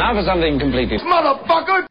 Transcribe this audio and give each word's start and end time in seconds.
now 0.00 0.14
for 0.14 0.24
something 0.24 0.58
completely... 0.58 0.96
Motherfucker! 1.04 1.84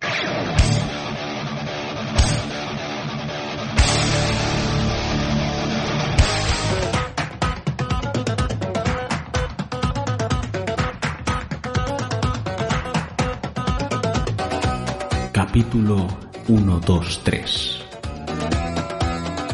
Capítulo 15.31 16.07
1, 16.47 16.81
2, 16.81 17.01
3. 17.23 17.43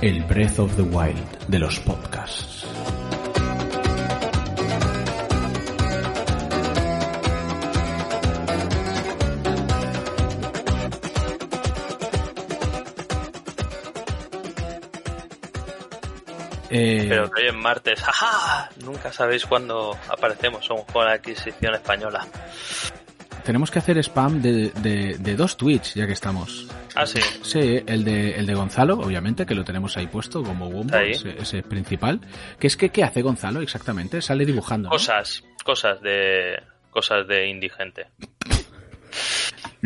El 0.01 0.23
Breath 0.23 0.59
of 0.59 0.75
the 0.77 0.83
Wild 0.83 1.47
de 1.49 1.59
los 1.59 1.79
podcasts. 1.81 2.54
Eh, 16.77 17.05
Pero 17.07 17.29
que 17.31 17.43
hoy 17.43 17.47
es 17.49 17.53
martes, 17.55 18.01
¡ajá! 18.07 18.69
Nunca 18.83 19.11
sabéis 19.13 19.45
cuándo 19.45 19.97
aparecemos, 20.09 20.65
somos 20.65 20.85
con 20.91 21.05
la 21.05 21.13
adquisición 21.13 21.73
española. 21.75 22.27
tenemos 23.43 23.69
que 23.71 23.79
hacer 23.79 23.97
spam 23.99 24.41
de, 24.41 24.71
de- 24.81 25.17
de 25.19 25.35
dos 25.35 25.55
tweets 25.55 25.93
ya 25.93 26.05
que 26.07 26.13
estamos. 26.13 26.67
Ah, 26.95 27.05
sí. 27.05 27.19
Sí, 27.43 27.83
el 27.85 28.03
de, 28.03 28.31
el 28.35 28.45
de 28.45 28.53
Gonzalo, 28.55 28.95
obviamente, 28.99 29.45
que 29.45 29.53
lo 29.53 29.63
tenemos 29.63 29.95
ahí 29.97 30.07
puesto 30.07 30.41
como 30.43 30.69
bombo, 30.69 30.97
ese, 30.97 31.35
ese 31.39 31.61
principal. 31.61 32.19
Que 32.59 32.67
es 32.67 32.75
que, 32.77 32.89
¿qué 32.89 33.03
hace 33.03 33.21
Gonzalo 33.21 33.61
exactamente? 33.61 34.21
Sale 34.21 34.45
dibujando. 34.45 34.87
¿no? 34.87 34.91
Cosas, 34.91 35.43
cosas 35.63 36.01
de 36.01 36.61
cosas 36.89 37.27
de 37.27 37.47
indigente. 37.49 38.07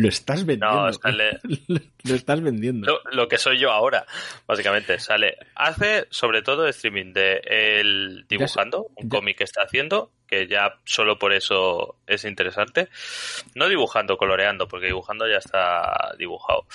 Lo 0.02 0.08
estás 0.08 0.44
vendiendo. 0.46 0.86
No, 0.86 0.92
sale 0.92 1.38
lo 2.04 2.14
estás 2.14 2.40
vendiendo. 2.40 2.86
lo, 2.86 3.00
lo 3.12 3.28
que 3.28 3.38
soy 3.38 3.58
yo 3.58 3.70
ahora, 3.70 4.06
básicamente. 4.46 4.98
Sale, 4.98 5.36
hace 5.54 6.06
sobre 6.10 6.42
todo 6.42 6.66
streaming 6.68 7.12
de 7.12 7.40
él 7.44 8.24
dibujando, 8.28 8.86
un 8.96 9.08
ya- 9.10 9.16
cómic 9.18 9.38
que 9.38 9.44
está 9.44 9.62
haciendo, 9.62 10.12
que 10.26 10.46
ya 10.46 10.78
solo 10.84 11.18
por 11.18 11.32
eso 11.32 11.96
es 12.06 12.24
interesante. 12.24 12.88
No 13.54 13.68
dibujando, 13.68 14.16
coloreando, 14.16 14.68
porque 14.68 14.86
dibujando 14.86 15.28
ya 15.28 15.38
está 15.38 16.14
dibujado. 16.18 16.66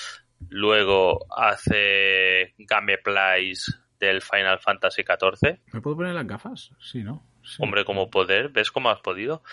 Luego 0.50 1.26
hace 1.36 2.54
gameplays 2.58 3.80
del 4.00 4.22
Final 4.22 4.60
Fantasy 4.60 5.04
XIV. 5.04 5.60
¿Me 5.72 5.82
puedo 5.82 5.96
poner 5.96 6.14
las 6.14 6.28
gafas? 6.28 6.72
Sí, 6.80 7.02
¿no? 7.04 7.26
Sí. 7.44 7.58
Hombre, 7.60 7.86
como 7.86 8.10
poder, 8.10 8.50
¿ves 8.50 8.72
cómo 8.72 8.90
has 8.90 9.00
podido? 9.02 9.44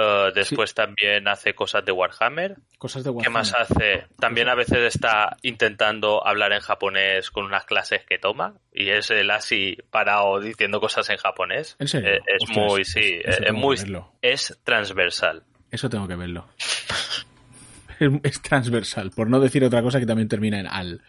Eh, 0.00 0.32
después 0.34 0.72
también 0.72 1.28
hace 1.28 1.54
cosas 1.54 1.84
de 1.84 1.92
Warhammer. 1.92 2.56
Cosas 2.78 3.04
de 3.04 3.10
¿Qué 3.10 3.16
Warhammer. 3.16 3.32
más 3.32 3.54
hace? 3.54 4.06
También 4.18 4.48
a 4.48 4.54
veces 4.54 4.94
está 4.94 5.36
intentando 5.42 6.26
hablar 6.26 6.52
en 6.52 6.60
japonés 6.60 7.30
con 7.30 7.44
unas 7.44 7.64
clases 7.66 8.04
que 8.06 8.18
toma 8.18 8.54
y 8.72 8.88
es 8.88 9.10
él 9.10 9.30
así 9.30 9.76
parado 9.90 10.40
diciendo 10.40 10.80
cosas 10.80 11.10
en 11.10 11.18
japonés. 11.18 11.76
¿En 11.78 11.88
serio? 11.88 12.08
Eh, 12.14 12.20
es 12.26 12.42
Ostras, 12.48 12.56
muy, 12.56 12.84
sí, 12.84 13.20
eso 13.22 13.42
es 13.42 13.52
muy, 13.52 13.76
es 14.22 14.58
transversal. 14.64 15.42
Eso 15.70 15.90
tengo 15.90 16.08
que 16.08 16.16
verlo. 16.16 16.48
es, 17.98 18.10
es 18.22 18.42
transversal, 18.42 19.10
por 19.10 19.28
no 19.28 19.38
decir 19.38 19.62
otra 19.64 19.82
cosa 19.82 20.00
que 20.00 20.06
también 20.06 20.28
termina 20.28 20.58
en 20.58 20.66
al. 20.66 21.02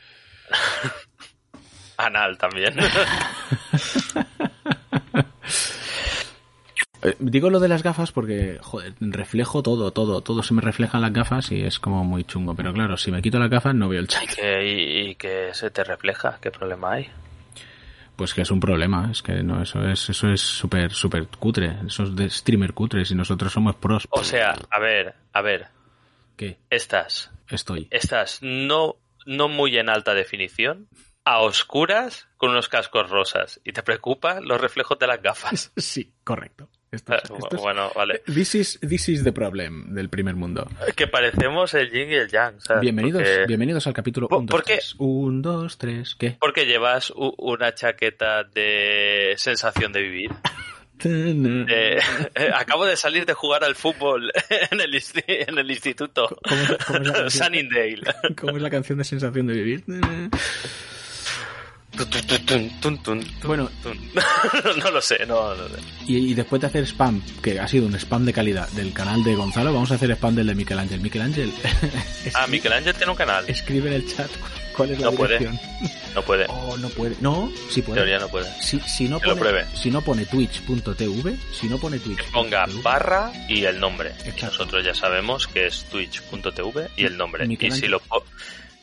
Anal 1.97 2.37
también. 2.37 2.75
Eh, 7.03 7.15
digo 7.19 7.49
lo 7.49 7.59
de 7.59 7.67
las 7.67 7.83
gafas 7.83 8.11
porque, 8.11 8.59
joder, 8.61 8.93
reflejo 8.99 9.63
todo, 9.63 9.91
todo, 9.91 10.21
todo 10.21 10.43
se 10.43 10.53
me 10.53 10.61
refleja 10.61 10.97
en 10.97 11.01
las 11.03 11.13
gafas 11.13 11.51
y 11.51 11.61
es 11.61 11.79
como 11.79 12.03
muy 12.03 12.23
chungo. 12.23 12.55
Pero 12.55 12.73
claro, 12.73 12.97
si 12.97 13.11
me 13.11 13.21
quito 13.21 13.39
las 13.39 13.49
gafas 13.49 13.73
no 13.75 13.89
veo 13.89 13.99
el 13.99 14.07
chat. 14.07 14.23
que, 14.35 14.67
y, 14.67 15.09
y 15.11 15.15
que 15.15 15.49
se 15.53 15.71
te 15.71 15.83
refleja. 15.83 16.37
¿Qué 16.41 16.51
problema 16.51 16.93
hay? 16.93 17.09
Pues 18.15 18.33
que 18.35 18.41
es 18.43 18.51
un 18.51 18.59
problema, 18.59 19.09
es 19.11 19.23
que 19.23 19.41
no, 19.41 19.63
eso 19.63 19.83
es, 19.87 20.09
eso 20.09 20.29
es 20.29 20.41
súper, 20.41 20.91
súper 20.91 21.27
cutre. 21.27 21.77
Eso 21.87 22.03
es 22.03 22.15
de 22.15 22.29
streamer 22.29 22.73
cutres 22.73 23.09
y 23.09 23.15
nosotros 23.15 23.51
somos 23.51 23.75
pros. 23.77 24.07
O 24.11 24.23
sea, 24.23 24.53
a 24.69 24.79
ver, 24.79 25.15
a 25.33 25.41
ver, 25.41 25.67
¿Qué? 26.37 26.59
estas, 26.69 27.31
Estoy. 27.49 27.87
estas 27.89 28.39
no, 28.43 28.97
no 29.25 29.47
muy 29.47 29.75
en 29.77 29.89
alta 29.89 30.13
definición, 30.13 30.87
a 31.23 31.39
oscuras 31.39 32.27
con 32.37 32.51
unos 32.51 32.69
cascos 32.69 33.09
rosas. 33.09 33.59
¿Y 33.63 33.71
te 33.71 33.81
preocupa 33.81 34.39
los 34.39 34.61
reflejos 34.61 34.99
de 34.99 35.07
las 35.07 35.21
gafas? 35.21 35.71
Sí, 35.77 36.11
correcto. 36.23 36.69
Esto 36.91 37.15
es- 37.15 37.23
esto 37.23 37.55
es- 37.55 37.61
Bueno, 37.61 37.89
vale. 37.95 38.21
This 38.25 38.53
is, 38.55 38.79
this 38.81 39.07
is 39.07 39.23
the 39.23 39.31
problem 39.31 39.93
del 39.95 40.09
primer 40.09 40.35
mundo. 40.35 40.67
Que 40.95 41.07
parecemos 41.07 41.73
el 41.73 41.89
yin 41.89 42.09
y 42.11 42.15
el 42.15 42.27
yang. 42.29 42.59
¿sabes? 42.59 42.81
Bienvenidos, 42.81 43.21
Porque, 43.23 43.45
bienvenidos 43.47 43.87
al 43.87 43.93
capítulo 43.93 44.27
¿Por- 44.27 44.39
1, 44.39 44.47
por 44.47 44.59
2, 44.59 44.67
qué? 44.67 44.73
3. 44.75 44.95
1, 44.97 45.41
2, 45.41 45.77
3, 45.77 46.15
¿qué? 46.15 46.37
porque 46.39 46.65
llevas 46.65 47.13
una 47.15 47.73
chaqueta 47.73 48.43
de 48.43 49.33
sensación 49.37 49.91
de 49.93 50.01
vivir. 50.01 50.31
Eh, 51.03 51.97
acabo 52.53 52.85
de 52.85 52.95
salir 52.95 53.25
de 53.25 53.33
jugar 53.33 53.63
al 53.63 53.73
fútbol 53.73 54.31
en 54.69 54.81
el, 54.81 55.01
en 55.25 55.57
el 55.57 55.71
instituto. 55.71 56.27
¿Cómo 56.47 56.61
es- 56.61 56.85
cómo 56.85 56.99
es 56.99 57.07
la? 57.07 57.29
Sunnydale. 57.31 58.01
¿Cómo 58.39 58.57
es 58.57 58.61
la 58.61 58.69
canción 58.69 58.99
de 58.99 59.03
sensación 59.03 59.47
de 59.47 59.53
vivir? 59.55 59.83
Bueno, 63.43 63.69
no 64.83 64.91
lo 64.91 65.01
sé, 65.01 65.25
no, 65.25 65.55
no 65.55 65.67
sé. 65.69 65.75
y, 66.07 66.31
y 66.31 66.33
después 66.33 66.61
de 66.61 66.67
hacer 66.67 66.83
spam, 66.85 67.21
que 67.41 67.59
ha 67.59 67.67
sido 67.67 67.85
un 67.85 67.95
spam 67.95 68.25
de 68.25 68.33
calidad 68.33 68.67
del 68.69 68.93
canal 68.93 69.23
de 69.23 69.35
Gonzalo, 69.35 69.73
vamos 69.73 69.91
a 69.91 69.95
hacer 69.95 70.11
spam 70.11 70.35
del 70.35 70.47
de 70.47 70.55
Miguel 70.55 70.79
Ángel. 70.79 70.99
Miguel 71.01 71.21
Ángel, 71.23 71.53
Ah, 72.33 72.47
Miguel 72.47 72.73
Ángel 72.73 72.93
tiene 72.95 73.11
un 73.11 73.17
canal. 73.17 73.45
escribe 73.47 73.89
en 73.89 73.95
el 73.95 74.07
chat 74.15 74.29
cuál 74.75 74.91
es 74.91 74.99
la 74.99 75.05
No 75.07 75.11
puede. 75.13 75.39
No 76.15 76.21
puede. 76.23 76.45
Oh, 76.49 76.77
no 76.77 76.89
puede. 76.89 77.15
No, 77.21 77.49
sí 77.69 77.81
puede. 77.81 77.99
teoría 78.01 78.19
no 78.19 78.27
puede. 78.27 78.49
Si, 78.61 78.79
si 78.81 79.07
no 79.07 79.19
Que 79.19 79.27
lo 79.27 79.35
pone, 79.37 79.49
pruebe. 79.49 79.65
si 79.75 79.89
no 79.89 80.01
pone 80.01 80.25
twitch.tv, 80.25 81.35
si 81.53 81.67
no 81.67 81.77
pone 81.77 81.99
twitch. 81.99 82.23
Ponga 82.31 82.65
barra 82.83 83.31
y 83.47 83.63
el 83.65 83.79
nombre. 83.79 84.11
Y 84.25 84.41
nosotros 84.43 84.83
ya 84.85 84.93
sabemos 84.93 85.47
que 85.47 85.67
es 85.67 85.85
twitch.tv 85.85 86.89
y 86.97 87.05
el 87.05 87.17
nombre. 87.17 87.47
Miguel 87.47 87.71
Y 87.73 87.75
si 87.75 87.87
lo 87.87 88.01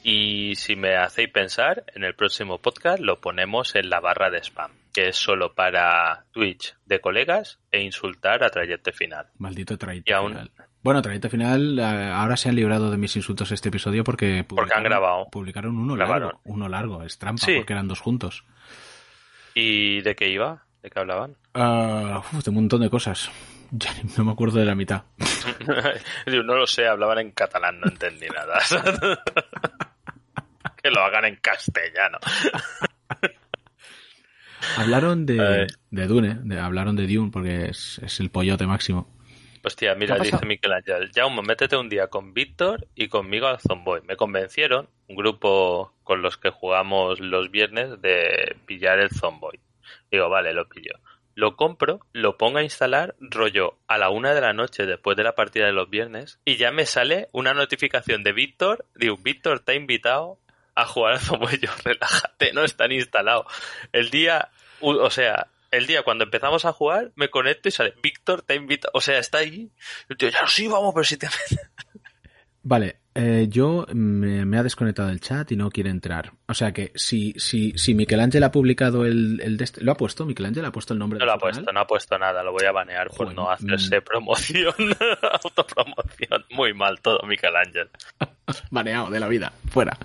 y 0.02 0.54
si 0.56 0.76
me 0.76 0.96
hacéis 0.96 1.30
pensar, 1.30 1.84
en 1.94 2.04
el 2.04 2.14
próximo 2.14 2.58
podcast 2.58 3.00
lo 3.00 3.20
ponemos 3.20 3.74
en 3.76 3.90
la 3.90 4.00
barra 4.00 4.30
de 4.30 4.38
spam, 4.42 4.70
que 4.92 5.08
es 5.08 5.16
solo 5.16 5.54
para 5.54 6.24
Twitch 6.32 6.74
de 6.86 7.00
colegas 7.00 7.58
e 7.70 7.82
insultar 7.82 8.42
a 8.44 8.50
trayecto 8.50 8.92
final. 8.92 9.26
Maldito 9.38 9.76
trayecto 9.76 10.10
Y 10.10 10.14
aún- 10.14 10.32
final. 10.32 10.50
Bueno, 10.80 11.02
trayecto 11.02 11.28
final, 11.28 11.78
eh, 11.78 11.82
ahora 11.82 12.36
se 12.36 12.48
han 12.48 12.54
librado 12.54 12.90
de 12.90 12.96
mis 12.96 13.14
insultos 13.16 13.50
este 13.50 13.68
episodio 13.68 14.04
porque 14.04 14.44
Porque 14.48 14.72
han 14.74 14.84
grabado. 14.84 15.28
Publicaron 15.30 15.76
uno 15.76 15.94
Grabaron. 15.96 16.28
largo. 16.28 16.40
Uno 16.44 16.68
largo, 16.68 17.02
es 17.02 17.18
trampa, 17.18 17.44
Sí. 17.44 17.56
porque 17.56 17.72
eran 17.72 17.88
dos 17.88 18.00
juntos. 18.00 18.44
¿Y 19.54 20.00
de 20.02 20.14
qué 20.14 20.28
iba? 20.28 20.62
¿De 20.82 20.88
qué 20.90 21.00
hablaban? 21.00 21.36
Ah, 21.52 22.22
uf, 22.32 22.44
de 22.44 22.50
un 22.50 22.56
montón 22.56 22.80
de 22.80 22.90
cosas. 22.90 23.30
Ya 23.70 23.90
no 24.16 24.24
me 24.24 24.32
acuerdo 24.32 24.60
de 24.60 24.64
la 24.64 24.74
mitad. 24.74 25.02
No 26.26 26.56
lo 26.56 26.66
sé, 26.66 26.86
hablaban 26.86 27.18
en 27.18 27.32
catalán, 27.32 27.78
no 27.80 27.88
entendí 27.88 28.26
nada. 28.28 28.58
que 30.88 30.94
lo 30.94 31.02
hagan 31.04 31.24
en 31.26 31.36
castellano. 31.36 32.18
Hablaron 34.76 35.24
de, 35.26 35.40
Ay. 35.40 35.66
de 35.90 36.06
Dune, 36.06 36.36
de- 36.42 36.58
hablaron 36.58 36.96
de 36.96 37.06
Dune 37.06 37.30
porque 37.32 37.66
es, 37.66 38.00
es 38.04 38.20
el 38.20 38.30
pollote 38.30 38.66
máximo. 38.66 39.08
Hostia, 39.64 39.94
mira, 39.94 40.16
¿Qué 40.16 40.20
ha 40.20 40.24
dice? 40.24 40.46
Miquel 40.46 40.72
Ángel, 40.72 41.10
Jaume, 41.14 41.42
métete 41.42 41.76
un 41.76 41.88
día 41.88 42.06
con 42.08 42.32
Víctor 42.32 42.86
y 42.94 43.08
conmigo 43.08 43.46
al 43.48 43.58
Zomboy. 43.60 44.00
Me 44.06 44.16
convencieron, 44.16 44.88
un 45.08 45.16
grupo 45.16 45.94
con 46.04 46.22
los 46.22 46.36
que 46.38 46.50
jugamos 46.50 47.20
los 47.20 47.50
viernes, 47.50 48.00
de 48.00 48.56
pillar 48.66 48.98
el 49.00 49.10
Zomboy. 49.10 49.58
Digo, 50.10 50.28
vale, 50.28 50.52
lo 50.54 50.68
pillo. 50.68 50.94
Lo 51.34 51.56
compro, 51.56 52.00
lo 52.12 52.36
pongo 52.36 52.58
a 52.58 52.62
instalar, 52.62 53.14
rollo 53.20 53.78
a 53.86 53.98
la 53.98 54.10
una 54.10 54.32
de 54.34 54.40
la 54.40 54.52
noche 54.52 54.86
después 54.86 55.16
de 55.16 55.22
la 55.24 55.34
partida 55.34 55.66
de 55.66 55.72
los 55.72 55.88
viernes, 55.90 56.40
y 56.44 56.56
ya 56.56 56.72
me 56.72 56.84
sale 56.86 57.28
una 57.32 57.52
notificación 57.54 58.22
de 58.24 58.32
Víctor, 58.32 58.86
digo, 58.96 59.16
Víctor 59.18 59.60
te 59.60 59.72
ha 59.72 59.76
invitado 59.76 60.38
a 60.78 60.86
jugar 60.86 61.14
al 61.14 61.20
Zomboy. 61.20 61.58
Yo, 61.60 61.70
relájate, 61.84 62.52
no 62.52 62.64
están 62.64 62.92
instalados. 62.92 63.46
El 63.92 64.10
día, 64.10 64.50
o 64.80 65.10
sea, 65.10 65.48
el 65.70 65.86
día 65.86 66.02
cuando 66.02 66.24
empezamos 66.24 66.64
a 66.64 66.72
jugar, 66.72 67.12
me 67.16 67.28
conecto 67.30 67.68
y 67.68 67.72
sale, 67.72 67.94
Víctor 68.02 68.42
te 68.42 68.54
invita, 68.54 68.88
o 68.92 69.00
sea, 69.00 69.18
está 69.18 69.38
ahí. 69.38 69.70
Y 70.08 70.12
el 70.12 70.16
tío, 70.16 70.28
ya 70.28 70.46
sí, 70.46 70.68
vamos, 70.68 70.94
pero 70.94 71.04
si 71.04 71.16
te... 71.16 71.28
Vale, 72.62 72.98
eh, 73.14 73.46
yo 73.48 73.86
me, 73.94 74.44
me 74.44 74.58
ha 74.58 74.62
desconectado 74.62 75.08
del 75.08 75.20
chat 75.20 75.50
y 75.52 75.56
no 75.56 75.70
quiere 75.70 75.90
entrar. 75.90 76.32
O 76.46 76.54
sea 76.54 76.72
que 76.72 76.92
si, 76.94 77.32
si, 77.38 77.72
si 77.78 77.94
Miquel 77.94 78.20
Ángel 78.20 78.44
ha 78.44 78.52
publicado 78.52 79.06
el, 79.06 79.40
el 79.42 79.56
de 79.56 79.64
este- 79.64 79.82
¿Lo 79.82 79.92
ha 79.92 79.96
puesto? 79.96 80.26
¿Miquel 80.26 80.46
Ángel 80.46 80.64
ha 80.64 80.72
puesto 80.72 80.92
el 80.92 80.98
nombre 80.98 81.18
No 81.18 81.24
lo 81.24 81.32
ha 81.32 81.38
puesto, 81.38 81.62
canal? 81.62 81.74
no 81.74 81.80
ha 81.80 81.86
puesto 81.86 82.18
nada, 82.18 82.42
lo 82.42 82.52
voy 82.52 82.66
a 82.66 82.72
banear 82.72 83.08
por 83.08 83.26
Joder, 83.26 83.34
no 83.36 83.50
hacerse 83.50 84.00
mm. 84.00 84.04
promoción, 84.04 84.74
autopromoción. 85.42 86.44
Muy 86.50 86.74
mal 86.74 87.00
todo, 87.00 87.20
Miguel 87.26 87.56
Ángel. 87.56 87.88
Baneado 88.70 89.10
de 89.10 89.20
la 89.20 89.28
vida. 89.28 89.52
Fuera. 89.70 89.96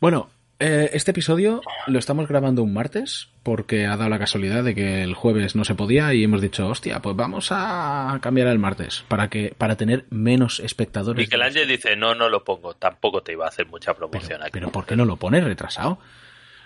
Bueno, 0.00 0.30
Eh, 0.60 0.90
este 0.92 1.12
episodio 1.12 1.60
lo 1.86 2.00
estamos 2.00 2.26
grabando 2.26 2.64
un 2.64 2.74
martes 2.74 3.28
porque 3.44 3.86
ha 3.86 3.96
dado 3.96 4.10
la 4.10 4.18
casualidad 4.18 4.64
de 4.64 4.74
que 4.74 5.04
el 5.04 5.14
jueves 5.14 5.54
no 5.54 5.62
se 5.62 5.76
podía 5.76 6.12
y 6.14 6.24
hemos 6.24 6.40
dicho, 6.40 6.66
hostia, 6.66 7.00
pues 7.00 7.14
vamos 7.14 7.50
a 7.52 8.18
cambiar 8.20 8.48
el 8.48 8.58
martes 8.58 9.04
para 9.06 9.28
que 9.28 9.54
para 9.56 9.76
tener 9.76 10.06
menos 10.10 10.58
espectadores. 10.58 11.28
Miguel 11.28 11.42
Ángel 11.42 11.68
dice, 11.68 11.94
no, 11.94 12.16
no 12.16 12.28
lo 12.28 12.42
pongo, 12.42 12.74
tampoco 12.74 13.22
te 13.22 13.34
iba 13.34 13.44
a 13.44 13.50
hacer 13.50 13.66
mucha 13.68 13.94
promoción 13.94 14.38
pero, 14.38 14.42
aquí. 14.42 14.50
Pero 14.52 14.72
¿por 14.72 14.84
qué 14.84 14.96
no 14.96 15.04
lo 15.04 15.14
pones 15.14 15.44
retrasado? 15.44 16.00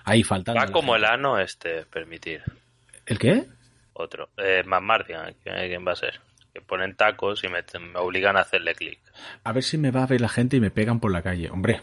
Ahí 0.04 0.22
falta. 0.22 0.54
Va 0.54 0.68
como 0.68 0.96
el 0.96 1.04
ano 1.04 1.38
este, 1.38 1.84
permitir. 1.84 2.40
¿El 3.04 3.18
qué? 3.18 3.44
Otro. 3.92 4.30
Eh, 4.38 4.62
más 4.64 4.80
Martian, 4.80 5.34
¿quién 5.44 5.86
va 5.86 5.92
a 5.92 5.96
ser? 5.96 6.18
Que 6.54 6.62
ponen 6.62 6.96
tacos 6.96 7.44
y 7.44 7.48
me, 7.48 7.62
me 7.78 7.98
obligan 7.98 8.38
a 8.38 8.40
hacerle 8.40 8.74
clic. 8.74 9.00
A 9.44 9.52
ver 9.52 9.62
si 9.62 9.76
me 9.76 9.90
va 9.90 10.04
a 10.04 10.06
ver 10.06 10.22
la 10.22 10.30
gente 10.30 10.56
y 10.56 10.60
me 10.60 10.70
pegan 10.70 10.98
por 10.98 11.12
la 11.12 11.20
calle. 11.20 11.50
Hombre, 11.50 11.82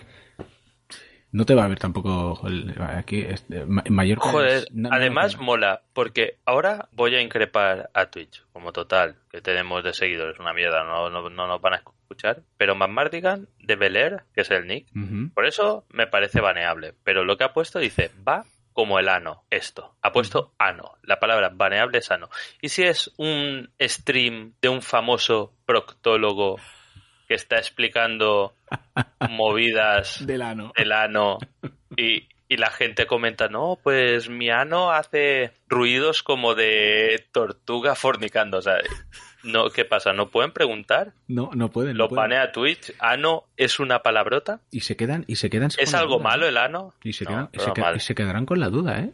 no 1.31 1.45
te 1.45 1.55
va 1.55 1.65
a 1.65 1.67
ver 1.67 1.79
tampoco 1.79 2.41
el, 2.47 2.75
aquí 2.81 3.21
este, 3.21 3.65
mayor 3.65 4.19
joder 4.19 4.65
no, 4.71 4.89
además 4.91 5.37
no 5.37 5.43
mola 5.43 5.81
porque 5.93 6.37
ahora 6.45 6.89
voy 6.91 7.15
a 7.15 7.21
increpar 7.21 7.89
a 7.93 8.07
Twitch 8.07 8.43
como 8.51 8.71
total 8.71 9.15
que 9.31 9.41
tenemos 9.41 9.83
de 9.83 9.93
seguidores 9.93 10.39
una 10.39 10.53
mierda 10.53 10.83
no, 10.83 11.09
no, 11.09 11.29
no 11.29 11.47
nos 11.47 11.61
van 11.61 11.73
a 11.73 11.77
escuchar 11.77 12.41
pero 12.57 12.75
Mardigan 12.75 13.47
de 13.59 13.75
Bel 13.75 14.21
que 14.33 14.41
es 14.41 14.51
el 14.51 14.67
nick 14.67 14.87
uh 14.95 14.99
-huh. 14.99 15.33
por 15.33 15.45
eso 15.45 15.85
me 15.89 16.07
parece 16.07 16.41
baneable 16.41 16.93
pero 17.03 17.23
lo 17.23 17.37
que 17.37 17.43
ha 17.43 17.53
puesto 17.53 17.79
dice 17.79 18.11
va 18.27 18.45
como 18.73 18.97
el 18.97 19.09
ano 19.09 19.43
esto 19.49 19.95
ha 20.01 20.11
puesto 20.11 20.53
ano 20.57 20.97
la 21.03 21.19
palabra 21.19 21.51
baneable 21.53 21.99
es 21.99 22.09
ano 22.11 22.29
y 22.61 22.69
si 22.69 22.83
es 22.83 23.11
un 23.17 23.69
stream 23.79 24.53
de 24.61 24.69
un 24.69 24.81
famoso 24.81 25.53
proctólogo 25.65 26.57
que 27.29 27.35
está 27.35 27.57
explicando 27.57 28.55
movidas 29.29 30.25
del 30.25 30.41
ano, 30.41 30.73
del 30.75 30.91
ano 30.91 31.37
y, 31.95 32.27
y, 32.47 32.57
la 32.57 32.71
gente 32.71 33.05
comenta, 33.05 33.49
no, 33.49 33.77
pues 33.83 34.29
mi 34.29 34.49
ano 34.49 34.91
hace 34.91 35.51
ruidos 35.67 36.23
como 36.23 36.55
de 36.55 37.27
tortuga 37.31 37.93
fornicando. 37.93 38.57
O 38.57 38.61
sea, 38.63 38.79
no, 39.43 39.69
¿qué 39.69 39.85
pasa? 39.85 40.11
¿No 40.11 40.29
pueden 40.29 40.51
preguntar? 40.51 41.13
No, 41.27 41.51
no 41.53 41.69
pueden. 41.69 41.97
Lo 41.97 42.05
no 42.05 42.09
pueden. 42.09 42.23
panea 42.23 42.51
Twitch. 42.51 42.93
¿Ano 42.97 43.43
es 43.57 43.79
una 43.79 44.01
palabrota? 44.01 44.61
Y 44.71 44.79
se 44.79 44.97
quedan, 44.97 45.23
y 45.27 45.35
se 45.35 45.51
quedan. 45.51 45.69
¿Es 45.77 45.93
algo 45.93 46.19
malo 46.19 46.47
el 46.47 46.57
ano? 46.57 46.95
Y 47.03 47.13
se, 47.13 47.25
no, 47.25 47.29
quedan, 47.29 47.49
y 47.53 47.59
se, 47.59 47.73
qued, 47.73 47.95
y 47.95 47.99
se 47.99 48.15
quedarán 48.15 48.47
con 48.47 48.59
la 48.59 48.69
duda, 48.69 48.99
¿eh? 49.01 49.11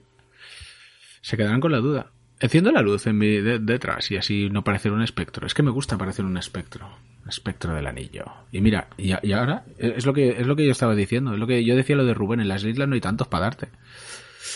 Se 1.19 1.35
quedarán 1.35 1.59
con 1.59 1.73
la 1.73 1.79
duda. 1.79 2.11
Enciendo 2.39 2.71
la 2.71 2.81
luz 2.81 3.07
en 3.07 3.17
mi 3.17 3.41
de, 3.41 3.59
detrás 3.59 4.09
y 4.11 4.17
así 4.17 4.49
no 4.49 4.63
parecer 4.63 4.93
un 4.93 5.01
espectro. 5.01 5.45
Es 5.45 5.53
que 5.53 5.63
me 5.63 5.71
gusta 5.71 5.97
parecer 5.97 6.23
un 6.23 6.37
espectro. 6.37 6.97
Espectro 7.27 7.73
del 7.73 7.87
anillo. 7.87 8.25
Y 8.51 8.61
mira, 8.61 8.87
y, 8.97 9.13
y, 9.27 9.33
ahora 9.33 9.65
es 9.77 10.05
lo 10.05 10.13
que 10.13 10.29
es 10.29 10.45
lo 10.45 10.55
que 10.55 10.65
yo 10.65 10.71
estaba 10.71 10.95
diciendo, 10.95 11.33
es 11.33 11.39
lo 11.39 11.47
que 11.47 11.63
yo 11.65 11.75
decía 11.75 11.95
lo 11.95 12.05
de 12.05 12.13
Rubén, 12.13 12.39
en 12.39 12.47
las 12.47 12.63
islas 12.63 12.87
no 12.87 12.95
hay 12.95 13.01
tantos 13.01 13.27
para 13.27 13.45
darte. 13.45 13.69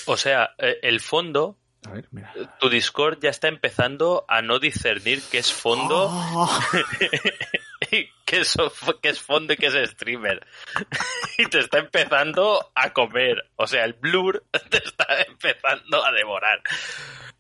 O 0.06 0.18
sea, 0.18 0.52
eh, 0.58 0.78
el 0.84 1.00
fondo 1.00 1.58
a 1.88 1.92
ver, 1.92 2.08
mira. 2.12 2.34
Tu 2.60 2.70
Discord 2.70 3.20
ya 3.22 3.30
está 3.30 3.48
empezando 3.48 4.26
a 4.28 4.42
no 4.42 4.60
discernir 4.60 5.22
qué 5.32 5.38
es 5.38 5.54
fondo, 5.54 6.10
oh. 6.12 6.60
qué, 7.90 8.12
es, 8.32 8.58
qué 9.02 9.10
es 9.10 9.22
fondo 9.22 9.54
y 9.54 9.56
qué 9.56 9.68
es 9.68 9.92
streamer. 9.92 10.46
y 11.38 11.46
te 11.46 11.60
está 11.60 11.80
empezando 11.80 12.72
a 12.76 12.92
comer. 12.92 13.50
O 13.56 13.66
sea, 13.66 13.86
el 13.86 13.94
blur 13.94 14.44
te 14.70 14.78
está 14.78 15.22
empezando 15.22 16.04
a 16.06 16.12
devorar. 16.12 16.62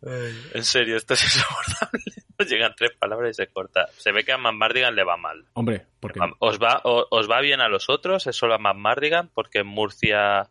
En 0.01 0.63
serio, 0.63 0.97
esto 0.97 1.13
es 1.13 1.23
insoportable. 1.35 2.03
Llegan 2.47 2.73
tres 2.75 2.91
palabras 2.97 3.31
y 3.31 3.33
se 3.33 3.47
corta. 3.47 3.87
Se 3.97 4.11
ve 4.11 4.23
que 4.23 4.31
a 4.31 4.37
Mardigan 4.37 4.95
le 4.95 5.03
va 5.03 5.17
mal. 5.17 5.45
Hombre, 5.53 5.85
porque 5.99 6.19
os 6.39 6.57
va, 6.59 6.81
os, 6.83 7.05
os 7.09 7.29
va 7.29 7.41
bien 7.41 7.59
a 7.59 7.67
los 7.67 7.89
otros, 7.89 8.27
es 8.27 8.35
solo 8.35 8.55
a 8.55 8.73
Mardigan, 8.73 9.29
porque 9.33 9.59
en 9.59 9.67
Murcia 9.67 10.49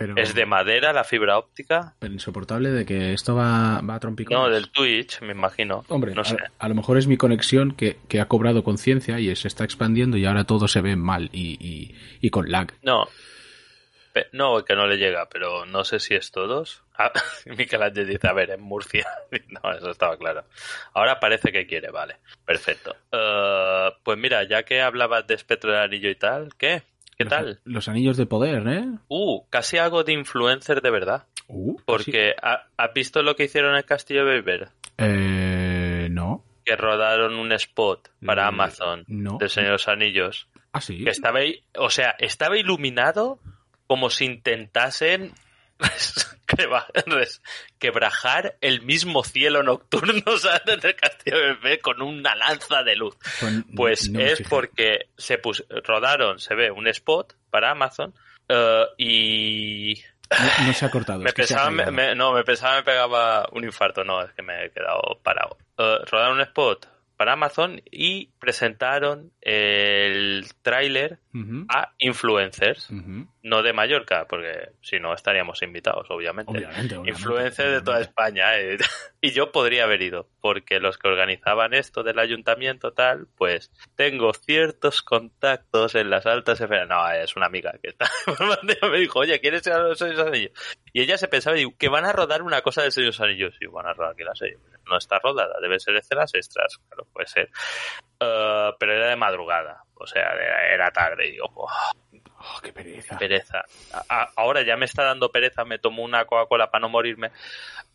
pero, 0.00 0.14
es 0.16 0.34
de 0.34 0.46
madera 0.46 0.94
la 0.94 1.04
fibra 1.04 1.36
óptica. 1.36 1.94
Pero 1.98 2.12
insoportable 2.12 2.70
de 2.70 2.86
que 2.86 3.12
esto 3.12 3.34
va, 3.34 3.82
va 3.82 3.96
a 3.96 4.00
trompicones. 4.00 4.42
No, 4.42 4.48
del 4.48 4.70
Twitch, 4.70 5.20
me 5.20 5.32
imagino. 5.32 5.84
Hombre, 5.88 6.14
no 6.14 6.24
sé. 6.24 6.36
a, 6.36 6.64
a, 6.64 6.68
lo 6.68 6.74
mejor 6.74 6.96
es 6.96 7.06
mi 7.06 7.18
conexión 7.18 7.72
que, 7.72 7.98
que 8.08 8.18
ha 8.18 8.26
cobrado 8.26 8.64
conciencia 8.64 9.20
y 9.20 9.34
se 9.36 9.46
está 9.46 9.64
expandiendo 9.64 10.16
y 10.16 10.24
ahora 10.24 10.44
todo 10.44 10.68
se 10.68 10.80
ve 10.80 10.96
mal 10.96 11.28
y, 11.32 11.58
y, 11.60 11.94
y 12.20 12.30
con 12.30 12.50
lag. 12.50 12.72
No, 12.82 13.08
no, 14.32 14.64
que 14.64 14.74
no 14.74 14.86
le 14.86 14.96
llega, 14.96 15.28
pero 15.28 15.66
no 15.66 15.84
sé 15.84 16.00
si 16.00 16.14
es 16.14 16.30
todos. 16.30 16.82
Ah, 16.96 17.12
Michelangelo 17.46 18.06
dice, 18.06 18.28
a 18.28 18.32
ver, 18.32 18.50
en 18.50 18.60
Murcia. 18.62 19.06
No, 19.48 19.72
eso 19.72 19.90
estaba 19.90 20.16
claro. 20.16 20.44
Ahora 20.94 21.18
parece 21.20 21.52
que 21.52 21.66
quiere, 21.66 21.90
vale. 21.90 22.16
Perfecto. 22.44 22.94
Uh, 23.12 23.92
pues 24.02 24.18
mira, 24.18 24.44
ya 24.48 24.62
que 24.64 24.80
hablabas 24.80 25.26
de 25.26 25.34
espectro 25.34 25.72
del 25.72 25.80
anillo 25.82 26.08
y 26.10 26.14
tal, 26.16 26.54
¿qué? 26.56 26.82
¿Qué 27.16 27.24
los, 27.24 27.30
tal? 27.32 27.60
Los 27.64 27.88
anillos 27.88 28.16
de 28.16 28.26
poder, 28.26 28.66
¿eh? 28.68 28.86
Uh, 29.08 29.44
casi 29.50 29.76
algo 29.78 30.04
de 30.04 30.12
influencer 30.12 30.80
de 30.80 30.90
verdad. 30.90 31.26
Uh, 31.48 31.76
Porque, 31.84 32.32
¿has 32.40 32.60
¿ha 32.76 32.88
visto 32.88 33.22
lo 33.22 33.34
que 33.36 33.44
hicieron 33.44 33.72
en 33.72 33.78
el 33.78 33.84
Castillo 33.84 34.24
de 34.24 34.40
Beber? 34.40 34.68
Eh, 34.98 36.08
no. 36.10 36.44
Que 36.64 36.76
rodaron 36.76 37.34
un 37.34 37.52
spot 37.52 38.08
para 38.24 38.44
Eh, 38.44 38.48
Amazon 38.48 39.04
no. 39.08 39.36
de 39.38 39.48
Señor 39.48 39.68
de 39.68 39.72
los 39.72 39.88
Anillos. 39.88 40.48
Ah, 40.72 40.80
sí. 40.80 41.02
Que 41.04 41.10
estaba, 41.10 41.40
o 41.76 41.90
sea, 41.90 42.14
estaba 42.18 42.56
iluminado 42.56 43.40
como 43.90 44.08
si 44.08 44.24
intentasen 44.24 45.34
quebrajar 47.78 48.56
el 48.60 48.82
mismo 48.82 49.24
cielo 49.24 49.64
nocturno 49.64 50.22
del 50.82 50.94
castillo 50.94 51.38
de 51.38 51.46
bebé 51.54 51.80
con 51.80 52.00
una 52.00 52.36
lanza 52.36 52.84
de 52.84 52.94
luz. 52.94 53.16
Pues, 53.40 53.64
Pues 53.74 54.10
no 54.10 54.20
es 54.20 54.42
porque 54.48 55.08
se 55.16 55.42
pus- 55.42 55.64
rodaron, 55.84 56.38
se 56.38 56.54
ve, 56.54 56.70
un 56.70 56.86
spot 56.86 57.34
para 57.50 57.72
Amazon 57.72 58.14
eh, 58.48 58.84
y 58.96 59.94
No, 60.30 60.66
no 60.66 60.72
se 60.72 60.84
ha 60.86 60.90
cortado. 60.90 61.18
me 61.24 61.32
que 61.32 61.42
pensaba, 61.42 61.70
me, 61.70 61.78
caído. 61.84 61.92
me- 61.92 62.14
no, 62.14 62.32
me 62.32 62.44
pensaba 62.44 62.76
me 62.76 62.82
pegaba 62.84 63.48
un 63.50 63.64
infarto, 63.64 64.04
no, 64.04 64.22
es 64.22 64.32
que 64.34 64.42
me 64.42 64.66
he 64.66 64.70
quedado 64.70 65.18
parado. 65.24 65.56
Eh, 65.78 65.98
rodaron 66.08 66.34
un 66.36 66.42
spot 66.42 66.86
para 67.20 67.34
Amazon 67.34 67.82
y 67.90 68.30
presentaron 68.38 69.30
el 69.42 70.46
tráiler 70.62 71.18
a 71.68 71.92
influencers, 71.98 72.88
no 73.42 73.62
de 73.62 73.74
Mallorca, 73.74 74.26
porque 74.26 74.70
si 74.80 75.00
no 75.00 75.12
estaríamos 75.12 75.60
invitados, 75.60 76.06
obviamente. 76.08 76.50
Obviamente, 76.50 76.96
obviamente, 76.96 77.10
Influencers 77.10 77.72
de 77.72 77.82
toda. 77.82 78.00
España. 78.00 78.58
eh. 78.58 78.78
Y 79.20 79.32
yo 79.32 79.52
podría 79.52 79.84
haber 79.84 80.00
ido, 80.00 80.30
porque 80.40 80.80
los 80.80 80.96
que 80.96 81.08
organizaban 81.08 81.74
esto 81.74 82.02
del 82.02 82.18
ayuntamiento 82.18 82.94
tal, 82.94 83.26
pues 83.36 83.70
tengo 83.96 84.32
ciertos 84.32 85.02
contactos 85.02 85.94
en 85.96 86.08
las 86.08 86.24
altas 86.24 86.58
esferas. 86.58 86.88
No, 86.88 87.06
es 87.10 87.36
una 87.36 87.44
amiga 87.44 87.74
que 87.82 87.90
está. 87.90 88.08
me 88.90 88.98
dijo, 88.98 89.18
oye, 89.18 89.38
¿quieres 89.40 89.66
ir 89.66 89.74
a 89.74 89.80
los 89.80 90.00
Anillos? 90.00 90.52
Y 90.94 91.02
ella 91.02 91.18
se 91.18 91.28
pensaba 91.28 91.54
digo, 91.54 91.74
que 91.76 91.90
van 91.90 92.06
a 92.06 92.12
rodar 92.12 92.40
una 92.40 92.62
cosa 92.62 92.82
de 92.82 92.90
Señores 92.90 93.20
Anillos. 93.20 93.54
Y 93.60 93.66
van 93.66 93.88
a 93.88 93.92
rodar 93.92 94.16
que 94.16 94.24
la 94.24 94.34
sé. 94.34 94.56
No 94.90 94.98
está 94.98 95.18
rodada, 95.20 95.54
debe 95.62 95.78
ser 95.80 95.96
escenas 95.96 96.34
extras. 96.34 96.78
Claro, 96.88 97.06
puede 97.12 97.26
ser. 97.28 97.48
Eh, 98.20 98.70
pero 98.78 98.92
era 98.94 99.06
de 99.08 99.16
madrugada. 99.16 99.82
O 99.94 100.06
sea, 100.06 100.32
era, 100.32 100.74
era 100.74 100.90
tarde. 100.90 101.28
Y 101.28 101.32
digo, 101.32 101.48
"Buah, 101.54 101.72
Oh, 102.42 102.60
qué 102.62 102.72
pereza. 102.72 103.18
pereza. 103.18 103.62
A- 104.08 104.30
ahora 104.36 104.62
ya 104.62 104.74
me 104.76 104.86
está 104.86 105.04
dando 105.04 105.30
pereza, 105.30 105.64
me 105.64 105.78
tomo 105.78 106.02
una 106.02 106.24
Coca-Cola 106.24 106.70
para 106.70 106.80
no 106.82 106.88
morirme. 106.88 107.30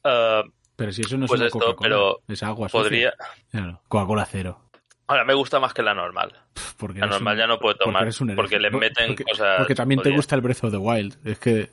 Eh, 0.03 0.43
Pero 0.75 0.91
si 0.91 1.01
eso 1.01 1.17
no 1.17 1.25
es 1.25 1.29
Pues 1.29 1.39
una 1.41 1.48
esto, 1.48 1.60
Coca-Cola, 1.60 1.89
pero 1.89 2.19
es 2.27 2.43
agua 2.43 2.67
podría. 2.69 3.13
Claro, 3.51 3.81
Coca-Cola 3.88 4.25
cero. 4.25 4.62
Ahora 5.08 5.24
me 5.25 5.34
gusta 5.34 5.60
más 5.60 5.74
que 5.74 5.81
la 5.84 5.93
normal. 5.93 6.31
Porque 6.77 7.00
La 7.00 7.08
normal 7.08 7.34
un- 7.36 7.39
ya 7.39 7.48
no 7.48 7.58
puedo 7.60 7.75
porque 7.75 7.86
tomar. 7.86 8.08
un 8.22 8.36
Porque, 8.36 8.60
le 8.60 8.69
meten 8.72 9.08
porque, 9.10 9.24
cosas. 9.24 9.58
Porque 9.58 9.75
también 9.75 10.01
te 10.01 10.12
gusta 10.12 10.36
el 10.36 10.41
Breath 10.41 10.63
of 10.63 10.72
the 10.72 10.77
Wild. 10.77 11.15
Es 11.27 11.39
que. 11.39 11.69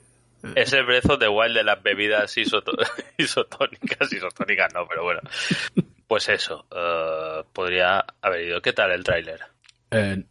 Es 0.55 0.73
el 0.73 0.85
brezo 0.85 1.17
de 1.17 1.27
Wild 1.29 1.55
de 1.55 1.63
las 1.63 1.81
bebidas 1.81 2.35
isotónicas. 3.17 4.11
Isotónicas 4.11 4.73
no, 4.73 4.87
pero 4.87 5.03
bueno. 5.03 5.21
Pues 6.07 6.29
eso. 6.29 6.65
eh, 6.75 7.43
podría 7.53 8.05
haber 8.21 8.47
ido. 8.47 8.61
¿Qué 8.61 8.73
tal 8.73 8.91
el 8.91 9.03
tráiler? 9.03 9.39
eh, 9.91 10.23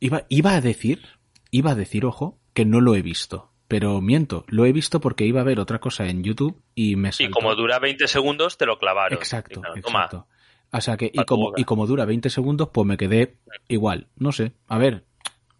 iba, 0.00 0.24
iba 0.28 0.54
a 0.54 0.60
decir, 0.60 1.02
iba 1.50 1.72
a 1.72 1.74
decir, 1.74 2.04
ojo, 2.04 2.38
que 2.54 2.64
no 2.64 2.80
lo 2.80 2.94
he 2.94 3.02
visto. 3.02 3.52
Pero 3.68 4.00
miento, 4.00 4.44
lo 4.48 4.64
he 4.64 4.72
visto 4.72 5.00
porque 5.00 5.24
iba 5.26 5.40
a 5.40 5.44
ver 5.44 5.58
otra 5.58 5.80
cosa 5.80 6.06
en 6.06 6.22
YouTube 6.22 6.62
y 6.74 6.94
me 6.94 7.08
Y 7.08 7.12
saltó. 7.12 7.32
como 7.32 7.54
dura 7.56 7.78
20 7.80 8.06
segundos, 8.06 8.56
te 8.58 8.64
lo 8.66 8.78
clavaron. 8.78 9.18
Exacto, 9.18 9.60
Toma, 9.60 9.74
exacto. 9.76 10.28
O 10.70 10.80
sea 10.80 10.96
que, 10.96 11.10
y 11.12 11.24
como, 11.24 11.52
y 11.56 11.64
como 11.64 11.86
dura 11.86 12.04
20 12.04 12.30
segundos, 12.30 12.68
pues 12.72 12.86
me 12.86 12.96
quedé 12.96 13.38
igual. 13.66 14.06
No 14.16 14.30
sé. 14.30 14.52
A 14.68 14.78
ver, 14.78 15.04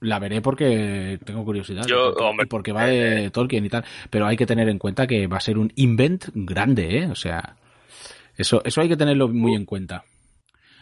la 0.06 0.18
veré 0.18 0.40
porque 0.40 1.18
tengo 1.24 1.44
curiosidad. 1.44 1.84
Yo, 1.86 2.06
porque, 2.10 2.24
hombre, 2.24 2.46
porque 2.46 2.72
va 2.72 2.86
de 2.86 3.30
Tolkien 3.30 3.64
y 3.64 3.68
tal. 3.68 3.84
Pero 4.10 4.26
hay 4.26 4.36
que 4.36 4.46
tener 4.46 4.68
en 4.68 4.78
cuenta 4.78 5.06
que 5.06 5.26
va 5.26 5.36
a 5.36 5.40
ser 5.40 5.58
un 5.58 5.72
invent 5.76 6.26
grande, 6.34 6.98
¿eh? 6.98 7.06
O 7.10 7.14
sea, 7.14 7.56
eso, 8.36 8.62
eso 8.64 8.80
hay 8.80 8.88
que 8.88 8.96
tenerlo 8.96 9.28
muy 9.28 9.54
en 9.54 9.64
cuenta. 9.64 10.04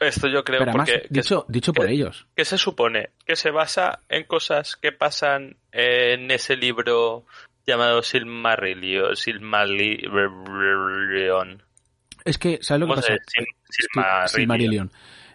Esto 0.00 0.28
yo 0.28 0.44
creo 0.44 0.58
Pero 0.58 0.70
además, 0.72 0.90
porque. 0.90 1.08
que 1.08 1.14
dicho, 1.20 1.44
dicho 1.48 1.72
por 1.72 1.86
que- 1.86 1.92
ellos. 1.92 2.26
que 2.36 2.44
se 2.44 2.58
supone 2.58 3.10
que 3.24 3.36
se 3.36 3.50
basa 3.50 4.00
en 4.08 4.24
cosas 4.24 4.76
que 4.76 4.92
pasan 4.92 5.56
en 5.72 6.30
ese 6.30 6.56
libro 6.56 7.24
llamado 7.66 8.02
Silmarillion. 8.02 9.16
Silmarillion. 9.16 11.62
Es 12.24 12.38
que, 12.38 12.58
¿sabes 12.62 12.80
lo 12.80 12.86
que 12.86 12.92
¿Cómo 12.94 13.02
pasa? 13.02 13.14
Silmarillion. 13.68 14.28
Silmarillion. 14.28 14.90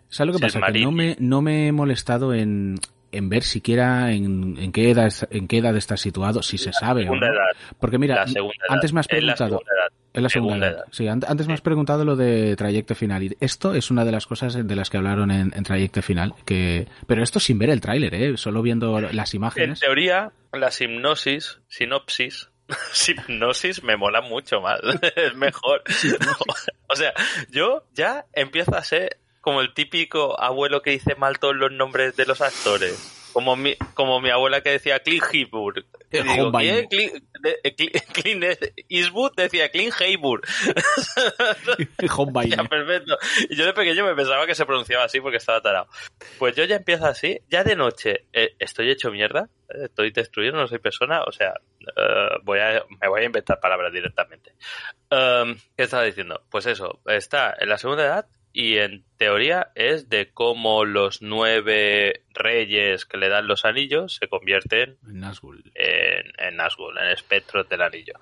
¿Sabes 0.10 0.34
lo 0.34 0.40
que 0.40 0.46
pasa? 0.46 0.72
Que 0.72 0.80
no 0.82 0.92
me, 0.92 1.16
no 1.20 1.42
me 1.42 1.68
he 1.68 1.72
molestado 1.72 2.34
en, 2.34 2.76
en 3.12 3.30
ver 3.30 3.44
siquiera 3.44 4.12
en, 4.12 4.58
en 4.58 4.72
qué 4.72 4.92
edad 4.92 5.12
en 5.32 5.48
qué 5.48 5.58
edad 5.58 5.76
está 5.78 5.98
situado, 5.98 6.42
si 6.44 6.58
se 6.58 6.72
sabe. 6.74 7.06
¿no? 7.06 7.16
edad. 7.16 7.32
Porque 7.80 7.98
mira, 7.98 8.26
antes 8.70 8.94
me 8.94 9.00
has 9.00 9.08
preguntado. 9.08 9.62
Es 10.12 10.24
la 10.24 10.30
segunda, 10.30 10.68
edad. 10.70 10.86
Sí, 10.92 11.08
an- 11.08 11.22
antes 11.28 11.48
me 11.48 11.54
has 11.54 11.62
preguntado 11.62 12.04
lo 12.04 12.16
de 12.16 12.56
trayecto 12.56 12.96
final. 12.96 13.22
Y 13.24 13.38
esto 13.40 13.76
es 13.76 13.92
una 13.92 14.04
de 14.06 14.12
las 14.12 14.26
cosas 14.26 14.56
de 14.68 14.76
las 14.76 14.90
que 14.90 14.98
hablaron 14.98 15.30
en, 15.30 15.54
en 15.56 15.64
trayecto 15.64 16.02
final. 16.02 16.34
Que... 16.46 16.88
Pero 17.06 17.22
esto 17.22 17.40
sin 17.40 17.60
ver 17.60 17.70
el 17.70 17.80
tráiler, 17.80 18.16
¿eh? 18.16 18.36
Solo 18.36 18.64
viendo 18.64 19.00
las 19.00 19.34
En 19.34 19.38
imágenes. 19.38 19.80
teoría, 19.80 20.32
la 20.52 20.72
hipnosis, 20.78 21.60
sinopsis, 21.68 22.50
hipnosis 23.08 23.84
me 23.84 23.98
mola 23.98 24.22
mucho 24.22 24.62
más. 24.62 24.80
es 25.16 25.36
mejor. 25.36 25.84
o 26.90 26.96
sea, 26.96 27.14
yo 27.52 27.84
ya 27.94 28.26
empiezo 28.34 28.76
a 28.76 28.84
ser 28.84 29.18
como 29.42 29.62
el 29.62 29.74
típico 29.74 30.40
abuelo 30.40 30.82
que 30.82 30.92
dice 30.92 31.16
mal 31.16 31.40
todos 31.40 31.56
los 31.56 31.72
nombres 31.72 32.16
de 32.16 32.26
los 32.26 32.42
actores. 32.42 33.16
Como 33.34 33.56
mi, 33.56 33.76
como 33.94 34.20
mi 34.22 34.32
abuela 34.32 34.62
que 34.62 34.72
decía 34.72 35.00
Clint. 35.00 35.24
Y 35.34 35.46
Eh. 36.12 36.88
Clint, 38.14 38.44
Eastwood 38.90 39.34
decía 39.36 39.70
Clint. 39.70 39.94
Homebane. 42.16 42.50
Ya, 42.56 42.64
perfecto. 42.64 43.18
Y 43.50 43.56
yo 43.56 43.66
de 43.66 43.74
pequeño 43.74 44.04
me 44.04 44.16
pensaba 44.16 44.48
que 44.48 44.56
se 44.56 44.66
pronunciaba 44.66 45.04
así 45.04 45.22
porque 45.22 45.38
estaba 45.38 45.62
tarado. 45.62 45.88
Pues 46.40 46.56
yo 46.56 46.64
ya 46.64 46.78
empiezo 46.78 47.06
así, 47.06 47.40
ya 47.50 47.64
de 47.64 47.76
noche 47.76 48.26
eh, 48.34 48.56
estoy 48.58 48.90
hecho 48.90 49.12
mierda, 49.12 49.48
eh, 49.70 49.86
estoy 49.86 50.12
destruido, 50.12 50.58
no 50.58 50.68
soy 50.68 50.80
persona, 50.80 51.22
o 51.22 51.32
sea, 51.32 51.54
eh, 51.82 52.30
voy 52.44 52.60
a, 52.60 52.84
me 53.00 53.08
voy 53.08 53.22
a 53.22 53.26
inventar 53.26 53.60
palabras 53.60 53.94
directamente. 53.94 54.54
Um, 55.12 55.56
¿Qué 55.78 55.84
estaba 55.84 56.04
diciendo? 56.04 56.42
Pues 56.50 56.66
eso, 56.66 57.00
está 57.06 57.56
en 57.60 57.70
la 57.70 57.78
segunda 57.78 58.06
edad 58.06 58.26
y 58.52 58.78
en 58.78 59.04
teoría 59.18 59.72
es 59.76 60.10
de 60.10 60.32
cómo 60.32 60.84
los 60.86 61.22
nueve 61.22 62.24
reyes 62.34 63.06
que 63.06 63.18
le 63.18 63.30
dan 63.30 63.48
los 63.48 63.64
anillos 63.66 64.16
se 64.16 64.28
convierten 64.28 64.98
Nazgûl. 65.04 65.62
en, 65.76 66.32
en 66.38 66.58
Nazgûl, 66.58 66.98
en 67.00 67.10
espectros 67.12 67.70
del 67.70 67.82
anillo. 67.84 68.14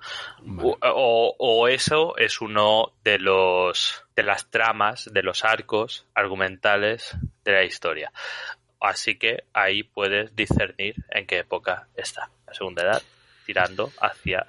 Vale. 0.42 0.68
O, 0.68 0.78
o- 0.82 1.36
o 1.38 1.68
eso 1.68 2.16
es 2.18 2.40
uno 2.40 2.92
de 3.04 3.18
los 3.18 4.04
de 4.16 4.22
las 4.22 4.50
tramas, 4.50 5.08
de 5.12 5.22
los 5.22 5.44
arcos 5.44 6.06
argumentales 6.14 7.16
de 7.44 7.52
la 7.52 7.64
historia. 7.64 8.12
Así 8.80 9.16
que 9.18 9.44
ahí 9.54 9.82
puedes 9.82 10.34
discernir 10.36 10.94
en 11.10 11.26
qué 11.26 11.38
época 11.38 11.88
está 11.96 12.30
la 12.46 12.54
segunda 12.54 12.82
edad, 12.82 13.02
tirando 13.46 13.90
hacia 14.00 14.46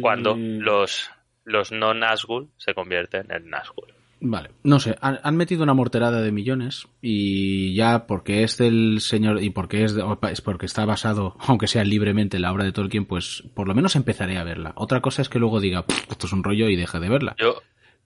cuando 0.00 0.36
Mm, 0.36 0.60
los 0.60 1.10
los 1.44 1.72
no 1.72 1.94
Nazgûl 1.94 2.48
se 2.58 2.74
convierten 2.74 3.30
en 3.32 3.50
Nazgûl. 3.50 3.92
Vale, 4.22 4.50
no 4.62 4.80
sé, 4.80 4.96
han, 5.00 5.36
metido 5.36 5.62
una 5.62 5.72
morterada 5.72 6.20
de 6.20 6.30
millones 6.30 6.88
y 7.00 7.74
ya 7.74 8.06
porque 8.06 8.42
es 8.42 8.58
del 8.58 9.00
señor 9.00 9.42
y 9.42 9.48
porque 9.48 9.84
es, 9.84 9.96
es 10.30 10.40
porque 10.42 10.66
está 10.66 10.84
basado, 10.84 11.36
aunque 11.46 11.66
sea 11.66 11.84
libremente 11.84 12.36
en 12.36 12.42
la 12.42 12.52
obra 12.52 12.64
de 12.64 12.72
Tolkien, 12.72 13.06
pues 13.06 13.42
por 13.54 13.66
lo 13.66 13.74
menos 13.74 13.96
empezaré 13.96 14.36
a 14.36 14.44
verla. 14.44 14.72
Otra 14.76 15.00
cosa 15.00 15.22
es 15.22 15.30
que 15.30 15.38
luego 15.38 15.58
diga, 15.58 15.86
"Pff, 15.86 16.10
esto 16.10 16.26
es 16.26 16.32
un 16.34 16.44
rollo 16.44 16.68
y 16.68 16.76
deje 16.76 17.00
de 17.00 17.08
verla. 17.08 17.34
Yo 17.38 17.62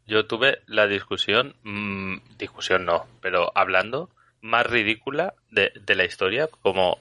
yo 0.06 0.26
tuve 0.26 0.61
la 0.66 0.87
discusión, 0.87 1.56
mm, 1.62 2.16
discusión 2.38 2.85
no, 2.85 3.06
pero 3.21 3.50
hablando 3.54 4.11
más 4.40 4.66
ridícula 4.66 5.35
de, 5.50 5.73
de 5.85 5.94
la 5.94 6.04
historia, 6.04 6.49
como 6.62 6.99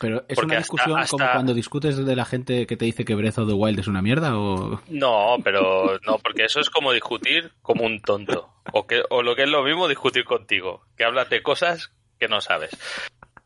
Pero 0.00 0.24
es 0.28 0.34
porque 0.34 0.54
una 0.54 0.60
hasta- 0.60 0.72
discusión 0.76 1.06
como 1.10 1.30
cuando 1.30 1.52
discutes 1.52 2.04
de 2.04 2.16
la 2.16 2.24
gente 2.24 2.66
que 2.66 2.78
te 2.78 2.86
dice 2.86 3.04
que 3.04 3.14
Breath 3.14 3.36
of 3.38 3.48
the 3.48 3.52
Wild 3.54 3.80
es 3.80 3.86
una 3.86 4.00
mierda 4.00 4.38
o... 4.38 4.80
No, 4.88 5.36
pero 5.44 6.00
no, 6.06 6.18
porque 6.18 6.44
eso 6.44 6.58
es 6.58 6.70
como 6.70 6.90
discutir 6.92 7.52
como 7.60 7.84
un 7.84 8.00
tonto. 8.00 8.50
O, 8.72 8.86
que, 8.86 9.02
o 9.10 9.22
lo 9.22 9.36
que 9.36 9.42
es 9.42 9.50
lo 9.50 9.62
mismo, 9.62 9.88
discutir 9.88 10.24
contigo. 10.24 10.86
Que 10.96 11.04
hablas 11.04 11.28
de 11.28 11.42
cosas 11.42 11.92
que 12.18 12.28
no 12.28 12.40
sabes. 12.40 12.70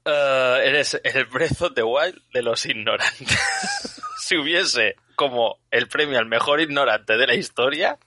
Eh, 0.04 0.60
eres 0.64 1.00
el 1.02 1.24
Breath 1.24 1.60
of 1.60 1.74
the 1.74 1.82
Wild 1.82 2.22
de 2.32 2.42
los 2.42 2.64
ignorantes. 2.66 4.00
si 4.18 4.36
hubiese 4.36 4.94
como 5.16 5.58
el 5.72 5.88
premio 5.88 6.20
al 6.20 6.26
mejor 6.26 6.60
ignorante 6.60 7.16
de 7.16 7.26
la 7.26 7.34
historia, 7.34 7.98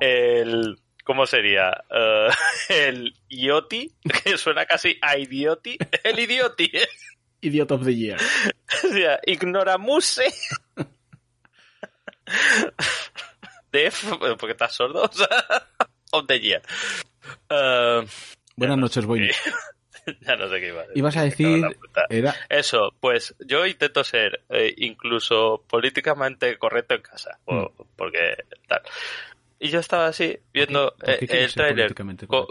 el... 0.00 0.80
¿Cómo 1.04 1.26
sería? 1.26 1.70
Eh, 1.90 2.28
el 2.88 3.14
Ioti, 3.28 3.92
que 4.24 4.36
suena 4.36 4.66
casi 4.66 4.98
a 5.00 5.16
Idioti. 5.16 5.78
El 6.02 6.18
Idioti, 6.18 6.70
¿eh? 6.72 6.88
Idiot 7.40 7.70
of 7.72 7.84
the 7.84 7.94
Year. 7.94 8.18
O 8.84 8.88
sea, 8.92 9.18
ignoramuse. 9.26 10.24
Def, 13.72 14.04
porque 14.38 14.52
estás 14.52 14.74
sordo. 14.74 15.02
O 15.10 15.12
sea, 15.12 15.66
of 16.12 16.26
the 16.26 16.40
year. 16.40 16.62
Eh, 17.50 18.06
Buenas 18.56 18.78
noches, 18.78 19.04
Boy. 19.06 19.30
ya 20.22 20.36
no 20.36 20.48
sé 20.48 20.60
qué 20.60 20.68
iba 20.68 20.80
a 20.80 20.82
decir. 20.84 20.98
Ibas 20.98 21.16
a 21.16 21.22
decir... 21.22 21.64
Era... 22.08 22.34
Eso, 22.48 22.94
pues 23.00 23.34
yo 23.40 23.66
intento 23.66 24.04
ser 24.04 24.42
eh, 24.48 24.74
incluso 24.78 25.64
políticamente 25.68 26.56
correcto 26.58 26.94
en 26.94 27.02
casa. 27.02 27.38
o- 27.44 27.70
porque 27.96 28.36
tal. 28.68 28.80
Y 29.60 29.68
yo 29.70 29.80
estaba 29.80 30.06
así, 30.06 30.38
viendo 30.52 30.94
Mm. 30.98 31.04
¿Por 31.04 31.18
qué 31.18 31.24
eh, 31.40 31.44
el 31.44 31.54
tráiler. 31.54 31.94
co- 32.28 32.46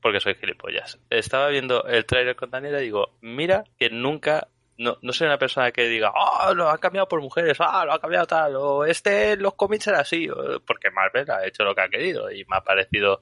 porque 0.00 0.20
soy 0.20 0.34
gilipollas. 0.36 0.98
Estaba 1.10 1.48
viendo 1.48 1.84
el 1.84 2.06
tráiler 2.06 2.34
con 2.36 2.50
Daniela 2.50 2.80
y 2.80 2.84
digo, 2.84 3.16
mira 3.20 3.64
que 3.78 3.90
nunca... 3.90 4.48
No, 4.76 4.98
no 5.02 5.12
soy 5.12 5.28
una 5.28 5.38
persona 5.38 5.70
que 5.70 5.86
diga, 5.86 6.12
ah, 6.16 6.52
lo 6.52 6.68
han 6.68 6.78
cambiado 6.78 7.06
por 7.06 7.20
mujeres, 7.20 7.56
ah, 7.60 7.84
lo 7.84 7.92
ha 7.92 8.00
cambiado 8.00 8.26
tal, 8.26 8.56
o 8.56 8.84
este 8.84 9.36
los 9.36 9.54
cómics 9.54 9.86
era 9.86 10.00
así, 10.00 10.28
porque 10.66 10.90
Marvel 10.90 11.30
ha 11.30 11.46
hecho 11.46 11.62
lo 11.62 11.76
que 11.76 11.82
ha 11.82 11.88
querido 11.88 12.28
y 12.32 12.44
me 12.46 12.56
ha 12.56 12.60
parecido 12.64 13.20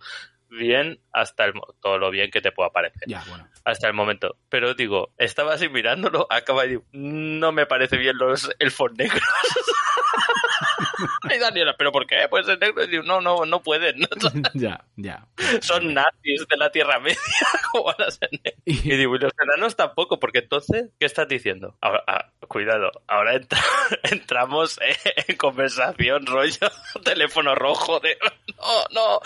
bien 0.48 0.98
hasta 1.12 1.44
el, 1.44 1.52
todo 1.82 1.98
lo 1.98 2.10
bien 2.10 2.30
que 2.30 2.40
te 2.40 2.52
pueda 2.52 2.70
parecer 2.70 3.02
Ya, 3.06 3.22
bueno. 3.28 3.46
hasta 3.66 3.86
el 3.86 3.92
momento. 3.92 4.36
Pero 4.48 4.72
digo, 4.72 5.12
estaba 5.18 5.52
así 5.52 5.68
mirándolo, 5.68 6.26
acaba 6.30 6.64
y 6.64 6.70
digo, 6.70 6.84
no 6.92 7.52
me 7.52 7.66
parece 7.66 7.98
bien 7.98 8.16
los 8.16 8.50
elfos 8.58 8.90
negros. 8.96 9.20
y 11.34 11.38
Daniela, 11.38 11.74
¿pero 11.76 11.92
por 11.92 12.06
qué? 12.06 12.26
Pues 12.30 12.48
el 12.48 12.58
negro. 12.58 12.84
Y 12.84 12.88
digo, 12.88 13.02
no, 13.02 13.20
no, 13.20 13.44
no 13.44 13.62
pueden. 13.62 13.96
ya, 14.54 14.84
ya. 14.96 15.26
Son 15.60 15.92
nazis 15.94 16.46
de 16.48 16.56
la 16.56 16.70
Tierra 16.70 16.98
Media. 17.00 17.16
¿Cómo 17.72 17.84
van 17.84 18.02
a 18.08 18.10
ser 18.10 18.28
negros? 18.32 18.62
Y 18.64 18.96
digo, 18.96 19.16
y 19.16 19.18
los 19.18 19.32
enanos 19.42 19.76
tampoco, 19.76 20.18
porque 20.20 20.38
entonces, 20.40 20.90
¿qué 20.98 21.06
estás 21.06 21.28
diciendo? 21.28 21.76
Ahora, 21.80 22.02
ah, 22.06 22.30
cuidado, 22.48 22.90
ahora 23.08 23.34
entra- 23.34 23.62
entramos 24.04 24.78
en 25.28 25.36
conversación, 25.36 26.26
rollo, 26.26 26.70
teléfono 27.04 27.54
rojo 27.54 28.00
de... 28.00 28.16
No, 28.58 28.84
no. 28.90 29.20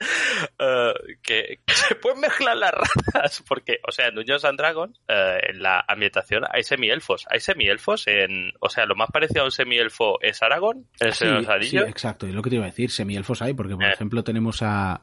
Eh, 0.60 0.92
que, 1.22 1.58
que 1.66 1.74
se 1.74 1.94
pueden 1.96 2.20
mezclar 2.20 2.56
las 2.56 2.72
razas, 2.72 3.42
porque, 3.48 3.78
o 3.86 3.92
sea, 3.92 4.08
en 4.08 4.14
Dungeons 4.14 4.44
and 4.44 4.58
Dragons, 4.58 5.00
eh, 5.08 5.38
en 5.50 5.62
la 5.62 5.84
ambientación 5.86 6.44
hay 6.50 6.62
semielfos. 6.62 7.26
Hay 7.30 7.40
semielfos 7.40 8.06
en... 8.06 8.52
O 8.60 8.68
sea, 8.68 8.86
lo 8.86 8.94
más 8.94 9.08
parecido 9.12 9.42
a 9.42 9.44
un 9.46 9.50
semielfo 9.50 10.20
es 10.20 10.42
Aragón, 10.42 10.86
el 11.00 11.12
sí, 11.12 11.18
Señor 11.20 11.46
de 11.46 11.58
los 11.58 11.68
sí, 11.68 11.76
exacto. 11.78 12.26
Y 12.26 12.32
lo 12.32 12.42
que 12.42 12.50
te 12.50 12.56
iba 12.56 12.64
a 12.64 12.68
decir, 12.70 12.90
semielfos 12.90 13.42
hay, 13.42 13.54
porque 13.54 13.74
por 13.74 13.84
Eh. 13.84 13.92
ejemplo 13.92 14.22
tenemos 14.24 14.60
a... 14.62 15.02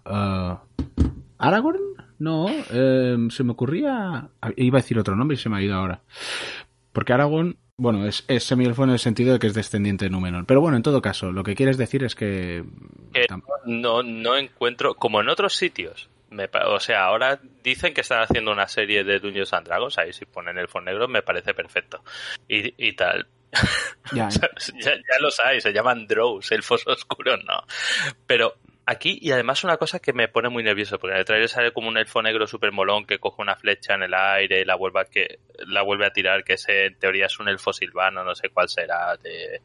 ¿Aragorn? 1.37 1.79
No, 2.19 2.47
eh, 2.71 3.17
se 3.29 3.43
me 3.43 3.51
ocurría... 3.51 4.29
Iba 4.55 4.79
a 4.79 4.81
decir 4.81 4.97
otro 4.99 5.15
nombre 5.15 5.35
y 5.35 5.39
se 5.39 5.49
me 5.49 5.57
ha 5.57 5.61
ido 5.61 5.75
ahora. 5.75 6.01
Porque 6.93 7.13
Aragorn, 7.13 7.57
bueno, 7.77 8.05
es, 8.05 8.24
es 8.27 8.44
semielfo 8.44 8.84
en 8.84 8.91
el 8.91 9.00
sentido 9.00 9.34
de 9.34 9.39
que 9.39 9.48
es 9.48 9.53
descendiente 9.53 10.05
de 10.05 10.12
Númenor. 10.12 10.46
Pero 10.46 10.62
bueno, 10.62 10.77
en 10.77 10.84
todo 10.84 11.01
caso, 11.01 11.32
lo 11.32 11.44
que 11.44 11.55
quieres 11.55 11.77
decir 11.77 12.03
es 12.03 12.15
que... 12.15 12.63
no, 13.65 14.03
no 14.03 14.38
encuentro, 14.38 14.96
como 14.96 15.22
en 15.22 15.29
otros 15.29 15.55
sitios. 15.55 16.10
Me 16.29 16.50
o 16.67 16.79
sea, 16.79 17.05
ahora 17.05 17.39
dicen 17.63 17.94
que 17.94 18.01
están 18.01 18.22
haciendo 18.22 18.51
una 18.51 18.67
serie 18.67 19.03
de 19.03 19.20
Dungeons 19.20 19.53
and 19.53 19.67
Dragons, 19.67 19.98
ahí 19.98 20.12
si 20.12 20.25
ponen 20.25 20.58
el 20.58 20.67
negro 20.84 21.08
me 21.08 21.22
parece 21.22 21.53
perfecto. 21.53 22.03
Y, 22.48 22.88
y 22.88 22.94
tal. 22.94 23.27
ya, 24.13 24.29
ya, 24.29 24.96
ya 24.96 25.20
los 25.22 25.39
hay, 25.39 25.62
se 25.62 25.72
llaman 25.72 26.08
Drows, 26.08 26.51
elfos 26.51 26.86
oscuros, 26.88 27.39
no. 27.46 27.63
Pero 28.25 28.55
aquí, 28.86 29.18
y 29.22 29.32
además 29.32 29.63
una 29.63 29.77
cosa 29.77 30.00
que 30.00 30.13
me 30.13 30.27
pone 30.27 30.50
muy 30.50 30.63
nervioso, 30.63 31.00
porque 31.00 31.13
en 31.13 31.20
el 31.20 31.25
trailer 31.25 31.50
sale 31.50 31.72
como 31.74 31.88
un 31.88 31.98
elfo 31.98 32.22
negro 32.22 32.48
super 32.48 32.72
molón 32.72 33.06
que 33.06 33.20
coge 33.20 33.42
una 33.42 33.56
flecha 33.56 33.96
en 33.96 34.04
el 34.04 34.13
aire 34.13 34.62
y 34.62 34.65
la 34.65 34.75
vuelve 34.75 35.01
a, 35.01 35.06
que, 35.06 35.39
la 35.68 35.82
vuelve 35.84 36.06
a 36.06 36.12
tirar, 36.12 36.44
que 36.44 36.54
ese, 36.54 36.86
en 36.88 37.00
teoría 37.00 37.25
es 37.25 37.39
un 37.39 37.50
elfo 37.50 37.74
silvano, 37.74 38.24
no 38.24 38.36
sé 38.36 38.50
cuál 38.50 38.70
será 38.70 39.18
de, 39.18 39.62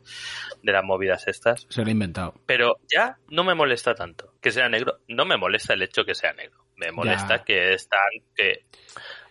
de 0.63 0.73
las 0.73 0.85
movidas 0.85 1.27
estas. 1.29 1.67
se 1.69 1.83
lo 1.83 1.89
he 1.89 1.93
inventado. 1.93 2.35
Pero 2.47 2.77
ya 2.93 3.17
no 3.29 3.45
me 3.45 3.55
molesta 3.55 3.95
tanto 3.95 4.35
que 4.41 4.51
sea 4.51 4.69
negro. 4.69 4.99
No 5.09 5.25
me 5.25 5.37
molesta 5.37 5.75
el 5.75 5.83
hecho 5.83 6.05
que 6.05 6.15
sea 6.15 6.33
negro. 6.33 6.65
Me 6.77 6.91
molesta 6.93 7.37
Ya. 7.39 7.45
que 7.45 7.75
están, 7.75 8.01
que 8.35 8.65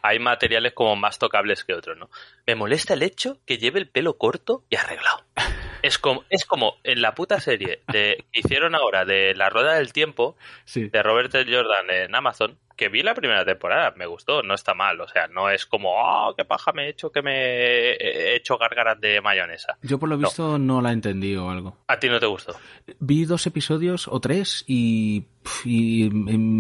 hay 0.03 0.19
materiales 0.19 0.73
como 0.73 0.95
más 0.95 1.17
tocables 1.17 1.63
que 1.63 1.73
otros, 1.73 1.97
¿no? 1.97 2.09
Me 2.45 2.53
molesta 2.55 2.93
el 2.93 3.01
hecho 3.01 3.39
que 3.45 3.57
lleve 3.57 3.79
el 3.79 3.89
pelo 3.89 4.17
corto 4.17 4.63
y 4.69 4.75
arreglado. 4.75 5.25
Es 5.81 5.97
como, 5.97 6.23
es 6.29 6.45
como 6.45 6.77
en 6.83 7.01
la 7.01 7.13
puta 7.15 7.39
serie 7.39 7.79
de, 7.87 8.23
que 8.31 8.39
hicieron 8.39 8.75
ahora 8.75 9.05
de 9.05 9.33
La 9.35 9.49
Rueda 9.49 9.75
del 9.75 9.93
Tiempo, 9.93 10.35
Sí. 10.65 10.89
de 10.89 11.03
Robert 11.03 11.33
L. 11.35 11.53
Jordan 11.55 11.89
en 11.89 12.15
Amazon, 12.15 12.57
que 12.79 12.87
vi 12.87 13.03
la 13.03 13.13
primera 13.13 13.43
temporada, 13.43 13.93
me 13.97 14.05
gustó, 14.05 14.41
no 14.41 14.53
está 14.53 14.73
mal, 14.73 15.01
o 15.01 15.07
sea, 15.09 15.27
no 15.27 15.49
es 15.49 15.65
como, 15.65 15.89
oh, 15.97 16.33
qué 16.33 16.45
paja 16.45 16.71
me 16.71 16.85
he 16.85 16.89
hecho 16.91 17.11
que 17.11 17.21
me 17.21 17.91
he 17.91 18.37
hecho 18.37 18.57
gárgaras 18.57 19.01
de 19.01 19.19
mayonesa. 19.19 19.77
Yo 19.81 19.99
por 19.99 20.07
lo 20.07 20.17
visto 20.17 20.57
no, 20.57 20.81
la 20.81 20.93
entendí 20.93 21.35
o 21.35 21.49
algo. 21.49 21.75
¿A 21.89 21.99
ti 21.99 22.07
no 22.07 22.21
te 22.21 22.25
gustó? 22.25 22.55
Vi 22.99 23.25
dos 23.25 23.45
episodios 23.47 24.07
o 24.07 24.21
tres 24.21 24.63
y, 24.65 25.25
y, 25.65 26.09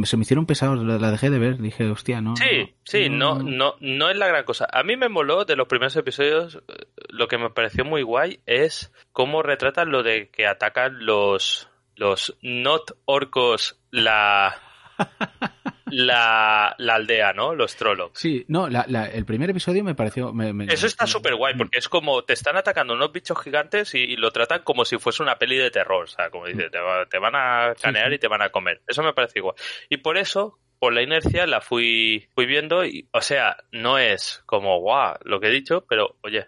se 0.03 0.17
me 0.17 0.23
hicieron 0.23 0.45
pesados, 0.45 0.83
la, 0.83 1.09
dejé 1.09 1.29
de 1.29 1.39
ver, 1.39 1.57
dije, 1.57 1.89
hostia, 1.89 2.19
no. 2.19 2.35
Sí, 2.35 2.75
sí, 2.83 3.07
no, 3.09 3.41
no, 3.41 3.75
no 3.79 4.09
es 4.09 4.17
la 4.17 4.27
gran 4.27 4.43
cosa. 4.43 4.67
A 4.73 4.83
mí 4.83 4.97
me 4.97 5.07
moló 5.07 5.45
de 5.45 5.55
los 5.55 5.69
primeros 5.69 5.95
episodios, 5.95 6.61
lo 7.07 7.29
que 7.29 7.37
me 7.37 7.49
pareció 7.49 7.85
muy 7.85 8.01
guay 8.01 8.41
es 8.45 8.91
cómo 9.13 9.41
retratan 9.41 9.89
lo 9.89 10.03
de 10.03 10.29
que 10.31 10.47
atacan 10.47 11.05
los 11.05 11.69
los 11.95 12.37
not 12.41 12.91
orcos 13.05 13.79
la 13.89 14.55
la, 15.91 16.75
la 16.77 16.95
aldea, 16.95 17.33
¿no? 17.33 17.55
Los 17.55 17.75
Trollocs. 17.75 18.19
Sí, 18.19 18.45
no, 18.47 18.67
el 18.67 19.25
primer 19.25 19.49
episodio 19.49 19.83
me 19.83 19.95
pareció... 19.95 20.33
Eso 20.67 20.87
está 20.87 21.07
súper 21.07 21.35
guay, 21.35 21.55
porque 21.55 21.79
es 21.79 21.89
como 21.89 22.23
te 22.23 22.33
están 22.33 22.57
atacando 22.57 22.93
unos 22.93 23.11
bichos 23.11 23.41
gigantes 23.41 23.93
y, 23.95 24.15
lo 24.15 24.31
tratan 24.31 24.63
como 24.63 24.85
si 24.85 24.97
fuese 24.97 25.23
una 25.23 25.37
peli 25.37 25.57
de 25.57 25.71
terror, 25.71 26.03
o 26.03 26.07
sea, 26.07 26.29
como 26.29 26.45
dice, 26.45 26.69
te, 26.69 27.17
van 27.19 27.35
a 27.35 27.73
canear 27.81 28.11
y 28.11 28.19
te 28.19 28.27
van 28.27 28.41
a 28.41 28.49
comer. 28.49 28.81
Eso 28.87 29.03
me 29.03 29.13
parece 29.13 29.39
igual. 29.39 29.55
Y 29.89 29.97
por 29.97 30.17
eso, 30.17 30.59
por 30.79 30.93
la 30.93 31.01
inercia, 31.01 31.47
la 31.47 31.61
fui, 31.61 32.27
fui 32.35 32.45
viendo 32.45 32.85
y, 32.85 33.07
o 33.11 33.21
sea, 33.21 33.57
no 33.71 33.97
es 33.97 34.43
como, 34.45 34.79
guau, 34.79 35.17
lo 35.23 35.39
que 35.39 35.47
he 35.47 35.51
dicho, 35.51 35.85
pero, 35.87 36.17
oye, 36.21 36.47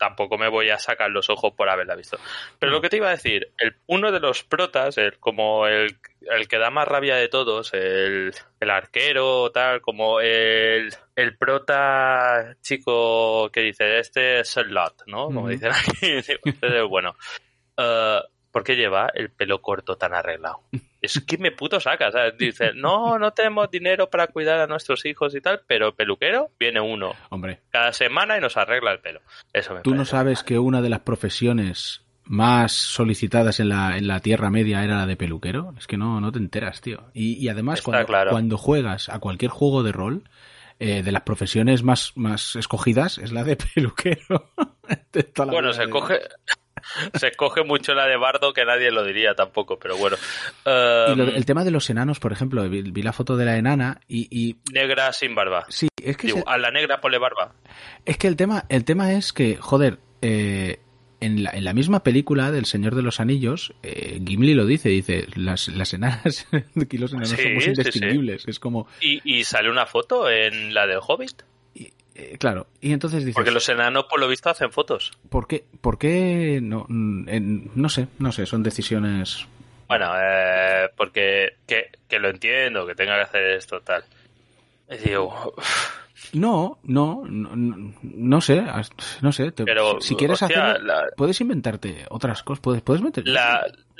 tampoco 0.00 0.38
me 0.38 0.48
voy 0.48 0.70
a 0.70 0.78
sacar 0.78 1.10
los 1.10 1.28
ojos 1.28 1.52
por 1.52 1.68
haberla 1.68 1.94
visto. 1.94 2.18
Pero 2.58 2.72
lo 2.72 2.80
que 2.80 2.88
te 2.88 2.96
iba 2.96 3.08
a 3.08 3.12
decir, 3.12 3.52
el, 3.58 3.76
uno 3.86 4.10
de 4.10 4.18
los 4.18 4.42
protas, 4.42 4.96
el, 4.96 5.18
como 5.18 5.66
el, 5.66 5.98
el 6.22 6.48
que 6.48 6.56
da 6.56 6.70
más 6.70 6.88
rabia 6.88 7.16
de 7.16 7.28
todos, 7.28 7.74
el, 7.74 8.32
el 8.58 8.70
arquero, 8.70 9.52
tal, 9.52 9.82
como 9.82 10.22
el, 10.22 10.90
el 11.14 11.36
prota 11.36 12.56
chico 12.62 13.50
que 13.52 13.60
dice, 13.60 13.98
este 13.98 14.40
es 14.40 14.56
el 14.56 14.68
lot, 14.68 15.02
¿no? 15.06 15.26
Como 15.26 15.50
dicen 15.50 15.70
aquí, 15.70 16.12
este 16.44 16.80
bueno. 16.80 17.14
Uh, 17.76 18.20
¿Por 18.50 18.64
qué 18.64 18.74
lleva 18.74 19.10
el 19.14 19.30
pelo 19.30 19.60
corto 19.62 19.96
tan 19.96 20.12
arreglado? 20.14 20.60
es 21.00 21.20
que 21.20 21.38
me 21.38 21.52
puto 21.52 21.80
saca, 21.80 22.10
¿sabes? 22.10 22.36
Dice, 22.36 22.72
no, 22.74 23.18
no 23.18 23.32
tenemos 23.32 23.70
dinero 23.70 24.10
para 24.10 24.26
cuidar 24.26 24.60
a 24.60 24.66
nuestros 24.66 25.04
hijos 25.06 25.34
y 25.34 25.40
tal, 25.40 25.62
pero 25.66 25.94
peluquero 25.94 26.50
viene 26.58 26.80
uno. 26.80 27.14
Hombre. 27.30 27.60
Cada 27.70 27.92
semana 27.92 28.36
y 28.36 28.40
nos 28.40 28.56
arregla 28.56 28.92
el 28.92 29.00
pelo. 29.00 29.20
Eso 29.52 29.74
me 29.74 29.80
Tú 29.80 29.94
no 29.94 30.04
sabes 30.04 30.42
que 30.42 30.58
una 30.58 30.82
de 30.82 30.90
las 30.90 31.00
profesiones 31.00 32.04
más 32.24 32.72
solicitadas 32.72 33.58
en 33.58 33.70
la, 33.70 33.96
en 33.96 34.06
la 34.06 34.20
Tierra 34.20 34.50
Media 34.50 34.84
era 34.84 34.96
la 34.96 35.06
de 35.06 35.16
peluquero. 35.16 35.74
Es 35.78 35.86
que 35.86 35.96
no, 35.96 36.20
no 36.20 36.30
te 36.30 36.38
enteras, 36.38 36.80
tío. 36.80 37.10
Y, 37.12 37.48
además, 37.48 37.82
cuando, 37.82 38.06
cuando 38.30 38.56
juegas 38.56 39.08
a 39.08 39.18
cualquier 39.18 39.50
juego 39.50 39.82
de 39.82 39.92
rol, 39.92 40.24
eh, 40.82 41.02
de 41.02 41.12
las 41.12 41.24
profesiones 41.24 41.82
más, 41.82 42.12
más 42.14 42.56
escogidas 42.56 43.18
es 43.18 43.32
la 43.32 43.44
de 43.44 43.56
peluquero. 43.74 44.50
bueno, 45.36 45.74
se 45.74 45.90
coge, 45.90 46.20
se 47.14 47.32
coge 47.32 47.64
mucho 47.64 47.94
la 47.94 48.06
de 48.06 48.16
Bardo 48.16 48.52
que 48.52 48.64
nadie 48.64 48.90
lo 48.90 49.04
diría 49.04 49.34
tampoco, 49.34 49.78
pero 49.78 49.96
bueno. 49.96 50.16
Em, 50.64 51.20
el 51.20 51.44
tema 51.44 51.64
de 51.64 51.70
los 51.70 51.88
enanos, 51.90 52.20
por 52.20 52.32
ejemplo, 52.32 52.68
vi, 52.68 53.02
la 53.02 53.12
foto 53.12 53.36
de 53.36 53.44
la 53.44 53.56
enana 53.56 54.00
y, 54.08 54.56
Negra 54.72 55.12
sin 55.12 55.34
barba. 55.34 55.66
Sí, 55.68 55.88
es 56.02 56.16
que... 56.16 56.42
A 56.46 56.58
la 56.58 56.70
negra 56.70 57.00
ponle 57.00 57.18
barba. 57.18 57.54
Es 58.04 58.16
que 58.16 58.28
el 58.28 58.36
tema, 58.36 58.64
el 58.68 58.84
tema 58.84 59.12
es 59.12 59.32
que, 59.32 59.56
joder, 59.56 59.98
eh, 60.22 60.80
en, 61.20 61.42
la, 61.42 61.50
en 61.50 61.64
la 61.64 61.72
misma 61.72 62.02
película 62.02 62.50
del 62.50 62.66
Señor 62.66 62.94
de 62.94 63.02
los 63.02 63.20
Anillos, 63.20 63.74
eh, 63.82 64.20
Gimli 64.24 64.54
lo 64.54 64.66
dice, 64.66 64.88
dice, 64.88 65.26
las, 65.34 65.68
las 65.68 65.92
enanas, 65.94 66.46
aquí 66.80 66.98
los 66.98 67.12
enanos 67.12 67.30
somos 67.30 67.66
indistinguibles, 67.66 68.46
es 68.48 68.58
como... 68.58 68.86
¿Y, 69.00 69.20
¿Y 69.24 69.44
sale 69.44 69.70
una 69.70 69.86
foto 69.86 70.30
en 70.30 70.74
la 70.74 70.86
del 70.86 71.00
Hobbit? 71.06 71.42
Eh, 72.14 72.36
claro, 72.38 72.66
y 72.80 72.92
entonces 72.92 73.20
dices... 73.20 73.34
Porque 73.34 73.50
los 73.50 73.68
enanos, 73.68 74.04
por 74.04 74.20
lo 74.20 74.28
visto, 74.28 74.50
hacen 74.50 74.70
fotos. 74.70 75.12
¿Por 75.28 75.46
qué? 75.46 75.64
¿Por 75.80 75.98
qué? 75.98 76.60
No, 76.62 76.86
no 76.88 77.88
sé, 77.88 78.08
no 78.18 78.32
sé, 78.32 78.46
son 78.46 78.62
decisiones... 78.62 79.46
Bueno, 79.88 80.12
eh, 80.16 80.88
porque 80.96 81.56
que, 81.66 81.90
que, 82.08 82.18
lo 82.20 82.30
entiendo, 82.30 82.86
que 82.86 82.94
tenga 82.94 83.16
que 83.16 83.22
hacer 83.22 83.42
esto, 83.50 83.80
tal. 83.80 84.04
Y 84.88 84.96
digo... 84.98 85.54
No, 86.32 86.78
no, 86.84 87.24
no, 87.26 87.92
no, 88.02 88.40
sé, 88.40 88.62
no 89.22 89.32
sé. 89.32 89.52
Pero, 89.52 90.00
si 90.00 90.14
quieres 90.14 90.42
hacer, 90.42 90.80
puedes 91.16 91.40
inventarte 91.40 92.04
otras 92.10 92.42
cosas, 92.42 92.60
puedes, 92.60 92.82
puedes 92.82 93.02
meter. 93.02 93.24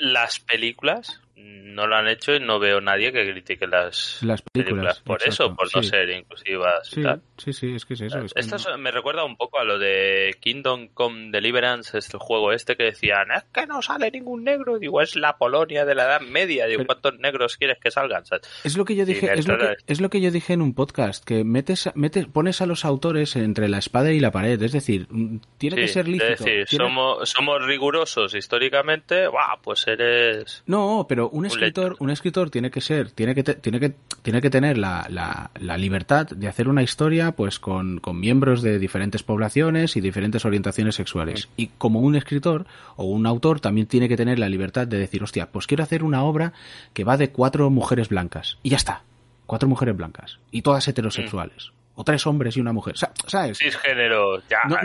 Las 0.01 0.39
películas 0.39 1.21
no 1.35 1.87
lo 1.87 1.95
han 1.95 2.07
hecho 2.07 2.35
y 2.35 2.39
no 2.39 2.59
veo 2.59 2.81
nadie 2.81 3.11
que 3.11 3.29
critique 3.31 3.65
las, 3.65 4.21
las 4.21 4.41
películas, 4.41 4.99
por 4.99 5.21
eso, 5.25 5.55
por 5.55 5.73
no 5.75 5.81
ser 5.81 6.09
inclusivas 6.09 6.87
sí, 6.87 7.01
Sí, 7.37 7.53
sí, 7.53 7.73
es 7.73 7.85
que 7.85 7.95
es 7.95 8.01
eso. 8.01 8.19
Esto 8.35 8.77
me 8.77 8.91
recuerda 8.91 9.23
un 9.23 9.35
poco 9.35 9.57
a 9.57 9.63
lo 9.63 9.79
de 9.79 10.35
Kingdom 10.39 10.89
Come 10.89 11.31
Deliverance, 11.31 11.97
este 11.97 12.19
juego 12.19 12.51
este 12.51 12.75
que 12.75 12.83
decían, 12.83 13.31
es 13.35 13.45
que 13.51 13.65
no 13.65 13.81
sale 13.81 14.11
ningún 14.11 14.43
negro. 14.43 14.77
Digo, 14.77 15.01
es 15.01 15.15
la 15.15 15.37
Polonia 15.37 15.83
de 15.83 15.95
la 15.95 16.03
Edad 16.03 16.21
Media. 16.21 16.67
Digo, 16.67 16.85
¿cuántos 16.85 17.17
negros 17.17 17.57
quieres 17.57 17.79
que 17.79 17.89
salgan? 17.89 18.23
Es 18.63 18.77
lo 18.77 18.85
que 18.85 18.95
yo 18.95 19.05
dije, 19.05 19.33
es 19.33 19.47
lo 19.47 19.57
que, 19.57 19.75
es 19.87 20.01
lo 20.01 20.11
que, 20.11 20.21
yo 20.21 20.29
dije 20.29 20.53
en 20.53 20.61
un 20.61 20.75
podcast, 20.75 21.25
que 21.25 21.43
metes, 21.43 21.89
metes, 21.95 22.27
pones 22.27 22.61
a 22.61 22.67
los 22.67 22.85
autores 22.85 23.35
entre 23.35 23.69
la 23.69 23.79
espada 23.79 24.11
y 24.11 24.19
la 24.19 24.29
pared. 24.29 24.61
Es 24.61 24.73
decir, 24.73 25.07
mm, 25.09 25.37
tiene 25.57 25.77
que 25.77 25.87
ser 25.87 26.07
lícito. 26.07 26.33
Es 26.33 26.39
decir, 26.39 26.67
somos, 26.67 27.27
somos 27.27 27.65
rigurosos 27.65 28.35
históricamente, 28.35 29.25
pues 29.63 29.87
eres... 29.91 30.63
No, 30.65 31.05
pero 31.07 31.29
un 31.29 31.45
escritor, 31.45 31.95
un 31.99 32.09
escritor 32.09 32.49
tiene 32.49 32.71
que 32.71 32.81
ser, 32.81 33.11
tiene 33.11 33.35
que, 33.35 33.43
tiene 33.43 33.79
que, 33.79 33.93
tiene 34.21 34.41
que 34.41 34.49
tener 34.49 34.77
la, 34.77 35.07
la, 35.09 35.77
libertad 35.77 36.27
de 36.27 36.47
hacer 36.47 36.67
una 36.67 36.83
historia, 36.83 37.31
pues 37.31 37.59
con, 37.59 37.99
con, 37.99 38.19
miembros 38.19 38.61
de 38.61 38.79
diferentes 38.79 39.23
poblaciones 39.23 39.95
y 39.95 40.01
diferentes 40.01 40.45
orientaciones 40.45 40.95
sexuales. 40.95 41.49
Y 41.57 41.67
como 41.77 41.99
un 41.99 42.15
escritor 42.15 42.65
o 42.95 43.05
un 43.05 43.25
autor 43.25 43.59
también 43.59 43.87
tiene 43.87 44.09
que 44.09 44.17
tener 44.17 44.39
la 44.39 44.49
libertad 44.49 44.87
de 44.87 44.97
decir, 44.97 45.23
hostia, 45.23 45.51
pues 45.51 45.67
quiero 45.67 45.83
hacer 45.83 46.03
una 46.03 46.23
obra 46.23 46.53
que 46.93 47.03
va 47.03 47.17
de 47.17 47.31
cuatro 47.31 47.69
mujeres 47.69 48.09
blancas. 48.09 48.57
Y 48.63 48.69
ya 48.69 48.77
está. 48.77 49.03
Cuatro 49.45 49.67
mujeres 49.67 49.97
blancas. 49.97 50.39
Y 50.51 50.61
todas 50.61 50.87
heterosexuales. 50.87 51.71
O 51.95 52.03
tres 52.03 52.25
hombres 52.25 52.55
y 52.55 52.61
una 52.61 52.71
mujer. 52.71 52.95
¿Sabes? 53.27 53.57
Cisgénero, 53.57 54.41
ya. 54.47 54.59
No, 54.67 54.77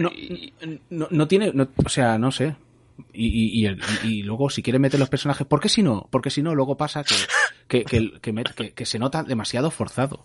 no, 0.91 1.09
no, 1.11 1.29
tiene. 1.29 1.53
o 1.85 1.89
sea, 1.89 2.19
no 2.19 2.33
sé. 2.33 2.57
Y, 3.13 3.67
y, 3.67 3.79
y, 4.05 4.23
luego, 4.23 4.51
si 4.51 4.63
quiere 4.63 4.79
meter 4.79 5.01
los 5.01 5.09
personajes, 5.09 5.47
¿por 5.47 5.61
qué 5.61 5.69
si 5.69 5.83
no? 5.83 6.09
Porque 6.11 6.31
si 6.31 6.43
no, 6.43 6.55
luego 6.55 6.77
pasa 6.77 7.05
que, 7.69 7.85
que, 7.85 8.21
que, 8.21 8.73
que, 8.73 8.87
se 8.87 8.99
nota 8.99 9.23
demasiado 9.23 9.71
forzado. 9.71 10.25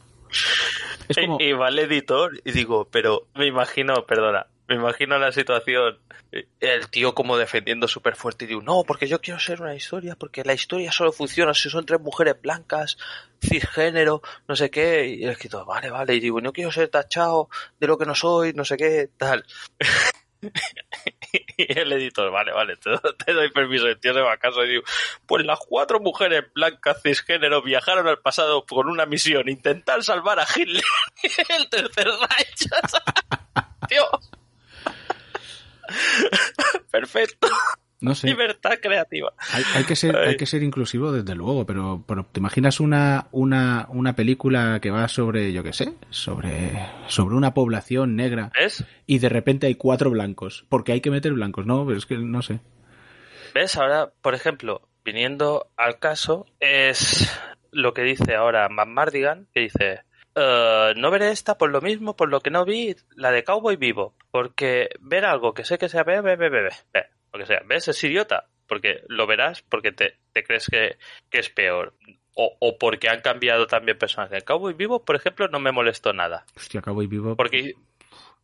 y, 1.40 1.52
va 1.54 1.70
el 1.70 1.80
editor 1.80 2.40
y 2.46 2.52
digo, 2.52 2.88
pero 2.90 3.28
me 3.36 3.48
imagino, 3.48 4.06
perdona, 4.06 4.48
me 4.68 4.76
imagino 4.76 5.18
la 5.20 5.32
situación, 5.32 5.98
el 6.62 6.90
tío 6.90 7.14
como 7.14 7.38
defendiendo 7.38 7.90
súper 7.90 8.16
fuerte 8.16 8.46
y 8.46 8.48
digo, 8.48 8.62
no, 8.62 8.84
porque 8.86 9.08
yo 9.08 9.20
quiero 9.20 9.40
ser 9.40 9.62
una 9.62 9.76
historia, 9.76 10.16
porque 10.16 10.46
la 10.46 10.54
historia 10.54 10.92
solo 10.94 11.12
funciona 11.12 11.54
si 11.54 11.70
son 11.70 11.86
tres 11.86 12.00
mujeres 12.00 12.42
blancas, 12.42 12.98
cisgénero, 13.42 14.22
no 14.48 14.56
sé 14.56 14.70
qué, 14.70 15.08
y 15.08 15.24
el 15.26 15.32
escritor, 15.32 15.66
vale, 15.66 15.90
vale, 15.90 16.16
y 16.16 16.22
digo, 16.22 16.40
no 16.40 16.54
quiero 16.54 16.72
ser 16.72 16.88
tachado 16.88 17.50
de 17.80 17.88
lo 17.88 17.98
que 17.98 18.06
no 18.06 18.16
soy, 18.16 18.54
no 18.54 18.64
sé 18.64 18.78
qué, 18.78 19.10
tal. 19.18 19.46
y 21.58 21.80
el 21.80 21.92
editor, 21.94 22.32
vale, 22.32 22.52
vale, 22.52 22.78
te, 22.78 23.34
doy 23.34 23.52
permiso, 23.52 23.88
el 23.88 24.00
tío 24.00 24.14
se 24.14 24.22
va 24.22 24.34
a 24.34 24.38
casa 24.38 24.64
y 24.64 24.70
digo, 24.70 24.84
pues 25.26 25.46
las 25.46 25.60
cuatro 25.60 26.00
mujeres 26.00 26.46
blancas 26.54 27.02
cisgénero 27.02 27.62
viajaron 27.62 28.08
al 28.08 28.20
pasado 28.20 28.66
con 28.66 28.90
una 28.90 29.06
misión, 29.06 29.50
intentar 29.50 30.04
salvar 30.04 30.40
a 30.40 30.48
Hitler 30.56 30.84
el 31.50 31.70
tercer 31.70 32.08
Reich. 32.08 32.70
tío. 33.88 34.04
Perfecto. 36.92 37.48
No 38.02 38.16
sé. 38.16 38.28
Libertad 38.28 38.80
creativa. 38.82 39.32
Hay, 39.76 39.84
que 39.84 39.96
ser, 39.96 40.18
hay 40.18 40.36
que 40.36 40.48
ser 40.48 40.64
inclusivo 40.64 41.12
desde 41.12 41.36
luego, 41.36 41.68
pero, 41.68 42.04
¿te 42.32 42.40
imaginas 42.40 42.80
una, 42.80 43.28
una, 43.32 43.86
una 43.90 44.16
película 44.16 44.80
que 44.82 44.90
va 44.90 45.08
sobre, 45.08 45.54
yo 45.54 45.64
qué 45.64 45.72
sé, 45.72 45.94
sobre, 46.10 46.72
sobre 47.08 47.36
una 47.36 47.54
población 47.54 48.16
negra 48.16 48.52
¿Ves? 48.60 48.84
y 49.06 49.20
de 49.20 49.30
repente 49.30 49.68
hay 49.68 49.76
cuatro 49.76 50.10
blancos? 50.10 50.66
Porque 50.68 50.94
hay 50.94 51.02
que 51.02 51.12
meter 51.12 51.34
blancos, 51.34 51.68
¿no? 51.68 51.86
Pero 51.86 52.00
es 52.00 52.08
que 52.08 52.18
no 52.18 52.42
sé. 52.42 52.60
¿Ves? 53.54 53.78
Ahora, 53.78 54.12
por 54.24 54.34
ejemplo, 54.34 54.82
viniendo 55.06 55.68
al 55.78 56.00
caso, 56.00 56.48
es 56.60 57.32
lo 57.72 57.94
que 57.94 58.02
dice 58.02 58.34
ahora 58.34 58.68
Matt 58.68 58.88
Mardigan, 58.88 59.48
que 59.54 59.60
dice, 59.62 60.00
eh, 60.34 60.94
no 60.98 61.12
veré 61.12 61.30
esta 61.30 61.56
por 61.56 61.70
lo 61.70 61.82
mismo, 61.82 62.16
por 62.16 62.30
lo 62.30 62.40
que 62.40 62.50
no 62.50 62.66
vi 62.66 62.96
la 63.16 63.30
de 63.30 63.44
Cowboy 63.44 63.76
Vivo, 63.76 64.16
porque 64.32 64.90
ver 65.00 65.26
algo 65.26 65.54
que 65.54 65.66
sé 65.66 65.78
que 65.78 65.88
ve, 65.88 66.22
ve, 66.22 66.36
ve, 66.36 66.50
ve, 66.50 66.70
ve 66.94 67.06
lo 67.34 67.40
que 67.40 67.46
sea. 67.46 67.62
¿Ves? 67.66 67.88
Es 67.88 68.04
idiota. 68.04 68.48
Porque 68.68 69.04
lo 69.08 69.28
verás 69.28 69.62
porque 69.64 69.92
te, 69.92 70.16
crees 70.34 70.68
que, 70.68 70.98
es 71.32 71.50
peor. 71.50 71.94
O, 72.34 72.56
o, 72.60 72.78
porque 72.78 73.10
han 73.10 73.22
cambiado 73.22 73.68
también 73.68 73.98
personajes. 73.98 74.44
Cowboy 74.44 74.74
Vivo, 74.74 75.04
por 75.04 75.18
ejemplo, 75.18 75.48
no 75.50 75.60
me 75.60 75.74
molestó 75.74 76.14
nada. 76.14 76.46
Hostia, 76.56 76.82
Cowboy 76.82 77.08
Vivo. 77.08 77.36
Porque 77.36 77.74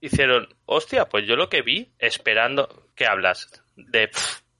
hicieron, 0.02 0.50
hostia, 0.66 1.08
pues 1.08 1.26
yo 1.26 1.38
lo 1.38 1.50
que 1.50 1.62
vi, 1.62 1.92
esperando 1.98 2.88
que 2.96 3.06
hablas 3.06 3.64
de 3.78 4.10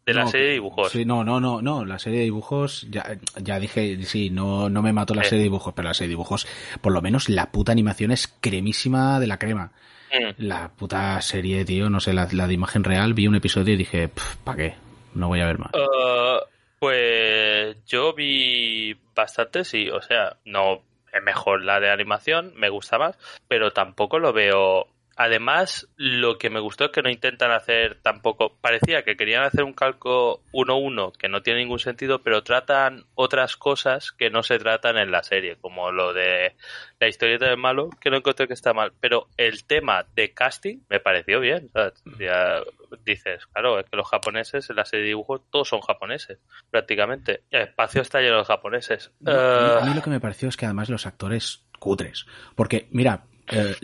de 0.08 0.14
la 0.14 0.24
No, 0.24 0.30
serie 0.30 0.48
de 0.48 0.54
dibujos. 0.54 0.90
Sí, 0.90 1.04
no, 1.04 1.26
no, 1.26 1.42
no, 1.42 1.62
no, 1.62 1.84
la 1.84 2.00
serie 2.00 2.20
de 2.20 2.26
dibujos, 2.26 2.88
ya, 2.90 3.20
ya 3.42 3.60
dije, 3.60 4.02
sí, 4.06 4.30
no, 4.30 4.70
no 4.70 4.82
me 4.82 4.94
mató 4.94 5.14
la 5.14 5.24
serie 5.24 5.40
de 5.40 5.44
dibujos, 5.44 5.74
pero 5.74 5.90
la 5.90 5.94
serie 5.94 6.08
de 6.08 6.14
dibujos, 6.14 6.48
por 6.80 6.94
lo 6.94 7.02
menos 7.02 7.28
la 7.28 7.52
puta 7.52 7.74
animación 7.74 8.12
es 8.12 8.30
cremísima 8.40 9.20
de 9.20 9.28
la 9.28 9.38
crema. 9.38 9.74
Mm. 10.14 10.46
La 10.46 10.70
puta 10.70 11.20
serie, 11.22 11.66
tío, 11.66 11.90
no 11.90 12.00
sé, 12.00 12.14
la, 12.14 12.28
la 12.32 12.48
de 12.48 12.54
imagen 12.54 12.84
real, 12.84 13.14
vi 13.14 13.28
un 13.28 13.36
episodio 13.36 13.74
y 13.74 13.78
dije, 13.78 14.10
¿para 14.44 14.58
qué? 14.58 14.76
No 15.14 15.28
voy 15.28 15.42
a 15.42 15.48
ver 15.48 15.60
más. 15.60 15.72
Uh, 15.74 16.46
pues 16.80 17.78
yo 17.86 18.14
vi 18.14 18.96
bastante, 19.16 19.64
sí, 19.64 19.90
o 19.90 20.02
sea, 20.02 20.38
no 20.46 20.82
es 21.12 21.24
mejor 21.24 21.64
la 21.64 21.80
de 21.80 21.90
animación, 21.90 22.54
me 22.56 22.70
gusta 22.70 22.98
más, 22.98 23.18
pero 23.48 23.72
tampoco 23.72 24.20
lo 24.20 24.34
veo. 24.34 24.88
Además, 25.18 25.88
lo 25.96 26.38
que 26.38 26.50
me 26.52 26.60
gustó 26.60 26.86
es 26.86 26.92
que 26.92 27.02
no 27.02 27.10
intentan 27.10 27.52
hacer 27.52 28.00
tampoco. 28.04 28.56
Parecía 28.62 29.04
que 29.04 29.18
querían 29.18 29.44
hacer 29.44 29.64
un 29.64 29.74
calco 29.74 30.42
1-1 30.54 31.12
que 31.18 31.28
no 31.28 31.42
tiene 31.42 31.62
ningún 31.62 31.80
sentido, 31.80 32.22
pero 32.22 32.44
tratan 32.44 33.06
otras 33.16 33.58
cosas 33.58 34.12
que 34.12 34.30
no 34.30 34.44
se 34.44 34.60
tratan 34.60 34.98
en 34.98 35.10
la 35.12 35.24
serie, 35.24 35.58
como 35.60 35.92
lo 35.92 36.14
de 36.14 36.56
la 37.00 37.08
historieta 37.08 37.48
del 37.48 37.58
malo, 37.58 37.90
que 38.00 38.12
no 38.12 38.18
encontré 38.18 38.48
que 38.48 38.54
está 38.54 38.74
mal. 38.74 38.94
Pero 39.00 39.28
el 39.38 39.66
tema 39.66 40.06
de 40.16 40.34
casting 40.34 40.80
me 40.90 41.00
pareció 41.00 41.40
bien. 41.40 41.70
¿sabes? 41.74 41.94
Ya 42.20 42.62
dices, 43.04 43.46
claro, 43.48 43.80
es 43.80 43.90
que 43.90 43.98
los 43.98 44.08
japoneses 44.08 44.70
en 44.70 44.76
la 44.76 44.86
serie 44.86 45.04
de 45.04 45.10
dibujos 45.10 45.42
todos 45.50 45.68
son 45.68 45.82
japoneses, 45.82 46.38
prácticamente. 46.70 47.42
El 47.50 47.64
espacio 47.64 48.02
está 48.02 48.22
lleno 48.22 48.38
de 48.38 48.46
japoneses. 48.46 49.12
No, 49.20 49.32
a 49.32 49.36
mí- 49.36 49.40
Eh, 49.40 49.78
a 49.82 49.86
mí 49.86 49.94
lo 49.96 50.02
que 50.04 50.10
me 50.12 50.20
pareció 50.20 50.48
es 50.48 50.56
que 50.58 50.66
además 50.66 50.90
los 50.90 51.06
actores 51.08 51.66
cutres. 51.80 52.26
Porque, 52.56 52.88
mira, 52.92 53.24
eh, 53.50 53.76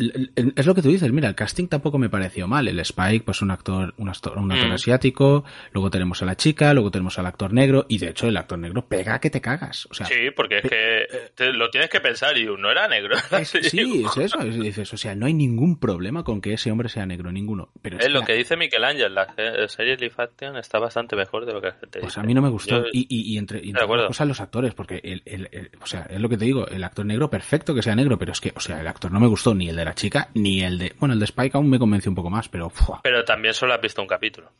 es 0.55 0.65
lo 0.65 0.75
que 0.75 0.81
tú 0.81 0.89
dices, 0.89 1.11
mira, 1.11 1.29
el 1.29 1.35
casting 1.35 1.67
tampoco 1.67 1.97
me 1.97 2.09
pareció 2.09 2.47
mal. 2.47 2.67
El 2.67 2.79
Spike, 2.79 3.23
pues 3.25 3.41
un 3.41 3.51
actor, 3.51 3.93
un 3.97 4.09
actor, 4.09 4.37
un 4.37 4.51
actor 4.51 4.69
Mm. 4.69 4.73
asiático, 4.73 5.43
luego 5.71 5.89
tenemos 5.89 6.21
a 6.21 6.25
la 6.25 6.35
chica, 6.35 6.73
luego 6.73 6.91
tenemos 6.91 7.17
al 7.19 7.25
actor 7.25 7.53
negro, 7.53 7.85
y 7.89 7.97
de 7.97 8.09
hecho 8.09 8.27
el 8.27 8.37
actor 8.37 8.59
negro 8.59 8.85
pega 8.87 9.19
que 9.19 9.29
te 9.29 9.41
cagas. 9.41 9.87
O 9.89 9.93
sea, 9.93 10.05
Sí, 10.05 10.31
porque 10.35 10.57
es 10.57 10.63
que 10.63 11.07
te- 11.35 11.53
lo 11.53 11.69
tienes 11.69 11.89
que 11.89 11.99
pensar 11.99 12.37
y 12.37 12.45
no 12.45 12.69
era 12.71 12.87
negro. 12.87 13.15
es- 13.39 13.49
sí, 13.49 14.03
es 14.05 14.17
eso. 14.17 14.39
es- 14.41 14.59
dices, 14.59 14.93
o 14.93 14.97
sea, 14.97 15.15
no 15.15 15.25
hay 15.25 15.33
ningún 15.33 15.79
problema 15.79 16.23
con 16.23 16.41
que 16.41 16.53
ese 16.53 16.71
hombre 16.71 16.89
sea 16.89 17.05
negro, 17.05 17.31
ninguno. 17.31 17.69
Pero 17.81 17.97
es 17.97 18.05
Es 18.05 18.11
lo 18.11 18.19
la- 18.19 18.25
que 18.25 18.33
dice 18.33 18.57
Miquel 18.57 18.83
Ángel, 18.83 19.13
la 19.15 19.33
se- 19.35 19.67
serie 19.69 19.97
Live 19.97 20.15
Action 20.17 20.57
está 20.57 20.79
bastante 20.79 21.15
mejor 21.15 21.45
de 21.45 21.53
lo 21.53 21.61
que 21.61 21.67
la 21.67 21.73
gente 21.73 21.99
Pues 21.99 22.13
dice. 22.13 22.19
a 22.19 22.23
mí 22.23 22.33
no 22.33 22.41
me 22.41 22.49
gustó. 22.49 22.83
Yo- 22.83 22.89
y, 22.91 23.05
y, 23.09 23.33
y 23.33 23.37
entre, 23.37 23.59
y 23.63 23.69
entre 23.69 23.85
otras 23.85 24.07
cosas 24.07 24.27
los 24.27 24.41
actores, 24.41 24.73
porque 24.73 24.99
el, 25.03 25.21
el- 25.25 25.49
el- 25.51 25.71
o 25.81 25.85
sea, 25.85 26.07
es 26.09 26.19
lo 26.19 26.29
que 26.29 26.37
te 26.37 26.45
digo, 26.45 26.67
el 26.67 26.83
actor 26.83 27.05
negro 27.05 27.29
perfecto 27.29 27.73
que 27.73 27.81
sea 27.81 27.95
negro, 27.95 28.17
pero 28.17 28.31
es 28.31 28.41
que, 28.41 28.51
o 28.55 28.59
sea, 28.59 28.79
el 28.81 28.87
actor 28.87 29.11
no 29.11 29.19
me 29.19 29.27
gustó 29.27 29.52
ni 29.55 29.69
el 29.69 29.75
de 29.75 29.85
la 29.85 29.93
chica, 29.95 30.29
ni 30.33 30.61
el 30.61 30.77
de, 30.77 30.93
bueno, 30.99 31.13
el 31.13 31.19
de 31.19 31.25
Spike 31.25 31.55
aún 31.57 31.69
me 31.69 31.79
convenció 31.79 32.09
un 32.11 32.15
poco 32.15 32.29
más, 32.29 32.49
pero. 32.49 32.71
Pero 33.03 33.23
también 33.25 33.53
solo 33.53 33.73
has 33.73 33.81
visto 33.81 34.01
un 34.01 34.07
capítulo. 34.07 34.51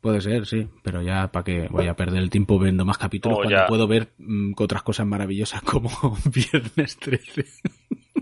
puede 0.00 0.20
ser, 0.20 0.46
sí, 0.46 0.68
pero 0.82 1.02
ya 1.02 1.28
para 1.32 1.44
que 1.44 1.68
voy 1.68 1.86
a 1.88 1.94
perder 1.94 2.22
el 2.22 2.30
tiempo 2.30 2.58
viendo 2.58 2.84
más 2.84 2.98
capítulos 2.98 3.38
Oh, 3.38 3.42
cuando 3.42 3.56
ya. 3.60 3.66
puedo 3.66 3.86
ver 3.86 4.08
mm, 4.18 4.52
otras 4.58 4.82
cosas 4.82 5.06
maravillosas 5.06 5.62
como 5.62 5.90
Viernes 6.26 6.96
13. 6.98 7.44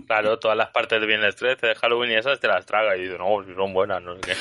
Claro, 0.07 0.39
todas 0.39 0.57
las 0.57 0.69
partes 0.71 0.99
de 0.99 1.05
Viernes 1.07 1.35
13, 1.35 1.67
de 1.67 1.75
Halloween 1.75 2.11
y 2.11 2.15
esas 2.15 2.39
te 2.39 2.47
las 2.47 2.65
traga 2.65 2.97
y 2.97 3.01
dices, 3.01 3.19
no, 3.19 3.43
si 3.45 3.53
son 3.53 3.73
buenas, 3.73 4.01
no 4.01 4.15
sé 4.15 4.21
qué. 4.21 4.33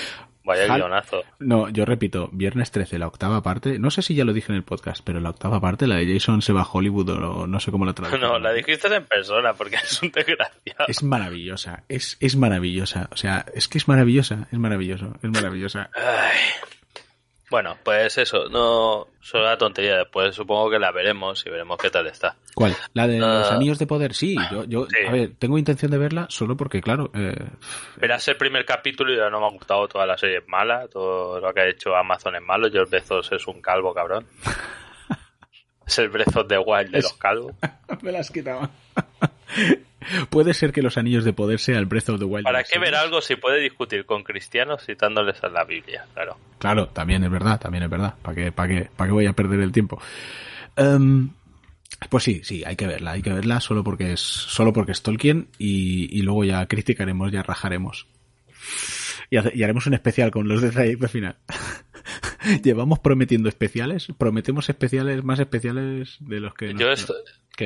Vaya 0.49 0.65
Hal- 0.65 0.81
guionazo. 0.81 1.23
No, 1.39 1.69
yo 1.69 1.85
repito, 1.85 2.29
Viernes 2.33 2.71
13, 2.71 2.99
la 2.99 3.07
octava 3.07 3.43
parte, 3.43 3.79
no 3.79 3.91
sé 3.91 4.03
si 4.03 4.15
ya 4.15 4.25
lo 4.25 4.33
dije 4.33 4.51
en 4.51 4.57
el 4.57 4.65
podcast, 4.65 5.03
pero 5.05 5.21
la 5.21 5.31
octava 5.31 5.61
parte, 5.61 5.87
la 5.87 5.97
de 5.97 6.13
Jason 6.13 6.43
se 6.43 6.53
va 6.53 6.63
a 6.63 6.69
Hollywood 6.71 7.09
o 7.11 7.47
no 7.47 7.61
sé 7.61 7.71
cómo 7.71 7.85
la 7.85 7.93
traducen. 7.95 8.21
No, 8.21 8.39
la 8.39 8.53
dijiste 8.53 8.89
en 8.95 9.05
persona 9.05 9.53
porque 9.55 9.77
es 9.77 10.03
un 10.03 10.11
desgraciado. 10.11 10.87
Es 10.89 11.03
maravillosa, 11.03 11.85
es, 11.89 12.17
es 12.21 12.35
maravillosa. 12.37 13.09
O 13.13 13.17
sea, 13.17 13.45
es 13.55 13.69
que 13.69 13.79
es 13.79 13.87
maravillosa, 13.89 14.49
es 14.51 14.59
maravilloso, 14.59 15.13
es 15.23 15.31
maravillosa. 15.31 15.91
Ay. 15.95 16.39
Bueno, 17.51 17.79
pues 17.83 18.19
eso, 18.19 18.49
no 18.51 19.07
son 19.21 19.41
una 19.41 19.57
tontería. 19.57 19.97
Después 19.97 20.35
supongo 20.35 20.69
que 20.71 20.79
la 20.79 20.93
veremos 20.93 21.45
y 21.47 21.51
veremos 21.51 21.79
qué 21.79 21.89
tal 21.89 22.07
está. 22.07 22.37
¿Cuál? 22.55 22.77
¿La 22.93 23.07
de 23.07 23.19
los 23.19 23.51
Ah. 23.51 23.55
anillos 23.55 23.79
de 23.79 23.87
poder? 23.87 24.13
Sí, 24.15 24.37
yo, 24.51 24.65
yo 24.65 24.87
Sí. 24.87 25.07
a 25.07 25.11
ver, 25.11 25.31
tengo 25.39 25.57
intención 25.57 25.91
de 25.91 25.97
verla 25.99 26.27
solo 26.29 26.57
porque, 26.59 26.83
claro, 26.83 27.11
eh, 27.15 27.35
Verás 27.97 28.29
el 28.29 28.37
primer 28.37 28.67
capítulo 28.67 29.13
y 29.15 29.17
ya 29.17 29.31
no 29.31 29.41
me 29.41 29.47
ha 29.47 29.51
gustado 29.51 29.89
toda 29.89 30.05
la 30.05 30.19
serie 30.19 30.39
es 30.39 30.49
mala, 30.49 30.89
todo 30.89 31.41
lo 31.41 31.55
que 31.55 31.61
ha 31.63 31.69
hecho 31.69 31.95
Amazon 31.97 32.37
es 32.37 32.43
malo, 32.43 32.69
George 32.71 32.91
Bezos 32.99 33.33
es 33.33 33.47
un 33.47 33.63
calvo 33.63 33.95
cabrón. 33.95 34.27
es 35.87 35.99
el 35.99 36.11
Breath 36.11 36.37
of 36.37 36.49
the 36.49 36.59
Wild 36.59 36.91
de 36.91 36.99
Es- 36.99 37.05
los 37.05 37.15
calvos. 37.15 37.53
me 38.03 38.13
las 38.13 38.31
quitaba. 38.31 38.69
Puede 40.31 40.55
ser 40.55 40.73
que 40.73 40.83
los 40.83 40.97
anillos 40.97 41.25
de 41.25 41.33
poder 41.33 41.59
sea 41.61 41.79
el 41.79 41.87
Breath 41.87 42.09
of 42.11 42.19
the 42.19 42.25
Wild. 42.25 42.45
¿Para 42.45 42.63
qué 42.65 42.79
ver 42.79 42.95
algo 42.95 43.21
si 43.21 43.37
puede 43.37 43.61
discutir 43.61 44.05
con 44.07 44.23
cristianos 44.23 44.85
citándoles 44.85 45.43
a 45.43 45.49
la 45.49 45.65
Biblia? 45.65 46.07
Claro. 46.15 46.39
Claro, 46.59 46.89
también 46.89 47.25
es 47.25 47.31
verdad, 47.31 47.61
también 47.61 47.85
es 47.85 47.91
verdad. 47.91 48.15
¿Para 48.23 48.35
qué, 48.35 48.53
para 48.53 48.69
qué, 48.69 48.89
para 48.97 49.09
qué 49.09 49.13
voy 49.13 49.27
a 49.27 49.33
perder 49.33 49.61
el 49.61 49.73
tiempo? 49.73 50.01
Em, 50.77 51.31
pues 52.11 52.25
sí, 52.25 52.41
sí, 52.45 52.63
hay 52.65 52.77
que 52.77 52.87
verla, 52.87 53.13
hay 53.13 53.23
que 53.23 53.33
verla 53.33 53.61
solo 53.61 53.83
porque 53.83 54.13
es, 54.13 54.21
solo 54.21 54.73
porque 54.73 54.93
es 54.93 55.03
Tolkien 55.03 55.49
y, 55.59 56.17
y 56.17 56.23
luego 56.23 56.45
ya 56.45 56.65
criticaremos, 56.67 57.33
ya 57.33 57.43
rajaremos. 57.43 58.07
Y, 59.31 59.37
hace- 59.37 59.53
y 59.55 59.63
haremos 59.63 59.87
un 59.87 59.95
especial 59.95 60.31
con 60.31 60.47
los 60.49 60.63
de 60.63 60.71
trayecto 60.71 61.09
final. 61.09 61.37
Llevamos 62.63 62.99
prometiendo 62.99 63.49
especiales, 63.49 64.09
prometemos 64.19 64.69
especiales, 64.69 65.25
más 65.25 65.39
especiales 65.41 66.17
de 66.21 66.41
los 66.41 66.55
que... 66.55 66.75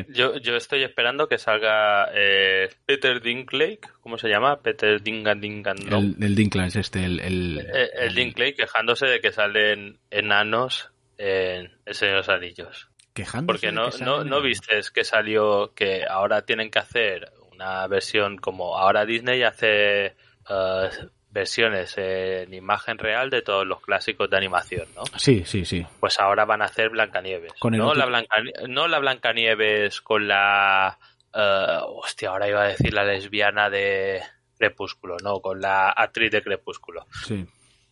Yo, 0.08 0.56
estoy 0.56 0.84
esperando 0.84 1.28
que 1.28 1.36
salga 1.36 2.08
eh, 2.14 2.70
Peter 2.86 3.20
Dinklage, 3.20 3.80
¿cómo 4.00 4.16
se 4.16 4.28
llama? 4.28 4.60
Peter 4.60 5.02
Dingan 5.02 5.40
Dingan 5.40 5.76
El, 5.92 6.16
el 6.18 6.34
Dinklage 6.34 6.80
este, 6.80 7.04
el... 7.04 7.20
El, 7.20 7.58
Eh, 7.58 7.90
el 8.00 8.14
Dinklage 8.14 8.54
quejándose 8.54 9.06
de 9.06 9.20
que 9.20 9.32
salen 9.32 9.98
enanos 10.10 10.90
en 11.18 11.70
El 11.84 11.94
Señor 11.94 12.14
de 12.14 12.18
los 12.18 12.28
Anillos. 12.30 12.88
quejándose 13.12 13.46
Porque 13.46 13.72
no, 13.72 13.90
que 13.90 14.04
no, 14.04 14.24
no 14.24 14.40
vistes 14.40 14.90
que 14.90 15.04
salió 15.04 15.74
que 15.74 16.04
ahora 16.08 16.42
tienen 16.46 16.70
que 16.70 16.78
hacer 16.78 17.30
una 17.52 17.86
versión 17.86 18.38
como 18.38 18.78
ahora 18.78 19.04
Disney 19.04 19.42
hace 19.42 20.06
eh, 20.06 20.90
versiones 21.32 21.94
en 21.96 22.52
imagen 22.54 22.98
real 22.98 23.30
de 23.30 23.42
todos 23.42 23.66
los 23.66 23.80
clásicos 23.80 24.28
de 24.30 24.36
animación, 24.36 24.86
¿no? 24.94 25.02
Sí, 25.16 25.44
sí, 25.46 25.64
sí. 25.64 25.84
Pues 25.98 26.20
ahora 26.20 26.44
van 26.44 26.62
a 26.62 26.66
hacer 26.66 26.90
Blancanieves. 26.90 27.54
Con 27.58 27.76
no, 27.76 27.94
la 27.94 28.06
Blanca, 28.06 28.36
no 28.68 28.86
la 28.86 28.98
Blancanieves 28.98 30.00
con 30.02 30.28
la... 30.28 30.98
eh, 31.34 31.78
hostia, 31.86 32.28
ahora 32.30 32.48
iba 32.48 32.62
a 32.62 32.68
decir 32.68 32.92
la 32.92 33.04
lesbiana 33.04 33.70
de 33.70 34.20
Crepúsculo, 34.58 35.16
no, 35.24 35.40
con 35.40 35.60
la 35.60 35.88
actriz 35.90 36.30
de 36.30 36.42
Crepúsculo 36.42 37.06
Sí. 37.26 37.44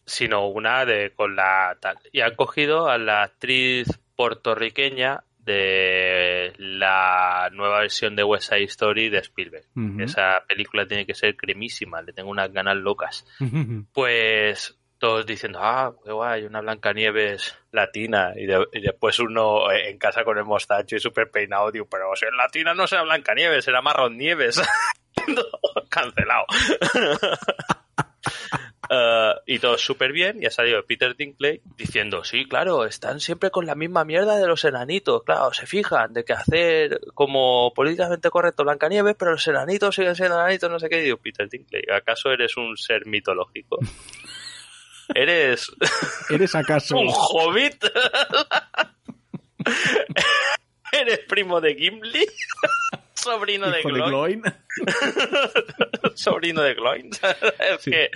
sino 0.05 0.46
una 0.48 0.85
de 0.85 1.12
con 1.14 1.35
la 1.35 1.76
tal. 1.81 1.96
Y 2.12 2.20
han 2.20 2.37
cogido 2.37 2.88
a 2.88 2.98
la 2.98 3.22
actriz 3.22 3.88
puertorriqueña 4.16 5.24
de 5.44 6.53
la 6.59 7.48
nueva 7.53 7.81
versión 7.81 8.14
de 8.16 8.24
West 8.24 8.48
Side 8.50 8.64
Story 8.64 9.09
de 9.09 9.18
Spielberg. 9.18 9.64
Esa 10.00 10.44
película 10.48 10.87
tiene 10.87 11.07
que 11.07 11.14
ser 11.14 11.37
cremísima, 11.37 12.03
le 12.03 12.12
tengo 12.12 12.31
unas 12.31 12.53
ganas 12.53 12.76
locas. 12.76 13.24
Pues 13.92 14.76
todos 14.98 15.24
diciendo, 15.24 15.61
ah, 15.62 15.94
qué 16.05 16.12
guay, 16.12 16.44
una 16.44 16.61
Blancanieves 16.61 17.57
latina. 17.72 18.33
Y, 18.37 18.44
de- 18.46 18.66
y 18.72 18.81
después 18.83 19.18
uno 19.18 19.70
eh, 19.70 19.88
en 19.90 19.98
casa 19.98 20.24
con 20.24 20.37
el 20.37 20.44
mostacho 20.44 20.96
y 20.96 21.00
súper 21.00 21.31
peinado, 21.31 21.70
digo, 21.72 21.87
pero 21.90 22.14
si 22.16 22.26
es 22.26 22.33
latina 22.37 22.74
no 22.74 22.87
será 22.87 23.03
Blancanieves, 23.05 23.64
será 23.64 23.81
Marrón 23.81 24.18
Nieves. 24.18 24.61
Cancelado. 25.88 26.44
Eh, 28.92 29.35
y 29.46 29.61
todo 29.61 29.79
súper 29.79 30.11
bien 30.11 30.42
y 30.42 30.46
ha 30.46 30.50
salido 30.50 30.85
Peter 30.85 31.14
Dinklage 31.14 31.61
diciendo 31.76 32.24
sí 32.24 32.46
claro 32.46 32.85
están 32.85 33.20
siempre 33.20 33.53
con 33.53 33.64
la 33.64 33.76
misma 33.76 34.05
mierda 34.05 34.37
de 34.37 34.48
los 34.48 34.64
enanitos 34.64 35.22
claro 35.22 35.53
se 35.53 35.64
fijan 35.64 36.12
de 36.12 36.24
que 36.24 36.33
hacer 36.33 37.00
como 37.14 37.72
políticamente 37.72 38.31
correcto 38.31 38.64
Blancanieves 38.64 39.14
pero 39.16 39.31
los 39.31 39.46
enanitos 39.46 39.94
siguen 39.94 40.16
siendo 40.16 40.40
enanitos 40.40 40.68
no 40.68 40.81
sé 40.81 40.88
qué 40.88 40.98
y 40.98 41.05
digo 41.05 41.18
Peter 41.18 41.48
Dinklage 41.48 41.92
¿acaso 41.92 42.33
eres 42.33 42.57
un 42.57 42.76
ser 42.76 43.07
mitológico? 43.07 43.79
¿eres 45.14 45.70
¿Eres 46.29 46.57
acaso... 46.57 46.96
un 46.98 47.12
hobbit? 47.12 47.85
¿eres 50.92 51.20
primo 51.29 51.61
de 51.61 51.76
Gimli? 51.76 52.26
¿sobrino 53.14 53.70
de 53.70 53.83
Gloin? 53.83 54.42
Sobrino 56.14 56.62
de 56.62 56.75
Gloin. 56.75 57.11
es 57.11 57.81
Sí. 57.83 57.90
que, 57.90 58.11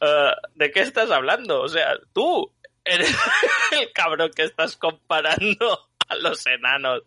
eh, 0.00 0.32
¿de 0.54 0.70
qué 0.70 0.80
estás 0.80 1.10
hablando? 1.10 1.60
O 1.62 1.68
sea, 1.68 1.96
tú 2.12 2.52
eres 2.84 3.08
el 3.80 3.92
cabrón 3.92 4.30
que 4.34 4.42
estás 4.42 4.76
comparando 4.76 5.88
a 6.08 6.16
los 6.16 6.46
enanos 6.46 7.02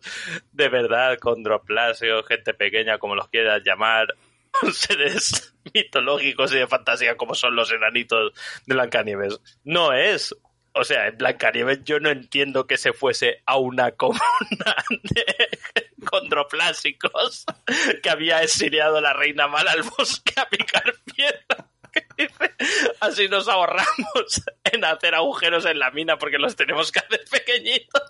de 0.52 0.68
verdad 0.68 1.18
con 1.18 1.42
Droplasio, 1.42 2.24
gente 2.24 2.54
pequeña, 2.54 2.98
como 2.98 3.14
los 3.14 3.28
quieras 3.28 3.62
llamar, 3.64 4.14
seres 4.72 5.54
mitológicos 5.72 6.52
y 6.52 6.56
de 6.56 6.66
fantasía 6.66 7.16
como 7.16 7.34
son 7.34 7.54
los 7.54 7.70
enanitos 7.70 8.32
de 8.66 8.74
Blancanieves. 8.74 9.40
No 9.64 9.92
es. 9.92 10.34
O 10.72 10.84
sea, 10.84 11.08
en 11.08 11.18
Blancanieves 11.18 11.82
yo 11.84 11.98
no 12.00 12.10
entiendo 12.10 12.66
que 12.66 12.76
se 12.76 12.92
fuese 12.92 13.42
a 13.46 13.56
una 13.56 13.92
comuna 13.92 14.20
de 14.90 15.48
condroplásicos 16.04 17.44
que 18.02 18.10
había 18.10 18.42
exiliado 18.42 18.98
a 18.98 19.00
la 19.00 19.12
reina 19.12 19.48
mala 19.48 19.72
al 19.72 19.82
bosque 19.82 20.34
a 20.36 20.48
picar 20.48 20.94
piedra. 21.14 21.68
Así 23.00 23.28
nos 23.28 23.48
ahorramos 23.48 24.42
en 24.64 24.84
hacer 24.84 25.14
agujeros 25.14 25.64
en 25.66 25.78
la 25.78 25.90
mina 25.90 26.16
porque 26.16 26.38
los 26.38 26.54
tenemos 26.54 26.92
que 26.92 27.00
hacer 27.00 27.20
pequeñitos. 27.30 28.02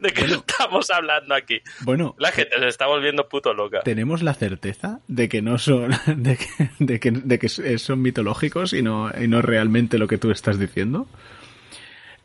¿De 0.00 0.12
qué 0.12 0.22
estamos 0.24 0.90
hablando 0.90 1.34
aquí? 1.34 1.60
Bueno, 1.80 2.14
La 2.18 2.30
gente 2.32 2.58
se 2.58 2.68
está 2.68 2.86
volviendo 2.86 3.28
puto 3.28 3.52
loca. 3.52 3.80
tenemos 3.80 4.22
la 4.22 4.32
certeza 4.34 5.00
de 5.08 5.28
que 5.28 5.42
no 5.42 5.58
son, 5.58 5.90
de 6.06 6.36
que, 6.36 6.70
de 6.78 7.00
que, 7.00 7.10
de 7.10 7.38
que 7.38 7.48
son 7.78 8.00
mitológicos 8.00 8.72
y 8.72 8.82
no, 8.82 9.10
y 9.18 9.28
no 9.28 9.42
realmente 9.42 9.98
lo 9.98 10.06
que 10.06 10.18
tú 10.18 10.30
estás 10.30 10.58
diciendo. 10.58 11.08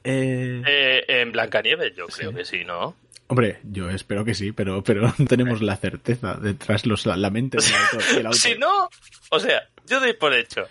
Eh, 0.03 0.61
Eh, 0.65 1.05
en 1.07 1.31
Blancanieves 1.31 1.93
yo 1.95 2.07
creo 2.07 2.33
que 2.33 2.45
sí, 2.45 2.63
¿no? 2.63 2.95
hombre, 3.27 3.59
yo 3.63 3.89
espero 3.89 4.25
que 4.25 4.33
sí, 4.33 4.51
pero, 4.51 4.83
pero 4.83 5.01
no 5.03 5.13
tenemos 5.27 5.61
la 5.61 5.77
certeza 5.77 6.35
detrás 6.35 6.85
los, 6.85 7.05
la 7.05 7.29
mente 7.29 7.57
del 7.57 8.25
autor. 8.25 8.35
Si 8.35 8.55
no, 8.55 8.89
o 9.29 9.39
sea, 9.39 9.69
yo 9.87 9.99
doy 10.01 10.13
por 10.13 10.33
hecho 10.33 10.67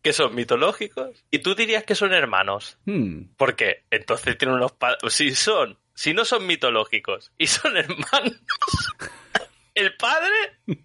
que 0.00 0.12
son 0.12 0.34
mitológicos 0.34 1.24
y 1.30 1.40
tú 1.40 1.54
dirías 1.54 1.84
que 1.84 1.94
son 1.94 2.12
hermanos. 2.14 2.78
Hmm, 2.86 3.24
¿Por 3.36 3.56
qué? 3.56 3.84
Entonces 3.90 4.38
tienen 4.38 4.56
unos 4.56 4.72
padres. 4.72 5.12
Si 5.12 5.34
son, 5.34 5.76
si 5.92 6.14
no 6.14 6.24
son 6.24 6.46
mitológicos 6.46 7.32
y 7.36 7.46
son 7.46 7.76
hermanos, 7.76 8.40
el 9.74 9.94
padre 9.96 10.32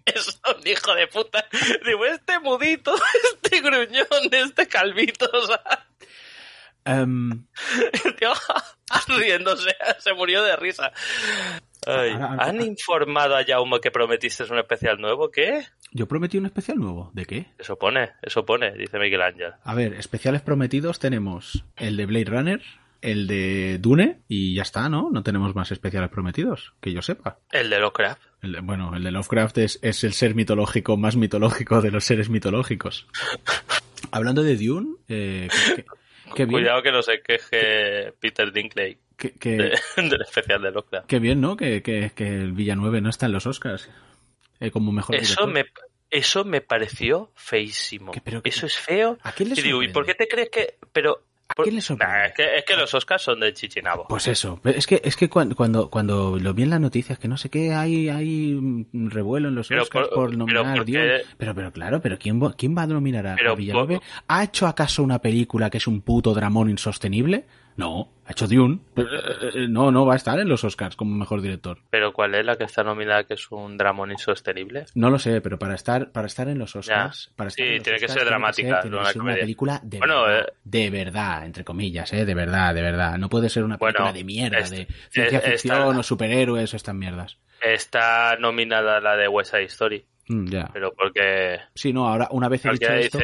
es 0.04 0.40
un 0.54 0.66
hijo 0.66 0.94
de 0.94 1.06
puta. 1.06 1.46
Digo, 1.86 2.04
este 2.04 2.38
mudito, 2.40 2.94
este 3.34 3.60
gruñón, 3.60 4.06
este 4.30 4.66
calvito, 4.66 5.30
o 5.32 5.46
sea, 5.46 5.83
em, 6.84 7.30
el 8.04 8.16
tío 8.16 8.32
riéndose, 9.18 9.74
se 9.98 10.12
murió 10.14 10.42
de 10.42 10.56
risa. 10.56 10.92
Ay, 11.86 12.16
¿Han 12.18 12.62
informado 12.62 13.36
a 13.36 13.44
Jaume 13.44 13.80
que 13.80 13.90
prometiste 13.90 14.44
un 14.44 14.58
especial 14.58 14.98
nuevo? 15.00 15.30
¿Qué? 15.30 15.64
yo 15.92 16.08
prometí 16.08 16.38
un 16.38 16.46
especial 16.46 16.78
nuevo. 16.78 17.10
¿De 17.14 17.24
qué? 17.24 17.46
Eso 17.58 17.76
pone, 17.78 18.10
eso 18.22 18.44
pone, 18.44 18.72
dice 18.72 18.98
Miguel 18.98 19.22
Ángel. 19.22 19.52
A 19.62 19.74
ver, 19.74 19.94
especiales 19.94 20.42
prometidos 20.42 20.98
tenemos 20.98 21.64
el 21.76 21.96
de 21.96 22.06
Blade 22.06 22.24
Runner, 22.24 22.62
el 23.00 23.26
de 23.28 23.78
Dune 23.80 24.22
y 24.26 24.54
ya 24.56 24.62
está, 24.62 24.88
¿no? 24.88 25.10
No 25.12 25.22
tenemos 25.22 25.54
más 25.54 25.70
especiales 25.70 26.10
prometidos, 26.10 26.72
que 26.80 26.92
yo 26.92 27.00
sepa. 27.02 27.38
El 27.52 27.68
de 27.70 27.78
Lovecraft. 27.78 28.22
El 28.42 28.52
de- 28.52 28.60
bueno, 28.60 28.96
el 28.96 29.04
de 29.04 29.10
Lovecraft 29.12 29.58
es, 29.58 29.78
es 29.82 30.02
el 30.04 30.14
ser 30.14 30.34
mitológico 30.34 30.96
más 30.96 31.14
mitológico 31.16 31.80
de 31.82 31.90
los 31.92 32.04
seres 32.04 32.28
mitológicos. 32.30 33.06
Hablando 34.10 34.42
de 34.42 34.56
Dune, 34.56 34.96
eh, 35.08 35.48
que, 35.76 35.84
bien, 36.44 36.62
Cuidado 36.62 36.82
que 36.82 36.90
no 36.92 37.02
se 37.02 37.22
queje 37.22 38.12
Peter 38.20 38.52
Dinklage 38.52 38.98
que, 39.16 39.30
que- 39.32 39.50
de- 39.56 39.78
del 40.10 40.20
especial 40.22 40.60
de 40.60 40.72
Lovecraft. 40.72 41.06
que 41.06 41.18
bien, 41.20 41.40
¿no? 41.40 41.56
Que, 41.56 41.82
que, 41.82 42.10
que 42.14 42.26
el 42.26 42.52
Villanueve 42.52 43.00
no 43.00 43.08
está 43.10 43.26
en 43.26 43.32
los 43.32 43.46
Oscars 43.46 43.88
eh, 44.60 44.70
como 44.72 44.90
mejor 44.92 45.14
Eso 45.14 45.46
director. 45.46 45.52
me, 45.52 45.64
eso 46.10 46.44
me 46.44 46.60
pareció 46.60 47.30
feísimo. 47.36 48.10
¿Qué- 48.12 48.20
pero 48.20 48.42
qué- 48.42 48.48
eso 48.48 48.66
es 48.66 48.76
feo. 48.76 49.18
¿A 49.22 49.30
quién 49.32 49.50
le 49.50 49.58
Y 49.58 49.62
digo, 49.62 49.82
¿y 49.82 49.88
por 49.88 50.04
qué 50.04 50.14
te 50.14 50.26
crees 50.28 50.50
que...? 50.50 50.74
Pero... 50.92 51.22
¿A 51.54 51.56
por- 51.56 51.64
quién 51.66 51.76
le 51.76 51.80
sorprende? 51.82 52.12
Nah, 52.14 52.24
es, 52.26 52.32
que, 52.34 52.56
es 52.58 52.64
que 52.64 52.76
los 52.76 52.92
Oscars 52.94 53.22
son 53.22 53.38
de 53.40 53.52
Chichinabo. 53.54 54.06
Pues 54.08 54.26
eso, 54.26 54.60
es 54.64 54.86
que, 54.86 55.00
es 55.04 55.14
que 55.16 55.28
cuando, 55.30 55.54
cuando, 55.54 55.88
cuando 55.88 56.36
lo 56.38 56.52
vi 56.52 56.64
en 56.64 56.70
las 56.70 56.80
noticias, 56.80 57.18
que 57.18 57.28
no 57.28 57.36
sé 57.36 57.48
qué, 57.48 57.72
hay, 57.72 58.08
hay 58.08 58.58
revuelo 58.92 59.48
en 59.48 59.54
los 59.54 59.68
Pero 59.68 59.82
Oscars 59.82 60.08
por- 60.08 60.14
por, 60.16 60.26
pero 60.30 60.38
nominar 60.38 60.66
a 60.66 60.74
porque-. 60.74 61.22
Pero, 61.38 61.54
pero 61.54 61.72
claro, 61.72 62.00
pero 62.00 62.18
¿quién, 62.18 62.42
va- 62.42 62.54
quién 62.56 62.76
va 62.76 62.82
a 62.82 62.86
nominar 62.88 63.26
a, 63.26 63.36
Pero 63.36 63.52
a 63.52 63.54
¿Ha 64.28 64.44
hecho 64.44 64.66
acaso 64.66 65.02
una 65.02 65.20
película 65.20 65.70
que 65.70 65.78
es 65.78 65.86
un 65.86 66.00
puto 66.00 66.34
dramón 66.34 66.68
insostenible? 66.70 67.44
No, 67.76 68.12
ha 68.24 68.30
hecho 68.30 68.46
Dune. 68.46 68.78
Pero, 68.94 69.08
eh, 69.16 69.50
eh, 69.54 69.66
No, 69.68 69.90
no 69.90 70.06
va 70.06 70.12
a 70.12 70.16
estar 70.16 70.38
en 70.38 70.48
los 70.48 70.62
Oscars 70.62 70.94
como 70.94 71.16
mejor 71.16 71.40
director. 71.42 71.78
Pero 71.90 72.12
¿cuál 72.12 72.34
es 72.36 72.44
la 72.46 72.56
que 72.56 72.64
está 72.64 72.84
nominada 72.84 73.24
que 73.24 73.34
es 73.34 73.50
un 73.50 73.76
dramón 73.76 74.12
insostenible? 74.12 74.84
No 74.94 75.10
lo 75.10 75.18
sé, 75.18 75.40
pero 75.40 75.58
para 75.58 75.74
estar, 75.74 76.12
para 76.12 76.26
estar 76.28 76.48
en 76.48 76.58
los 76.58 76.76
Oscars, 76.76 77.32
para 77.34 77.48
estar 77.48 77.64
Sí, 77.64 77.70
en 77.70 77.74
los 77.78 77.82
tiene 77.84 77.98
que 77.98 78.04
Oscars 78.04 78.20
ser 78.20 78.28
dramática, 78.28 78.80
tiene 78.82 78.96
no 78.96 78.98
que 78.98 79.02
una 79.02 79.12
ser 79.12 79.22
una 79.22 79.34
película 79.34 79.80
de 79.82 79.98
Bueno, 79.98 80.22
verdad, 80.22 80.48
eh, 80.48 80.52
de 80.62 80.90
verdad, 80.90 81.46
entre 81.46 81.64
comillas, 81.64 82.12
eh, 82.12 82.24
de 82.24 82.34
verdad, 82.34 82.74
de 82.74 82.82
verdad. 82.82 83.18
No 83.18 83.28
puede 83.28 83.48
ser 83.48 83.64
una 83.64 83.76
película 83.76 84.04
Bueno, 84.04 84.16
de 84.18 84.24
mierda, 84.24 84.58
de 84.70 84.86
ciencia 85.10 85.40
ficción 85.40 85.96
o 85.98 86.02
superhéroes 86.02 86.72
o 86.72 86.76
estas 86.76 86.94
mierdas. 86.94 87.38
Está 87.60 88.36
nominada 88.38 89.00
la 89.00 89.16
de 89.16 89.26
West 89.26 89.50
Side 89.50 89.64
Story, 89.64 90.04
Mm, 90.28 90.46
ya. 90.46 90.70
pero 90.72 90.92
porque 90.94 91.58
Sí, 91.74 91.92
no, 91.92 92.06
ahora 92.08 92.28
una 92.30 92.48
vez 92.48 92.64
he 92.64 92.70
dicho 92.70 92.92
esto, 92.92 93.18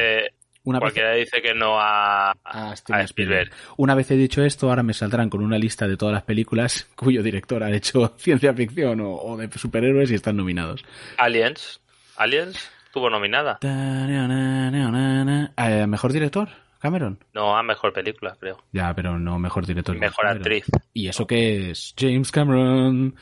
una 0.63 0.79
vez, 0.79 0.81
cualquiera 0.83 1.13
dice 1.13 1.41
que 1.41 1.53
no 1.53 1.79
a, 1.79 2.31
a 2.43 2.75
Steven 2.75 3.01
a 3.01 3.03
Spielberg. 3.05 3.47
Spielberg. 3.47 3.51
Una 3.77 3.95
vez 3.95 4.11
he 4.11 4.15
dicho 4.15 4.43
esto, 4.43 4.69
ahora 4.69 4.83
me 4.83 4.93
saldrán 4.93 5.29
con 5.29 5.41
una 5.41 5.57
lista 5.57 5.87
de 5.87 5.97
todas 5.97 6.13
las 6.13 6.23
películas 6.23 6.87
cuyo 6.95 7.23
director 7.23 7.63
ha 7.63 7.71
hecho 7.71 8.13
ciencia 8.17 8.53
ficción 8.53 9.01
o, 9.01 9.15
o 9.15 9.37
de 9.37 9.49
superhéroes 9.51 10.11
y 10.11 10.15
están 10.15 10.37
nominados. 10.37 10.83
Aliens. 11.17 11.81
Aliens 12.17 12.71
estuvo 12.85 13.09
nominada. 13.09 13.57
Eh, 15.57 15.87
¿Mejor 15.87 16.11
director? 16.11 16.49
Cameron. 16.79 17.19
No 17.33 17.55
a 17.55 17.63
mejor 17.63 17.93
película, 17.93 18.35
creo. 18.39 18.57
Ya, 18.71 18.93
pero 18.95 19.17
no 19.19 19.37
mejor 19.39 19.65
director. 19.67 19.97
Mejor 19.97 20.27
actriz. 20.27 20.65
¿Y 20.93 21.07
eso 21.07 21.25
qué 21.27 21.71
es? 21.71 21.93
James 21.97 22.31
Cameron. 22.31 23.15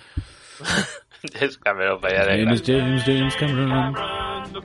Es 1.41 1.57
Cameron 1.57 1.99
vaya 1.99 2.25
de 2.25 2.43
James, 2.45 2.63
James, 2.65 3.03
James 3.05 3.35
Cameron. 3.35 3.95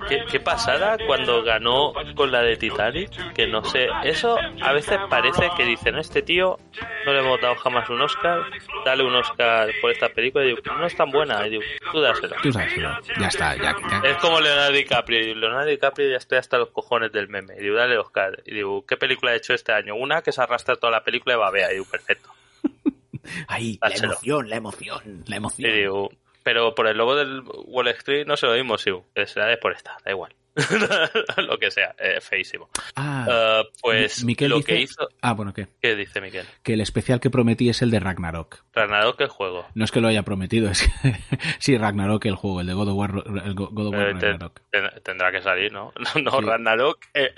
¿Qué, 0.09 0.23
qué 0.31 0.41
pasada 0.41 0.97
cuando 1.07 1.43
ganó 1.43 1.93
con 2.15 2.31
la 2.31 2.43
de 2.43 2.57
Titanic? 2.57 3.11
Que 3.35 3.47
no 3.47 3.65
sé, 3.65 3.89
eso 4.05 4.37
a 4.63 4.73
veces 4.73 4.99
parece 5.11 5.51
que 5.57 5.65
dicen, 5.65 5.97
este 5.99 6.23
tío 6.23 6.59
no 7.05 7.13
le 7.13 7.19
hemos 7.21 7.41
dado 7.41 7.57
jamás 7.57 7.89
un 7.91 8.01
Oscar, 8.01 8.43
dale 8.85 9.03
un 9.05 9.15
Oscar 9.17 9.69
por 9.81 9.91
esta 9.91 10.09
película. 10.11 10.45
Y 10.45 10.49
digo, 10.49 10.61
no 10.79 10.87
es 10.87 10.97
tan 10.97 11.11
buena. 11.11 11.45
Y 11.47 11.51
digo, 11.51 11.63
tú 11.93 12.01
dáselo. 12.01 12.37
Tú 12.43 12.53
sabes, 12.53 12.73
ya 12.77 13.27
está, 13.27 13.57
ya, 13.57 13.75
ya. 13.91 14.09
Es 14.09 14.17
como 14.19 14.41
Leonardo 14.41 14.73
DiCaprio. 14.73 15.21
Y 15.21 15.25
digo, 15.27 15.41
Leonardo 15.41 15.67
DiCaprio 15.69 16.09
ya 16.11 16.17
estoy 16.19 16.39
hasta 16.39 16.57
los 16.59 16.71
cojones 16.71 17.11
del 17.13 17.29
meme. 17.29 17.55
Y 17.59 17.63
digo, 17.65 17.77
dale 17.77 17.99
Oscar. 17.99 18.43
Y 18.47 18.55
digo, 18.55 18.87
¿qué 18.87 18.97
película 18.97 19.33
ha 19.33 19.35
hecho 19.37 19.55
este 19.55 19.73
año? 19.73 19.97
Una 19.97 20.23
que 20.23 20.33
se 20.33 20.41
arrastra 20.41 20.77
toda 20.77 20.93
la 20.93 21.03
película 21.05 21.35
y 21.35 21.39
babea. 21.39 21.71
Y 21.71 21.75
digo, 21.75 21.87
perfecto. 21.91 22.31
Ahí, 23.49 23.79
la 23.83 23.89
Dáselo. 23.91 24.13
emoción, 24.13 24.49
la 24.51 24.57
emoción, 24.57 25.25
la 25.27 25.35
Y 25.35 25.39
emoción. 25.39 25.73
digo, 25.73 26.11
pero 26.45 26.75
por 26.77 26.87
el 26.87 26.97
logo 26.97 27.17
del 27.17 27.43
Wall 27.67 27.89
Street 27.89 28.27
no 28.27 28.37
se 28.37 28.47
lo 28.47 28.53
mismo, 28.55 28.79
sí. 28.79 28.91
Será 29.27 29.47
de 29.47 29.57
por 29.57 29.73
esta, 29.73 29.97
da 30.05 30.13
igual. 30.13 30.33
lo 31.39 31.59
que 31.59 31.73
sea, 31.73 31.97
eh, 31.99 32.21
feísimo. 32.21 32.71
Ah, 32.95 33.27
Ah, 33.29 33.63
pues 33.83 34.23
Mi- 34.23 34.29
Miquel 34.35 34.51
lo 34.51 34.59
dice- 34.59 34.67
que 34.69 34.81
hizo. 34.83 35.09
Ah, 35.21 35.33
bueno, 35.33 35.53
¿qué? 35.53 35.67
¿Qué 35.83 35.97
dice 35.97 36.21
Miguel? 36.21 36.47
Que 36.63 36.75
el 36.75 36.81
especial 36.81 37.19
que 37.19 37.29
prometí 37.29 37.69
es 37.69 37.83
el 37.83 37.91
de 37.91 37.99
Ragnarok. 37.99 38.63
Ragnarok 38.73 39.21
el 39.23 39.29
juego. 39.29 39.67
No 39.75 39.85
es 39.85 39.91
que 39.91 40.01
lo 40.01 40.07
haya 40.07 40.23
prometido, 40.23 40.71
es 40.71 40.83
que 40.83 40.91
sí, 41.59 41.77
Ragnarok 41.77 42.25
el 42.27 42.37
juego, 42.37 42.61
el 42.61 42.69
de 42.69 42.75
God 42.75 42.89
of 42.91 42.95
War, 42.97 43.11
el 43.45 43.55
Go- 43.55 43.71
God 43.73 43.87
of 43.89 43.95
War 43.95 44.03
Eh, 44.03 44.13
Ragnarok. 44.13 44.61
ten- 44.71 44.91
tendrá 45.03 45.33
que 45.33 45.43
salir, 45.43 45.73
¿no? 45.73 45.93
No, 46.15 46.23
no 46.23 46.31
Sí. 46.39 46.45
Ragnarok. 46.47 46.99
eh, 47.15 47.35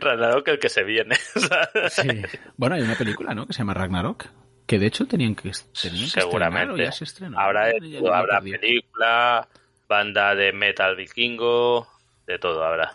Ragnarok 0.00 0.48
el 0.48 0.58
que 0.58 0.68
se 0.68 0.82
viene. 0.84 1.14
Sí. 1.90 2.08
Bueno, 2.56 2.74
hay 2.76 2.82
una 2.82 2.94
película, 2.96 3.34
¿no? 3.34 3.46
Que 3.46 3.52
se 3.52 3.58
llama 3.60 3.74
Ragnarok. 3.74 4.26
Que 4.66 4.78
de 4.78 4.86
hecho 4.86 5.06
tenían 5.06 5.34
que, 5.34 5.50
tenían 5.80 6.04
que 6.04 6.20
Seguramente. 6.20 6.84
ya 6.84 6.92
se 6.92 7.04
estrenó. 7.04 7.38
Habrá, 7.38 7.72
Ya- 7.72 7.78
ya 8.00 8.16
habrá 8.16 8.40
película, 8.40 9.48
banda 9.88 10.34
de 10.34 10.52
metal 10.52 10.96
vikingo, 10.96 11.86
de 12.26 12.38
todo 12.38 12.64
habrá. 12.64 12.94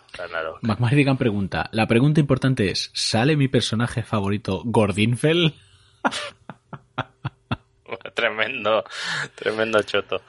McMahon 0.62 1.16
pregunta. 1.16 1.68
La 1.72 1.86
pregunta 1.86 2.20
importante 2.20 2.70
es: 2.70 2.90
¿sale 2.94 3.36
mi 3.36 3.48
personaje 3.48 4.02
favorito 4.02 4.62
Gordinfel? 4.64 5.54
tremendo, 8.14 8.84
tremendo 9.34 9.82
choto. 9.82 10.22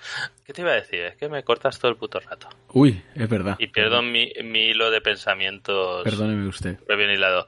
¿Qué 0.45 0.53
te 0.53 0.61
iba 0.61 0.71
a 0.71 0.75
decir? 0.75 1.01
Es 1.01 1.15
que 1.15 1.29
me 1.29 1.43
cortas 1.43 1.79
todo 1.79 1.91
el 1.91 1.97
puto 1.97 2.19
rato. 2.19 2.47
Uy, 2.73 3.01
es 3.15 3.29
verdad. 3.29 3.55
Y 3.59 3.67
pierdo 3.67 4.01
mi, 4.01 4.31
mi 4.43 4.67
hilo 4.69 4.89
de 4.91 5.01
pensamientos 5.01 6.03
Perdóneme 6.03 6.47
usted. 6.47 6.79
bien 6.87 7.11
hilado. 7.11 7.47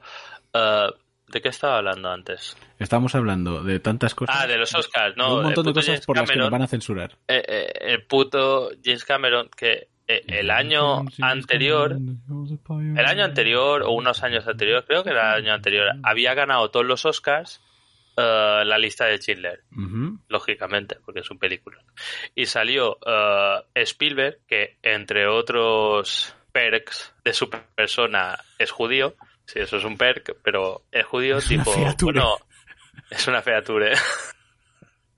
Ah, 0.52 0.88
¿De 1.28 1.40
qué 1.40 1.48
estaba 1.48 1.78
hablando 1.78 2.10
antes? 2.10 2.56
Estamos 2.78 3.14
hablando 3.14 3.62
de 3.62 3.80
tantas 3.80 4.14
cosas. 4.14 4.36
Ah, 4.38 4.46
de 4.46 4.58
los 4.58 4.74
Oscars, 4.74 5.16
no. 5.16 5.30
de 5.30 5.34
un 5.36 5.42
montón 5.44 5.66
de 5.66 5.72
cosas 5.72 5.86
James 5.86 6.06
por 6.06 6.16
las 6.16 6.30
que 6.30 6.36
nos 6.36 6.50
van 6.50 6.62
a 6.62 6.66
censurar. 6.66 7.16
eh, 7.28 7.42
eh, 7.46 7.72
el 7.80 8.02
puto 8.04 8.70
James 8.84 9.04
Cameron 9.04 9.48
que 9.56 9.88
eh, 10.06 10.22
el 10.26 10.50
año 10.50 11.04
anterior, 11.22 11.92
el 11.92 13.06
año 13.06 13.24
anterior 13.24 13.82
o 13.82 13.92
unos 13.92 14.22
años 14.22 14.46
anteriores, 14.46 14.84
creo 14.86 15.02
que 15.02 15.10
era 15.10 15.36
el 15.36 15.44
año 15.44 15.54
anterior, 15.54 15.88
había 16.02 16.34
ganado 16.34 16.70
todos 16.70 16.84
los 16.84 17.06
Oscars 17.06 17.62
la 18.16 18.78
lista 18.78 19.06
de 19.06 19.18
Schindler, 19.18 19.64
lógicamente, 20.28 20.98
porque 21.04 21.20
es 21.20 21.30
un 21.30 21.38
película. 21.38 21.82
Y 22.34 22.46
salió 22.46 22.98
eh, 23.04 23.62
Spielberg, 23.74 24.40
que 24.46 24.78
entre 24.82 25.26
otros 25.26 26.34
perks 26.52 27.12
de 27.24 27.32
su 27.32 27.50
persona 27.50 28.38
es 28.58 28.70
judío. 28.70 29.16
Sí, 29.46 29.58
eso 29.60 29.76
es 29.76 29.84
un 29.84 29.96
perk, 29.98 30.36
pero 30.42 30.82
es 30.90 31.04
judío 31.06 31.38
Es 31.38 31.46
tipo... 31.48 31.72
Bueno, 32.02 32.36
es 33.10 33.26
una 33.28 33.42
feature. 33.42 33.92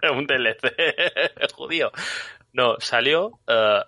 Es 0.02 0.10
un 0.10 0.26
DLC 0.26 0.74
judío. 1.54 1.90
No, 2.52 2.76
salió, 2.80 3.40
eh, 3.46 3.80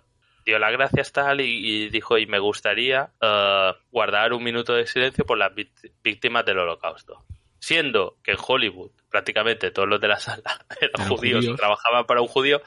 dio 0.43 0.57
las 0.57 0.71
gracias 0.71 1.11
tal 1.11 1.39
y, 1.39 1.45
y 1.85 1.89
dijo, 1.89 2.17
y 2.17 2.25
me 2.25 2.39
gustaría 2.39 3.11
eh, 3.21 3.73
guardar 3.91 4.33
un 4.33 4.43
minuto 4.43 4.73
de 4.73 4.87
silencio 4.87 5.23
por 5.25 5.37
las 5.37 5.51
víct- 5.53 5.91
víctimas 6.03 6.43
del 6.45 6.57
holocausto. 6.59 7.23
Siendo 7.59 8.17
que 8.23 8.31
en 8.31 8.37
Hollywood 8.45 8.91
prácticamente 9.09 9.71
todos 9.71 9.87
los 9.87 9.99
de 9.99 10.07
la 10.07 10.19
sala 10.19 10.65
eran, 10.81 11.07
judíos, 11.07 11.45
trabajaban 11.55 12.05
para 12.05 12.21
un 12.21 12.27
judío, 12.27 12.61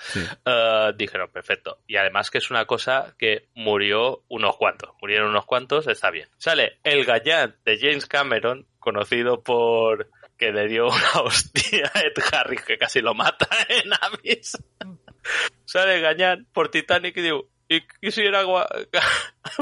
eh, 0.45 0.93
dijeron, 0.97 1.31
perfecto. 1.31 1.79
Y 1.87 1.97
además 1.97 2.31
que 2.31 2.39
es 2.39 2.51
una 2.51 2.65
cosa 2.65 3.15
que 3.19 3.49
murió 3.55 4.25
unos 4.29 4.57
cuantos, 4.57 4.91
murieron 5.01 5.31
unos 5.31 5.47
cuantos, 5.47 5.87
está 5.87 6.11
bien. 6.11 6.29
Sale 6.39 6.79
el 6.83 7.05
gallán 7.05 7.57
de 7.65 7.79
James 7.79 8.07
Cameron, 8.07 8.67
conocido 8.79 9.43
por 9.43 10.11
que 10.37 10.51
le 10.51 10.67
dio 10.67 10.89
una 10.89 11.13
hostia 11.23 11.91
a 11.95 12.01
Ed 12.01 12.15
Harris 12.33 12.63
que 12.63 12.77
casi 12.77 13.01
lo 13.01 13.15
mata 13.15 13.49
en 13.69 13.93
Abyss. 13.93 14.59
Sale 15.65 15.97
el 15.97 16.03
gallán 16.03 16.47
por 16.53 16.69
Titanic 16.69 17.17
y 17.17 17.23
digo, 17.23 17.49
y 17.69 17.81
quisiera 18.01 18.43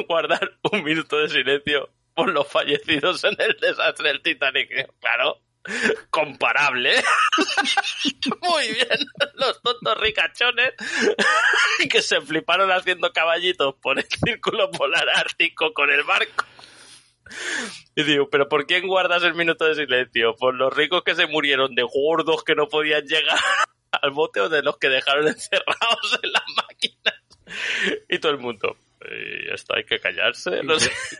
guardar 0.08 0.52
un 0.72 0.82
minuto 0.82 1.18
de 1.18 1.28
silencio 1.28 1.90
por 2.20 2.32
los 2.34 2.46
fallecidos 2.46 3.24
en 3.24 3.34
el 3.38 3.56
desastre 3.58 4.08
del 4.08 4.20
Titanic. 4.20 4.68
Claro, 5.00 5.40
comparable. 6.10 6.92
Muy 8.42 8.68
bien, 8.72 8.98
los 9.36 9.62
tontos 9.62 9.98
ricachones 9.98 10.74
que 11.88 12.02
se 12.02 12.20
fliparon 12.20 12.70
haciendo 12.70 13.10
caballitos 13.10 13.74
por 13.80 13.98
el 13.98 14.04
círculo 14.04 14.70
polar 14.70 15.08
ártico 15.14 15.72
con 15.72 15.90
el 15.90 16.02
barco. 16.02 16.44
Y 17.96 18.02
digo, 18.02 18.28
¿pero 18.28 18.50
por 18.50 18.66
quién 18.66 18.86
guardas 18.86 19.22
el 19.22 19.34
minuto 19.34 19.64
de 19.64 19.76
silencio? 19.76 20.36
¿Por 20.36 20.54
los 20.56 20.76
ricos 20.76 21.02
que 21.04 21.14
se 21.14 21.26
murieron 21.26 21.74
de 21.74 21.84
gordos 21.84 22.44
que 22.44 22.54
no 22.54 22.68
podían 22.68 23.06
llegar 23.06 23.38
al 23.92 24.10
bote 24.10 24.40
o 24.40 24.50
de 24.50 24.62
los 24.62 24.76
que 24.76 24.90
dejaron 24.90 25.26
encerrados 25.26 26.20
en 26.22 26.32
las 26.32 26.44
máquinas? 26.54 27.14
Y 28.10 28.18
todo 28.18 28.32
el 28.32 28.38
mundo, 28.38 28.76
y 29.00 29.52
esto 29.52 29.74
hay 29.74 29.84
que 29.84 29.98
callarse. 29.98 30.60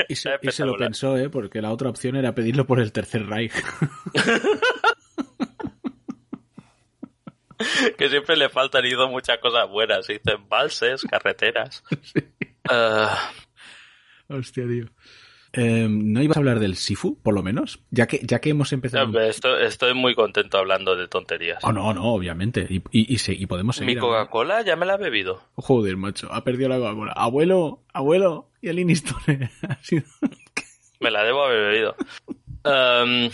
y, 0.08 0.14
se, 0.16 0.38
lo 0.64 0.76
pensó, 0.76 1.16
¿eh? 1.16 1.30
porque 1.30 1.62
la 1.62 1.72
otra 1.72 1.88
opción 1.88 2.16
era 2.16 2.34
pedirlo 2.34 2.66
por 2.66 2.80
el 2.80 2.92
Tercer 2.92 3.26
Reich. 3.26 3.52
que 7.96 8.08
siempre 8.08 8.36
le 8.36 8.48
faltan, 8.48 8.84
hizo 8.84 9.08
muchas 9.08 9.38
cosas 9.38 9.68
buenas. 9.68 10.08
Hizo 10.10 10.34
embalses, 10.34 11.04
carreteras. 11.04 11.82
Ah. 12.72 13.32
Hostia, 14.28 14.64
tío. 14.64 14.84
Em, 15.52 16.12
¿No 16.12 16.22
ibas 16.22 16.36
a 16.36 16.40
hablar 16.40 16.60
del 16.60 16.76
Sifu, 16.76 17.18
por 17.22 17.34
lo 17.34 17.42
menos? 17.42 17.80
Ya 17.90 18.06
que, 18.06 18.20
ya 18.22 18.40
que 18.40 18.50
hemos 18.50 18.72
empezado. 18.72 19.20
estoy, 19.20 19.94
muy 19.94 20.14
contento 20.14 20.58
hablando 20.58 20.94
de 20.94 21.08
tonterías. 21.08 21.58
Oh, 21.64 21.72
no, 21.72 21.92
no, 21.92 22.12
obviamente. 22.12 22.66
Y, 22.68 22.82
y, 22.92 23.16
y, 23.16 23.46
podemos 23.46 23.76
seguir. 23.76 23.96
Mi 23.96 24.00
Coca-Cola 24.00 24.62
ya 24.62 24.76
me 24.76 24.86
la 24.86 24.94
he 24.94 24.98
bebido. 24.98 25.42
Joder, 25.54 25.96
macho, 25.96 26.32
ha 26.32 26.44
perdido 26.44 26.68
la 26.68 26.78
Coca-Cola. 26.78 27.12
Abuelo, 27.12 27.82
abuelo, 27.92 28.50
y 28.60 28.68
el 28.68 28.78
Inistone. 28.78 29.50
me 31.00 31.10
la 31.10 31.24
debo 31.24 31.44
haber 31.44 31.72
bebido. 31.72 31.96
Em, 32.64 33.30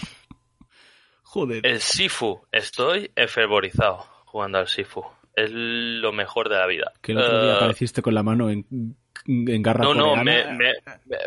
Joder. 1.23 1.67
El 1.67 1.81
Sifu, 1.81 2.41
estoy 2.51 3.11
enfervorizado 3.15 3.99
jugando 4.25 4.59
al 4.59 4.69
Sifu. 4.69 5.05
Es 5.35 5.51
lo 5.53 6.13
mejor 6.13 6.49
de 6.49 6.57
la 6.57 6.67
vida. 6.67 6.93
Que 7.03 7.13
el 7.13 7.19
otro 7.19 7.43
día 7.43 7.53
eh, 7.53 7.57
apareciste 7.57 8.01
con 8.01 8.15
la 8.15 8.23
mano 8.23 8.49
en 8.49 8.97
No, 9.25 9.95
no, 9.95 10.17
me, 10.17 10.45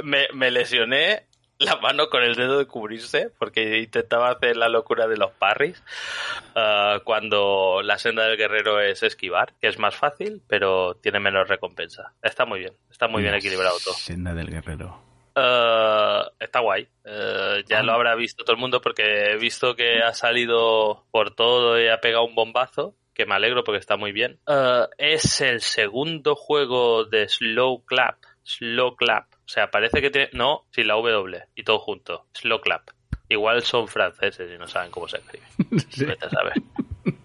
me, 0.04 0.28
me, 0.34 0.52
lesioné 0.52 1.24
la 1.60 1.76
mano 1.76 2.10
con 2.10 2.24
el 2.24 2.36
dedo 2.36 2.58
de 2.58 2.66
cubrirse 2.66 3.32
porque 3.38 3.80
intentaba 3.80 4.30
hacer 4.30 4.56
la 4.56 4.70
locura 4.70 5.08
de 5.08 5.18
los 5.18 5.32
parries 5.32 5.84
ah, 6.56 7.02
cuando 7.04 7.82
la 7.84 7.98
senda 7.98 8.26
del 8.26 8.38
guerrero 8.38 8.80
es 8.80 9.04
esquivar, 9.04 9.54
que 9.60 9.68
es 9.68 9.78
más 9.78 9.96
fácil, 9.96 10.42
pero 10.48 10.96
tiene 10.96 11.20
menos 11.20 11.48
recompensa. 11.48 12.14
Está 12.24 12.46
muy 12.46 12.60
bien, 12.60 12.74
está 12.90 13.08
muy 13.08 13.22
bien 13.22 13.36
equilibrado 13.36 13.78
todo. 13.84 13.94
Senda 13.94 14.34
del 14.34 14.50
guerrero. 14.50 15.02
Ah, 15.36 16.32
está 16.40 16.60
guay. 16.60 16.88
Ah, 17.06 17.58
ya 17.68 17.84
lo 17.84 17.92
habrá 17.92 18.16
visto 18.16 18.44
todo 18.44 18.56
el 18.56 18.62
mundo 18.62 18.82
porque 18.82 19.32
he 19.32 19.38
visto 19.38 19.76
que 19.76 20.02
ha 20.02 20.14
salido 20.14 21.06
por 21.12 21.36
todo 21.36 21.80
y 21.80 21.88
ha 21.88 22.00
pegado 22.00 22.26
un 22.26 22.36
bombazo 22.36 22.96
que 23.20 23.26
me 23.26 23.36
alegro 23.36 23.66
porque 23.66 23.80
está 23.80 23.98
muy 23.98 24.14
bien. 24.14 24.40
Uh, 24.48 24.88
es 24.98 25.42
el 25.42 25.60
segundo 25.60 26.38
juego 26.38 27.04
de 27.04 27.28
Slow 27.28 27.84
Clap. 27.84 28.16
Slow 28.44 28.96
Clap. 28.96 29.26
O 29.34 29.48
sea, 29.50 29.70
parece 29.70 30.00
que 30.00 30.10
tiene... 30.10 30.30
No, 30.32 30.64
sin 30.72 30.88
la 30.88 30.94
W 30.94 31.44
y 31.54 31.64
todo 31.64 31.80
junto. 31.80 32.28
Slow 32.32 32.62
Clap. 32.62 32.92
Igual 33.28 33.62
son 33.64 33.90
franceses 33.90 34.50
y 34.50 34.58
no 34.58 34.68
saben 34.68 34.90
cómo 34.90 35.10
se 35.10 35.18
escribe. 35.18 35.46
Sí. 35.90 36.06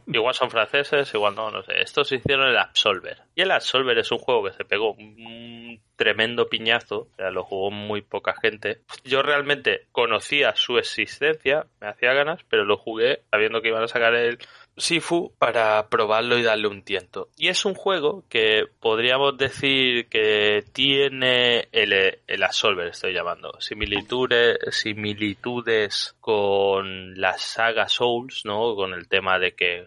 Igual 0.06 0.34
son 0.34 0.50
franceses, 0.50 1.12
igual 1.14 1.34
no, 1.34 1.50
no 1.50 1.62
sé. 1.62 1.80
Estos 1.80 2.10
hicieron 2.12 2.48
el 2.48 2.56
Absolver. 2.56 3.22
Y 3.34 3.42
el 3.42 3.50
Absolver 3.50 3.98
es 3.98 4.10
un 4.10 4.18
juego 4.18 4.44
que 4.44 4.52
se 4.52 4.64
pegó 4.64 4.92
un 4.92 5.80
tremendo 5.96 6.48
piñazo, 6.48 7.08
o 7.12 7.14
sea, 7.16 7.30
lo 7.30 7.44
jugó 7.44 7.70
muy 7.70 8.02
poca 8.02 8.34
gente. 8.40 8.82
Yo 9.04 9.22
realmente 9.22 9.86
conocía 9.92 10.54
su 10.56 10.78
existencia, 10.78 11.66
me 11.80 11.88
hacía 11.88 12.12
ganas, 12.12 12.40
pero 12.48 12.64
lo 12.64 12.76
jugué 12.76 13.22
sabiendo 13.30 13.60
que 13.60 13.68
iban 13.68 13.82
a 13.82 13.88
sacar 13.88 14.14
el 14.14 14.38
Sifu 14.76 15.32
para 15.38 15.88
probarlo 15.88 16.38
y 16.38 16.42
darle 16.42 16.68
un 16.68 16.82
tiento. 16.82 17.28
Y 17.36 17.48
es 17.48 17.64
un 17.64 17.74
juego 17.74 18.24
que 18.28 18.64
podríamos 18.80 19.36
decir 19.36 20.08
que 20.08 20.64
tiene 20.72 21.68
el, 21.72 22.18
el 22.26 22.42
Absolver, 22.42 22.88
estoy 22.88 23.12
llamando, 23.12 23.52
similitudes, 23.60 24.58
similitudes 24.70 26.16
con 26.20 27.18
la 27.20 27.38
saga 27.38 27.88
Souls, 27.88 28.42
¿no? 28.44 28.74
Con 28.74 28.94
el 28.94 29.08
tema 29.08 29.38
de 29.38 29.54
que 29.54 29.84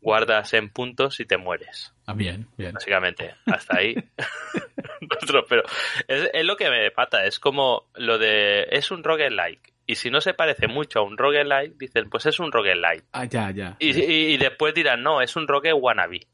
guardas 0.00 0.52
en 0.54 0.70
puntos 0.70 1.20
y 1.20 1.24
te 1.24 1.36
mueres. 1.36 1.92
Ah, 2.06 2.14
bien, 2.14 2.48
bien. 2.56 2.72
Básicamente, 2.74 3.34
hasta 3.46 3.78
ahí. 3.78 3.94
pero 5.48 5.62
es, 6.08 6.30
es, 6.32 6.44
lo 6.44 6.56
que 6.56 6.70
me 6.70 6.90
pata, 6.90 7.24
es 7.24 7.38
como 7.38 7.86
lo 7.94 8.18
de... 8.18 8.66
Es 8.70 8.90
un 8.90 9.02
roguelike 9.02 9.73
y 9.86 9.94
si 9.96 10.10
no 10.10 10.20
se 10.20 10.34
parece 10.34 10.66
mucho 10.66 11.00
a 11.00 11.02
un 11.02 11.16
roguelike, 11.18 11.76
dicen, 11.76 12.08
pues 12.08 12.26
es 12.26 12.38
un 12.40 12.52
roguelike. 12.52 13.04
Ah, 13.12 13.24
ya, 13.24 13.50
ya. 13.50 13.76
Y, 13.78 14.00
y, 14.00 14.36
después 14.36 14.74
dirán, 14.74 15.02
no, 15.02 15.20
es 15.20 15.36
un 15.36 15.46
rogue 15.46 15.72
wannabe. 15.72 16.26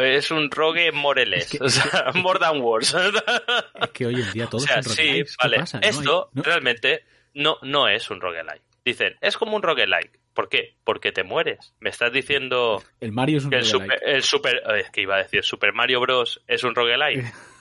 es 0.00 0.30
un 0.30 0.50
rogue 0.50 0.92
moreles, 0.92 1.58
o 1.60 1.68
sea, 1.68 2.12
more 2.14 2.38
than 2.38 2.60
words. 2.60 2.94
es 2.94 3.90
que 3.90 4.06
hoy 4.06 4.20
en 4.20 4.32
día 4.32 4.46
todo 4.46 4.58
o 4.58 4.60
sea, 4.60 4.82
sí, 4.82 5.22
vale. 5.42 5.64
Esto 5.82 6.30
realmente 6.34 7.04
no, 7.34 7.58
no 7.62 7.88
es 7.88 8.10
un 8.10 8.20
roguelike. 8.20 8.62
Dicen, 8.84 9.16
es 9.20 9.36
como 9.36 9.56
un 9.56 9.62
roguelike. 9.62 10.20
¿Por 10.32 10.48
qué? 10.48 10.76
Porque 10.84 11.12
te 11.12 11.24
mueres. 11.24 11.74
Me 11.80 11.88
estás 11.88 12.12
diciendo 12.12 12.82
el 13.00 13.10
Mario 13.10 13.38
es 13.38 13.44
un 13.44 13.50
que 13.50 13.56
el 13.56 13.64
super, 13.64 14.00
el 14.04 14.22
super, 14.22 14.62
es 14.76 14.90
que 14.90 15.00
iba 15.00 15.16
a 15.16 15.22
decir 15.22 15.42
Super 15.42 15.72
Mario 15.72 16.00
Bros 16.00 16.42
es 16.46 16.62
un 16.62 16.74
roguelike. 16.74 17.24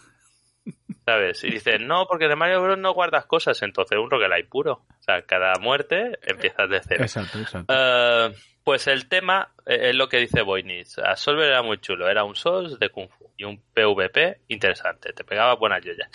¿Sabes? 1.06 1.44
Y 1.44 1.52
dicen, 1.52 1.88
no, 1.88 2.08
porque 2.08 2.28
de 2.28 2.36
Mario 2.36 2.64
Bros 2.64 2.80
no 2.80 2.94
guardas 2.94 3.28
cosas, 3.28 3.62
entonces 3.62 3.98
un 4.00 4.10
roguelike 4.10 4.50
puro. 4.50 4.86
O 4.90 5.04
sea, 5.04 5.22
cada 5.22 5.54
muerte 5.62 6.18
empiezas 6.24 6.68
de 6.68 6.82
cero. 6.82 7.04
Exacto, 7.04 7.40
exacto. 7.40 7.74
Uh, 7.74 8.34
pues 8.66 8.88
el 8.88 9.08
tema 9.08 9.54
eh, 9.68 9.90
es 9.90 9.96
lo 9.96 10.10
que 10.10 10.18
dice 10.18 10.42
Voynich. 10.42 10.98
Absolver 10.98 11.50
era 11.50 11.62
muy 11.62 11.78
chulo, 11.78 12.10
era 12.10 12.24
un 12.24 12.36
Souls 12.36 12.80
de 12.80 12.90
Kung 12.90 13.08
Fu 13.10 13.32
y 13.38 13.44
un 13.44 13.62
PvP 13.74 14.42
interesante, 14.48 15.14
te 15.14 15.24
pegaba 15.24 15.56
buenas 15.56 15.86
joyas. 15.86 16.10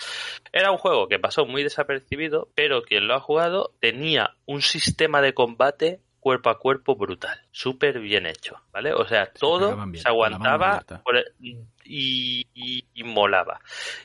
Era 0.51 0.69
un 0.71 0.77
juego 0.77 1.07
que 1.07 1.17
pasó 1.17 1.45
muy 1.45 1.63
desapercibido, 1.63 2.49
pero 2.53 2.83
quien 2.83 3.07
lo 3.07 3.15
ha 3.15 3.21
jugado 3.21 3.73
tenía 3.79 4.35
un 4.45 4.61
sistema 4.61 5.21
de 5.21 5.33
combate 5.33 6.01
cuerpo 6.21 6.51
a 6.51 6.59
cuerpo 6.59 6.95
brutal, 6.95 7.41
súper 7.51 7.99
bien 7.99 8.27
hecho, 8.27 8.55
¿vale? 8.71 8.93
O 8.93 9.05
sea, 9.07 9.25
todo 9.25 9.75
se, 9.95 10.07
aguantaba 10.07 10.85
y, 11.83 12.45
molaba. 13.03 13.59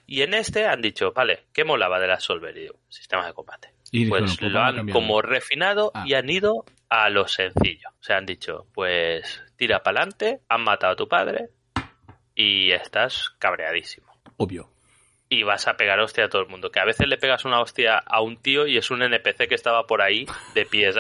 Y 0.07 0.23
en 0.23 0.35
este 0.35 0.67
han 0.67 0.81
dicho, 0.81 1.13
vale, 1.13 1.45
¿qué 1.53 1.63
molaba 1.63 2.01
de 2.01 2.09
la 2.09 2.19
Solver? 2.19 2.57
sistema 2.89 3.27
de 3.27 3.35
combate. 3.35 3.75
pues, 4.09 4.41
lo 4.41 4.61
han 4.61 4.89
como 4.89 5.21
refinado 5.21 5.93
ah. 5.95 6.05
y 6.07 6.15
han 6.15 6.29
ido 6.31 6.65
a 6.89 7.11
lo 7.11 7.29
sencillo. 7.29 7.91
O 8.01 8.03
sea, 8.03 8.17
han 8.17 8.27
dicho, 8.27 8.67
pues 8.73 9.43
tira 9.57 9.83
para 9.83 10.01
adelante, 10.01 10.41
han 10.49 10.65
matado 10.65 10.95
a 10.95 10.97
tu 10.97 11.07
padre 11.07 11.51
y 12.35 12.73
estás 12.73 13.29
cabreadísimo. 13.39 14.07
Obvio 14.39 14.76
y 15.29 15.43
vas 15.43 15.67
a 15.67 15.77
pegar 15.77 15.99
hostia 16.01 16.27
a 16.27 16.29
todo 16.29 16.43
el 16.43 16.49
mundo. 16.49 16.71
Que 16.71 16.81
a 16.81 16.85
veces 16.85 17.09
le 17.09 17.17
pegas 17.17 17.45
una 17.45 17.61
hostia 17.61 17.99
a 17.99 18.21
un 18.21 18.37
tío 18.37 18.67
y 18.67 18.77
es 18.77 18.91
un 18.91 19.03
NPC 19.03 19.49
que 19.49 19.55
estaba 19.55 19.87
por 19.87 20.03
ahí 20.03 20.27
de 20.55 20.67
pies. 20.67 20.97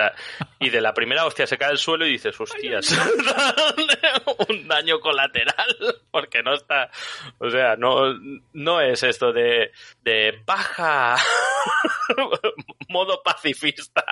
Y 0.59 0.71
de 0.71 0.81
la 0.81 0.95
primera 0.95 1.27
hostia 1.27 1.47
se 1.47 1.59
cae 1.59 1.71
al 1.71 1.79
suelo 1.79 2.07
y 2.07 2.13
dices, 2.13 2.39
hostias, 2.41 2.91
un 4.49 4.67
daño 4.67 4.99
colateral. 5.01 5.77
Porque 6.11 6.43
no 6.43 6.55
está. 6.55 6.91
O 7.39 7.51
sea, 7.51 7.77
no, 7.77 8.15
no 8.53 8.81
es 8.81 9.03
esto 9.03 9.33
de, 9.33 9.71
de 10.03 10.41
baja 10.45 11.17
modo 12.89 13.23
pacifista. 13.23 14.05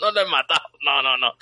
No 0.00 0.10
lo 0.10 0.20
he 0.20 0.26
matado. 0.26 0.68
No, 0.80 1.02
no, 1.02 1.16
no. 1.16 1.34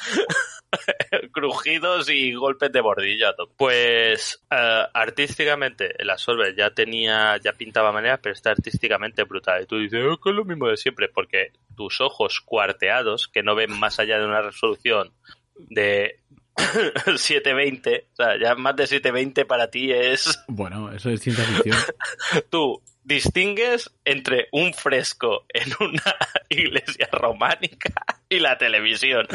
Crujidos 1.33 2.09
y 2.11 2.35
golpes 2.35 2.71
de 2.71 2.81
bordilla. 2.81 3.35
Pues 3.57 4.43
uh, 4.51 4.88
artísticamente 4.93 6.01
el 6.01 6.11
Absolver 6.11 6.55
ya 6.55 6.71
tenía, 6.71 7.37
ya 7.38 7.53
pintaba 7.53 7.93
manera 7.93 8.19
pero 8.20 8.33
está 8.33 8.50
artísticamente 8.50 9.24
brutal. 9.24 9.62
Y 9.62 9.66
tú 9.66 9.78
dices, 9.78 10.04
oh, 10.04 10.20
que 10.20 10.30
es 10.30 10.37
lo 10.37 10.44
mismo 10.44 10.68
de 10.68 10.76
siempre, 10.76 11.09
porque 11.09 11.52
tus 11.76 12.00
ojos 12.00 12.40
cuarteados, 12.40 13.28
que 13.28 13.42
no 13.42 13.54
ven 13.54 13.78
más 13.78 13.98
allá 13.98 14.18
de 14.18 14.26
una 14.26 14.42
resolución 14.42 15.12
de 15.56 16.20
720, 17.16 18.09
o 18.12 18.16
sea, 18.16 18.38
ya 18.40 18.54
más 18.54 18.76
de 18.76 18.87
720 18.87 19.44
para 19.44 19.70
ti 19.70 19.92
es... 19.92 20.44
Bueno, 20.48 20.92
eso 20.92 21.11
es 21.11 21.20
ciencia 21.20 21.44
ficción. 21.44 21.76
tú 22.50 22.83
distingues 23.02 23.90
entre 24.04 24.48
un 24.52 24.72
fresco 24.74 25.44
en 25.48 25.72
una 25.80 26.16
iglesia 26.48 27.09
románica 27.12 27.92
y 28.28 28.38
la 28.38 28.59
televisión. 28.59 29.26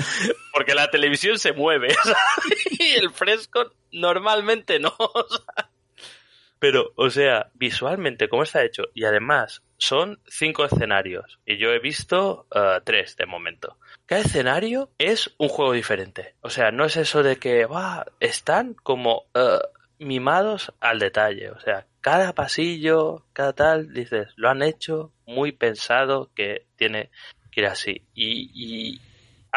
Porque 0.54 0.76
la 0.76 0.90
televisión 0.90 1.40
se 1.40 1.54
mueve 1.54 1.94
y 2.80 2.94
el 2.94 3.12
fresco 3.12 3.72
normalmente 3.92 4.80
no. 4.80 4.96
Pero, 6.60 6.92
o 6.96 7.10
sea, 7.10 7.52
visualmente, 7.54 8.30
¿cómo 8.30 8.44
está 8.44 8.64
hecho? 8.64 8.84
Y 8.94 9.04
además, 9.06 9.64
son 9.78 10.20
cinco 10.28 10.66
escenarios. 10.66 11.40
Y 11.46 11.58
yo 11.58 11.70
he 11.72 11.80
visto 11.80 12.48
uh, 12.56 12.82
tres 12.84 13.16
de 13.18 13.26
momento. 13.26 13.78
Cada 14.06 14.22
escenario 14.22 14.90
es 14.98 15.34
un 15.38 15.50
juego 15.50 15.74
diferente. 15.74 16.36
O 16.42 16.50
sea, 16.50 16.72
no 16.72 16.86
es 16.86 16.96
eso 16.98 17.24
de 17.24 17.38
que, 17.38 17.68
están 18.20 18.74
como 18.74 19.26
uh, 19.36 19.60
mimados 20.00 20.74
al 20.80 21.00
detalle. 21.00 21.50
O 21.52 21.60
sea, 21.60 21.88
cada 22.02 22.34
pasillo, 22.34 23.26
cada 23.34 23.54
tal, 23.54 23.94
dices, 23.94 24.30
lo 24.36 24.50
han 24.50 24.62
hecho 24.62 25.12
muy 25.26 25.52
pensado 25.52 26.30
que 26.36 26.66
tiene 26.76 27.10
que 27.52 27.62
ir 27.62 27.68
así. 27.68 28.04
Y, 28.14 28.52
y 28.54 29.02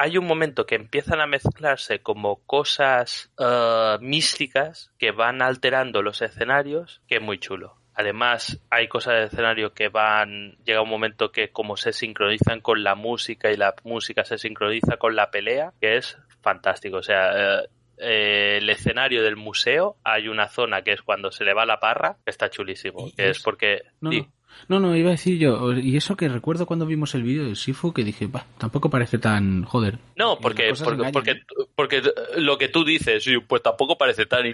hay 0.01 0.17
un 0.17 0.27
momento 0.27 0.65
que 0.65 0.77
empiezan 0.77 1.21
a 1.21 1.27
mezclarse 1.27 2.01
como 2.01 2.37
cosas 2.47 3.33
uh, 3.39 4.01
místicas 4.01 4.93
que 4.97 5.11
van 5.11 5.43
alterando 5.43 6.03
los 6.03 6.23
escenarios, 6.23 7.03
que 7.09 7.17
es 7.17 7.23
muy 7.23 7.39
chulo. 7.39 7.77
Además, 7.95 8.61
hay 8.71 8.87
cosas 8.87 9.15
del 9.15 9.25
escenario 9.25 9.75
que 9.75 9.89
van, 9.89 10.57
llega 10.65 10.83
un 10.83 10.89
momento 10.89 11.33
que 11.33 11.51
como 11.51 11.77
se 11.77 11.93
sincronizan 11.93 12.61
con 12.61 12.85
la 12.85 12.95
música 12.95 13.51
y 13.51 13.57
la 13.57 13.75
música 13.83 14.25
se 14.25 14.39
sincroniza 14.39 14.99
con 14.99 15.17
la 15.17 15.33
pelea, 15.33 15.73
que 15.81 15.97
es 15.97 16.17
fantástico. 16.43 16.99
O 16.99 17.03
sea, 17.03 17.33
uh, 17.33 17.69
eh, 17.99 18.59
el 18.59 18.71
escenario 18.71 19.25
del 19.25 19.35
museo 19.35 19.97
hay 20.05 20.29
una 20.29 20.49
zona 20.49 20.83
que 20.83 20.93
es 20.93 21.03
cuando 21.03 21.33
se 21.33 21.45
le 21.45 21.55
va 21.55 21.67
la 21.67 21.81
parra, 21.81 22.19
que 22.25 22.31
está 22.31 22.49
chulísimo. 22.51 23.11
Que 23.17 23.31
es, 23.31 23.43
porque... 23.43 23.83
No, 24.01 24.13
no. 24.13 24.33
No, 24.67 24.81
no, 24.81 24.97
iba 24.97 25.09
a 25.09 25.13
decir 25.13 25.39
yo, 25.39 25.73
y 25.73 25.97
eso 25.97 26.17
que 26.17 26.29
recuerdo 26.29 26.67
cuando 26.67 26.87
vimos 26.87 27.15
el 27.15 27.23
vídeo 27.23 27.45
de 27.45 27.55
Sifu, 27.55 27.93
que 27.93 28.05
dije, 28.05 28.27
bah, 28.27 28.47
tampoco 28.59 28.91
parece 28.91 29.19
tan 29.19 29.63
joder. 29.65 29.99
No, 30.17 30.39
porque, 30.39 30.73
porque, 30.77 30.95
engañan, 30.95 31.13
porque, 31.13 31.31
¿eh? 31.31 31.43
porque, 31.75 32.03
lo 32.37 32.59
que 32.59 32.69
tú 32.69 32.85
dices, 32.85 33.25
pues 33.47 33.63
tampoco 33.63 33.97
parece 33.97 34.27
tan, 34.27 34.47
y 34.47 34.53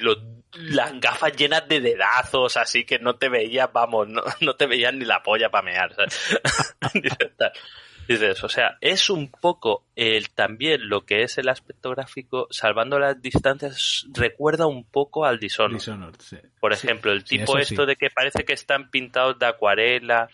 las 0.53 1.01
gafas 1.01 1.37
llenas 1.37 1.67
de 1.69 1.81
dedazos, 1.81 2.57
así 2.57 2.85
que 2.85 2.99
no 2.99 3.17
te 3.17 3.29
veías, 3.29 3.73
vamos, 3.73 4.09
no, 4.09 4.23
no 4.41 4.55
te 4.55 4.67
veías 4.67 4.95
ni 4.95 5.05
la 5.05 5.23
polla 5.23 5.51
para 5.51 5.65
mear. 5.65 5.95
Dices, 8.09 8.45
o 8.45 8.49
sea, 8.49 8.77
es 8.81 9.09
un 9.11 9.31
poco 9.31 9.85
el 9.97 10.31
también 10.31 10.89
lo 10.89 11.05
que 11.05 11.23
es 11.23 11.39
el 11.39 11.49
aspecto 11.49 11.91
gráfico, 11.91 12.49
salvando 12.51 12.99
las 12.99 13.21
distancias, 13.21 14.07
recuerda 14.13 14.67
un 14.67 14.85
poco 14.85 15.25
al 15.25 15.39
Dishonored. 15.39 15.79
Dishonored 15.79 16.21
sí. 16.21 16.37
Por 16.61 16.73
ejemplo, 16.73 17.13
el 17.13 17.25
Sí, 17.25 17.39
tipo 17.39 17.59
esto 17.59 17.87
de 17.87 17.97
que 17.97 18.11
parece 18.11 18.45
que 18.45 18.53
están 18.53 18.91
pintados 18.91 19.39
de 19.39 19.47
acuarela 19.47 20.29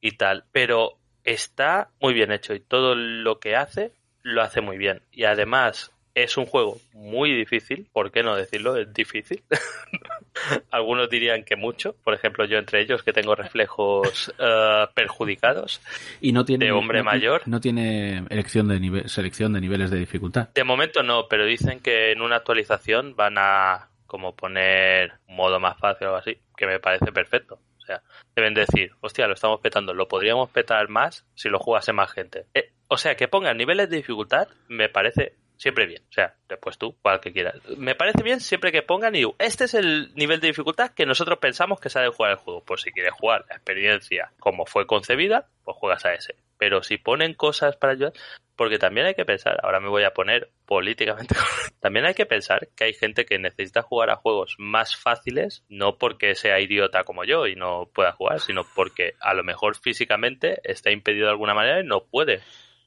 y 0.00 0.12
tal, 0.12 0.44
pero 0.52 0.98
está 1.24 1.90
muy 2.00 2.14
bien 2.14 2.32
hecho 2.32 2.54
y 2.54 2.60
todo 2.60 2.94
lo 2.94 3.38
que 3.38 3.56
hace 3.56 3.92
lo 4.22 4.42
hace 4.42 4.60
muy 4.60 4.78
bien. 4.78 5.02
Y 5.10 5.24
además 5.24 5.92
es 6.14 6.36
un 6.36 6.46
juego 6.46 6.78
muy 6.92 7.32
difícil, 7.32 7.86
¿por 7.92 8.10
qué 8.10 8.22
no 8.22 8.36
decirlo? 8.36 8.76
Es 8.76 8.92
difícil. 8.92 9.42
Algunos 10.70 11.10
dirían 11.10 11.44
que 11.44 11.56
mucho, 11.56 11.94
por 12.04 12.14
ejemplo 12.14 12.44
yo 12.44 12.58
entre 12.58 12.80
ellos 12.80 13.02
que 13.02 13.12
tengo 13.12 13.34
reflejos 13.34 14.32
eh, 14.38 14.86
perjudicados. 14.94 15.80
Y 16.20 16.32
no 16.32 16.44
tiene, 16.44 16.66
de 16.66 16.72
hombre 16.72 16.98
no- 16.98 17.04
mayor. 17.04 17.42
No 17.46 17.60
tiene 17.60 18.24
elección 18.30 18.68
de 18.68 19.08
selección 19.08 19.52
de 19.52 19.60
niveles 19.60 19.90
de 19.90 19.98
dificultad. 19.98 20.48
De 20.54 20.64
momento 20.64 21.02
no, 21.02 21.26
pero 21.28 21.44
dicen 21.44 21.80
que 21.80 22.12
en 22.12 22.22
una 22.22 22.36
actualización 22.36 23.14
van 23.16 23.34
a 23.38 23.88
como 24.06 24.34
poner 24.34 25.12
un 25.28 25.36
modo 25.36 25.60
más 25.60 25.78
fácil 25.78 26.08
o 26.08 26.10
algo 26.10 26.18
así, 26.18 26.38
que 26.56 26.66
me 26.66 26.80
parece 26.80 27.12
perfecto. 27.12 27.60
O 27.78 27.80
sea, 27.82 28.02
deben 28.34 28.54
decir, 28.54 28.90
hostia, 29.00 29.26
lo 29.28 29.34
estamos 29.34 29.60
petando, 29.60 29.94
lo 29.94 30.08
podríamos 30.08 30.50
petar 30.50 30.88
más 30.88 31.24
si 31.34 31.48
lo 31.48 31.58
jugase 31.58 31.92
más 31.92 32.10
gente. 32.12 32.46
Eh, 32.54 32.72
o 32.88 32.96
sea, 32.96 33.14
que 33.14 33.28
pongan 33.28 33.56
niveles 33.56 33.88
de 33.88 33.98
dificultad 33.98 34.48
me 34.68 34.88
parece 34.88 35.34
siempre 35.60 35.86
bien. 35.86 36.02
O 36.08 36.12
sea, 36.12 36.34
después 36.48 36.78
tú, 36.78 36.96
cual 37.02 37.20
que 37.20 37.32
quieras. 37.32 37.54
Me 37.76 37.94
parece 37.94 38.22
bien 38.22 38.40
siempre 38.40 38.72
que 38.72 38.82
pongan 38.82 39.14
y 39.14 39.24
este 39.38 39.64
es 39.64 39.74
el 39.74 40.10
nivel 40.14 40.40
de 40.40 40.48
dificultad 40.48 40.92
que 40.92 41.04
nosotros 41.04 41.38
pensamos 41.38 41.78
que 41.78 41.90
de 41.90 42.08
jugar 42.08 42.32
el 42.32 42.38
juego. 42.38 42.64
Pues 42.64 42.80
si 42.80 42.92
quieres 42.92 43.12
jugar 43.12 43.44
la 43.48 43.56
experiencia 43.56 44.32
como 44.38 44.64
fue 44.64 44.86
concebida, 44.86 45.48
pues 45.62 45.76
juegas 45.76 46.06
a 46.06 46.14
ese. 46.14 46.34
Pero 46.56 46.82
si 46.82 46.96
ponen 46.96 47.34
cosas 47.34 47.76
para 47.76 47.92
ayudar, 47.92 48.14
porque 48.56 48.78
también 48.78 49.06
hay 49.06 49.14
que 49.14 49.26
pensar, 49.26 49.58
ahora 49.62 49.80
me 49.80 49.90
voy 49.90 50.04
a 50.04 50.14
poner 50.14 50.48
políticamente 50.64 51.34
también 51.80 52.06
hay 52.06 52.14
que 52.14 52.26
pensar 52.26 52.68
que 52.74 52.84
hay 52.84 52.94
gente 52.94 53.26
que 53.26 53.38
necesita 53.38 53.82
jugar 53.82 54.08
a 54.08 54.16
juegos 54.16 54.56
más 54.58 54.96
fáciles, 54.96 55.62
no 55.68 55.98
porque 55.98 56.34
sea 56.34 56.58
idiota 56.58 57.04
como 57.04 57.24
yo 57.24 57.46
y 57.46 57.54
no 57.54 57.90
pueda 57.94 58.12
jugar, 58.12 58.40
sino 58.40 58.62
porque 58.74 59.12
a 59.20 59.34
lo 59.34 59.44
mejor 59.44 59.76
físicamente 59.76 60.60
está 60.64 60.90
impedido 60.90 61.26
de 61.26 61.32
alguna 61.32 61.52
manera 61.52 61.80
y 61.80 61.86
no 61.86 62.04
puede 62.04 62.40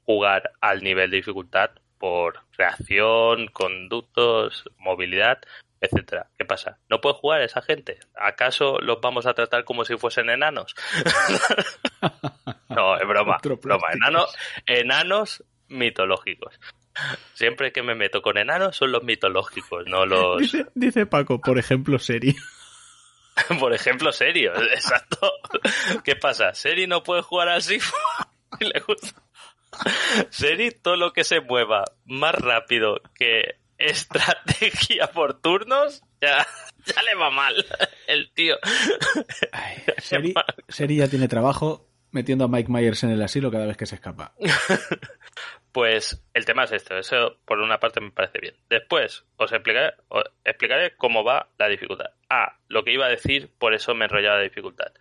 jugar 0.05 0.51
al 0.59 0.83
nivel 0.83 1.11
de 1.11 1.17
dificultad 1.17 1.71
por 2.03 2.41
reacción, 2.57 3.47
conductos, 3.47 4.69
movilidad, 4.77 5.39
etcétera. 5.79 6.27
¿Qué 6.37 6.43
pasa? 6.43 6.77
¿No 6.89 6.99
puede 6.99 7.15
jugar 7.15 7.41
esa 7.43 7.61
gente? 7.61 7.97
¿Acaso 8.13 8.77
los 8.81 8.99
vamos 8.99 9.25
a 9.25 9.33
tratar 9.33 9.63
como 9.63 9.85
si 9.85 9.95
fuesen 9.95 10.29
enanos? 10.29 10.75
no, 12.67 12.97
es 12.97 13.07
broma. 13.07 13.37
Broma. 13.41 13.61
plástico. 13.61 13.87
Enanos, 13.93 14.35
enanos 14.65 15.43
mitológicos. 15.69 16.59
Siempre 17.35 17.71
que 17.71 17.83
me 17.83 17.95
meto 17.95 18.21
con 18.21 18.37
enanos 18.37 18.75
son 18.75 18.91
los 18.91 19.05
mitológicos, 19.05 19.85
no 19.87 20.05
los, 20.05 20.41
Dice, 20.41 20.65
dice 20.75 21.05
Paco, 21.05 21.39
por 21.39 21.57
ejemplo, 21.57 21.99
serie. 21.99 22.35
por 23.61 23.73
ejemplo, 23.73 24.11
serios. 24.11 24.61
Exacto. 24.73 25.31
¿Qué 26.03 26.17
pasa? 26.17 26.53
Seri 26.53 26.85
no 26.85 27.01
puede 27.01 27.21
jugar. 27.21 27.47
Y 28.59 28.65
le 28.65 28.79
gusta. 28.81 29.23
Seri, 30.29 30.71
todo 30.71 30.95
lo 30.95 31.13
que 31.13 31.23
se 31.23 31.41
mueva 31.41 31.83
más 32.05 32.35
rápido 32.35 33.01
que 33.15 33.55
estrategia 33.77 35.07
por 35.07 35.41
turnos, 35.41 36.03
ya, 36.21 36.47
ya 36.85 37.03
le 37.03 37.15
va 37.15 37.29
mal 37.31 37.53
el 38.07 38.31
tío. 38.33 38.55
Ay, 39.51 39.77
Seri, 39.97 40.33
Seri 40.67 40.97
ya 40.97 41.07
tiene 41.07 41.27
trabajo 41.27 41.89
metiendo 42.11 42.45
a 42.45 42.47
Mike 42.47 42.71
Myers 42.71 43.03
en 43.03 43.09
el 43.09 43.21
asilo 43.21 43.51
cada 43.51 43.65
vez 43.65 43.77
que 43.77 43.85
se 43.85 43.95
escapa. 43.95 44.33
Pues 45.73 46.23
el 46.35 46.45
tema 46.45 46.65
es 46.65 46.71
esto, 46.71 46.95
eso 46.99 47.39
por 47.45 47.59
una 47.59 47.79
parte 47.79 47.99
me 47.99 48.11
parece 48.11 48.37
bien. 48.39 48.55
Después 48.69 49.25
os 49.37 49.51
explicaré, 49.51 49.95
os 50.07 50.23
explicaré 50.45 50.95
cómo 50.95 51.23
va 51.23 51.49
la 51.57 51.67
dificultad. 51.67 52.11
Ah, 52.29 52.59
lo 52.67 52.83
que 52.83 52.93
iba 52.93 53.07
a 53.07 53.09
decir, 53.09 53.51
por 53.57 53.73
eso 53.73 53.95
me 53.95 54.05
enrollaba 54.05 54.37
la 54.37 54.43
dificultad. 54.43 54.93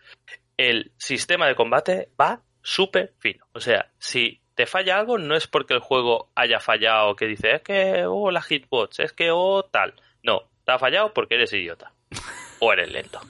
El 0.56 0.92
sistema 0.96 1.46
de 1.46 1.56
combate 1.56 2.08
va 2.18 2.40
súper 2.62 3.12
fino. 3.18 3.44
O 3.52 3.60
sea, 3.60 3.92
si 3.98 4.40
te 4.54 4.66
falla 4.66 4.98
algo, 4.98 5.18
no 5.18 5.34
es 5.36 5.46
porque 5.46 5.74
el 5.74 5.80
juego 5.80 6.30
haya 6.34 6.60
fallado, 6.60 7.16
que 7.16 7.26
dice, 7.26 7.52
es 7.56 7.62
que, 7.62 8.04
oh, 8.06 8.30
la 8.30 8.42
hitbox, 8.42 9.00
es 9.00 9.12
que, 9.12 9.30
oh, 9.30 9.62
tal. 9.64 9.94
No, 10.22 10.42
te 10.64 10.72
ha 10.72 10.78
fallado 10.78 11.12
porque 11.14 11.34
eres 11.36 11.52
idiota. 11.52 11.92
O 12.60 12.72
eres 12.72 12.90
lento. 12.92 13.20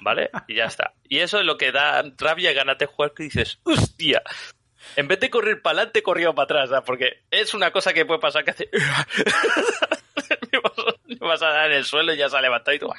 ¿Vale? 0.00 0.30
Y 0.46 0.54
ya 0.56 0.66
está. 0.66 0.94
Y 1.08 1.18
eso 1.18 1.40
es 1.40 1.44
lo 1.44 1.56
que 1.56 1.72
da 1.72 2.04
rabia 2.18 2.52
y 2.52 2.54
ganas 2.54 2.78
de 2.78 2.86
jugar 2.86 3.12
que 3.14 3.24
dices, 3.24 3.58
hostia, 3.64 4.22
en 4.94 5.08
vez 5.08 5.18
de 5.20 5.30
correr 5.30 5.60
para 5.62 5.78
adelante, 5.78 6.02
corrió 6.02 6.34
para 6.34 6.44
atrás, 6.44 6.68
¿sabes? 6.70 6.84
porque 6.86 7.22
es 7.30 7.54
una 7.54 7.70
cosa 7.72 7.92
que 7.92 8.04
puede 8.06 8.20
pasar 8.20 8.44
que 8.44 8.50
hace. 8.52 8.68
Me 10.52 11.28
vas- 11.28 11.42
a 11.42 11.48
dar 11.48 11.70
en 11.70 11.78
el 11.78 11.84
suelo 11.84 12.12
y 12.14 12.16
ya 12.16 12.28
se 12.28 12.36
ha 12.36 12.40
levantado 12.40 12.74
y 12.74 12.78
tú. 12.78 12.90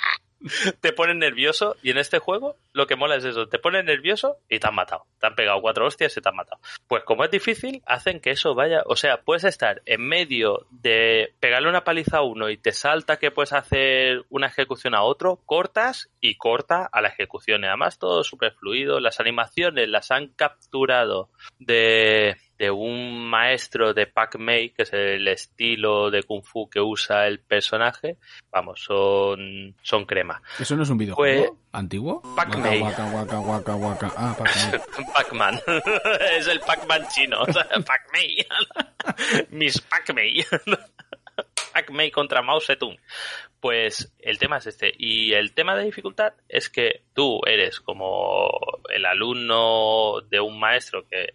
Te 0.81 0.93
pones 0.93 1.15
nervioso 1.15 1.75
y 1.81 1.91
en 1.91 1.97
este 1.97 2.19
juego 2.19 2.57
lo 2.73 2.87
que 2.87 2.95
mola 2.95 3.15
es 3.15 3.25
eso, 3.25 3.47
te 3.47 3.59
pones 3.59 3.85
nervioso 3.85 4.37
y 4.49 4.59
te 4.59 4.67
han 4.67 4.75
matado. 4.75 5.05
Te 5.19 5.27
han 5.27 5.35
pegado 5.35 5.61
cuatro 5.61 5.85
hostias 5.85 6.15
y 6.17 6.21
te 6.21 6.29
han 6.29 6.35
matado. 6.35 6.59
Pues 6.87 7.03
como 7.03 7.23
es 7.23 7.31
difícil, 7.31 7.81
hacen 7.85 8.19
que 8.19 8.31
eso 8.31 8.55
vaya, 8.55 8.81
o 8.85 8.95
sea, 8.95 9.21
puedes 9.21 9.43
estar 9.43 9.81
en 9.85 10.01
medio 10.01 10.65
de 10.71 11.33
pegarle 11.39 11.69
una 11.69 11.83
paliza 11.83 12.17
a 12.17 12.23
uno 12.23 12.49
y 12.49 12.57
te 12.57 12.71
salta 12.71 13.17
que 13.17 13.31
puedes 13.31 13.53
hacer 13.53 14.25
una 14.29 14.47
ejecución 14.47 14.95
a 14.95 15.03
otro, 15.03 15.39
cortas 15.45 16.09
y 16.19 16.35
corta 16.35 16.89
a 16.91 17.01
la 17.01 17.09
ejecución. 17.09 17.63
Y 17.63 17.67
además 17.67 17.99
todo 17.99 18.23
súper 18.23 18.53
fluido, 18.53 18.99
las 18.99 19.19
animaciones 19.19 19.87
las 19.87 20.09
han 20.11 20.29
capturado 20.29 21.29
de, 21.59 22.37
de 22.64 22.72
un 22.72 23.28
maestro 23.30 23.93
de 23.93 24.07
Pac-Mei, 24.07 24.70
que 24.70 24.84
es 24.84 24.93
el 24.93 25.28
estilo 25.28 26.09
de 26.09 26.24
Kung 26.24 26.43
Fu 26.45 26.70
que 26.70 26.80
usa 26.80 27.28
el 27.28 27.39
personaje. 27.41 28.16
Vamos, 28.51 28.82
son, 28.82 29.76
son 29.82 30.05
crema. 30.05 30.41
¿Eso 30.57 30.78
no 30.78 30.84
es 30.84 30.89
un 30.89 30.97
videojuego 30.97 31.45
Pues- 31.47 31.59
antiguo? 31.74 32.22
Pac-Man. 32.38 32.82
Waka, 32.84 33.03
waka, 33.11 33.39
waka, 33.41 33.76
waka. 33.76 34.14
Ah, 34.16 34.34
Pac-Man. 34.38 34.82
Pac-Man. 35.14 35.61
es 36.38 36.47
el 36.47 36.61
Pac-Man 36.61 37.05
chino. 37.14 37.41
o 37.41 37.45
sea, 37.51 37.66
Pac-Mei. 37.86 38.45
Miss 39.49 39.82
Pac-Mei. 39.82 40.45
Pac-Mei 41.74 42.11
contra 42.11 42.41
Mao 42.41 42.61
Zedong. 42.61 42.97
Pues 43.59 44.14
el 44.20 44.38
tema 44.39 44.57
es 44.57 44.68
este. 44.68 44.93
Y 44.97 45.34
el 45.34 45.53
tema 45.53 45.76
de 45.76 45.84
dificultad 45.84 46.34
es 46.47 46.70
que 46.70 47.03
tú 47.14 47.41
eres 47.45 47.82
como 47.82 48.49
el 48.93 49.05
alumno 49.05 50.22
de 50.30 50.39
un 50.39 50.59
maestro 50.59 51.05
que 51.09 51.34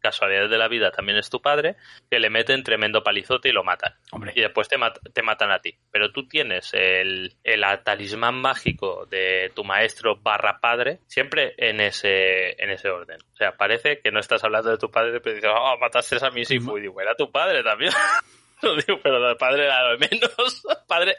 casualidades 0.00 0.50
de 0.50 0.58
la 0.58 0.68
vida, 0.68 0.90
también 0.90 1.18
es 1.18 1.30
tu 1.30 1.40
padre, 1.40 1.76
que 2.10 2.18
le 2.18 2.30
meten 2.30 2.62
tremendo 2.62 3.02
palizote 3.02 3.48
y 3.48 3.52
lo 3.52 3.64
matan. 3.64 3.94
Hombre. 4.12 4.32
Y 4.34 4.40
después 4.40 4.68
te, 4.68 4.78
mat- 4.78 4.98
te 5.12 5.22
matan 5.22 5.50
a 5.50 5.60
ti. 5.60 5.76
Pero 5.90 6.12
tú 6.12 6.26
tienes 6.28 6.72
el, 6.74 7.34
el 7.44 7.64
talismán 7.84 8.34
mágico 8.34 9.06
de 9.06 9.52
tu 9.54 9.64
maestro 9.64 10.16
barra 10.16 10.60
padre 10.60 11.00
siempre 11.06 11.54
en 11.58 11.80
ese, 11.80 12.62
en 12.62 12.70
ese 12.70 12.88
orden. 12.90 13.18
O 13.32 13.36
sea, 13.36 13.56
parece 13.56 14.00
que 14.00 14.10
no 14.10 14.20
estás 14.20 14.42
hablando 14.44 14.70
de 14.70 14.78
tu 14.78 14.90
padre, 14.90 15.20
pero 15.20 15.36
dices, 15.36 15.50
oh, 15.54 15.76
mataste 15.78 16.16
a 16.24 16.30
mi 16.30 16.44
Sifu. 16.44 16.78
Y 16.78 16.82
digo, 16.82 17.00
era 17.00 17.14
tu 17.14 17.30
padre 17.30 17.62
también. 17.62 17.92
Lo 18.62 18.74
digo, 18.76 18.98
pero 19.02 19.30
el 19.30 19.36
padre 19.36 19.64
era 19.64 19.84
lo 19.84 19.98
de 19.98 20.08
menos. 20.10 20.62
Padre, 20.88 21.16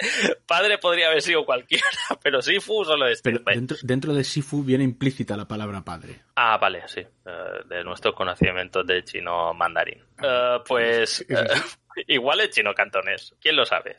padre 0.47 0.79
podría 0.79 1.07
haber 1.07 1.21
sido 1.21 1.45
cualquiera, 1.45 1.85
pero 2.23 2.41
Sifu 2.41 2.83
solo. 2.83 3.05
Pero 3.23 3.39
Vale. 3.43 3.57
dentro, 3.57 3.77
dentro 3.83 4.13
de 4.13 4.23
Sifu 4.23 4.63
viene 4.63 4.83
implícita 4.83 5.37
la 5.37 5.47
palabra 5.47 5.83
padre. 5.83 6.21
Ah, 6.35 6.57
vale, 6.57 6.87
sí. 6.87 7.01
eh, 7.01 7.31
de 7.65 7.83
nuestros 7.83 8.15
conocimientos 8.15 8.85
del 8.87 9.03
chino 9.03 9.53
mandarín. 9.53 10.03
Eh, 10.21 10.57
pues 10.67 11.23
eh, 11.29 11.35
igual 12.07 12.39
es 12.41 12.49
chino 12.49 12.73
cantonés. 12.73 13.35
¿Quién 13.39 13.55
lo 13.57 13.65
sabe? 13.65 13.97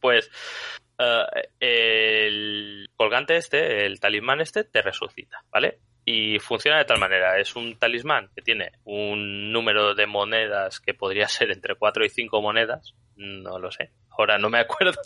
pues 0.00 0.30
el 1.58 2.90
colgante 2.94 3.36
este, 3.36 3.86
el 3.86 3.98
talismán 4.00 4.42
este, 4.42 4.64
te 4.64 4.82
resucita, 4.82 5.42
¿vale? 5.50 5.78
Y 6.04 6.38
funciona 6.38 6.78
de 6.78 6.84
tal 6.84 6.98
manera. 6.98 7.38
Es 7.38 7.54
un 7.54 7.78
talismán 7.78 8.28
que 8.34 8.42
tiene 8.42 8.72
un 8.84 9.52
número 9.52 9.94
de 9.94 10.06
monedas 10.06 10.80
que 10.80 10.94
podría 10.94 11.28
ser 11.28 11.50
entre 11.50 11.74
4 11.74 12.04
y 12.04 12.08
5 12.08 12.42
monedas. 12.42 12.94
No 13.16 13.58
lo 13.58 13.70
sé. 13.70 13.90
Ahora 14.10 14.38
no 14.38 14.50
me 14.50 14.58
acuerdo. 14.58 15.00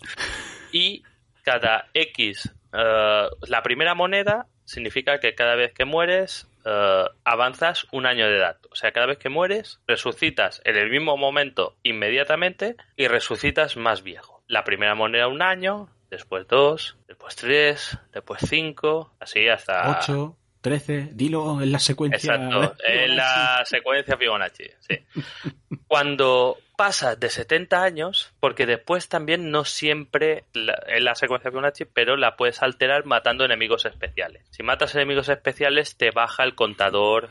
Y 0.72 1.02
cada 1.42 1.88
X, 1.94 2.52
eh, 2.72 3.28
la 3.46 3.62
primera 3.62 3.94
moneda 3.94 4.46
significa 4.64 5.20
que 5.20 5.34
cada 5.34 5.54
vez 5.54 5.72
que 5.72 5.84
mueres 5.84 6.48
eh, 6.64 7.04
avanzas 7.24 7.86
un 7.92 8.06
año 8.06 8.26
de 8.26 8.36
edad. 8.36 8.58
O 8.70 8.74
sea, 8.74 8.90
cada 8.90 9.06
vez 9.06 9.18
que 9.18 9.28
mueres 9.28 9.80
resucitas 9.86 10.60
en 10.64 10.76
el 10.76 10.90
mismo 10.90 11.16
momento 11.16 11.76
inmediatamente 11.84 12.76
y 12.96 13.06
resucitas 13.06 13.76
más 13.76 14.02
viejo. 14.02 14.42
La 14.48 14.64
primera 14.64 14.96
moneda 14.96 15.28
un 15.28 15.42
año, 15.42 15.88
después 16.10 16.48
dos, 16.48 16.96
después 17.06 17.36
tres, 17.36 17.96
después 18.12 18.42
cinco, 18.48 19.12
así 19.20 19.48
hasta... 19.48 19.98
8, 20.00 20.36
13, 20.66 21.10
dilo 21.12 21.62
en 21.62 21.70
la 21.70 21.78
secuencia. 21.78 22.34
Exacto, 22.34 22.74
en 22.84 23.14
la 23.16 23.62
secuencia 23.64 24.16
Fibonacci, 24.16 24.64
sí. 24.80 24.98
Cuando 25.86 26.58
pasas 26.76 27.18
de 27.20 27.30
70 27.30 27.82
años, 27.84 28.32
porque 28.40 28.66
después 28.66 29.08
también 29.08 29.50
no 29.52 29.64
siempre 29.64 30.42
la- 30.52 30.82
en 30.88 31.04
la 31.04 31.14
secuencia 31.14 31.50
Fibonacci, 31.50 31.84
pero 31.84 32.16
la 32.16 32.36
puedes 32.36 32.62
alterar 32.62 33.04
matando 33.04 33.44
enemigos 33.44 33.84
especiales. 33.84 34.42
Si 34.50 34.64
matas 34.64 34.94
enemigos 34.96 35.28
especiales, 35.28 35.96
te 35.96 36.10
baja 36.10 36.42
el 36.42 36.56
contador 36.56 37.30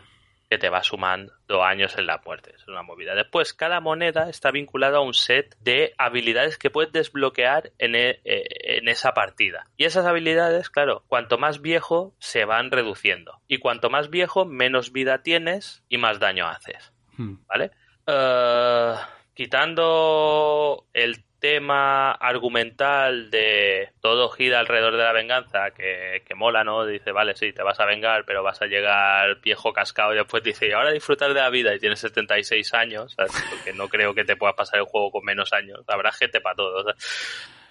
que 0.55 0.59
te 0.59 0.69
va 0.69 0.83
sumando 0.83 1.33
años 1.63 1.97
en 1.97 2.05
la 2.07 2.21
muerte. 2.25 2.53
Es 2.55 2.65
una 2.69 2.81
movida. 2.81 3.13
Después, 3.13 3.53
cada 3.53 3.81
moneda 3.81 4.29
está 4.29 4.51
vinculada 4.51 4.99
a 4.99 5.01
un 5.01 5.13
set 5.13 5.53
de 5.59 5.93
habilidades 5.97 6.57
que 6.57 6.69
puedes 6.69 6.93
desbloquear 6.93 7.73
en, 7.77 7.95
e- 7.95 8.21
eh, 8.23 8.77
en 8.77 8.87
esa 8.87 9.13
partida. 9.13 9.67
Y 9.75 9.83
esas 9.83 10.05
habilidades, 10.05 10.69
claro, 10.69 11.03
cuanto 11.07 11.37
más 11.37 11.61
viejo, 11.61 12.15
se 12.19 12.45
van 12.45 12.71
reduciendo. 12.71 13.41
Y 13.49 13.57
cuanto 13.57 13.89
más 13.89 14.09
viejo, 14.09 14.45
menos 14.45 14.93
vida 14.93 15.23
tienes 15.23 15.83
y 15.89 15.97
más 15.97 16.19
daño 16.19 16.47
haces. 16.47 16.93
Hmm. 17.17 17.35
¿Vale? 17.47 17.71
Eh, 18.07 18.95
quitando 19.33 20.85
el 20.93 21.25
tema 21.39 22.11
argumental 22.11 23.29
de 23.29 23.89
todo 24.01 24.29
gira 24.29 24.59
alrededor 24.59 24.97
de 24.97 25.03
la 25.03 25.11
venganza, 25.11 25.71
que, 25.71 26.23
que 26.25 26.35
mola, 26.35 26.63
¿no? 26.63 26.85
Dice, 26.85 27.11
vale, 27.11 27.35
sí, 27.35 27.53
te 27.53 27.63
vas 27.63 27.79
a 27.79 27.85
vengar, 27.85 28.25
pero 28.25 28.43
vas 28.43 28.61
a 28.61 28.65
llegar 28.65 29.39
viejo 29.41 29.73
cascado 29.73 30.13
y 30.13 30.17
después 30.17 30.43
dice, 30.43 30.67
y 30.67 30.71
ahora 30.71 30.91
disfrutar 30.91 31.33
de 31.33 31.41
la 31.41 31.49
vida 31.49 31.73
y 31.75 31.79
tienes 31.79 31.99
76 31.99 32.73
años, 32.73 33.13
¿sabes? 33.13 33.31
porque 33.49 33.73
no 33.73 33.87
creo 33.87 34.13
que 34.13 34.25
te 34.25 34.35
puedas 34.35 34.55
pasar 34.55 34.79
el 34.79 34.85
juego 34.85 35.11
con 35.11 35.23
menos 35.23 35.53
años, 35.53 35.81
habrá 35.87 36.11
gente 36.11 36.41
para 36.41 36.55
todo. 36.55 36.83
sea, 36.83 36.95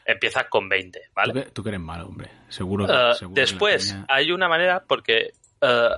empiezas 0.05 0.45
con 0.49 0.69
20, 0.69 1.01
¿vale? 1.15 1.33
¿Tú, 1.33 1.41
que, 1.41 1.51
tú 1.51 1.63
que 1.63 1.69
eres 1.71 1.81
malo, 1.81 2.07
hombre. 2.07 2.31
Seguro 2.49 2.87
que. 2.87 2.93
Uh, 2.93 3.15
seguro 3.15 3.35
que 3.35 3.41
después, 3.41 3.97
hay 4.09 4.33
una 4.33 4.49
manera, 4.49 4.85
porque 4.87 5.33
uh, 5.63 5.95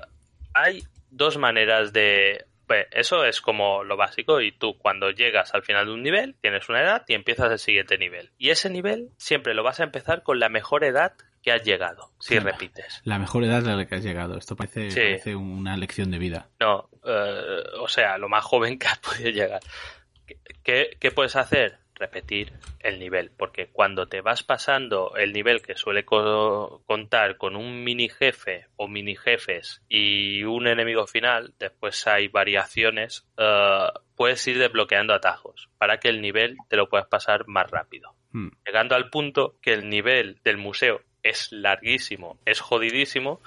hay 0.54 0.82
dos 1.10 1.36
maneras 1.36 1.92
de. 1.92 2.45
Pues, 2.66 2.86
eso 2.90 3.24
es 3.24 3.40
como 3.40 3.84
lo 3.84 3.96
básico, 3.96 4.40
y 4.40 4.52
tú 4.52 4.76
cuando 4.78 5.10
llegas 5.10 5.54
al 5.54 5.62
final 5.62 5.86
de 5.86 5.92
un 5.92 6.02
nivel, 6.02 6.34
tienes 6.40 6.68
una 6.68 6.82
edad 6.82 7.04
y 7.08 7.14
empiezas 7.14 7.50
el 7.52 7.58
siguiente 7.58 7.98
nivel. 7.98 8.30
Y 8.38 8.50
ese 8.50 8.70
nivel 8.70 9.10
siempre 9.16 9.54
lo 9.54 9.62
vas 9.62 9.80
a 9.80 9.84
empezar 9.84 10.22
con 10.22 10.38
la 10.40 10.48
mejor 10.48 10.84
edad 10.84 11.12
que 11.42 11.52
has 11.52 11.62
llegado, 11.62 12.10
si 12.18 12.34
Sí. 12.34 12.40
repites. 12.40 13.00
La 13.04 13.18
mejor 13.20 13.44
edad 13.44 13.66
a 13.68 13.76
la 13.76 13.86
que 13.86 13.94
has 13.94 14.02
llegado. 14.04 14.36
Esto 14.36 14.56
parece, 14.56 14.90
Sí. 14.90 15.00
parece 15.00 15.36
una 15.36 15.76
lección 15.76 16.10
de 16.10 16.18
vida. 16.18 16.48
No, 16.58 16.88
eh, 17.04 17.62
o 17.78 17.86
sea, 17.86 18.18
lo 18.18 18.28
más 18.28 18.44
joven 18.44 18.78
que 18.78 18.88
has 18.88 18.98
podido 18.98 19.30
llegar. 19.30 19.60
¿Qué, 20.26 20.38
qué, 20.64 20.96
qué 20.98 21.10
puedes 21.12 21.36
hacer? 21.36 21.78
Repetir 21.98 22.52
el 22.80 22.98
nivel, 22.98 23.30
porque 23.30 23.68
cuando 23.68 24.06
te 24.06 24.20
vas 24.20 24.42
pasando 24.42 25.16
el 25.16 25.32
nivel 25.32 25.62
que 25.62 25.76
suele 25.76 26.04
co- 26.04 26.82
contar 26.86 27.38
con 27.38 27.56
un 27.56 27.82
mini 27.82 28.08
jefe 28.10 28.66
o 28.76 28.86
mini 28.86 29.16
jefes 29.16 29.82
y 29.88 30.42
un 30.44 30.66
enemigo 30.66 31.06
final, 31.06 31.54
después 31.58 32.06
hay 32.06 32.28
variaciones, 32.28 33.26
eh, 33.38 33.88
puedes 34.14 34.46
ir 34.46 34.58
desbloqueando 34.58 35.14
atajos 35.14 35.70
para 35.78 35.98
que 35.98 36.08
el 36.08 36.20
nivel 36.20 36.56
te 36.68 36.76
lo 36.76 36.88
puedas 36.88 37.06
pasar 37.08 37.48
más 37.48 37.70
rápido 37.70 38.14
Hmm. 38.32 38.48
llegando 38.66 38.94
al 38.96 39.08
punto 39.08 39.56
que 39.62 39.72
el 39.72 39.88
nivel 39.88 40.38
del 40.44 40.58
museo 40.58 41.00
es 41.22 41.50
larguísimo, 41.52 42.38
es 42.44 42.60
jodidísimo, 42.60 43.40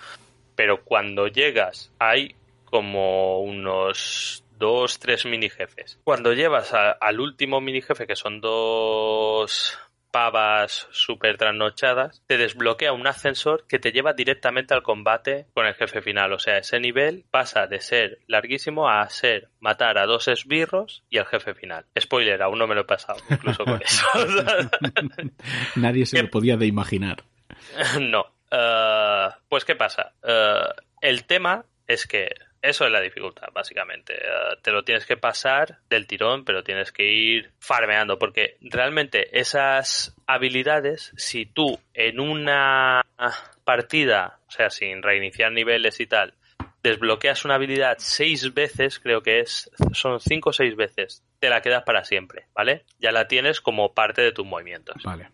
pero 0.55 0.83
cuando 0.83 1.27
llegas 1.27 1.93
hay 1.99 2.35
como 2.65 3.39
unos 3.41 4.43
dos, 4.59 4.99
tres 4.99 5.25
mini 5.25 5.49
jefes. 5.49 5.99
Cuando 6.03 6.33
llevas 6.33 6.73
a- 6.73 6.91
al 6.91 7.19
último 7.19 7.61
mini 7.61 7.81
jefe, 7.81 8.05
que 8.05 8.15
son 8.15 8.41
dos 8.41 9.79
pavas 10.11 10.87
súper 10.89 11.37
trasnochadas, 11.37 12.23
te 12.25 12.37
desbloquea 12.39 12.93
un 12.93 13.05
ascensor 13.05 13.67
que 13.67 13.77
te 13.77 13.91
lleva 13.91 14.13
directamente 14.13 14.73
al 14.73 14.81
combate 14.81 15.45
con 15.53 15.67
el 15.67 15.75
jefe 15.75 16.01
final. 16.01 16.33
O 16.33 16.39
sea, 16.39 16.57
ese 16.57 16.79
nivel 16.79 17.25
pasa 17.29 17.67
de 17.67 17.79
ser 17.79 18.17
larguísimo 18.25 18.89
a 18.89 19.07
ser 19.09 19.49
matar 19.59 19.99
a 19.99 20.07
dos 20.07 20.27
esbirros 20.27 21.03
y 21.11 21.19
al 21.19 21.27
jefe 21.27 21.53
final. 21.53 21.85
Spoiler, 21.99 22.41
aún 22.41 22.57
no 22.57 22.65
me 22.65 22.73
lo 22.73 22.81
he 22.81 22.85
pasado, 22.85 23.19
incluso 23.29 23.63
con 23.65 23.79
eso. 23.83 24.03
Nadie 25.75 26.05
se 26.07 26.17
¿Qué- 26.17 26.23
lo 26.23 26.29
podía 26.29 26.57
de 26.57 26.65
imaginar. 26.65 27.23
no. 28.01 28.25
Eh, 28.51 29.27
pues, 29.47 29.63
¿qué 29.63 29.75
pasa? 29.75 30.13
Eh, 30.23 30.59
el 31.01 31.25
tema 31.25 31.65
es 31.87 32.07
que 32.07 32.29
eso 32.61 32.85
es 32.85 32.91
la 32.91 33.01
dificultad, 33.01 33.47
básicamente. 33.53 34.15
Eh, 34.15 34.57
te 34.61 34.71
lo 34.71 34.83
tienes 34.83 35.05
que 35.05 35.17
pasar 35.17 35.79
del 35.89 36.07
tirón, 36.07 36.43
pero 36.45 36.63
tienes 36.63 36.91
que 36.91 37.05
ir 37.05 37.51
farmeando, 37.59 38.19
porque 38.19 38.57
realmente 38.61 39.39
esas 39.39 40.15
habilidades, 40.27 41.13
si 41.17 41.45
tú 41.45 41.79
en 41.93 42.19
una 42.19 43.01
partida, 43.63 44.39
o 44.47 44.51
sea, 44.51 44.69
sin 44.69 45.01
reiniciar 45.01 45.51
niveles 45.51 45.99
y 45.99 46.07
tal, 46.07 46.33
desbloqueas 46.83 47.45
una 47.45 47.55
habilidad 47.55 47.97
seis 47.99 48.53
veces, 48.53 48.99
creo 48.99 49.21
que 49.21 49.39
es, 49.39 49.69
son 49.93 50.19
cinco 50.19 50.49
o 50.49 50.53
seis 50.53 50.75
veces, 50.75 51.23
te 51.39 51.49
la 51.49 51.61
quedas 51.61 51.83
para 51.83 52.03
siempre, 52.03 52.47
¿vale? 52.53 52.85
Ya 52.99 53.11
la 53.11 53.27
tienes 53.27 53.61
como 53.61 53.93
parte 53.93 54.21
de 54.21 54.31
tus 54.31 54.45
movimientos. 54.45 55.01
Vale. 55.03 55.29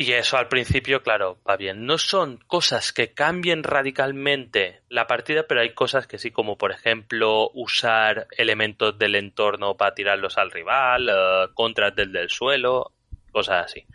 Y 0.00 0.12
eso 0.12 0.36
al 0.36 0.46
principio, 0.46 1.02
claro, 1.02 1.40
va 1.44 1.56
bien. 1.56 1.84
No 1.84 1.98
son 1.98 2.36
cosas 2.46 2.92
que 2.92 3.14
cambien 3.14 3.64
radicalmente 3.64 4.82
la 4.88 5.08
partida, 5.08 5.48
pero 5.48 5.60
hay 5.60 5.74
cosas 5.74 6.06
que 6.06 6.18
sí, 6.18 6.30
como 6.30 6.56
por 6.56 6.70
ejemplo 6.70 7.50
usar 7.52 8.28
elementos 8.30 8.96
del 8.96 9.16
entorno 9.16 9.76
para 9.76 9.94
tirarlos 9.94 10.38
al 10.38 10.52
rival, 10.52 11.08
eh, 11.08 11.48
contras 11.52 11.96
del 11.96 12.12
del 12.12 12.30
suelo, 12.30 12.92
cosas 13.32 13.64
así. 13.64 13.86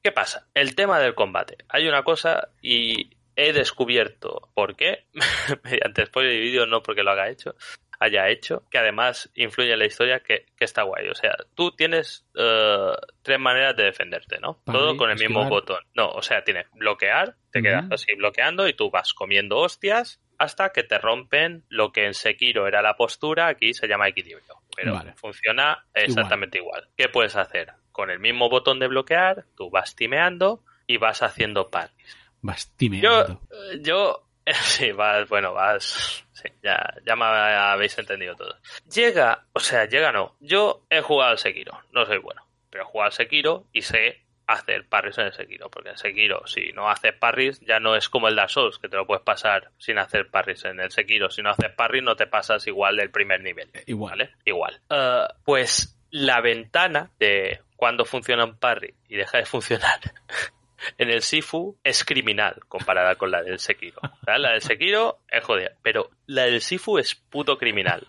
¿Qué 0.00 0.12
pasa? 0.12 0.46
El 0.54 0.76
tema 0.76 1.00
del 1.00 1.16
combate. 1.16 1.56
Hay 1.68 1.88
una 1.88 2.04
cosa 2.04 2.50
y 2.60 3.10
he 3.34 3.52
descubierto 3.52 4.48
por 4.54 4.76
qué, 4.76 5.06
mediante 5.64 6.06
spoiler 6.06 6.34
y 6.34 6.40
vídeo, 6.40 6.66
no 6.66 6.84
porque 6.84 7.02
lo 7.02 7.10
haga 7.10 7.30
hecho, 7.30 7.56
haya 8.02 8.28
hecho, 8.28 8.64
que 8.70 8.78
además 8.78 9.30
influye 9.34 9.72
en 9.72 9.78
la 9.78 9.86
historia, 9.86 10.20
que, 10.20 10.46
que 10.56 10.64
está 10.64 10.82
guay. 10.82 11.08
O 11.08 11.14
sea, 11.14 11.36
tú 11.54 11.72
tienes 11.72 12.26
eh, 12.34 12.92
tres 13.22 13.38
maneras 13.38 13.76
de 13.76 13.84
defenderte, 13.84 14.38
¿no? 14.40 14.58
Parry, 14.64 14.78
Todo 14.78 14.96
con 14.96 15.10
el 15.10 15.18
mismo 15.18 15.48
botón. 15.48 15.82
No, 15.94 16.08
o 16.08 16.22
sea, 16.22 16.42
tienes 16.44 16.66
bloquear, 16.72 17.36
te 17.50 17.62
quedas 17.62 17.86
así 17.90 18.14
bloqueando 18.14 18.66
y 18.68 18.74
tú 18.74 18.90
vas 18.90 19.12
comiendo 19.14 19.58
hostias 19.58 20.20
hasta 20.38 20.70
que 20.70 20.82
te 20.82 20.98
rompen 20.98 21.64
lo 21.68 21.92
que 21.92 22.04
en 22.04 22.14
Sekiro 22.14 22.66
era 22.66 22.82
la 22.82 22.96
postura, 22.96 23.46
aquí 23.46 23.74
se 23.74 23.86
llama 23.86 24.08
equilibrio. 24.08 24.56
Pero 24.74 24.94
Vale. 24.94 25.12
funciona 25.14 25.84
exactamente 25.94 26.58
igual. 26.58 26.88
¿Qué 26.96 27.08
puedes 27.08 27.36
hacer? 27.36 27.72
Con 27.92 28.10
el 28.10 28.18
mismo 28.18 28.48
botón 28.48 28.80
de 28.80 28.88
bloquear, 28.88 29.44
tú 29.56 29.70
vas 29.70 29.94
timeando 29.94 30.64
y 30.86 30.96
vas 30.96 31.22
haciendo 31.22 31.70
parries. 31.70 32.16
Vas 32.40 32.66
Yo, 32.66 32.76
timeando. 32.76 33.40
yo, 33.82 34.26
sí, 34.62 34.90
vas, 34.90 35.28
bueno, 35.28 35.52
vas, 35.52 36.26
sí, 36.42 36.52
ya, 36.62 36.94
ya 37.06 37.16
me 37.16 37.24
habéis 37.24 37.98
entendido 37.98 38.34
todo. 38.36 38.56
Llega, 38.92 39.44
o 39.52 39.60
sea, 39.60 39.86
llega 39.86 40.12
no. 40.12 40.36
Yo 40.40 40.82
he 40.90 41.00
jugado 41.00 41.32
al 41.32 41.38
Sekiro, 41.38 41.80
no 41.92 42.04
soy 42.06 42.18
bueno, 42.18 42.46
pero 42.70 42.84
he 42.84 42.86
jugado 42.86 43.06
al 43.06 43.12
Sekiro 43.12 43.66
y 43.72 43.82
sé 43.82 44.22
hacer 44.46 44.86
parries 44.88 45.18
en 45.18 45.26
el 45.26 45.32
Sekiro, 45.32 45.70
porque 45.70 45.90
en 45.90 45.98
Sekiro 45.98 46.46
si 46.46 46.72
no 46.72 46.90
haces 46.90 47.14
parries 47.14 47.60
ya 47.60 47.80
no 47.80 47.96
es 47.96 48.08
como 48.08 48.28
el 48.28 48.36
Dark 48.36 48.50
Souls, 48.50 48.78
que 48.78 48.88
te 48.88 48.96
lo 48.96 49.06
puedes 49.06 49.22
pasar 49.22 49.70
sin 49.78 49.98
hacer 49.98 50.28
parries 50.30 50.64
en 50.64 50.80
el 50.80 50.90
Sekiro, 50.90 51.30
si 51.30 51.42
no 51.42 51.50
haces 51.50 51.70
parries 51.70 52.04
no 52.04 52.16
te 52.16 52.26
pasas 52.26 52.66
igual 52.66 52.96
del 52.96 53.10
primer 53.10 53.40
nivel. 53.40 53.70
Igual. 53.86 54.10
¿Vale? 54.18 54.30
Igual. 54.44 54.80
Uh, 54.90 55.32
pues 55.44 55.98
la 56.10 56.40
ventana 56.40 57.10
de 57.18 57.60
cuando 57.76 58.04
funciona 58.04 58.44
un 58.44 58.58
parry 58.58 58.94
y 59.08 59.16
deja 59.16 59.38
de 59.38 59.46
funcionar 59.46 60.00
en 60.98 61.10
el 61.10 61.22
Sifu 61.22 61.78
es 61.82 62.04
criminal 62.04 62.60
comparada 62.68 63.14
con 63.16 63.30
la 63.30 63.42
del 63.42 63.58
Sekiro. 63.58 64.00
La 64.26 64.52
del 64.52 64.62
Sekiro 64.62 65.20
es 65.28 65.44
jodida, 65.44 65.72
pero 65.82 66.10
la 66.26 66.44
del 66.44 66.60
Sifu 66.60 66.98
es 66.98 67.14
puto 67.14 67.58
criminal. 67.58 68.06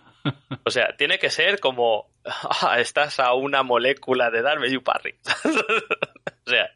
O 0.63 0.69
sea, 0.69 0.95
tiene 0.97 1.19
que 1.19 1.29
ser 1.29 1.59
como 1.59 2.09
ah, 2.23 2.79
estás 2.79 3.19
a 3.19 3.33
una 3.33 3.63
molécula 3.63 4.31
de 4.31 4.41
darme 4.41 4.69
un 4.75 4.83
parry. 4.83 5.15
o 6.45 6.49
sea, 6.49 6.69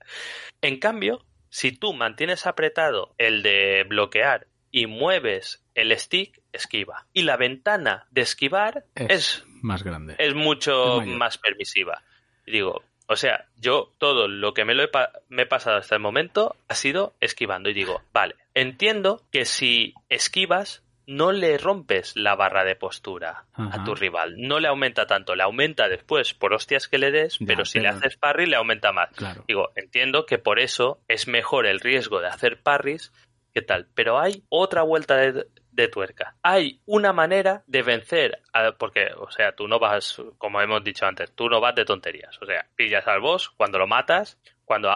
en 0.62 0.80
cambio, 0.80 1.26
si 1.50 1.72
tú 1.72 1.93
mantienes 1.93 2.45
apretado 2.45 3.14
el 3.18 3.43
de 3.43 3.86
bloquear 3.88 4.48
y 4.72 4.88
mueves 4.88 5.64
el 5.76 5.98
stick, 5.98 6.41
esquiva. 6.52 7.08
Y 7.14 7.24
la 7.24 7.38
ventana 7.38 8.08
de 8.12 8.22
esquivar 8.22 8.86
es, 8.95 9.10
es 9.10 9.43
más 9.62 9.84
grande. 9.84 10.16
Es 10.18 10.34
mucho 10.34 11.02
más 11.02 11.38
permisiva. 11.38 12.04
digo, 12.45 12.84
o 13.08 13.16
sea, 13.16 13.45
yo 13.58 13.93
todo 13.97 14.28
lo 14.28 14.53
que 14.53 14.66
me, 14.66 14.74
lo 14.74 14.84
he, 14.84 14.89
me 15.30 15.43
he 15.43 15.45
pasado 15.45 15.78
hasta 15.78 15.95
el 15.95 16.01
momento 16.01 16.55
ha 16.68 16.76
sido 16.76 17.14
esquivando. 17.20 17.70
Y 17.70 17.74
digo, 17.74 18.01
vale, 18.14 18.36
entiendo 18.53 19.22
que 19.32 19.45
si 19.45 19.93
esquivas 20.10 20.84
no 21.08 21.32
le 21.32 21.58
rompes 21.58 22.18
la 22.18 22.36
barra 22.36 22.66
de 22.66 22.76
postura 22.76 23.45
a 23.53 23.86
tu 23.86 23.95
rival. 23.95 24.36
No 24.38 24.60
le 24.60 24.68
aumenta 24.68 25.08
tanto, 25.08 25.36
le 25.36 25.43
aumenta 25.43 25.88
después 25.88 26.34
por 26.34 26.53
hostias 26.53 26.89
que 26.89 26.97
le 26.97 27.12
des, 27.12 27.39
pero 27.47 27.64
si 27.64 27.80
le 27.80 27.88
haces 27.88 28.18
parry 28.18 28.45
le 28.45 28.58
aumenta 28.58 28.91
más. 28.91 29.10
Digo, 29.47 29.70
entiendo 29.76 30.26
que 30.26 30.38
por 30.38 30.60
eso 30.60 30.99
es 31.08 31.30
mejor 31.30 31.66
el 31.66 31.80
riesgo 31.80 32.20
de 32.20 32.28
hacer 32.28 32.62
parries 32.62 33.14
que 33.53 33.62
tal. 33.62 33.88
Pero 33.95 34.20
hay 34.20 34.43
otra 34.49 34.84
vuelta 34.84 35.16
de, 35.16 35.47
de 35.78 35.88
tuerca. 35.88 36.36
Hay 36.41 36.82
una 36.88 37.13
manera 37.13 37.63
de 37.67 37.84
vencer, 37.84 38.41
porque, 38.80 39.11
o 39.15 39.30
sea, 39.30 39.55
tú 39.55 39.67
no 39.67 39.80
vas, 39.80 40.19
como 40.39 40.59
hemos 40.59 40.84
dicho 40.84 41.05
antes, 41.05 41.32
tú 41.34 41.47
no 41.47 41.61
vas 41.61 41.75
de 41.75 41.86
tonterías. 41.86 42.36
O 42.41 42.45
sea, 42.47 42.65
pillas 42.75 43.07
al 43.07 43.21
boss, 43.21 43.49
cuando 43.49 43.78
lo 43.78 43.86
matas, 43.86 44.39
cuando, 44.65 44.89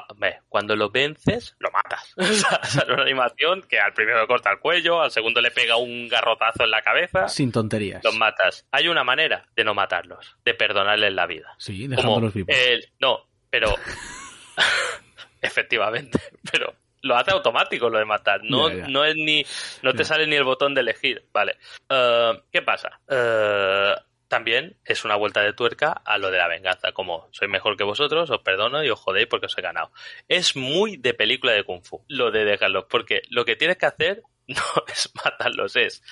cuando 0.49 0.75
lo 0.75 0.89
vences, 0.89 1.55
lo 1.59 1.69
matas. 1.69 2.13
o 2.17 2.23
sea, 2.23 2.59
es 2.63 2.89
una 2.89 3.03
animación 3.03 3.61
que 3.61 3.79
al 3.79 3.93
primero 3.93 4.21
le 4.21 4.27
corta 4.27 4.51
el 4.51 4.59
cuello, 4.59 5.01
al 5.01 5.11
segundo 5.11 5.39
le 5.39 5.51
pega 5.51 5.77
un 5.77 6.07
garrotazo 6.09 6.63
en 6.63 6.71
la 6.71 6.81
cabeza. 6.81 7.27
Sin 7.27 7.51
tonterías. 7.51 8.03
Los 8.03 8.17
matas. 8.17 8.67
Hay 8.71 8.87
una 8.87 9.03
manera 9.03 9.45
de 9.55 9.63
no 9.63 9.75
matarlos, 9.75 10.35
de 10.43 10.55
perdonarles 10.55 11.13
la 11.13 11.27
vida. 11.27 11.53
Sí, 11.59 11.87
dejándolos 11.87 12.33
vivos. 12.33 12.55
no, 12.99 13.27
pero... 13.51 13.75
efectivamente, 15.41 16.19
pero 16.51 16.75
lo 17.01 17.15
hace 17.15 17.31
automático 17.31 17.89
lo 17.89 17.99
de 17.99 18.05
matar. 18.05 18.41
No, 18.43 18.69
no 18.69 19.05
es 19.05 19.15
ni. 19.15 19.45
No 19.81 19.93
te 19.93 20.03
sale 20.03 20.27
ni 20.27 20.35
el 20.35 20.43
botón 20.43 20.73
de 20.73 20.81
elegir. 20.81 21.25
Vale. 21.33 21.57
Eh, 21.89 22.41
¿Qué 22.51 22.61
pasa? 22.61 22.99
Eh, 23.07 23.95
también 24.27 24.77
es 24.85 25.03
una 25.03 25.15
vuelta 25.15 25.41
de 25.41 25.53
tuerca 25.53 25.91
a 26.05 26.17
lo 26.17 26.31
de 26.31 26.37
la 26.37 26.47
venganza. 26.47 26.91
Como 26.93 27.27
soy 27.31 27.47
mejor 27.47 27.75
que 27.75 27.83
vosotros, 27.83 28.29
os 28.29 28.41
perdono 28.41 28.83
y 28.83 28.89
os 28.89 28.99
jodéis 28.99 29.27
porque 29.27 29.47
os 29.47 29.57
he 29.57 29.61
ganado. 29.61 29.91
Es 30.27 30.55
muy 30.55 30.97
de 30.97 31.13
película 31.13 31.53
de 31.53 31.63
Kung 31.63 31.83
Fu, 31.83 32.03
lo 32.07 32.31
de 32.31 32.45
dejarlos. 32.45 32.85
Porque 32.89 33.21
lo 33.29 33.45
que 33.45 33.55
tienes 33.55 33.77
que 33.77 33.87
hacer 33.87 34.23
no 34.47 34.63
es 34.87 35.11
matarlos, 35.15 35.75
es 35.75 36.03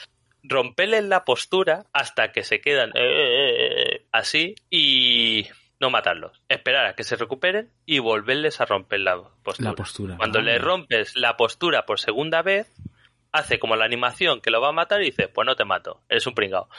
romperles 0.41 1.03
la 1.03 1.25
postura 1.25 1.85
hasta 1.91 2.31
que 2.31 2.43
se 2.43 2.61
quedan 2.61 2.91
eh, 2.95 4.05
así 4.11 4.55
y 4.69 5.47
no 5.79 5.89
matarlos, 5.89 6.41
esperar 6.49 6.87
a 6.87 6.93
que 6.93 7.03
se 7.03 7.15
recuperen 7.15 7.71
y 7.85 7.99
volverles 7.99 8.59
a 8.61 8.65
romper 8.65 8.99
la 8.99 9.21
postura. 9.75 10.17
Cuando 10.17 10.41
le 10.41 10.57
rompes 10.57 11.15
la 11.15 11.37
postura 11.37 11.85
por 11.85 11.99
segunda 11.99 12.41
vez, 12.41 12.69
hace 13.31 13.59
como 13.59 13.75
la 13.75 13.85
animación 13.85 14.41
que 14.41 14.51
lo 14.51 14.61
va 14.61 14.69
a 14.69 14.73
matar 14.73 15.01
y 15.01 15.05
dice, 15.05 15.27
pues 15.27 15.45
no 15.45 15.55
te 15.55 15.65
mato, 15.65 16.01
eres 16.09 16.27
un 16.27 16.33
pringao. 16.33 16.69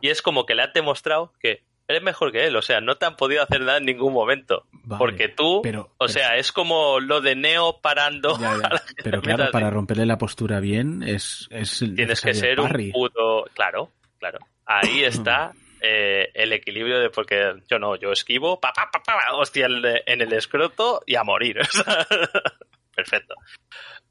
Y 0.00 0.08
es 0.08 0.22
como 0.22 0.46
que 0.46 0.54
le 0.54 0.62
has 0.62 0.72
demostrado 0.72 1.32
que 1.40 1.62
eres 1.86 2.02
mejor 2.02 2.32
que 2.32 2.46
él, 2.46 2.56
o 2.56 2.62
sea, 2.62 2.80
no 2.80 2.96
te 2.96 3.06
han 3.06 3.16
podido 3.16 3.42
hacer 3.42 3.60
nada 3.60 3.78
en 3.78 3.86
ningún 3.86 4.12
momento. 4.12 4.66
porque 4.98 5.28
tú, 5.28 5.62
o 5.96 6.08
sea, 6.08 6.36
es 6.36 6.52
como 6.52 7.00
lo 7.00 7.20
de 7.20 7.36
Neo 7.36 7.80
parando. 7.80 8.38
pero 9.04 9.22
claro, 9.22 9.50
para 9.52 9.70
romperle 9.70 10.04
la 10.04 10.18
postura 10.18 10.60
bien 10.60 11.02
es... 11.02 11.48
es 11.50 11.78
Tienes 11.78 12.20
que 12.20 12.34
ser 12.34 12.60
un 12.60 12.90
puto... 12.92 13.44
Claro, 13.54 13.90
claro. 14.18 14.38
Ahí 14.66 15.02
está 15.04 15.52
eh, 15.80 16.30
el 16.34 16.52
equilibrio 16.52 16.98
de 16.98 17.10
porque 17.10 17.54
yo 17.68 17.78
no, 17.78 17.96
yo 17.96 18.12
esquivo, 18.12 18.60
pa, 18.60 18.72
pa, 18.72 18.90
pa, 18.90 19.34
hostia 19.34 19.66
en 19.66 20.20
el 20.20 20.32
escroto 20.32 21.02
y 21.06 21.16
a 21.16 21.24
morir. 21.24 21.58
Perfecto. 22.94 23.34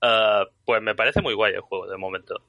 Uh, 0.02 0.46
pues 0.64 0.82
me 0.82 0.96
parece 0.96 1.22
muy 1.22 1.34
guay 1.34 1.54
el 1.54 1.62
juego 1.62 1.88
de 1.88 1.98
momento. 1.98 2.42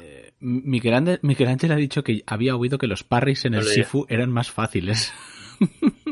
Eh, 0.00 0.32
Miguel, 0.40 0.94
Ángel, 0.94 1.72
ha 1.72 1.76
dicho 1.76 2.02
que 2.02 2.22
había 2.26 2.56
oído 2.56 2.78
que 2.78 2.86
los 2.86 3.04
parries 3.04 3.44
en 3.44 3.54
el 3.54 3.64
Sifu 3.64 4.06
eran 4.08 4.30
más 4.30 4.50
fáciles. 4.50 5.12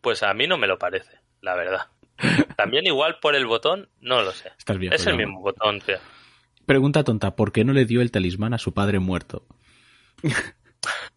Pues, 0.00 0.24
a 0.24 0.34
mí 0.34 0.48
no 0.48 0.58
me 0.58 0.66
lo 0.66 0.80
parece, 0.80 1.20
la 1.42 1.54
verdad. 1.54 1.86
También 2.56 2.86
igual 2.86 3.18
por 3.22 3.36
el 3.36 3.46
botón, 3.46 3.88
no 4.00 4.20
lo 4.20 4.32
sé. 4.32 4.50
es 4.90 5.06
el 5.06 5.16
mismo 5.16 5.40
botón, 5.40 5.80
Pregunta 6.66 7.04
tonta, 7.04 7.36
¿por 7.36 7.52
qué 7.52 7.64
no 7.64 7.72
le 7.72 7.84
dio 7.84 8.00
el 8.00 8.10
talismán 8.10 8.52
a 8.52 8.58
su 8.58 8.74
padre 8.74 8.98
muerto? 8.98 9.46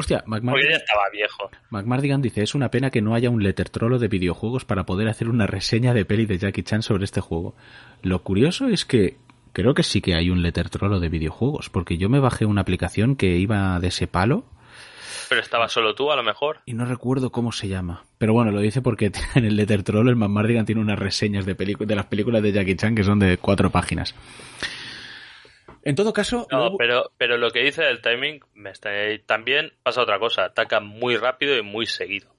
Hostia, 0.00 0.24
McMardigan, 0.24 0.70
ya 0.70 0.76
estaba 0.78 1.02
viejo. 1.12 1.50
McMardigan 1.68 2.22
dice, 2.22 2.42
es 2.42 2.54
una 2.54 2.70
pena 2.70 2.90
que 2.90 3.02
no 3.02 3.14
haya 3.14 3.28
un 3.28 3.42
lettertrolo 3.42 3.98
de 3.98 4.08
videojuegos 4.08 4.64
para 4.64 4.86
poder 4.86 5.08
hacer 5.08 5.28
una 5.28 5.46
reseña 5.46 5.92
de 5.92 6.06
peli 6.06 6.24
de 6.24 6.38
Jackie 6.38 6.62
Chan 6.62 6.82
sobre 6.82 7.04
este 7.04 7.20
juego. 7.20 7.54
Lo 8.00 8.22
curioso 8.22 8.68
es 8.68 8.86
que 8.86 9.18
creo 9.52 9.74
que 9.74 9.82
sí 9.82 10.00
que 10.00 10.14
hay 10.14 10.30
un 10.30 10.40
lettertrolo 10.40 11.00
de 11.00 11.10
videojuegos, 11.10 11.68
porque 11.68 11.98
yo 11.98 12.08
me 12.08 12.18
bajé 12.18 12.46
una 12.46 12.62
aplicación 12.62 13.14
que 13.14 13.36
iba 13.36 13.78
de 13.78 13.88
ese 13.88 14.06
palo. 14.06 14.44
Pero 15.28 15.42
estaba 15.42 15.68
solo 15.68 15.94
tú, 15.94 16.10
a 16.10 16.16
lo 16.16 16.22
mejor. 16.22 16.60
Y 16.64 16.72
no 16.72 16.86
recuerdo 16.86 17.30
cómo 17.30 17.52
se 17.52 17.68
llama. 17.68 18.04
Pero 18.16 18.32
bueno, 18.32 18.52
lo 18.52 18.60
dice 18.60 18.80
porque 18.80 19.12
en 19.34 19.44
el 19.44 19.54
lettertrolo 19.54 20.08
el 20.08 20.16
McMardigan 20.16 20.64
tiene 20.64 20.80
unas 20.80 20.98
reseñas 20.98 21.44
de, 21.44 21.52
de 21.54 21.94
las 21.94 22.06
películas 22.06 22.42
de 22.42 22.52
Jackie 22.52 22.76
Chan 22.76 22.94
que 22.94 23.04
son 23.04 23.18
de 23.18 23.36
cuatro 23.36 23.68
páginas. 23.68 24.14
En 25.82 25.94
todo 25.94 26.12
caso. 26.12 26.46
No, 26.50 26.76
pero, 26.76 27.12
pero 27.16 27.36
lo 27.36 27.50
que 27.50 27.60
dice 27.60 27.82
del 27.82 28.02
timing 28.02 28.40
me 28.54 28.70
está... 28.70 28.90
también 29.26 29.72
pasa 29.82 30.02
otra 30.02 30.18
cosa. 30.18 30.44
Ataca 30.44 30.80
muy 30.80 31.16
rápido 31.16 31.56
y 31.56 31.62
muy 31.62 31.86
seguido. 31.86 32.34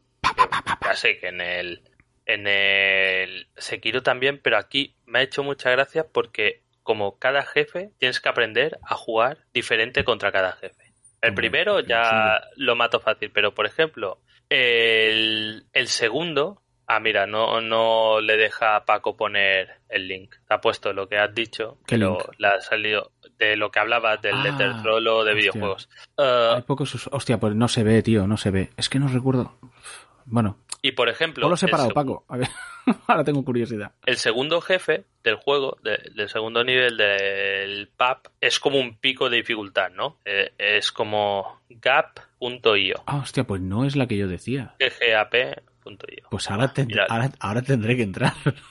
Ya 0.84 0.94
sé 0.96 1.18
que 1.20 1.28
en 1.28 1.42
el. 1.42 1.82
En 2.26 2.48
el 2.48 3.48
Sekiro 3.58 4.04
también, 4.04 4.40
pero 4.42 4.58
aquí 4.58 4.96
me 5.06 5.20
ha 5.20 5.24
hecho 5.24 5.44
mucha 5.44 5.72
gracia 5.72 6.06
porque, 6.08 6.62
como 6.84 7.18
cada 7.18 7.42
jefe, 7.42 7.92
tienes 7.98 8.22
que 8.22 8.30
aprender 8.30 8.78
a 8.84 8.96
jugar 8.96 9.40
diferente 9.54 10.04
contra 10.04 10.32
cada 10.32 10.54
jefe. 10.54 10.94
El 11.20 11.34
primero 11.34 11.82
ya 11.82 12.42
lo 12.56 12.76
mato 12.76 13.00
fácil, 13.00 13.32
pero 13.34 13.54
por 13.54 13.66
ejemplo, 13.66 14.20
el, 14.50 15.66
el 15.74 15.88
segundo 15.88 16.62
Ah, 16.94 17.00
mira, 17.00 17.26
no, 17.26 17.62
no 17.62 18.20
le 18.20 18.36
deja 18.36 18.76
a 18.76 18.84
Paco 18.84 19.16
poner 19.16 19.78
el 19.88 20.10
link. 20.10 20.36
Ha 20.50 20.60
puesto 20.60 20.92
lo 20.92 21.08
que 21.08 21.18
has 21.18 21.34
dicho, 21.34 21.78
pero 21.88 22.18
le 22.38 22.48
ha 22.48 22.60
salido 22.60 23.14
de 23.42 23.56
lo 23.56 23.72
que 23.72 23.80
hablabas 23.80 24.22
del 24.22 24.36
ah, 24.36 24.44
Letter 24.44 24.82
Troll 24.84 25.26
de 25.26 25.34
videojuegos. 25.34 25.90
Uh, 26.18 26.56
Hay 26.56 26.62
pocos. 26.62 27.10
Hostia, 27.12 27.40
pues 27.40 27.56
no 27.56 27.68
se 27.68 27.84
ve, 27.84 28.04
tío, 28.04 28.28
no 28.28 28.38
se 28.38 28.52
ve. 28.52 28.70
Es 28.78 28.88
que 28.88 29.00
no 29.00 29.08
recuerdo. 29.08 29.58
Bueno. 30.26 30.58
Y 30.84 30.92
por 30.92 31.10
ejemplo. 31.10 31.48
lo 31.48 31.56
he 31.56 31.58
separado, 31.58 31.90
Paco. 31.90 32.24
A 32.28 32.38
ver, 32.38 32.50
ahora 33.08 33.24
tengo 33.24 33.44
curiosidad. 33.44 33.94
El 34.06 34.18
segudo 34.18 34.62
jefe 34.62 35.06
del 35.24 35.36
juego, 35.36 35.78
del 35.84 36.30
segundo 36.30 36.64
nivel 36.64 36.98
del 36.98 37.88
PAP, 37.98 38.28
es 38.40 38.60
como 38.60 38.80
un 38.80 38.96
pico 38.98 39.30
de 39.30 39.38
dificultad, 39.38 39.90
¿no? 39.92 40.18
Eh, 40.26 40.54
es 40.58 40.92
como 40.92 41.62
gap.io. 41.70 43.04
Ah, 43.06 43.18
hostia, 43.18 43.44
pues 43.44 43.62
no 43.62 43.86
es 43.86 43.96
la 43.96 44.08
que 44.08 44.18
yo 44.18 44.28
decía. 44.28 44.76
GAP 44.80 45.62
pues 46.30 46.50
ahora, 46.50 46.72
ahora, 47.40 47.62
tendré 47.62 47.96
que 47.96 48.04
entrar. 48.04 48.34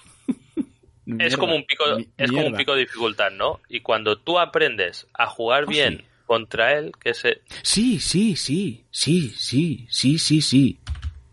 es 1.18 1.36
como 1.36 1.54
un 1.54 1.64
pico, 1.64 1.84
es 2.16 2.30
como 2.30 2.46
un 2.46 2.56
pico 2.56 2.74
de 2.74 2.80
dificultad, 2.80 3.30
¿no? 3.30 3.60
Y 3.68 3.80
cuando 3.80 4.18
tú 4.18 4.38
aprendes 4.38 5.06
a 5.14 5.26
jugar 5.26 5.64
ah, 5.66 5.70
bien 5.70 6.04
contra 6.26 6.78
él, 6.78 6.92
que 7.02 7.14
se 7.14 7.42
Sí, 7.62 7.98
sí, 7.98 8.36
sí, 8.36 8.84
sí, 8.90 9.30
sí, 9.36 9.86
sí, 9.88 10.18
sí, 10.18 10.40
sí. 10.40 10.80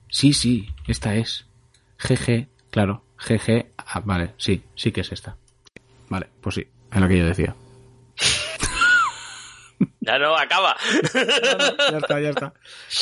Sí, 0.09 0.33
sí, 0.33 0.69
esta 0.87 1.15
es. 1.15 1.45
GG, 1.99 2.47
claro, 2.71 3.03
GG, 3.17 3.67
ah, 3.77 4.01
vale, 4.05 4.33
sí, 4.37 4.63
sí 4.75 4.91
que 4.91 5.01
es 5.01 5.11
esta. 5.11 5.37
Vale, 6.09 6.27
pues 6.41 6.55
sí, 6.55 6.67
es 6.91 6.99
lo 7.01 7.07
que 7.07 7.17
yo 7.17 7.25
decía. 7.25 7.55
Ya 9.99 10.17
no, 10.17 10.37
acaba. 10.37 10.75
ya 11.13 11.97
está, 11.97 12.21
ya 12.21 12.29
está. 12.29 12.53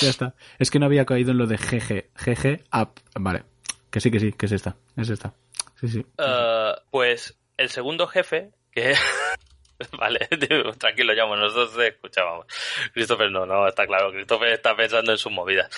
Ya 0.01 0.09
está. 0.09 0.35
Es 0.57 0.71
que 0.71 0.79
no 0.79 0.87
había 0.87 1.05
caído 1.05 1.31
en 1.31 1.37
lo 1.37 1.45
de 1.45 1.57
GG. 1.57 2.09
GG 2.15 2.63
App. 2.71 2.97
Vale. 3.13 3.43
Que 3.91 4.01
sí, 4.01 4.09
que 4.09 4.19
sí, 4.19 4.33
que 4.33 4.47
es 4.47 4.51
esta. 4.51 4.75
Es 4.97 5.09
esta. 5.09 5.35
Uh, 5.83 6.79
pues 6.91 7.37
el 7.57 7.69
segundo 7.69 8.07
jefe, 8.07 8.51
que. 8.71 8.93
vale, 9.97 10.19
tranquilo, 10.79 11.13
llamo, 11.13 11.35
nosotros 11.35 11.77
escuchábamos. 11.85 12.45
Christopher 12.93 13.31
no, 13.31 13.45
no, 13.45 13.67
está 13.67 13.85
claro. 13.85 14.11
Christopher 14.11 14.53
está 14.53 14.75
pensando 14.75 15.11
en 15.11 15.17
sus 15.17 15.31
movidas. 15.31 15.69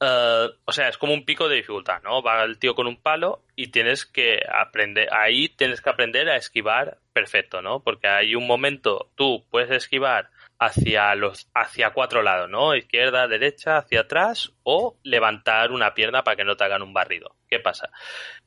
eh, 0.00 0.48
o 0.64 0.72
sea, 0.72 0.88
es 0.88 0.98
como 0.98 1.14
un 1.14 1.24
pico 1.24 1.48
de 1.48 1.56
dificultad, 1.56 2.02
¿no? 2.02 2.22
Va 2.22 2.42
el 2.44 2.58
tío 2.58 2.74
con 2.74 2.86
un 2.86 3.00
palo 3.00 3.42
y 3.54 3.68
tienes 3.68 4.04
que 4.04 4.40
aprender, 4.48 5.08
ahí 5.12 5.48
tienes 5.48 5.80
que 5.80 5.90
aprender 5.90 6.28
a 6.28 6.36
esquivar 6.36 6.98
perfecto, 7.12 7.62
¿no? 7.62 7.80
Porque 7.80 8.08
hay 8.08 8.34
un 8.34 8.46
momento, 8.46 9.10
tú 9.14 9.44
puedes 9.50 9.70
esquivar 9.70 10.30
hacia 10.58 11.14
los 11.14 11.48
hacia 11.54 11.90
cuatro 11.92 12.22
lados, 12.22 12.48
¿no? 12.50 12.74
Izquierda, 12.74 13.28
derecha, 13.28 13.78
hacia 13.78 14.00
atrás 14.00 14.52
o 14.62 14.96
levantar 15.02 15.70
una 15.72 15.94
pierna 15.94 16.24
para 16.24 16.36
que 16.36 16.44
no 16.44 16.56
te 16.56 16.64
hagan 16.64 16.82
un 16.82 16.92
barrido. 16.94 17.36
¿Qué 17.48 17.58
pasa? 17.60 17.90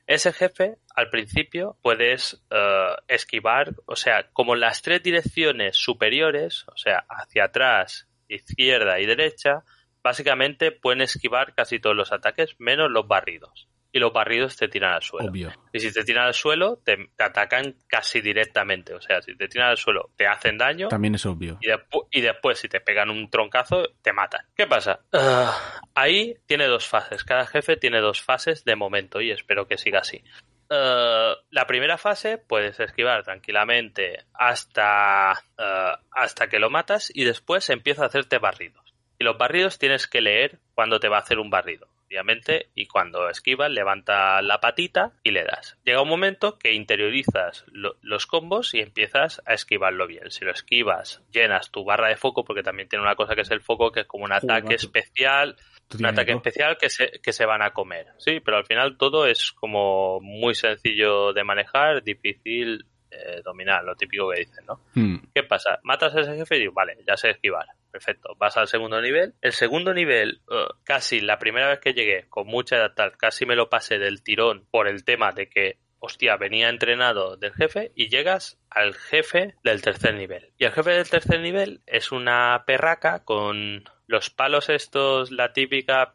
Ese 0.10 0.34
jefe, 0.34 0.78
al 0.96 1.12
principio, 1.12 1.78
puedes 1.84 2.44
eh, 2.50 2.96
esquivar, 3.08 3.76
o 3.86 3.96
sea, 3.96 4.28
como 4.34 4.56
las 4.56 4.82
tres 4.82 5.04
direcciones 5.04 5.78
superiores, 5.78 6.66
o 6.68 6.78
sea, 6.78 7.06
hacia 7.08 7.44
atrás, 7.44 8.10
izquierda 8.28 9.00
y 9.00 9.06
derecha, 9.06 9.64
básicamente 10.02 10.72
pueden 10.72 11.02
esquivar 11.02 11.54
casi 11.54 11.78
todos 11.78 11.96
los 11.96 12.12
ataques, 12.12 12.56
menos 12.58 12.90
los 12.90 13.08
barridos. 13.08 13.70
Y 13.92 14.00
los 14.00 14.14
barridos 14.14 14.56
te 14.56 14.68
tiran 14.68 14.94
al 14.94 15.02
suelo. 15.02 15.32
Obvio. 15.32 15.52
Y 15.74 15.80
si 15.80 15.92
te 15.92 16.04
tiran 16.04 16.26
al 16.28 16.34
suelo, 16.36 16.78
te, 16.86 16.96
te 17.16 17.24
atacan 17.24 17.76
casi 17.88 18.22
directamente. 18.22 18.94
O 18.94 19.02
sea, 19.02 19.22
si 19.22 19.36
te 19.36 19.48
tiran 19.48 19.70
al 19.70 19.78
suelo, 19.78 20.12
te 20.16 20.28
hacen 20.28 20.58
daño. 20.60 20.90
También 20.90 21.16
es 21.16 21.26
obvio. 21.26 21.58
Y, 21.62 21.70
despu- 21.70 22.08
y 22.12 22.22
después, 22.22 22.60
si 22.60 22.68
te 22.70 22.82
pegan 22.82 23.10
un 23.10 23.30
troncazo, 23.32 23.84
te 24.04 24.14
matan. 24.14 24.46
¿Qué 24.56 24.68
pasa? 24.68 25.00
Ah, 25.12 25.82
ahí 25.96 26.36
tiene 26.46 26.68
dos 26.68 26.86
fases. 26.88 27.24
Cada 27.24 27.48
jefe 27.48 27.78
tiene 27.78 28.00
dos 28.00 28.22
fases 28.22 28.64
de 28.64 28.76
momento 28.76 29.22
y 29.22 29.32
espero 29.32 29.68
que 29.68 29.78
siga 29.80 30.00
así. 30.02 30.24
Ah, 30.70 31.34
la 31.50 31.66
primera 31.66 31.98
fase 31.98 32.38
puedes 32.38 32.80
esquivar 32.80 33.24
tranquilamente 33.24 34.20
hasta, 34.36 35.32
ah, 35.32 36.00
hasta 36.12 36.48
que 36.48 36.60
lo 36.60 36.70
matas 36.70 37.12
y 37.14 37.24
después 37.24 37.70
empieza 37.72 38.04
a 38.04 38.08
hacerte 38.08 38.38
barridos. 38.38 38.94
Y 39.18 39.24
los 39.24 39.38
barridos 39.38 39.80
tienes 39.80 40.08
que 40.08 40.22
leer 40.22 40.60
cuando 40.76 41.00
te 41.00 41.10
va 41.10 41.18
a 41.18 41.22
hacer 41.22 41.40
un 41.40 41.50
barrido, 41.50 41.88
obviamente, 42.10 42.70
y 42.76 42.88
cuando 42.88 43.30
esquivas, 43.30 43.70
levanta 43.70 44.42
la 44.42 44.60
patita 44.60 45.12
y 45.24 45.32
le 45.32 45.44
das. 45.44 45.78
Llega 45.86 46.02
un 46.02 46.10
momento 46.10 46.58
que 46.58 46.74
interiorizas 46.74 47.66
lo- 47.72 47.98
los 48.02 48.26
combos 48.26 48.74
y 48.74 48.80
empiezas 48.80 49.42
a 49.46 49.54
esquivarlo 49.54 50.08
bien. 50.08 50.32
Si 50.32 50.44
lo 50.44 50.52
esquivas, 50.52 51.22
llenas 51.32 51.72
tu 51.72 51.84
barra 51.86 52.10
de 52.10 52.16
foco, 52.18 52.44
porque 52.44 52.64
también 52.64 52.90
tiene 52.90 53.04
una 53.04 53.16
cosa 53.16 53.36
que 53.36 53.42
es 53.42 53.52
el 53.52 53.62
foco, 53.62 53.92
que 53.92 54.02
es 54.02 54.06
como 54.08 54.26
un 54.26 54.32
ataque 54.34 54.74
especial, 54.76 55.56
un 56.00 56.06
ataque 56.08 56.32
especial 56.38 56.78
que 56.78 56.90
se, 56.90 57.12
que 57.22 57.32
se 57.34 57.46
van 57.46 57.62
a 57.62 57.72
comer. 57.72 58.08
Sí, 58.18 58.40
pero 58.40 58.58
al 58.58 58.66
final 58.66 58.98
todo 58.98 59.28
es 59.28 59.52
como 59.52 60.20
muy 60.22 60.56
sencillo 60.56 61.32
de 61.34 61.44
manejar, 61.44 62.04
difícil 62.04 62.86
eh, 63.12 63.42
dominar, 63.44 63.84
lo 63.84 63.96
típico 63.96 64.30
que 64.30 64.42
dicen, 64.42 64.66
¿no? 64.66 64.82
Hmm. 64.94 65.18
¿Qué 65.34 65.44
pasa? 65.44 65.80
Matas 65.84 66.16
a 66.16 66.22
ese 66.22 66.36
jefe 66.36 66.58
y 66.58 66.60
digo, 66.60 66.74
vale, 66.74 66.98
ya 67.08 67.18
sé 67.18 67.32
esquivar. 67.32 67.66
Perfecto. 67.92 68.36
Vas 68.38 68.58
al 68.58 68.68
segundo 68.68 69.02
nivel. 69.02 69.34
El 69.42 69.54
segundo 69.54 69.94
nivel, 69.94 70.42
eh, 70.52 70.68
casi 70.84 71.22
la 71.22 71.40
primera 71.40 71.70
vez 71.70 71.80
que 71.80 71.94
llegué, 71.94 72.26
con 72.30 72.48
mucha 72.48 72.78
edad 72.78 72.94
tal, 72.96 73.18
casi 73.18 73.46
me 73.46 73.56
lo 73.56 73.70
pasé 73.70 73.98
del 73.98 74.22
tirón 74.22 74.68
por 74.70 74.88
el 74.88 75.04
tema 75.04 75.32
de 75.32 75.50
que, 75.50 75.78
hostia, 76.00 76.38
venía 76.38 76.70
entrenado 76.70 77.36
del 77.36 77.54
jefe 77.54 77.92
y 77.96 78.10
llegas 78.10 78.60
al 78.70 78.94
jefe 78.94 79.56
del 79.64 79.82
tercer 79.82 80.14
nivel. 80.14 80.52
Y 80.58 80.66
el 80.66 80.72
jefe 80.72 80.92
del 80.92 81.10
tercer 81.10 81.40
nivel 81.40 81.82
es 81.88 82.12
una 82.12 82.64
perraca 82.66 83.24
con 83.24 83.86
los 84.06 84.30
palos 84.30 84.70
estos, 84.70 85.32
la 85.32 85.54
típica 85.54 86.12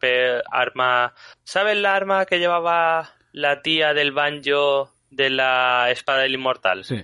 arma... 0.51 1.13
¿Sabes 1.43 1.77
la 1.77 1.95
arma 1.95 2.25
que 2.25 2.39
llevaba 2.39 3.15
la 3.31 3.61
tía 3.61 3.93
del 3.93 4.13
banjo 4.13 4.94
de 5.15 5.29
la 5.29 5.89
espada 5.91 6.21
del 6.21 6.35
inmortal? 6.35 6.83
Sí. 6.83 7.03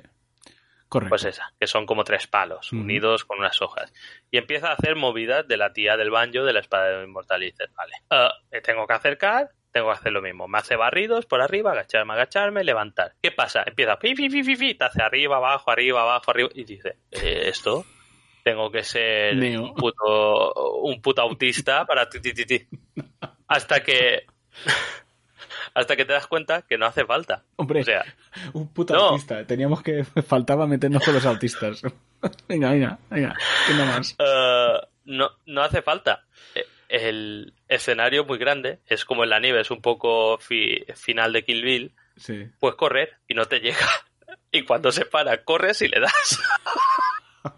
Correcto. 0.88 1.10
Pues 1.10 1.24
esa, 1.24 1.54
que 1.58 1.68
son 1.68 1.86
como 1.86 2.04
tres 2.04 2.28
palos 2.28 2.74
unidos 2.74 3.24
con 3.24 3.40
unas 3.40 3.62
hojas. 3.62 3.94
Y 4.30 4.38
empieza 4.38 4.70
a 4.70 4.74
hacer 4.74 4.98
movidas 4.98 5.48
de 5.48 5.56
la 5.56 5.72
tía 5.72 5.96
del 5.96 6.12
banjo 6.12 6.44
de 6.44 6.52
la 6.52 6.60
espada 6.60 6.98
de 6.98 7.06
inmortal. 7.06 7.42
Y 7.44 7.46
dices, 7.46 7.70
vale, 7.74 7.94
me 8.52 8.60
tengo 8.60 8.86
que 8.86 8.94
acercar, 8.94 9.52
tengo 9.72 9.88
que 9.88 9.94
hacer 9.94 10.12
lo 10.12 10.22
mismo. 10.22 10.50
Me 10.50 10.58
hace 10.58 10.76
barridos 10.76 11.26
por 11.26 11.42
arriba, 11.42 11.72
agacharme, 11.72 12.12
agacharme, 12.14 12.66
levantar. 12.66 13.14
¿Qué 13.22 13.32
pasa? 13.32 13.64
Empieza, 13.66 13.96
fi, 13.96 14.16
fi, 14.18 14.30
fi, 14.30 14.44
fi, 14.44 14.56
fi, 14.58 14.76
te 14.76 14.84
hace 14.84 15.02
arriba, 15.02 15.38
abajo, 15.38 15.72
arriba, 15.72 16.02
abajo, 16.02 16.30
arriba. 16.32 16.50
Y 16.54 16.66
dice, 16.66 16.98
eh, 17.10 17.44
esto 17.46 17.86
tengo 18.44 18.70
que 18.70 18.84
ser 18.84 19.38
Neo. 19.38 19.64
un 19.64 19.74
puto, 19.76 20.54
un 20.82 21.02
puto 21.02 21.22
autista 21.22 21.86
para 21.86 22.10
ti, 22.10 22.20
ti, 22.20 22.34
ti, 22.34 22.46
ti. 22.46 22.68
Hasta 23.48 23.82
que. 23.82 24.26
Hasta 25.74 25.96
que 25.96 26.04
te 26.06 26.14
das 26.14 26.28
cuenta 26.28 26.64
que 26.64 26.78
no 26.78 26.86
hace 26.86 27.06
falta. 27.06 27.44
Hombre, 27.56 27.82
O 27.82 27.84
sea, 27.84 28.04
un 28.54 28.68
puto 28.74 28.94
no. 28.94 29.00
autista. 29.10 29.46
Teníamos 29.46 29.82
que... 29.82 30.04
Faltaba 30.28 30.68
meternos 30.68 31.04
con 31.04 31.14
los 31.14 31.26
autistas. 31.26 31.82
venga, 32.48 32.72
venga, 32.72 33.00
venga. 33.10 33.36
¿Qué 33.68 33.74
más? 33.74 34.16
Eh, 34.20 34.74
no, 35.06 35.30
no 35.46 35.64
hace 35.64 35.82
falta. 35.82 36.26
Eh, 36.56 36.66
El 36.90 37.54
escenario 37.70 38.24
es 38.24 38.28
muy 38.28 38.38
grande, 38.38 38.80
es 38.88 39.06
como 39.06 39.24
en 39.24 39.30
la 39.30 39.40
nieve, 39.40 39.62
es 39.62 39.72
un 39.72 39.82
poco 39.82 40.38
fi- 40.40 40.84
final 40.96 41.32
de 41.34 41.44
Kill 41.46 41.64
Bill. 41.64 41.92
Sí. 42.18 42.48
Puedes 42.60 42.76
correr 42.76 43.18
y 43.28 43.34
no 43.34 43.46
te 43.46 43.60
llega. 43.62 43.88
Y 44.52 44.64
cuando 44.64 44.92
se 44.92 45.06
para, 45.06 45.44
corres 45.46 45.82
y 45.82 45.88
le 45.88 46.02
das. 46.02 46.40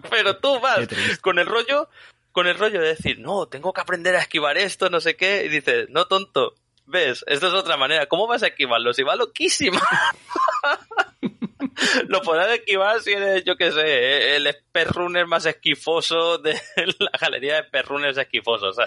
Pero 0.09 0.38
tú 0.38 0.59
vas 0.59 0.88
con 1.22 1.39
el 1.39 1.47
rollo, 1.47 1.89
con 2.32 2.47
el 2.47 2.57
rollo 2.57 2.80
de 2.80 2.89
decir, 2.89 3.20
no, 3.20 3.47
tengo 3.47 3.74
que 3.74 3.82
aprender 3.82 4.16
a 4.16 4.20
esquivar 4.22 4.57
esto, 4.57 4.89
no 4.89 5.01
sé 5.01 5.16
qué. 5.16 5.43
Y 5.45 5.49
dices, 5.49 5.89
no 5.89 6.05
tonto, 6.05 6.53
ves, 6.86 7.23
esto 7.27 7.47
es 7.47 7.53
otra 7.53 7.77
manera. 7.77 8.05
¿Cómo 8.07 8.27
vas 8.27 8.43
a 8.43 8.47
esquivarlo? 8.47 8.93
Si 8.93 9.03
va 9.03 9.15
loquísima. 9.15 9.81
Lo 12.07 12.21
podrás 12.21 12.51
esquivar 12.51 12.99
si 13.01 13.11
eres, 13.13 13.43
yo 13.45 13.55
qué 13.55 13.71
sé, 13.71 14.36
el 14.36 14.47
speedrunner 14.51 15.25
más 15.25 15.45
esquifoso 15.45 16.38
de 16.38 16.53
la 16.99 17.11
galería 17.19 17.55
de 17.61 17.67
speedrunners 17.67 18.17
esquifosos. 18.17 18.77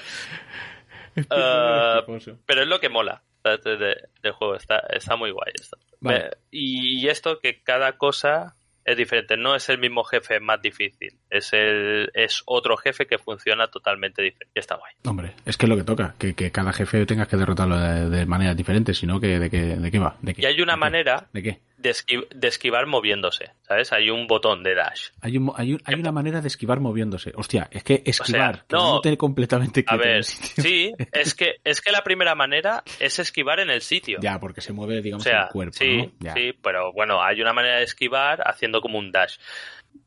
Ah, 1.31 1.97
Esquifoso. 2.01 2.39
pero 2.47 2.63
es 2.63 2.69
lo 2.69 2.79
que 2.79 2.91
mola 2.91 3.23
¿sabes? 3.43 3.65
de- 3.65 3.77
de- 3.77 4.09
del 4.23 4.33
juego. 4.33 4.55
Está, 4.57 4.79
está 4.91 5.17
muy 5.17 5.31
guay 5.31 5.53
esto. 5.55 5.79
Vale. 6.01 6.31
Y 6.51 7.09
esto 7.09 7.41
que 7.41 7.63
cada 7.63 7.97
cosa 7.97 8.57
es 8.85 8.97
diferente. 8.97 9.37
No 9.37 9.55
es 9.57 9.69
el 9.69 9.79
mismo 9.79 10.05
jefe 10.05 10.41
más 10.41 10.61
difícil. 10.61 11.19
Es 11.31 11.53
el 11.53 12.11
es 12.15 12.43
otro 12.47 12.77
jefe 12.77 13.07
que 13.07 13.19
funciona 13.19 13.69
totalmente 13.69 14.23
diferente. 14.23 14.53
Y 14.55 14.59
está 14.61 14.77
guay. 14.77 14.93
Hombre, 15.07 15.33
es 15.45 15.57
que 15.57 15.67
es 15.67 15.71
lo 15.71 15.77
que 15.77 15.85
toca, 15.85 16.15
que, 16.19 16.35
que 16.35 16.51
cada 16.53 16.73
jefe 16.73 17.05
tengas 17.07 17.29
que 17.29 17.37
derrotarlo 17.37 17.79
de, 17.79 18.09
de 18.11 18.27
maneras 18.27 18.57
diferentes, 18.57 18.97
sino 18.99 19.19
que 19.21 19.39
de, 19.39 19.51
qué, 19.51 19.59
de 19.77 19.91
qué 19.91 19.99
va. 19.99 20.17
¿De 20.23 20.35
qué? 20.35 20.43
Y 20.43 20.47
hay 20.47 20.61
una 20.61 20.75
¿De 20.75 20.77
qué? 20.77 20.81
manera 20.81 21.29
¿De 21.33 21.43
qué? 21.43 21.61
de, 21.79 21.91
esqui- 21.91 22.29
de 22.35 22.49
esquivar 22.49 22.87
moviéndose. 22.87 23.51
¿Sabes? 23.63 23.93
Hay 23.93 24.09
un 24.11 24.27
botón 24.29 24.63
de 24.63 24.75
dash. 24.77 25.09
Hay, 25.21 25.37
un, 25.37 25.53
hay, 25.57 25.73
un- 25.75 25.83
hay 25.85 25.95
una 25.97 26.13
manera 26.13 26.41
de 26.41 26.49
esquivar 26.49 26.79
moviéndose. 26.81 27.33
Hostia, 27.35 27.69
es 27.73 27.83
que 27.83 28.03
esquivar, 28.07 28.65
que 28.67 28.77
no. 28.77 28.95
no 28.95 29.01
te 29.01 29.17
completamente 29.17 29.85
A 29.89 29.95
en 29.97 30.01
el 30.01 30.07
ver, 30.07 30.25
sí, 30.25 30.93
es 31.13 31.35
que, 31.35 31.57
es 31.65 31.81
que 31.81 31.91
la 31.91 32.03
primera 32.05 32.35
manera 32.37 32.83
es 33.01 33.19
esquivar 33.19 33.59
en 33.61 33.71
el 33.71 33.81
sitio. 33.83 34.19
Ya, 34.23 34.39
porque 34.39 34.61
se 34.61 34.73
mueve, 34.73 34.99
O 34.99 35.03
digamos, 35.03 35.25
sea, 35.25 35.43
el 35.45 35.49
cuerpo, 35.49 35.77
sí, 35.77 35.97
¿no? 35.99 36.13
Ya. 36.21 36.35
sí, 36.35 36.53
pero 36.63 36.93
bueno, 36.93 37.21
hay 37.23 37.41
una 37.43 37.53
manera 37.53 37.79
de 37.79 37.85
esquivar 37.85 38.43
haciendo 38.49 38.81
como 38.81 38.99
un 38.99 39.11
dash. 39.11 39.37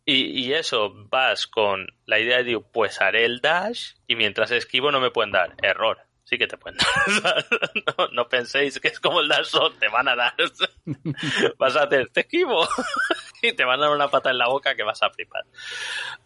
Y, 0.05 0.45
y 0.45 0.53
eso, 0.53 0.93
vas 1.09 1.47
con 1.47 1.87
la 2.05 2.19
idea 2.19 2.37
de, 2.37 2.43
digo, 2.43 2.61
pues 2.71 3.01
haré 3.01 3.25
el 3.25 3.41
dash 3.41 3.93
y 4.07 4.15
mientras 4.15 4.51
esquivo 4.51 4.91
no 4.91 4.99
me 4.99 5.11
pueden 5.11 5.31
dar. 5.31 5.55
Error. 5.61 5.99
Sí 6.23 6.37
que 6.37 6.47
te 6.47 6.57
pueden 6.57 6.77
dar. 6.77 7.45
no, 7.97 8.07
no 8.13 8.29
penséis 8.29 8.79
que 8.79 8.89
es 8.89 8.99
como 8.99 9.21
el 9.21 9.27
dash, 9.27 9.51
te 9.79 9.87
van 9.87 10.07
a 10.07 10.15
dar. 10.15 10.35
vas 11.57 11.75
a 11.75 11.83
hacer, 11.83 12.09
te 12.09 12.21
esquivo. 12.21 12.67
y 13.41 13.53
te 13.53 13.65
van 13.65 13.79
a 13.79 13.87
dar 13.87 13.95
una 13.95 14.09
pata 14.09 14.29
en 14.29 14.37
la 14.37 14.47
boca 14.47 14.75
que 14.75 14.83
vas 14.83 15.01
a 15.01 15.09
flipar. 15.09 15.43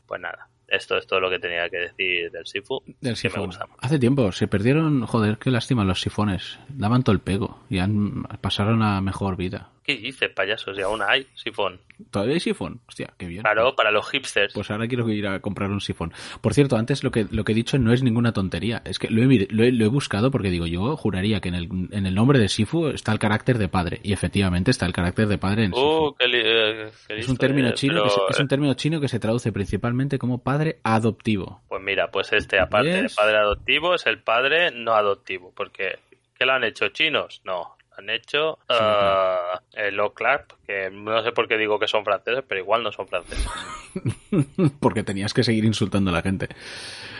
Pues 0.05 0.19
nada, 0.19 0.49
esto 0.67 0.97
es 0.97 1.07
todo 1.07 1.19
lo 1.19 1.29
que 1.29 1.39
tenía 1.39 1.69
que 1.69 1.77
decir 1.77 2.31
del 2.31 2.45
Sifu. 2.45 2.81
Del 2.99 3.15
me 3.35 3.45
gusta. 3.45 3.67
Hace 3.79 3.99
tiempo, 3.99 4.31
se 4.31 4.47
perdieron, 4.47 5.05
joder, 5.05 5.37
qué 5.37 5.51
lástima 5.51 5.83
los 5.83 6.01
sifones. 6.01 6.59
Daban 6.67 7.03
todo 7.03 7.13
el 7.13 7.21
pego 7.21 7.63
y 7.69 7.79
han, 7.79 8.23
pasaron 8.41 8.81
a 8.81 8.99
mejor 8.99 9.37
vida. 9.37 9.69
¿Qué 9.83 9.97
dices, 9.97 10.29
payasos? 10.29 10.77
Y 10.77 10.81
aún 10.81 11.01
hay 11.05 11.27
sifón. 11.35 11.81
¿Todavía 12.09 12.35
hay 12.35 12.39
sifón? 12.39 12.79
Hostia, 12.87 13.13
qué 13.17 13.27
bien. 13.27 13.41
Claro, 13.43 13.75
para 13.75 13.91
los 13.91 14.09
hipsters. 14.09 14.53
Pues 14.53 14.71
ahora 14.71 14.87
quiero 14.87 15.07
ir 15.09 15.27
a 15.27 15.41
comprar 15.41 15.69
un 15.71 15.81
sifón. 15.81 16.13
Por 16.41 16.53
cierto, 16.53 16.77
antes 16.77 17.03
lo 17.03 17.11
que, 17.11 17.27
lo 17.29 17.43
que 17.43 17.51
he 17.51 17.55
dicho 17.55 17.77
no 17.77 17.91
es 17.91 18.01
ninguna 18.01 18.31
tontería. 18.31 18.81
Es 18.85 18.97
que 18.97 19.09
lo 19.09 19.21
he, 19.21 19.47
lo 19.51 19.63
he, 19.63 19.71
lo 19.73 19.85
he 19.85 19.87
buscado 19.89 20.31
porque 20.31 20.49
digo, 20.49 20.65
yo 20.67 20.95
juraría 20.95 21.41
que 21.41 21.49
en 21.49 21.55
el, 21.55 21.69
en 21.91 22.05
el 22.05 22.15
nombre 22.15 22.39
de 22.39 22.47
Sifu 22.47 22.87
está 22.87 23.11
el 23.11 23.19
carácter 23.19 23.57
de 23.57 23.67
padre. 23.67 23.99
Y 24.03 24.13
efectivamente 24.13 24.71
está 24.71 24.85
el 24.85 24.93
carácter 24.93 25.27
de 25.27 25.37
padre 25.37 25.65
en 25.65 25.73
Sifu. 25.73 25.85
Uh, 26.07 26.15
qué 26.15 26.27
li- 26.27 26.41
eh, 26.43 26.89
qué 27.07 27.17
Es 27.19 27.27
un 27.27 27.37
término 27.37 27.71
chino 27.73 27.95
pero, 27.95 28.03
que 28.05 28.09
se, 28.09 28.21
es 28.29 28.39
eh, 28.39 28.41
un 28.41 28.47
término 28.47 28.73
chino 28.75 29.01
que 29.01 29.07
se 29.09 29.19
traduce 29.19 29.51
principalmente 29.51 30.17
como 30.17 30.41
padre 30.41 30.79
adoptivo. 30.83 31.61
Pues 31.67 31.81
mira, 31.83 32.09
pues 32.09 32.31
este, 32.31 32.59
aparte 32.59 33.03
de 33.03 33.09
padre 33.09 33.37
adoptivo, 33.37 33.95
es 33.95 34.05
el 34.05 34.19
padre 34.19 34.71
no 34.71 34.93
adoptivo. 34.93 35.51
Porque, 35.55 35.99
¿qué 36.37 36.45
lo 36.45 36.53
han 36.53 36.63
hecho 36.63 36.87
chinos? 36.89 37.41
No. 37.43 37.75
Han 37.97 38.09
hecho 38.09 38.57
Sí, 38.69 38.75
ah, 38.79 39.61
el 39.73 39.99
Oclap, 39.99 40.51
que 40.65 40.89
no 40.91 41.21
sé 41.23 41.31
por 41.31 41.47
qué 41.47 41.57
digo 41.57 41.77
que 41.79 41.87
son 41.87 42.03
franceses, 42.03 42.43
pero 42.47 42.59
igual 42.61 42.83
no 42.83 42.91
son 42.91 43.07
franceses. 43.07 43.47
porque 44.79 45.03
tenías 45.03 45.33
que 45.33 45.43
seguir 45.43 45.65
insultando 45.65 46.09
a 46.09 46.13
la 46.13 46.21
gente. 46.21 46.49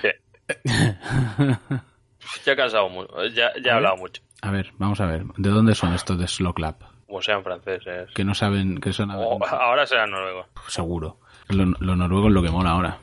Sí. 0.02 0.10
Ya 2.46 2.52
he 2.54 2.56
cansado 2.56 2.90
mu- 2.90 3.06
ya, 3.34 3.52
ya 3.64 3.72
he 3.72 3.76
hablado 3.76 3.96
ver. 3.96 4.02
mucho. 4.02 4.22
A 4.42 4.52
ver, 4.52 4.72
vamos 4.78 5.00
a 5.02 5.06
ver. 5.06 5.24
¿De 5.38 5.50
dónde 5.50 5.76
son 5.76 5.94
estos 5.94 6.18
de 6.18 6.28
Slow 6.28 6.54
Clap? 6.54 6.82
Como 7.08 7.22
sean 7.22 7.44
franceses. 7.44 8.10
Que 8.14 8.24
no 8.24 8.34
saben 8.34 8.80
que 8.80 8.92
son... 8.94 9.12
O- 9.12 9.40
ahora 9.46 9.86
serán 9.86 10.12
noruegos. 10.12 10.48
Seguro. 10.68 11.20
Lo, 11.50 11.66
lo 11.66 11.96
noruego 11.96 12.28
es 12.30 12.34
lo 12.34 12.42
que 12.42 12.50
mola 12.50 12.72
ahora. 12.72 13.00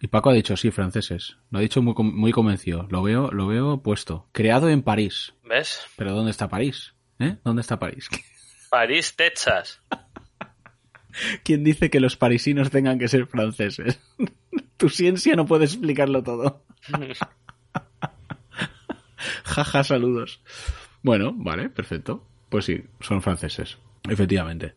Y 0.00 0.08
Paco 0.08 0.30
ha 0.30 0.34
dicho, 0.34 0.56
sí, 0.56 0.70
franceses. 0.70 1.38
Lo 1.50 1.58
ha 1.58 1.62
dicho 1.62 1.80
muy, 1.82 1.94
muy 1.98 2.30
convencido. 2.30 2.86
Lo 2.90 3.02
veo, 3.02 3.30
lo 3.32 3.46
veo 3.46 3.82
puesto. 3.82 4.26
Creado 4.32 4.68
en 4.68 4.82
París. 4.82 5.34
¿Ves? 5.46 5.80
Pero 5.96 6.12
¿dónde 6.12 6.30
está 6.32 6.48
París? 6.48 6.94
¿Eh? 7.18 7.36
¿Dónde 7.44 7.62
está 7.62 7.78
París? 7.78 8.08
París, 8.70 9.14
Texas. 9.16 9.80
¿Quién 11.44 11.64
dice 11.64 11.88
que 11.88 12.00
los 12.00 12.16
parisinos 12.16 12.70
tengan 12.70 12.98
que 12.98 13.08
ser 13.08 13.26
franceses? 13.26 14.00
tu 14.76 14.88
ciencia 14.88 15.34
no 15.36 15.46
puede 15.46 15.64
explicarlo 15.64 16.22
todo. 16.22 16.64
Jaja, 19.44 19.84
saludos. 19.84 20.42
Bueno, 21.02 21.32
vale, 21.34 21.70
perfecto. 21.70 22.26
Pues 22.48 22.64
sí, 22.66 22.84
son 23.00 23.22
franceses. 23.22 23.78
Efectivamente. 24.08 24.74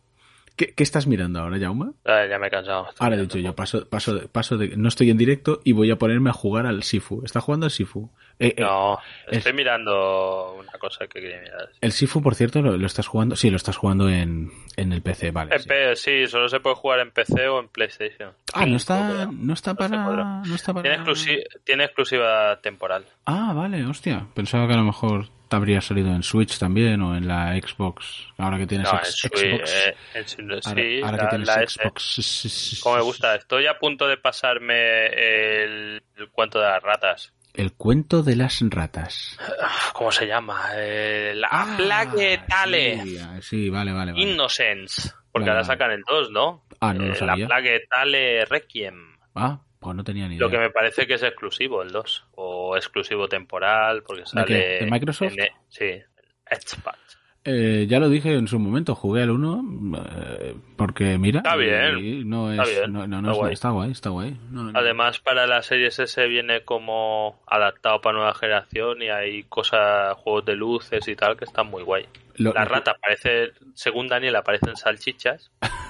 ¿Qué, 0.60 0.74
qué 0.76 0.84
estás 0.84 1.07
mirando 1.07 1.39
ahora, 1.39 1.57
Jaume? 1.57 1.91
Ah, 2.03 2.26
ya 2.30 2.38
me 2.38 2.47
he 2.47 2.49
cansado. 2.49 2.89
Ahora 2.99 3.16
he 3.16 3.22
dicho 3.22 3.38
yo, 3.38 3.55
paso, 3.55 3.88
paso, 3.88 4.14
de, 4.14 4.28
paso 4.28 4.57
de... 4.57 4.76
No 4.76 4.89
estoy 4.89 5.10
en 5.10 5.16
directo 5.18 5.62
y 5.64 5.72
voy 5.72 5.89
a 5.89 5.95
ponerme 5.95 6.32
a 6.32 6.34
jugar 6.34 6.66
al 6.66 6.84
Sifu. 6.84 7.22
¿Está 7.24 7.39
jugando 7.39 7.66
al 7.66 7.72
Sifu? 7.72 8.12
Eh, 8.39 8.55
eh, 8.57 8.62
No, 8.62 8.99
es- 9.28 9.38
estoy 9.38 9.53
mirando 9.53 10.55
una 10.60 10.74
cosa 10.74 11.07
que 11.07 11.22
quería 11.22 11.39
mirar. 11.39 11.70
El 11.80 11.93
Sifu, 11.93 12.22
por 12.22 12.36
cierto, 12.36 12.62
lo, 12.62 12.76
lo 12.78 12.86
estás 12.88 13.07
jugando... 13.07 13.38
Sí, 13.38 13.49
lo 13.49 13.55
estás 13.55 13.78
jugando 13.78 14.10
en, 14.10 14.51
en 14.76 14.91
el 14.91 15.01
PC, 15.01 15.32
vale. 15.32 15.55
En 15.55 15.62
sí. 15.62 15.70
P- 15.70 15.95
sí, 15.95 16.28
solo 16.28 16.49
se 16.49 16.60
puede 16.60 16.76
jugar 16.76 16.99
en 16.99 17.12
PC 17.12 17.47
o 17.47 17.62
en 17.62 17.70
PlayStation. 17.70 18.34
Ah, 18.53 18.66
no 18.66 18.76
está, 18.76 19.30
no 19.32 19.53
está 19.53 19.76
para... 19.76 20.41
No 20.45 20.55
está 20.55 20.74
para... 20.74 20.84
Tiene, 20.84 21.03
exclusi- 21.05 21.43
tiene 21.64 21.86
exclusiva 21.86 22.60
temporal. 22.62 23.05
Ah, 23.26 23.53
vale, 23.55 23.86
hostia. 23.86 24.28
Pensaba 24.36 24.68
que 24.68 24.74
a 24.74 24.78
lo 24.78 24.84
mejor 24.84 25.28
habría 25.58 25.82
salido 25.82 26.10
en 26.14 26.24
Switch 26.24 26.58
también 26.58 27.02
o 27.02 27.16
en 27.16 27.28
la 27.28 27.54
Xbox. 27.60 28.28
Ahora 28.38 28.58
que 28.58 28.68
tienes 28.68 28.88
No, 28.88 28.93
en 28.93 29.00
ex- 29.00 29.16
Switch, 29.20 29.34
Xbox. 29.38 29.72
eh, 29.88 29.95
en 30.14 30.28
Switch, 30.28 30.68
ahora, 30.68 30.82
sí, 30.82 31.02
ahora 31.04 31.18
la- 31.18 31.24
que 31.30 31.30
tienes. 31.38 31.74
Xbox. 31.74 32.80
Como 32.84 32.95
me 32.95 33.02
gusta. 33.02 33.36
Estoy 33.36 33.68
a 33.68 33.78
punto 33.80 34.08
de 34.08 34.18
pasarme 34.18 35.06
el, 35.08 36.04
el 36.18 36.30
cuento 36.32 36.60
de 36.60 36.66
las 36.66 36.84
ratas. 36.84 37.34
El 37.54 37.74
cuento 37.74 38.22
de 38.24 38.36
las 38.36 38.60
ratas. 38.70 39.38
¿Cómo 39.93 40.12
se 40.12 40.28
llama? 40.28 40.70
Eh, 40.76 41.34
la 41.36 41.47
Ah, 41.52 41.74
Plague 41.78 42.41
Tale 42.47 43.02
Sí, 43.04 43.18
ah, 43.18 43.39
sí, 43.41 43.70
vale, 43.70 43.91
vale. 43.91 44.12
vale. 44.14 44.24
Innocence. 44.24 45.12
Porque 45.32 45.50
Vale, 45.50 45.60
ahora 45.60 45.68
vale. 45.68 45.74
sacan 45.80 45.91
el 45.91 46.02
2, 46.08 46.32
¿no? 46.32 46.66
Ah, 46.80 46.93
no 46.93 47.06
lo 47.06 47.14
Eh, 47.14 47.16
sabía. 47.16 47.36
La 47.43 47.47
Plague 47.47 47.82
Tale 47.89 48.45
Requiem. 48.45 49.16
Ah, 49.36 49.60
pues 49.80 49.95
no 49.95 50.03
tenía 50.03 50.27
ni 50.27 50.36
idea. 50.36 50.45
Lo 50.45 50.51
que 50.51 50.57
me 50.59 50.69
parece 50.69 51.07
que 51.07 51.13
es 51.15 51.23
exclusivo 51.23 51.82
el 51.82 51.91
2. 51.91 52.25
O 52.36 52.75
exclusivo 52.75 53.27
temporal, 53.27 54.03
porque 54.03 54.25
sale. 54.25 54.45
qué? 54.45 54.86
¿De 54.86 54.91
Microsoft? 54.91 55.34
en- 55.38 55.47
sí, 55.69 56.01
Xbox. 56.49 56.97
Eh, 57.45 57.86
ya 57.88 57.99
lo 57.99 58.09
dije 58.09 58.34
en 58.34 58.49
su 58.49 58.59
momento, 58.59 58.95
jugué 58.95 59.23
al 59.23 59.30
1 59.32 59.63
eh, 59.97 60.55
porque 60.75 61.17
mira, 61.17 61.39
Está 61.39 61.55
bien, 61.55 62.30
no 62.30 62.51
es, 62.51 62.59
está 62.59 62.69
bien, 62.82 62.91
no, 62.93 63.07
no, 63.07 63.21
no 63.21 63.30
está 63.30 63.32
es- 63.32 63.38
guay. 63.38 63.53
está 63.93 64.09
guay, 64.09 64.32
está. 64.34 64.77
Además, 64.77 65.19
para 65.19 65.47
la 65.47 65.61
series 65.61 65.97
S 65.99 66.27
viene 66.27 66.63
como 66.65 67.41
adaptado 67.47 68.01
para 68.01 68.17
nueva 68.17 68.34
generación 68.36 69.01
y 69.01 69.07
hay 69.09 69.43
cosas, 69.43 70.15
juegos 70.17 70.43
de 70.45 70.55
luces 70.57 71.07
y 71.07 71.15
tal 71.15 71.38
que 71.38 71.45
están 71.45 71.67
muy 71.67 71.82
guay. 71.84 72.05
Lo- 72.36 72.51
La 72.53 72.65
lo- 72.65 72.69
rata 72.71 72.95
parece, 73.01 73.53
según 73.73 74.07
Daniel, 74.09 74.36
aparecen 74.36 74.75
salchichas. 74.75 75.49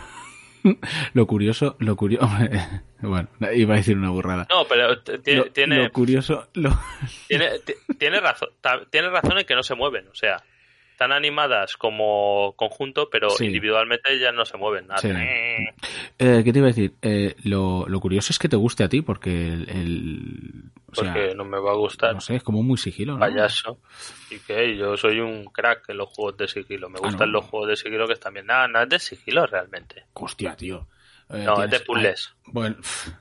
Lo 1.14 1.26
curioso, 1.28 1.76
lo 1.80 1.96
curioso, 1.96 2.28
bueno, 3.02 3.28
iba 3.54 3.74
a 3.74 3.78
decir 3.78 3.98
una 3.98 4.10
burrada. 4.10 4.48
No, 4.50 4.66
pero 4.68 5.00
tiene, 5.02 5.40
Lo, 5.40 5.52
tiene, 5.52 5.84
lo 5.84 5.92
curioso, 5.92 6.48
lo, 6.54 6.78
tiene, 7.28 7.60
ti- 7.60 7.74
tiene 7.98 8.20
razón, 8.20 8.50
tiene 8.90 9.10
razón 9.10 9.38
en 9.38 9.46
que 9.46 9.56
no 9.56 9.64
se 9.64 9.76
mueven. 9.76 10.08
O 10.10 10.16
sea, 10.16 10.44
están 11.00 11.14
animadas 11.14 11.78
como 11.78 12.54
conjunto, 12.58 13.10
pero 13.10 13.30
Sí. 13.30 13.46
individualmente 13.46 14.20
ya 14.20 14.34
no 14.34 14.44
se 14.44 14.58
mueven. 14.58 14.84
Sí. 14.84 14.92
Hacen- 15.08 15.18
Eh, 16.20 16.42
¿Qué 16.44 16.52
te 16.52 16.60
iba 16.60 16.68
a 16.68 16.72
decir? 16.72 16.94
Eh, 17.02 17.36
lo, 17.46 17.88
lo 17.88 18.00
curioso 18.02 18.34
es 18.34 18.40
que 18.40 18.50
te 18.50 18.58
guste 18.58 18.84
a 18.84 18.90
ti, 18.90 19.02
porque 19.02 19.32
el. 19.54 19.70
el- 19.70 20.64
o 20.92 20.96
sea, 20.96 21.14
Porque 21.14 21.34
no 21.36 21.46
me 21.46 21.58
va 21.58 21.72
a 21.72 21.76
gustar. 21.76 22.14
no 22.16 22.20
sé, 22.20 22.36
es 22.36 22.44
como 22.44 22.64
muy 22.64 22.78
sigilo, 22.78 23.14
¿no? 23.14 23.20
payaso. 23.20 23.80
¿Y 24.30 24.40
qué? 24.40 24.76
Yo 24.76 24.98
soy 24.98 25.22
un 25.22 25.46
crack 25.46 25.88
en 25.88 25.98
los 25.98 26.10
juegos 26.10 26.36
de 26.36 26.48
sigilo. 26.50 26.90
Me 26.90 26.98
Ah, 27.02 27.06
gustan 27.06 27.32
¿no? 27.32 27.40
los 27.40 27.46
juegos 27.46 27.70
de 27.70 27.76
sigilo 27.78 28.06
que 28.06 28.14
están 28.14 28.34
bien. 28.34 28.48
Nada, 28.48 28.68
no 28.68 28.82
es 28.82 28.90
de 28.90 29.00
sigilo 29.00 29.46
realmente. 29.46 30.04
Hostia, 30.16 30.56
tío. 30.58 30.88
Eh, 31.30 31.44
No, 31.46 31.64
es 31.64 31.72
de 31.72 31.80
puzzles. 31.80 32.34
ah, 32.34 32.40
bueno, 32.48 32.76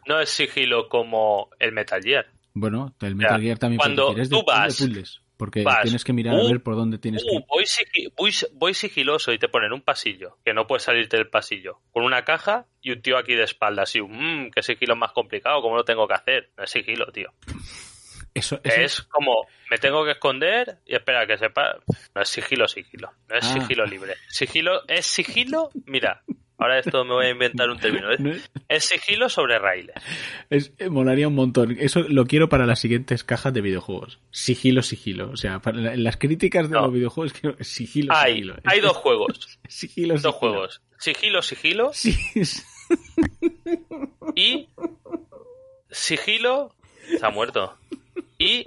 No 0.08 0.18
es 0.18 0.30
sigilo 0.30 0.88
como 0.88 1.50
el 1.60 1.70
Metal 1.72 2.02
Gear. 2.02 2.26
bueno, 2.54 2.92
el 3.02 3.14
Metal 3.14 3.40
Gear 3.40 3.58
también 3.58 3.78
cuando 3.78 4.08
tú 4.14 4.14
de 4.16 4.42
vas- 4.46 4.76
puzzles, 4.78 5.20
porque 5.38 5.62
vas, 5.62 5.82
tienes 5.84 6.04
que 6.04 6.12
mirar 6.12 6.34
a 6.34 6.42
uh, 6.42 6.48
ver 6.48 6.62
por 6.62 6.76
dónde 6.76 6.98
tienes 6.98 7.22
Uh, 7.24 7.38
que. 7.40 7.46
voy, 7.48 7.64
sigi- 7.64 8.12
voy, 8.14 8.32
voy 8.52 8.74
sigiloso 8.74 9.32
y 9.32 9.38
te 9.38 9.48
ponen 9.48 9.72
un 9.72 9.80
pasillo, 9.80 10.36
que 10.44 10.52
no 10.52 10.66
puedes 10.66 10.82
salirte 10.82 11.16
del 11.16 11.30
pasillo, 11.30 11.80
con 11.92 12.04
una 12.04 12.24
caja 12.24 12.66
y 12.82 12.90
un 12.90 13.00
tío 13.00 13.16
aquí 13.16 13.34
de 13.34 13.44
espaldas. 13.44 13.94
Y 13.96 14.00
un, 14.00 14.10
mmm, 14.12 14.50
qué 14.50 14.62
sigilo 14.62 14.96
más 14.96 15.12
complicado, 15.12 15.62
¿cómo 15.62 15.76
lo 15.76 15.84
tengo 15.84 16.06
que 16.06 16.14
hacer? 16.14 16.50
No 16.58 16.64
es 16.64 16.70
sigilo, 16.70 17.06
tío. 17.12 17.32
Eso, 18.34 18.60
eso- 18.62 18.80
Es 18.80 19.02
como, 19.02 19.46
me 19.70 19.78
tengo 19.78 20.04
que 20.04 20.10
esconder 20.12 20.78
y 20.86 20.94
espera 20.94 21.26
que 21.26 21.38
sepa. 21.38 21.76
No 22.14 22.22
es 22.22 22.28
sigilo, 22.28 22.68
sigilo. 22.68 23.10
No 23.28 23.36
es 23.36 23.44
Ah. 23.46 23.52
sigilo 23.54 23.86
libre. 23.86 24.14
Sigilo, 24.28 24.82
es 24.86 25.06
sigilo, 25.06 25.70
mira. 25.86 26.22
Ahora 26.60 26.80
esto 26.80 27.04
me 27.04 27.14
voy 27.14 27.26
a 27.26 27.30
inventar 27.30 27.70
un 27.70 27.78
término. 27.78 28.10
Es, 28.10 28.18
no 28.20 28.32
es- 28.68 28.84
sigilo 28.84 29.28
sobre 29.28 29.58
raíles. 29.60 29.94
es- 30.50 30.72
eh, 30.78 30.88
molaría 30.88 31.28
un 31.28 31.34
montón. 31.36 31.76
Eso 31.78 32.00
lo 32.08 32.26
quiero 32.26 32.48
para 32.48 32.66
las 32.66 32.80
siguientes 32.80 33.22
cajas 33.22 33.54
de 33.54 33.60
videojuegos. 33.60 34.18
Sigilo, 34.32 34.82
sigilo. 34.82 35.30
O 35.30 35.36
sea, 35.36 35.60
para 35.60 35.78
la- 35.78 35.96
las 35.96 36.16
críticas 36.16 36.68
de 36.68 36.74
No. 36.74 36.82
los 36.82 36.92
videojuegos, 36.92 37.32
quiero 37.32 37.56
sigilo, 37.62 38.12
Hay, 38.14 38.34
sigilo. 38.34 38.56
hay 38.64 38.78
Es- 38.78 38.84
dos 38.84 38.96
juegos. 38.96 39.58
Sigilo, 39.68 40.14
Dos 40.14 40.22
sigilo. 40.22 40.32
juegos. 40.32 40.82
Sigilo, 40.98 41.42
sigilo 41.42 41.90
Sí, 41.92 42.16
y 44.34 44.68
sigilo 45.90 46.74
se 47.18 47.24
ha 47.24 47.30
muerto. 47.30 47.76
Y 48.38 48.64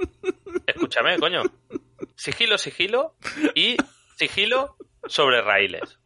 escúchame, 0.66 1.18
coño. 1.20 1.44
Sigilo, 2.16 2.58
sigilo 2.58 3.16
y 3.56 3.76
sigilo 4.18 4.76
sobre 5.08 5.42
raíles. 5.42 5.98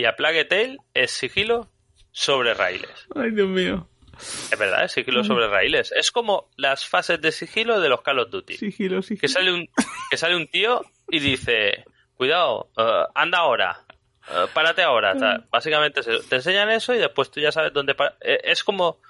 Y 0.00 0.06
a 0.06 0.16
Plague 0.16 0.46
Tale 0.46 0.78
es 0.94 1.10
sigilo 1.10 1.68
sobre 2.10 2.54
raíles. 2.54 3.06
Ay, 3.14 3.32
Dios 3.32 3.48
mío. 3.48 3.86
Es 4.16 4.58
verdad, 4.58 4.84
es 4.84 4.92
sigilo 4.92 5.22
sobre 5.24 5.46
raíles. 5.46 5.92
Es 5.92 6.10
como 6.10 6.48
las 6.56 6.88
fases 6.88 7.20
de 7.20 7.30
sigilo 7.30 7.78
de 7.80 7.90
los 7.90 8.00
Call 8.00 8.20
of 8.20 8.30
Duty. 8.30 8.56
Sigilo, 8.56 9.02
sigilo. 9.02 9.20
Que 9.20 9.28
sale 9.28 9.52
un, 9.52 9.68
que 10.10 10.16
sale 10.16 10.36
un 10.36 10.46
tío 10.46 10.80
y 11.10 11.18
dice, 11.18 11.84
cuidado, 12.14 12.70
eh, 12.78 13.04
anda 13.14 13.40
ahora, 13.40 13.84
eh, 14.30 14.46
párate 14.54 14.82
ahora. 14.82 15.12
Básicamente 15.52 16.00
te 16.00 16.36
enseñan 16.36 16.70
eso 16.70 16.94
y 16.94 16.98
después 16.98 17.30
tú 17.30 17.40
ya 17.40 17.52
sabes 17.52 17.70
dónde. 17.70 17.94
Eh, 18.22 18.40
es 18.44 18.64
como, 18.64 19.02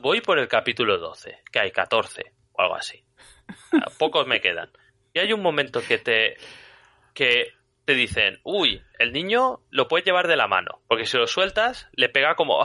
voy 0.00 0.22
por 0.22 0.38
el 0.38 0.48
capítulo 0.48 0.96
12, 0.96 1.40
que 1.52 1.60
hay 1.60 1.70
14 1.70 2.32
o 2.52 2.62
algo 2.62 2.76
así. 2.76 3.04
Pocos 3.98 4.26
me 4.26 4.40
quedan. 4.40 4.70
Y 5.12 5.18
hay 5.18 5.34
un 5.34 5.42
momento 5.42 5.82
que 5.86 5.98
te, 5.98 6.38
que 7.12 7.59
te 7.90 7.96
dicen, 7.96 8.38
uy, 8.44 8.80
el 9.00 9.12
niño 9.12 9.58
lo 9.70 9.88
puedes 9.88 10.06
llevar 10.06 10.28
de 10.28 10.36
la 10.36 10.46
mano, 10.46 10.80
porque 10.86 11.06
si 11.06 11.16
lo 11.16 11.26
sueltas, 11.26 11.88
le 11.92 12.08
pega 12.08 12.36
como 12.36 12.62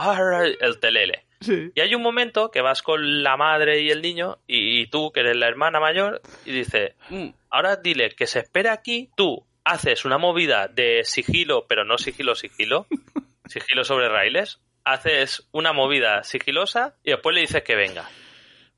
el 0.60 0.78
telele. 0.78 1.24
Sí. 1.40 1.72
Y 1.74 1.80
hay 1.80 1.96
un 1.96 2.02
momento 2.02 2.52
que 2.52 2.60
vas 2.60 2.80
con 2.80 3.24
la 3.24 3.36
madre 3.36 3.80
y 3.80 3.90
el 3.90 4.02
niño, 4.02 4.38
y, 4.46 4.82
y 4.82 4.86
tú, 4.86 5.10
que 5.10 5.20
eres 5.20 5.36
la 5.36 5.48
hermana 5.48 5.80
mayor, 5.80 6.22
y 6.44 6.52
dices, 6.52 6.94
"Mm, 7.10 7.30
ahora 7.50 7.74
dile 7.74 8.10
que 8.10 8.28
se 8.28 8.38
espera 8.38 8.72
aquí, 8.72 9.10
tú 9.16 9.44
haces 9.64 10.04
una 10.04 10.16
movida 10.16 10.68
de 10.68 11.02
sigilo, 11.02 11.66
pero 11.68 11.84
no 11.84 11.98
sigilo, 11.98 12.36
sigilo, 12.36 12.86
sigilo 13.46 13.82
sobre 13.82 14.08
raíles, 14.08 14.60
haces 14.84 15.48
una 15.50 15.72
movida 15.72 16.22
sigilosa 16.22 16.94
y 17.02 17.10
después 17.10 17.34
le 17.34 17.40
dices 17.40 17.64
que 17.64 17.74
venga. 17.74 18.08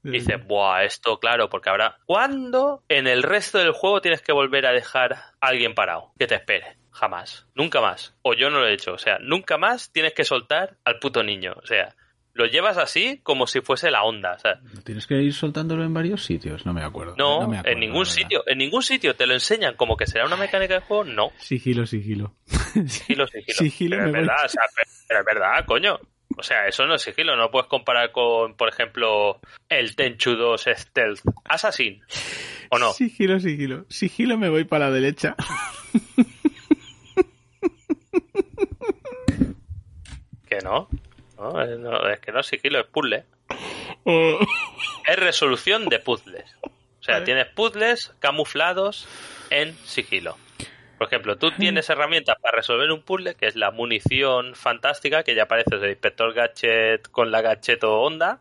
Y 0.04 0.10
dices, 0.10 0.46
buah, 0.46 0.84
esto 0.84 1.18
claro, 1.18 1.48
porque 1.48 1.70
ahora, 1.70 1.98
¿cuándo 2.06 2.82
en 2.88 3.06
el 3.06 3.22
resto 3.22 3.58
del 3.58 3.72
juego 3.72 4.00
tienes 4.00 4.22
que 4.22 4.32
volver 4.32 4.66
a 4.66 4.72
dejar 4.72 5.12
a 5.12 5.34
alguien 5.40 5.74
parado? 5.74 6.12
Que 6.18 6.26
te 6.26 6.36
espere. 6.36 6.76
Jamás. 6.90 7.46
Nunca 7.54 7.80
más. 7.80 8.16
O 8.22 8.34
yo 8.34 8.50
no 8.50 8.60
lo 8.60 8.66
he 8.66 8.74
hecho. 8.74 8.92
O 8.92 8.98
sea, 8.98 9.18
nunca 9.20 9.58
más 9.58 9.92
tienes 9.92 10.14
que 10.14 10.24
soltar 10.24 10.78
al 10.84 10.98
puto 10.98 11.22
niño. 11.22 11.54
O 11.62 11.66
sea, 11.66 11.94
lo 12.38 12.46
llevas 12.46 12.78
así 12.78 13.20
como 13.22 13.46
si 13.46 13.60
fuese 13.60 13.90
la 13.90 14.04
onda. 14.04 14.34
O 14.34 14.38
sea, 14.38 14.60
¿Tienes 14.84 15.06
que 15.06 15.14
ir 15.20 15.34
soltándolo 15.34 15.84
en 15.84 15.92
varios 15.92 16.24
sitios? 16.24 16.64
No 16.64 16.72
me 16.72 16.82
acuerdo. 16.82 17.14
no, 17.16 17.48
me 17.48 17.58
acuerdo, 17.58 17.72
en 17.72 17.80
ningún 17.80 18.06
sitio. 18.06 18.42
En 18.46 18.58
ningún 18.58 18.82
sitio 18.82 19.14
te 19.14 19.26
lo 19.26 19.34
enseñan 19.34 19.74
como 19.74 19.96
que 19.96 20.06
será 20.06 20.26
una 20.26 20.36
mecánica 20.36 20.74
de 20.74 20.80
juego. 20.80 21.04
No. 21.04 21.30
Sigilo, 21.38 21.86
sigilo. 21.86 22.34
Sigilo, 22.46 23.26
sigilo. 23.26 23.54
Sigilo, 23.58 23.96
pero 23.96 24.06
es 24.06 24.12
verdad, 24.12 24.44
o 24.44 24.48
sea, 24.48 24.62
pero, 24.74 24.90
pero 25.08 25.20
es 25.20 25.26
verdad, 25.26 25.64
coño. 25.66 25.98
O 26.38 26.42
sea, 26.42 26.66
eso 26.68 26.86
no 26.86 26.94
es 26.94 27.02
sigilo. 27.02 27.36
No 27.36 27.50
puedes 27.50 27.68
comparar 27.68 28.12
con, 28.12 28.54
por 28.54 28.68
ejemplo, 28.68 29.40
el 29.68 29.96
Tenchu 29.96 30.36
2 30.36 30.66
Stealth 30.76 31.20
Assassin. 31.44 32.00
¿O 32.70 32.78
no? 32.78 32.92
Sigilo, 32.92 33.40
sigilo. 33.40 33.84
Sigilo 33.88 34.38
me 34.38 34.48
voy 34.48 34.64
para 34.64 34.86
la 34.86 34.92
derecha. 34.92 35.34
Que 40.48 40.58
no. 40.62 40.88
No, 41.36 41.62
es, 41.62 41.78
no, 41.78 42.08
es 42.08 42.20
que 42.20 42.32
no 42.32 42.40
es 42.40 42.46
sigilo, 42.46 42.80
es 42.80 42.86
puzzle. 42.86 43.24
Oh. 44.04 44.38
Es 45.06 45.16
resolución 45.16 45.88
de 45.88 45.98
puzzles. 45.98 46.44
O 46.62 47.02
sea, 47.02 47.14
Vale. 47.16 47.24
tienes 47.26 47.46
puzzles 47.48 48.12
camuflados 48.18 49.06
en 49.50 49.74
sigilo. 49.84 50.36
Por 50.98 51.06
ejemplo, 51.06 51.36
tú 51.38 51.50
tienes 51.52 51.88
herramientas 51.90 52.36
para 52.42 52.56
resolver 52.56 52.90
un 52.90 53.02
puzzle, 53.02 53.34
que 53.36 53.46
es 53.46 53.54
la 53.56 53.70
munición 53.70 54.54
fantástica, 54.56 55.22
que 55.22 55.34
ya 55.34 55.44
aparece 55.44 55.76
el 55.76 55.90
inspector 55.90 56.34
Gadget 56.34 57.08
con 57.10 57.30
la 57.30 57.40
Gadget 57.40 57.84
Onda. 57.84 58.40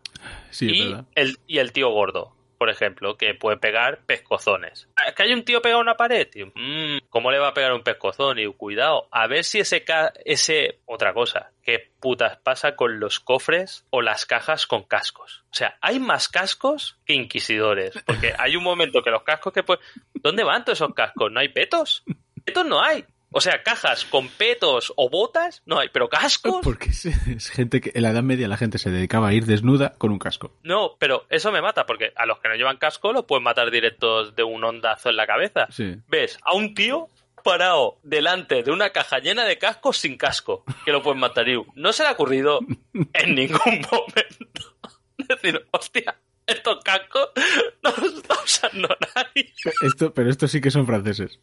Sí, 0.50 0.70
y, 0.72 0.88
verdad. 0.90 1.06
el, 1.16 1.38
y 1.46 1.60
el 1.60 1.72
tío 1.72 1.90
gordo, 1.90 2.34
por 2.58 2.70
ejemplo, 2.72 3.16
que 3.18 3.36
puede 3.36 3.58
pegar 3.58 4.00
pescozones. 4.08 4.90
Ah, 4.96 5.12
¿Que 5.16 5.24
hay 5.24 5.34
un 5.34 5.44
tío 5.46 5.62
pegado 5.62 5.80
a 5.80 5.84
una 5.84 5.96
pared? 5.98 6.28
Tío? 6.28 6.48
Mm, 6.56 6.98
¿Cómo 7.10 7.30
le 7.30 7.38
va 7.38 7.50
a 7.50 7.54
pegar 7.54 7.74
un 7.74 7.84
pescozón? 7.84 8.40
Y 8.40 8.48
cuidado, 8.48 9.08
a 9.12 9.28
ver 9.28 9.44
si 9.44 9.60
ese, 9.60 9.84
ca- 9.84 10.12
ese... 10.26 10.80
Otra 10.86 11.14
cosa, 11.14 11.52
¿qué 11.64 11.92
putas 12.00 12.38
pasa 12.38 12.76
con 12.76 13.00
los 13.00 13.20
cofres 13.20 13.86
o 13.92 14.02
las 14.02 14.26
cajas 14.26 14.66
con 14.66 14.84
cascos? 14.84 15.44
O 15.52 15.54
sea, 15.54 15.78
hay 15.82 16.00
más 16.00 16.28
cascos 16.30 16.98
que 17.06 17.14
inquisidores. 17.14 17.94
Porque 18.06 18.34
hay 18.38 18.56
un 18.56 18.64
momento 18.64 19.04
que 19.04 19.12
los 19.12 19.22
cascos 19.22 19.54
que 19.54 19.62
pues... 19.62 19.80
¿Dónde 20.16 20.44
van 20.44 20.66
todos 20.66 20.80
esos 20.80 20.96
cascos? 20.96 21.32
¿No 21.32 21.40
hay 21.40 21.50
petos? 21.50 22.04
Petos 22.48 22.66
no 22.66 22.82
hay. 22.82 23.04
O 23.30 23.42
sea, 23.42 23.62
cajas 23.62 24.06
con 24.06 24.30
petos 24.30 24.94
o 24.96 25.10
botas 25.10 25.62
no 25.66 25.80
hay, 25.80 25.90
pero 25.90 26.08
cascos... 26.08 26.60
Porque 26.64 26.90
es, 26.90 27.06
es 27.06 27.50
gente 27.50 27.82
que 27.82 27.92
en 27.94 28.04
la 28.04 28.12
Edad 28.12 28.24
Media 28.24 28.48
la 28.48 28.56
gente 28.56 28.78
se 28.78 28.90
dedicaba 28.90 29.28
a 29.28 29.34
ir 29.34 29.46
desnuda 29.46 29.96
con 29.98 30.12
un 30.12 30.18
casco. 30.18 30.54
No, 30.64 30.96
pero 30.98 31.26
eso 31.30 31.52
me 31.52 31.62
mata, 31.62 31.86
porque 31.86 32.14
a 32.16 32.26
los 32.26 32.40
que 32.40 32.48
no 32.48 32.56
llevan 32.56 32.78
casco 32.78 33.12
los 33.12 33.26
pueden 33.26 33.44
matar 33.44 33.70
directos 33.70 34.34
de 34.36 34.44
un 34.44 34.64
ondazo 34.64 35.10
en 35.10 35.18
la 35.18 35.28
cabeza. 35.28 35.68
Sí. 35.70 35.98
Ves 36.08 36.40
a 36.42 36.54
un 36.54 36.74
tío 36.74 37.10
parado 37.44 38.00
delante 38.04 38.64
de 38.64 38.72
una 38.72 38.92
caja 38.92 39.20
llena 39.20 39.44
de 39.44 39.58
cascos 39.58 39.98
sin 39.98 40.18
casco, 40.18 40.64
que 40.86 40.92
lo 40.94 41.04
pueden 41.04 41.20
matar. 41.20 41.46
No 41.76 41.92
se 41.92 42.04
le 42.04 42.10
ha 42.10 42.14
ocurrido 42.14 42.60
en 43.14 43.36
ningún 43.36 43.82
momento 43.92 44.76
decir, 45.18 45.66
hostia, 45.72 46.18
estos 46.48 46.84
cascos 46.84 47.30
no 47.84 47.92
los 48.02 48.16
está 48.16 48.36
usando 48.44 48.88
nadie. 49.16 49.54
Esto, 49.84 50.14
pero 50.14 50.30
estos 50.30 50.50
sí 50.50 50.62
que 50.62 50.72
son 50.72 50.88
franceses. 50.88 51.40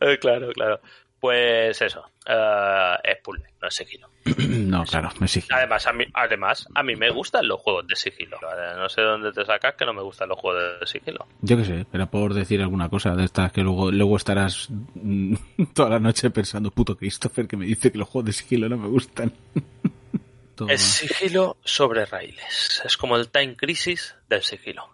Eh, 0.00 0.18
claro, 0.18 0.52
claro. 0.52 0.80
Pues 1.18 1.80
eso, 1.80 2.04
eh, 2.26 2.94
es 3.02 3.16
puzzle, 3.22 3.46
no 3.60 3.68
es 3.68 3.74
sigilo. 3.74 4.08
no, 4.48 4.84
claro, 4.84 5.10
me 5.18 5.26
sigue. 5.26 5.46
Además 5.50 5.86
a, 5.86 5.92
mí, 5.92 6.04
además, 6.12 6.68
a 6.74 6.82
mí 6.82 6.94
me 6.94 7.10
gustan 7.10 7.48
los 7.48 7.60
juegos 7.60 7.86
de 7.88 7.96
sigilo. 7.96 8.38
No 8.76 8.88
sé 8.88 9.00
dónde 9.00 9.32
te 9.32 9.44
sacas 9.44 9.74
que 9.74 9.86
no 9.86 9.94
me 9.94 10.02
gustan 10.02 10.28
los 10.28 10.38
juegos 10.38 10.78
de 10.78 10.86
sigilo. 10.86 11.26
Yo 11.40 11.56
qué 11.56 11.64
sé, 11.64 11.86
era 11.92 12.06
por 12.06 12.34
decir 12.34 12.60
alguna 12.60 12.88
cosa 12.88 13.16
de 13.16 13.24
estas 13.24 13.50
que 13.50 13.62
luego, 13.62 13.90
luego 13.90 14.16
estarás 14.16 14.68
mm, 14.70 15.34
toda 15.74 15.90
la 15.90 15.98
noche 15.98 16.30
pensando, 16.30 16.70
puto 16.70 16.96
Christopher, 16.96 17.48
que 17.48 17.56
me 17.56 17.64
dice 17.64 17.90
que 17.90 17.98
los 17.98 18.08
juegos 18.08 18.26
de 18.26 18.32
sigilo 18.32 18.68
no 18.68 18.76
me 18.76 18.88
gustan. 18.88 19.32
Es 20.68 20.80
sigilo 20.82 21.56
sobre 21.64 22.04
raíles. 22.06 22.82
Es 22.84 22.96
como 22.96 23.16
el 23.16 23.28
Time 23.28 23.56
Crisis 23.56 24.14
del 24.28 24.42
sigilo. 24.42 24.88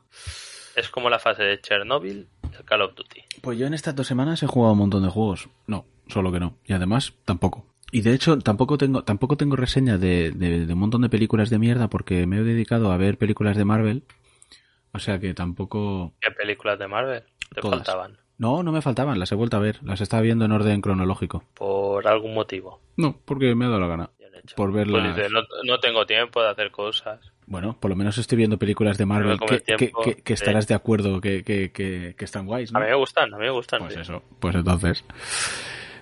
Es 0.77 0.89
como 0.89 1.11
la 1.11 1.19
fase 1.19 1.43
de 1.43 1.61
Chernobyl 1.61 2.29
del 2.51 2.65
Call 2.65 2.83
of 2.83 2.95
Duty. 2.95 3.23
Pues 3.43 3.59
yo 3.59 3.67
en 3.67 3.75
estas 3.75 3.95
dos 3.95 4.07
semanas 4.07 4.43
he 4.43 4.47
jugado 4.47 4.73
un 4.73 4.79
montón 4.79 5.03
de 5.03 5.11
juegos. 5.11 5.49
No, 5.67 5.87
solo 6.09 6.33
que 6.33 6.41
no. 6.41 6.57
Y 6.65 6.73
además, 6.73 7.13
tampoco. 7.25 7.67
Y 7.91 8.01
de 8.01 8.15
hecho, 8.15 8.39
tampoco 8.39 8.79
tengo, 8.79 9.05
tampoco 9.05 9.37
tengo 9.37 9.55
reseña 9.57 9.99
de, 9.99 10.31
de- 10.31 10.65
de 10.67 10.73
un 10.73 10.79
montón 10.79 11.03
de 11.03 11.11
películas 11.11 11.51
de 11.51 11.59
mierda 11.59 11.89
porque 11.89 12.27
me 12.27 12.39
he 12.39 12.43
dedicado 12.43 12.91
a 12.91 12.97
ver 12.97 13.19
películas 13.19 13.57
de 13.57 13.65
Marvel. 13.67 14.05
O 14.93 14.99
sea 14.99 15.19
que 15.19 15.35
tampoco... 15.35 16.15
¿Qué 16.21 16.31
películas 16.31 16.79
de 16.79 16.89
Marvel 16.89 17.23
te 17.55 17.61
Todas. 17.61 17.79
faltaban? 17.81 18.19
No, 18.39 18.63
no 18.63 18.73
me 18.73 18.81
faltaban, 18.83 19.19
las 19.19 19.31
he 19.31 19.35
vuelto 19.35 19.59
a 19.59 19.61
ver. 19.61 19.79
Las 19.83 20.01
estaba 20.01 20.23
viendo 20.23 20.45
en 20.47 20.53
orden 20.53 20.81
cronológico. 20.81 21.45
Por 21.55 22.09
algún 22.09 22.35
motivo. 22.35 22.81
No, 22.97 23.19
porque 23.25 23.55
me 23.55 23.67
ha 23.67 23.69
dado 23.69 23.81
la 23.81 23.87
gana. 23.87 24.11
Hecho. 24.45 24.57
Por 24.57 24.73
Pues 24.73 24.87
verlas. 24.87 25.15
dices, 25.17 25.31
no, 25.33 25.41
no 25.65 25.79
tengo 25.81 26.05
tiempo 26.07 26.43
de 26.43 26.49
hacer 26.51 26.71
cosas. 26.71 27.21
Bueno, 27.47 27.77
por 27.79 27.91
lo 27.91 27.97
menos 27.97 28.17
estoy 28.19 28.39
viendo 28.39 28.59
películas 28.59 28.99
de 28.99 29.07
Marvel 29.07 29.39
que, 29.39 29.55
el 29.57 29.63
tiempo, 29.63 30.03
que- 30.03 30.15
que- 30.17 30.23
que 30.23 30.37
sí. 30.37 30.43
estarás 30.43 30.67
de 30.69 30.75
acuerdo 30.75 31.21
que, 31.21 31.43
que, 31.45 31.71
que, 31.73 32.15
que 32.17 32.25
están 32.25 32.47
guays, 32.47 32.73
¿no? 32.73 32.79
A 32.79 32.83
mí 32.83 32.89
me 32.89 32.95
gustan, 32.97 33.33
a 33.35 33.37
mí 33.37 33.45
me 33.45 33.51
gustan. 33.51 33.81
Pues 33.81 33.95
sí. 33.95 34.01
eso, 34.01 34.23
pues 34.41 34.55
entonces. 34.55 35.05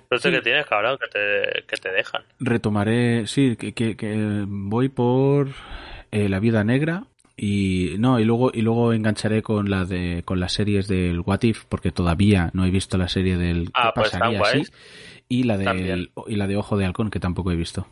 Suerte 0.08 0.30
que 0.32 0.40
tienes, 0.42 0.66
cabrón, 0.66 0.98
que 0.98 1.06
te, 1.08 1.62
que 1.66 1.76
te 1.76 1.90
dejan. 1.92 2.22
Retomaré, 2.40 3.26
sí, 3.26 3.56
que, 3.56 3.72
que, 3.72 3.96
que 3.96 4.44
voy 4.46 4.88
por 4.88 5.48
eh, 6.10 6.28
La 6.28 6.40
Vida 6.40 6.64
Negra 6.64 7.04
y 7.36 7.94
no, 7.98 8.18
y 8.20 8.24
luego 8.24 8.50
y 8.52 8.60
luego 8.62 8.92
engancharé 8.92 9.40
con 9.42 9.70
la 9.70 9.84
de 9.84 10.22
con 10.24 10.40
las 10.40 10.52
series 10.52 10.88
del 10.88 11.20
What 11.20 11.42
If 11.42 11.64
porque 11.68 11.90
todavía 11.92 12.50
no 12.54 12.64
he 12.64 12.70
visto 12.70 12.98
la 12.98 13.08
serie 13.08 13.36
del 13.38 13.70
Ah, 13.72 13.92
qué 13.94 14.00
pues 14.00 14.10
pasaría 14.10 14.40
así 14.42 14.62
y 15.28 15.44
la 15.44 15.56
También. 15.62 15.86
del 15.86 16.10
y 16.26 16.34
la 16.36 16.46
de 16.48 16.56
Ojo 16.56 16.76
de 16.76 16.84
Halcón 16.86 17.08
que 17.10 17.20
tampoco 17.20 17.50
he 17.52 17.56
visto. 17.56 17.86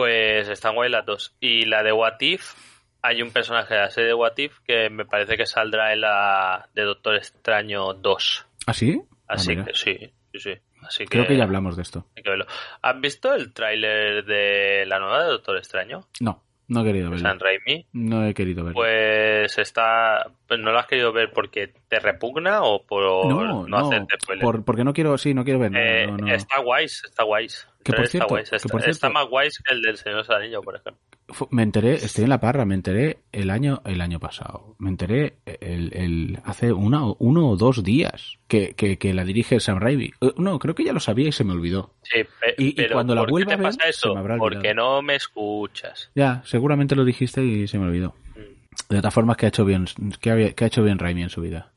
Pues 0.00 0.46
están 0.50 0.74
guay 0.74 0.90
las 0.90 1.06
dos. 1.06 1.34
Y 1.40 1.64
la 1.64 1.82
de 1.82 1.90
What 1.90 2.20
If, 2.20 2.52
hay 3.00 3.22
un 3.22 3.30
personaje 3.30 3.72
de 3.72 3.80
la 3.80 3.88
serie 3.90 4.08
de 4.08 4.14
What 4.14 4.36
If 4.36 4.58
que 4.60 4.90
me 4.90 5.06
parece 5.06 5.38
que 5.38 5.46
saldrá 5.46 5.94
en 5.94 6.02
la 6.02 6.68
de 6.74 6.82
Doctor 6.82 7.14
Extraño 7.16 7.94
2. 7.94 8.46
¿Ah, 8.66 8.74
sí? 8.74 9.00
Ah, 9.10 9.24
Así 9.28 9.56
que 9.56 9.72
sí, 9.72 9.96
sí, 10.34 10.38
sí. 10.38 10.52
Así 10.82 11.06
Creo 11.06 11.26
que 11.26 11.34
ya 11.38 11.44
hablamos 11.44 11.76
de 11.76 11.82
esto. 11.82 12.04
hay 12.14 12.22
que 12.22 12.28
verlo. 12.28 12.44
¿Has 12.82 13.00
visto 13.00 13.32
el 13.32 13.54
tráiler 13.54 14.22
de 14.26 14.84
la 14.86 14.98
nueva 14.98 15.22
de 15.24 15.30
Doctor 15.30 15.56
Extraño? 15.56 16.06
No, 16.20 16.42
no 16.68 16.82
he 16.82 16.84
querido 16.84 17.08
verlo. 17.08 17.26
San 17.26 17.40
Raimi. 17.40 17.86
No 17.94 18.22
he 18.26 18.34
querido 18.34 18.64
verlo. 18.64 18.74
Pues 18.78 19.56
está... 19.56 20.30
pues 20.46 20.60
¿No 20.60 20.72
lo 20.72 20.78
has 20.78 20.86
querido 20.86 21.10
ver 21.14 21.32
porque 21.32 21.72
te 21.88 22.00
repugna 22.00 22.64
o 22.64 22.82
por 22.84 23.02
no, 23.26 23.66
no, 23.66 23.78
hacerte 23.78 24.16
spoiler? 24.20 24.44
por- 24.44 24.62
porque 24.62 24.84
no 24.84 24.92
quiero, 24.92 25.16
sí, 25.16 25.32
no 25.32 25.42
quiero 25.42 25.58
ver 25.58 25.70
nada, 25.70 25.84
Eh, 25.86 26.06
no. 26.08 26.28
Está 26.34 26.60
guays, 26.60 27.02
está 27.02 27.24
guays. 27.24 27.66
Que 27.86 27.92
por 27.96 28.04
está 28.04 28.10
cierto, 28.12 28.28
guays. 28.28 28.50
que 28.50 28.56
Está, 28.56 28.68
por 28.68 28.80
cierto- 28.80 28.90
está 28.96 29.10
más 29.10 29.28
guays 29.28 29.58
que 29.58 29.74
el 29.74 29.80
del 29.82 29.96
Señor 29.96 30.16
de 30.22 30.28
los 30.28 30.30
Anillos, 30.30 30.64
por 30.64 30.76
ejemplo. 30.76 31.02
Me 31.50 31.62
enteré, 31.64 31.94
estoy 31.94 32.24
en 32.24 32.30
la 32.30 32.38
parra, 32.40 32.64
me 32.64 32.74
enteré 32.76 33.18
el 33.32 33.50
año, 33.50 33.82
el 33.84 34.00
año 34.00 34.20
pasado. 34.20 34.76
Me 34.78 34.90
enteré 34.90 35.38
el, 35.44 35.92
el, 35.92 36.38
hace 36.44 36.72
una, 36.72 37.02
uno 37.18 37.48
o 37.48 37.56
dos 37.56 37.82
días 37.82 38.38
que, 38.46 38.74
que, 38.74 38.96
que 38.98 39.12
la 39.12 39.24
dirige 39.24 39.58
Sam 39.58 39.78
Raimi. 39.80 40.12
Eh, 40.20 40.32
No, 40.36 40.58
creo 40.60 40.74
que 40.76 40.84
ya 40.84 40.92
lo 40.92 41.00
sabía 41.00 41.28
y 41.28 41.32
se 41.32 41.42
me 41.44 41.52
olvidó. 41.52 41.94
Sí, 42.02 42.22
pe- 42.40 42.54
Y- 42.58 42.68
y 42.68 42.72
pero 42.74 42.94
cuando 42.94 43.14
la 43.16 43.22
¿por 43.22 43.28
qué 43.28 43.32
vuelva 43.32 43.48
te 43.48 43.54
a 43.54 43.56
ver, 43.56 43.66
pasa 43.66 43.88
eso? 43.88 44.14
Porque 44.38 44.72
no 44.74 45.02
me 45.02 45.16
escuchas. 45.16 46.10
Ya, 46.14 46.42
seguramente 46.44 46.94
lo 46.94 47.04
dijiste 47.04 47.42
y 47.44 47.66
se 47.66 47.78
me 47.78 47.86
olvidó. 47.86 48.14
Mm. 48.36 48.92
De 48.94 48.98
todas 48.98 49.14
formas, 49.14 49.36
que 49.36 49.46
ha 49.46 49.48
hecho 49.48 49.64
bien, 49.64 49.86
que 50.20 50.30
ha, 50.30 50.52
que 50.54 50.64
ha 50.64 50.66
hecho 50.68 50.84
bien 50.84 50.98
Raimi 50.98 51.22
en 51.24 51.30
su 51.30 51.40
vida. 51.40 51.72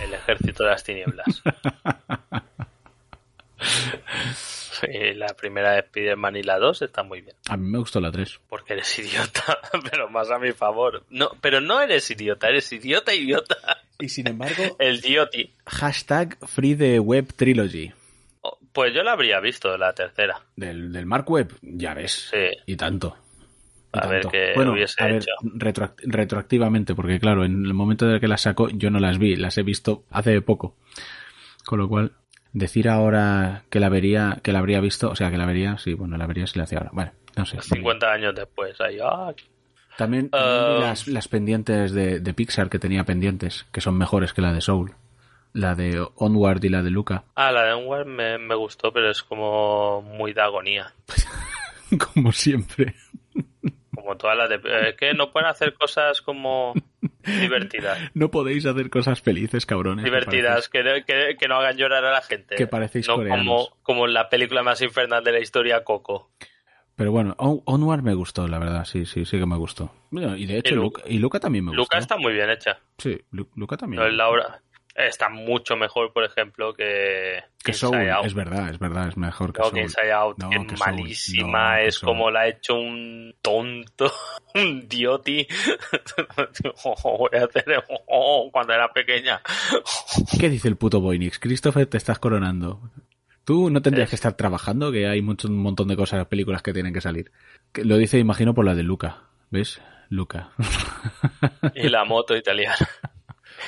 El 0.00 0.14
ejército 0.14 0.62
de 0.64 0.70
las 0.70 0.84
tinieblas. 0.84 1.42
Sí, 4.80 4.86
la 5.14 5.28
primera 5.28 5.72
de 5.72 5.80
Spider-Man 5.80 6.36
y 6.36 6.42
la 6.42 6.58
2 6.58 6.82
está 6.82 7.02
muy 7.02 7.20
bien. 7.20 7.36
A 7.48 7.56
mí 7.56 7.68
me 7.68 7.78
gustó 7.78 8.00
la 8.00 8.10
3. 8.10 8.40
Porque 8.48 8.74
eres 8.74 8.98
idiota, 8.98 9.58
pero 9.90 10.08
más 10.10 10.30
a 10.30 10.38
mi 10.38 10.52
favor. 10.52 11.04
No, 11.10 11.30
pero 11.40 11.60
no 11.60 11.80
eres 11.80 12.10
idiota, 12.10 12.48
eres 12.48 12.72
idiota, 12.72 13.14
idiota. 13.14 13.56
Y 13.98 14.08
sin 14.08 14.28
embargo, 14.28 14.62
El 14.78 14.96
idioti. 15.04 15.52
hashtag 15.66 16.36
Free 16.46 16.74
the 16.76 16.98
Web 17.00 17.32
Trilogy. 17.34 17.92
Oh, 18.42 18.58
Pues 18.72 18.92
yo 18.94 19.02
la 19.02 19.12
habría 19.12 19.40
visto, 19.40 19.76
la 19.78 19.92
tercera. 19.94 20.40
Del, 20.56 20.92
del 20.92 21.06
Mark 21.06 21.28
Webb, 21.30 21.52
ya 21.62 21.94
ves. 21.94 22.28
Sí. 22.30 22.48
Y 22.66 22.76
tanto. 22.76 23.16
Y 23.94 23.98
A 23.98 24.06
ver 24.08 24.26
qué 24.30 24.52
bueno, 24.54 24.72
hubiese 24.72 25.02
a 25.02 25.06
ver, 25.06 25.16
hecho. 25.16 25.30
retroact- 25.42 26.02
retroactivamente, 26.04 26.94
porque 26.94 27.18
claro, 27.18 27.44
en 27.46 27.64
el 27.64 27.72
momento 27.72 28.04
en 28.04 28.12
el 28.12 28.20
que 28.20 28.28
las 28.28 28.42
sacó, 28.42 28.68
yo 28.68 28.90
no 28.90 28.98
las 28.98 29.18
vi, 29.18 29.36
las 29.36 29.56
he 29.56 29.62
visto 29.62 30.04
hace 30.10 30.42
poco. 30.42 30.76
Con 31.64 31.78
lo 31.78 31.88
cual, 31.88 32.12
decir 32.58 32.88
ahora 32.88 33.64
que 33.70 33.80
la 33.80 33.88
vería, 33.90 34.38
que 34.42 34.50
la 34.52 34.60
habría 34.60 34.80
visto, 34.80 35.10
o 35.10 35.14
sea, 35.16 35.30
que 35.30 35.36
la 35.36 35.44
vería, 35.46 35.76
sí, 35.78 35.92
bueno, 35.94 36.16
la 36.16 36.26
vería 36.26 36.46
si 36.46 36.58
la 36.58 36.64
hacía 36.64 36.78
ahora. 36.78 36.90
Bueno, 36.92 37.12
no 37.36 37.44
sé. 37.44 37.60
50 37.60 38.10
años 38.10 38.34
después. 38.34 38.80
Ahí, 38.80 38.98
ah, 39.02 39.32
También, 39.98 40.30
Ah. 40.32 40.78
las, 40.80 41.06
las 41.06 41.28
pendientes 41.28 41.92
de, 41.92 42.20
de 42.20 42.34
Pixar 42.34 42.70
que 42.70 42.78
tenía 42.78 43.04
pendientes, 43.04 43.66
que 43.72 43.80
son 43.82 43.96
mejores 43.98 44.32
que 44.32 44.40
la 44.42 44.52
de 44.54 44.60
Soul. 44.62 44.94
La 45.52 45.74
de 45.74 46.06
Onward 46.16 46.64
y 46.64 46.68
la 46.70 46.82
de 46.82 46.90
Luca. 46.90 47.24
Ah, 47.34 47.50
la 47.52 47.64
de 47.64 47.72
Onward 47.74 48.06
me, 48.06 48.36
me 48.38 48.54
gustó, 48.54 48.92
pero 48.92 49.10
es 49.10 49.22
como 49.22 50.02
muy 50.02 50.32
de 50.32 50.40
agonía. 50.42 50.92
Como 52.14 52.32
siempre. 52.32 52.94
Como 54.06 54.16
todas 54.18 54.38
las 54.38 54.48
de... 54.48 54.60
Es 54.90 54.94
que 54.94 55.14
no 55.14 55.32
pueden 55.32 55.48
hacer 55.48 55.74
cosas 55.74 56.22
como 56.22 56.74
divertidas. 57.24 57.98
No 58.14 58.30
podéis 58.30 58.64
hacer 58.66 58.88
cosas 58.88 59.20
felices, 59.20 59.66
cabrones. 59.66 60.04
divertidas, 60.04 60.68
que, 60.68 60.84
no- 60.84 61.04
que, 61.04 61.36
que 61.36 61.48
no 61.48 61.56
hagan 61.56 61.76
llorar 61.76 62.04
a 62.04 62.12
la 62.12 62.22
gente. 62.22 62.54
Que 62.54 62.68
parecéis 62.68 63.08
no 63.08 63.16
coreanos. 63.16 63.44
como, 63.44 63.82
como 63.82 64.06
la 64.06 64.28
película 64.28 64.62
más 64.62 64.80
infernal 64.80 65.24
de 65.24 65.32
la 65.32 65.40
historia, 65.40 65.82
Coco. 65.82 66.30
Pero 66.94 67.10
bueno, 67.10 67.34
On- 67.38 67.62
Onward 67.66 68.02
me 68.02 68.14
gustó, 68.14 68.46
la 68.46 68.58
verdad, 68.60 68.84
sí, 68.84 69.04
sí, 69.06 69.24
sí 69.24 69.38
que 69.38 69.44
me 69.46 69.56
gustó. 69.56 69.92
Bueno, 70.10 70.36
y 70.36 70.46
de 70.46 70.58
hecho, 70.58 70.74
Y 70.74 70.76
Lu- 70.76 70.82
Luca, 70.84 71.02
y 71.06 71.18
Luca 71.18 71.40
también 71.40 71.64
me 71.64 71.70
gustó. 71.72 71.82
Luca 71.82 71.98
está 71.98 72.16
muy 72.16 72.32
bien 72.32 72.48
hecha. 72.48 72.78
Sí, 72.98 73.20
Lu- 73.32 73.50
Luca 73.56 73.76
también. 73.76 74.00
No 74.02 74.08
es 74.08 74.14
la 74.14 74.28
obra- 74.28 74.62
Está 74.96 75.28
mucho 75.28 75.76
mejor, 75.76 76.12
por 76.14 76.24
ejemplo, 76.24 76.72
que, 76.72 77.42
que 77.62 77.74
Soul, 77.74 78.08
Out. 78.08 78.24
es 78.24 78.32
verdad, 78.32 78.70
es 78.70 78.78
verdad, 78.78 79.08
es 79.08 79.18
mejor 79.18 79.52
que 79.52 79.60
No, 79.60 79.68
Soul. 79.68 79.80
Inside 79.80 80.12
Out 80.12 80.38
No, 80.38 80.50
es 80.50 80.66
que 80.66 80.76
malísima, 80.76 81.76
No, 81.76 81.82
es 81.82 81.98
como 81.98 82.30
la 82.30 82.40
ha 82.40 82.48
hecho 82.48 82.76
un 82.76 83.34
tonto, 83.42 84.10
un 84.54 84.88
dioti. 84.88 85.46
Voy 87.04 87.30
a 87.38 87.44
hacer 87.44 87.84
cuando 88.50 88.72
era 88.72 88.90
pequeña. 88.92 89.42
¿Qué 90.40 90.48
dice 90.48 90.68
el 90.68 90.76
puto 90.76 91.00
Boynix? 91.00 91.38
Christopher, 91.38 91.86
te 91.86 91.98
estás 91.98 92.18
coronando. 92.18 92.90
Tú 93.44 93.68
no 93.68 93.82
tendrías 93.82 94.08
que 94.08 94.16
estar 94.16 94.34
trabajando, 94.34 94.90
que 94.90 95.06
hay 95.06 95.20
mucho, 95.20 95.46
un 95.48 95.58
montón 95.58 95.88
de 95.88 95.96
cosas, 95.96 96.26
películas 96.26 96.62
que 96.62 96.72
tienen 96.72 96.94
que 96.94 97.02
salir. 97.02 97.30
Lo 97.74 97.98
dice, 97.98 98.18
imagino, 98.18 98.54
por 98.54 98.64
la 98.64 98.74
de 98.74 98.82
Luca. 98.82 99.24
¿Ves? 99.50 99.80
Luca. 100.08 100.50
Y 101.74 101.88
la 101.88 102.04
moto 102.04 102.36
italiana. 102.36 102.76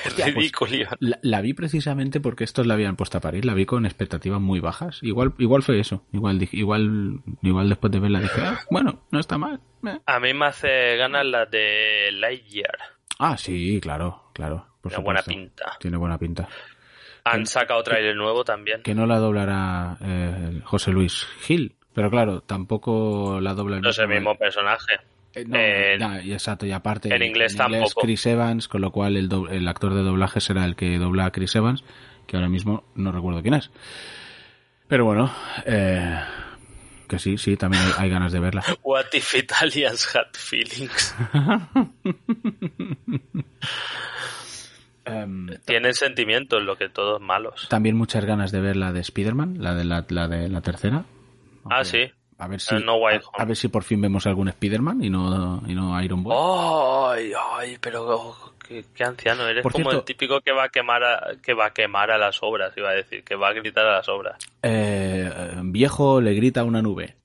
Hostia, 0.05 0.33
pues, 0.33 0.51
la, 0.99 1.19
la 1.21 1.41
vi 1.41 1.53
precisamente 1.53 2.19
porque 2.19 2.43
estos 2.43 2.65
la 2.67 2.73
habían 2.75 2.95
puesto 2.95 3.17
a 3.17 3.21
parir, 3.21 3.45
la 3.45 3.53
vi 3.53 3.65
con 3.65 3.85
expectativas 3.85 4.39
muy 4.39 4.59
bajas. 4.59 4.99
Igual, 5.01 5.33
igual 5.37 5.63
fue 5.63 5.79
eso. 5.79 6.03
Igual, 6.11 6.47
igual, 6.51 7.21
igual 7.41 7.69
después 7.69 7.91
de 7.91 7.99
verla 7.99 8.19
dije, 8.19 8.41
"Ah, 8.41 8.59
bueno, 8.69 9.03
no 9.11 9.19
está 9.19 9.37
mal. 9.37 9.59
eh". 9.85 9.99
A 10.05 10.19
mí 10.19 10.33
me 10.33 10.45
hace 10.45 10.95
ganas 10.97 11.25
la 11.25 11.45
de 11.45 12.11
Lightyear. 12.13 12.77
Ah, 13.19 13.37
sí, 13.37 13.79
claro, 13.81 14.29
claro. 14.33 14.65
Por 14.81 14.91
Tiene 14.91 15.03
buena 15.03 15.21
pinta. 15.23 15.77
Tiene 15.79 15.97
buena 15.97 16.17
pinta. 16.17 16.47
Han 17.25 17.45
sacado 17.45 17.83
trailer 17.83 18.15
nuevo 18.15 18.43
también. 18.43 18.81
Que 18.81 18.95
no 18.95 19.05
la 19.05 19.17
doblará 19.17 19.97
eh, 20.01 20.61
José 20.63 20.91
Luis 20.91 21.27
Gil. 21.41 21.75
Pero 21.93 22.09
claro, 22.09 22.41
tampoco 22.41 23.41
la 23.41 23.53
dobla 23.53 23.77
el 23.77 23.81
No 23.81 23.89
es 23.89 23.99
el 23.99 24.07
mismo 24.07 24.37
personaje. 24.37 24.99
Eh, 25.35 25.45
no, 25.47 25.57
en- 25.59 25.99
ya, 25.99 26.33
exacto, 26.33 26.65
y 26.65 26.71
aparte 26.71 27.13
en 27.13 27.21
inglés 27.23 27.55
tampoco. 27.55 28.01
Chris 28.01 28.25
Evans, 28.25 28.67
con 28.67 28.81
lo 28.81 28.91
cual 28.91 29.15
el, 29.17 29.29
do- 29.29 29.47
el 29.49 29.67
actor 29.67 29.93
de 29.93 30.01
doblaje 30.01 30.41
será 30.41 30.65
el 30.65 30.75
que 30.75 30.97
dobla 30.97 31.25
a 31.25 31.31
Chris 31.31 31.55
Evans, 31.55 31.83
que 32.27 32.35
ahora 32.37 32.49
mismo 32.49 32.83
no 32.95 33.11
recuerdo 33.11 33.41
quién 33.41 33.53
es. 33.53 33.69
Pero 34.87 35.05
bueno, 35.05 35.31
eh, 35.67 36.19
que 37.07 37.19
sí, 37.19 37.37
sí, 37.37 37.55
también 37.57 37.83
hay, 37.83 37.91
hay 38.05 38.09
ganas 38.09 38.31
de 38.31 38.39
verla. 38.39 38.63
What 38.83 39.05
if 39.13 39.35
Italians 39.35 40.15
had 40.15 40.27
feelings? 40.33 41.15
Em, 45.05 45.47
Tienen 45.65 45.93
sentimientos, 45.93 46.61
lo 46.61 46.77
que 46.77 46.89
todos 46.89 47.19
malos. 47.21 47.67
también 47.69 47.95
muchas 47.95 48.25
ganas 48.25 48.51
de 48.51 48.61
ver 48.61 48.75
la 48.75 48.91
de 48.91 48.99
Spider-Man, 48.99 49.55
la 49.59 49.73
de 49.73 49.83
la, 49.83 50.05
la 50.09 50.27
de 50.27 50.49
la 50.49 50.61
tercera. 50.61 51.05
Ah, 51.65 51.77
Aunque- 51.77 51.85
sí. 51.85 52.13
A 52.39 52.47
ver 52.47 52.61
si, 52.61 52.73
No 52.75 52.95
a, 53.05 53.45
ver 53.45 53.57
si 53.57 53.67
por 53.67 53.83
fin 53.83 53.99
vemos 53.99 54.25
algún 54.25 54.47
Spider-Man 54.47 55.03
y 55.03 55.09
no, 55.09 55.61
y 55.67 55.75
no 55.75 56.01
Iron 56.01 56.23
Boy. 56.23 56.33
Ay, 57.19 57.33
ay, 57.51 57.77
pero 57.81 58.05
oh, 58.07 58.53
qué, 58.65 58.85
qué 58.95 59.03
anciano 59.03 59.45
eres. 59.45 59.61
Por 59.61 59.73
como 59.73 59.89
cierto- 59.89 59.99
el 59.99 60.05
típico 60.05 60.39
que 60.39 60.53
va 60.53 60.63
a 60.63 60.69
quemar 60.69 61.03
a, 61.03 61.21
que 61.43 61.53
va 61.53 61.65
a 61.65 61.73
quemar 61.73 62.11
a 62.11 62.17
las 62.17 62.41
obras, 62.41 62.71
iba 62.77 62.91
a 62.91 62.93
decir, 62.93 63.25
que 63.25 63.35
va 63.35 63.49
a 63.49 63.53
gritar 63.53 63.85
a 63.85 63.97
las 63.97 64.07
obras. 64.07 64.37
Eh, 64.63 65.29
eh, 65.35 65.51
viejo 65.65 66.21
le 66.21 66.33
grita 66.33 66.61
a 66.61 66.63
una 66.63 66.81
nube. 66.81 67.15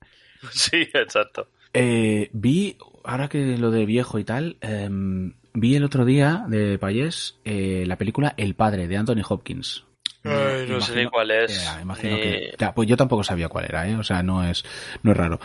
Sí, 0.51 0.81
exacto. 0.93 1.47
Eh, 1.73 2.29
vi, 2.33 2.77
ahora 3.05 3.29
que 3.29 3.57
lo 3.57 3.71
de 3.71 3.85
viejo 3.85 4.19
y 4.19 4.25
tal, 4.25 4.57
em, 4.59 5.33
vi 5.53 5.75
el 5.75 5.85
otro 5.85 6.03
día 6.03 6.43
de 6.47 6.77
Payés 6.77 7.39
eh, 7.45 7.85
la 7.87 7.95
película 7.97 8.33
El 8.35 8.53
Padre 8.53 8.87
de 8.89 8.97
Anthony 8.97 9.21
Hopkins. 9.27 9.84
Ay, 10.25 10.65
no 10.69 10.81
sé 10.81 10.95
ni 10.95 11.05
cuál 11.09 11.31
es, 11.31 11.63
Ya, 11.63 11.81
imagino 11.81 12.15
ni- 12.15 12.21
que. 12.21 12.55
ya, 12.57 12.73
pues 12.73 12.87
yo 12.89 12.97
tampoco 12.97 13.23
sabía 13.23 13.47
cuál 13.49 13.65
era, 13.65 13.87
¿eh? 13.87 13.95
O 13.95 14.03
sea, 14.03 14.23
no 14.23 14.43
es, 14.43 14.63
no 15.03 15.11
es 15.11 15.17
raro. 15.17 15.39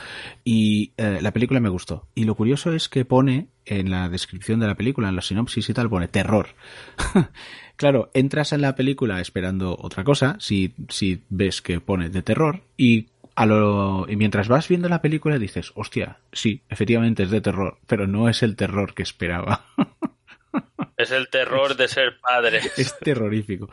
Y 0.44 0.92
eh, 0.96 1.18
la 1.20 1.32
película 1.32 1.60
me 1.60 1.68
gustó. 1.68 2.08
Y 2.14 2.24
lo 2.24 2.34
curioso 2.34 2.72
es 2.72 2.88
que 2.88 3.04
pone 3.04 3.48
en 3.66 3.90
la 3.90 4.08
descripción 4.08 4.58
de 4.60 4.66
la 4.66 4.74
película, 4.74 5.08
en 5.08 5.16
la 5.16 5.22
sinopsis 5.22 5.68
y 5.68 5.74
tal, 5.74 5.90
pone 5.90 6.08
terror. 6.08 6.48
claro, 7.76 8.10
entras 8.14 8.52
en 8.52 8.62
la 8.62 8.74
película 8.74 9.20
esperando 9.20 9.76
otra 9.80 10.04
cosa, 10.04 10.36
si, 10.40 10.74
si 10.88 11.22
ves 11.28 11.62
que 11.62 11.80
pone 11.80 12.08
de 12.08 12.22
terror, 12.22 12.62
y 12.76 13.08
a 13.36 13.46
lo, 13.46 14.06
y 14.08 14.16
mientras 14.16 14.48
vas 14.48 14.68
viendo 14.68 14.88
la 14.88 15.00
película 15.02 15.38
dices, 15.38 15.72
hostia, 15.74 16.18
sí, 16.32 16.62
efectivamente 16.68 17.22
es 17.22 17.30
de 17.30 17.40
terror, 17.40 17.78
pero 17.86 18.06
no 18.06 18.28
es 18.28 18.42
el 18.42 18.56
terror 18.56 18.94
que 18.94 19.02
esperaba. 19.02 19.64
Es 21.00 21.10
el 21.10 21.28
terror 21.28 21.76
de 21.76 21.88
ser 21.88 22.18
padre. 22.20 22.58
es 22.76 22.98
terrorífico. 22.98 23.68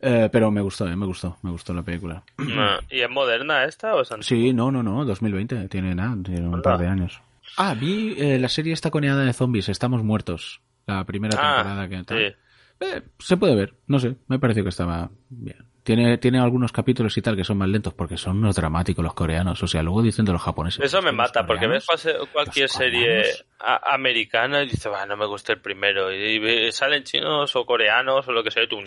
Eh, 0.00 0.28
pero 0.30 0.50
me 0.50 0.60
gustó, 0.60 0.86
eh, 0.86 0.96
me 0.96 1.06
gustó, 1.06 1.38
me 1.42 1.50
gustó 1.50 1.72
la 1.72 1.82
película. 1.82 2.22
Ah, 2.56 2.78
¿Y 2.90 3.00
es 3.00 3.10
moderna 3.10 3.64
esta 3.64 3.94
o 3.94 4.02
es 4.02 4.12
antigua? 4.12 4.26
Sí, 4.44 4.52
no, 4.52 4.70
no, 4.70 4.82
no, 4.82 5.04
2020, 5.04 5.68
tiene 5.68 5.94
nada, 5.94 6.16
tiene 6.22 6.46
un 6.48 6.60
par 6.62 6.78
de 6.78 6.86
años. 6.86 7.20
Ah, 7.56 7.74
vi 7.74 8.14
eh, 8.18 8.38
la 8.38 8.48
serie 8.48 8.72
esta 8.72 8.90
coneada 8.90 9.24
de 9.24 9.32
zombies, 9.32 9.68
Estamos 9.68 10.02
Muertos, 10.02 10.60
la 10.86 11.04
primera 11.04 11.36
Ah, 11.38 11.86
temporada 11.86 11.88
que 11.88 12.14
sí. 12.32 12.36
Eh, 12.80 13.02
se 13.18 13.36
puede 13.36 13.54
ver, 13.54 13.74
no 13.86 13.98
sé, 13.98 14.16
me 14.26 14.38
pareció 14.38 14.62
que 14.64 14.70
estaba 14.70 15.10
bien. 15.30 15.64
Tiene, 15.84 16.16
tiene 16.16 16.38
algunos 16.40 16.72
capítulos 16.72 17.16
y 17.18 17.20
tal 17.22 17.36
que 17.36 17.44
son 17.44 17.58
más 17.58 17.68
lentos 17.68 17.92
porque 17.92 18.16
son 18.16 18.38
unos 18.38 18.56
dramáticos 18.56 19.04
los 19.04 19.12
coreanos, 19.12 19.62
o 19.62 19.66
sea, 19.66 19.82
luego 19.82 20.00
dicen 20.02 20.24
de 20.24 20.32
los 20.32 20.40
japoneses. 20.42 20.82
Eso 20.82 20.98
me 21.02 21.08
"Los 21.10 21.16
mata, 21.16 21.46
porque 21.46 21.66
ves 21.66 21.84
coreanos". 21.86 22.18
cuase- 22.22 22.32
cualquier 22.32 22.68
serie 22.70 23.22
americana 23.58 24.62
y 24.62 24.66
dices, 24.68 24.90
"Bah, 24.90 25.04
no 25.06 25.16
me 25.16 25.26
gusta 25.26 25.52
el 25.52 25.60
primero. 25.60 26.10
Y, 26.10 26.72
salen 26.72 27.04
chinos 27.04 27.54
o 27.54 27.66
coreanos 27.66 28.26
o 28.26 28.32
lo 28.32 28.42
que 28.42 28.50
sea, 28.50 28.66
tú, 28.66 28.80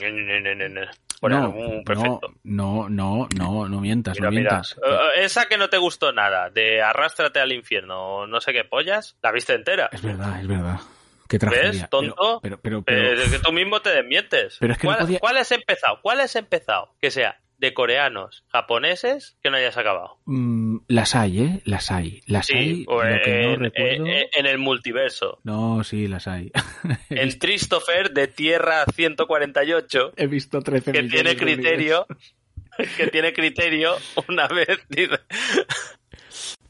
No, 1.21 1.51
"Mm, 1.51 1.83
perfecto. 1.83 2.33
no, 2.43 2.89
no, 2.89 3.27
no, 3.37 3.67
no 3.69 3.79
mientas, 3.81 4.19
no 4.19 4.29
mientas. 4.31 4.75
eh, 4.83 5.23
esa 5.23 5.47
que 5.47 5.57
no 5.57 5.69
te 5.69 5.77
gustó 5.77 6.11
nada, 6.11 6.49
de 6.49 6.81
arrástrate 6.81 7.39
al 7.39 7.51
infierno 7.51 7.99
o 7.99 8.27
no 8.27 8.41
sé 8.41 8.53
qué 8.53 8.63
pollas, 8.63 9.17
la 9.21 9.31
viste 9.31 9.53
entera. 9.53 9.89
Es 9.91 10.01
verdad, 10.01 10.39
es 10.41 10.47
verdad. 10.47 10.79
Qué 11.27 11.39
tragedia. 11.39 11.71
¿Ves, 11.71 11.89
tonto? 11.89 12.39
Pero, 12.41 12.59
pero, 12.61 12.81
pero, 12.83 13.13
Eh, 13.21 13.25
que 13.31 13.39
tú 13.39 13.51
mismo 13.51 13.81
te 13.81 13.89
desmientes. 13.89 14.57
Pero 14.59 14.73
es 14.73 14.79
que 14.79 14.87
no 14.87 14.93
¿Cuál, 14.93 15.05
podía- 15.05 15.19
cuál 15.19 15.37
has 15.37 15.51
empezado? 15.51 15.99
¿Cuál 16.01 16.19
has 16.21 16.35
empezado? 16.35 16.95
Que 17.01 17.11
sea 17.11 17.39
de 17.59 17.73
coreanos, 17.73 18.45
japoneses, 18.49 19.35
que 19.41 19.49
no 19.49 19.57
hayas 19.57 19.77
acabado. 19.77 20.19
mm, 20.25 20.77
las 20.87 21.15
hay, 21.15 21.39
¿eh? 21.41 21.61
Las 21.65 21.89
hay. 21.89 22.21
Las 22.27 22.51
hay, 22.51 22.75
Sí, 22.75 22.85
o 22.87 23.01
lo 23.03 23.21
que 23.23 23.41
no 23.41 23.53
en, 23.53 23.59
recuerdo... 23.59 24.05
en- 24.05 24.27
en 24.31 24.45
el 24.45 24.57
multiverso. 24.59 25.39
No, 25.43 25.83
sí, 25.83 26.07
las 26.07 26.27
hay. 26.27 26.51
Visto- 27.09 27.39
Christopher 27.39 28.11
de 28.11 28.27
Tierra 28.27 28.85
148, 28.93 30.13
He 30.17 30.27
visto 30.27 30.61
13 30.61 30.91
que 30.91 31.03
tiene 31.03 31.35
criterio, 31.35 32.05
que 32.97 33.07
tiene 33.07 33.33
criterio, 33.33 33.95
una 34.27 34.47
vez 34.47 34.67
dice. 34.89 35.17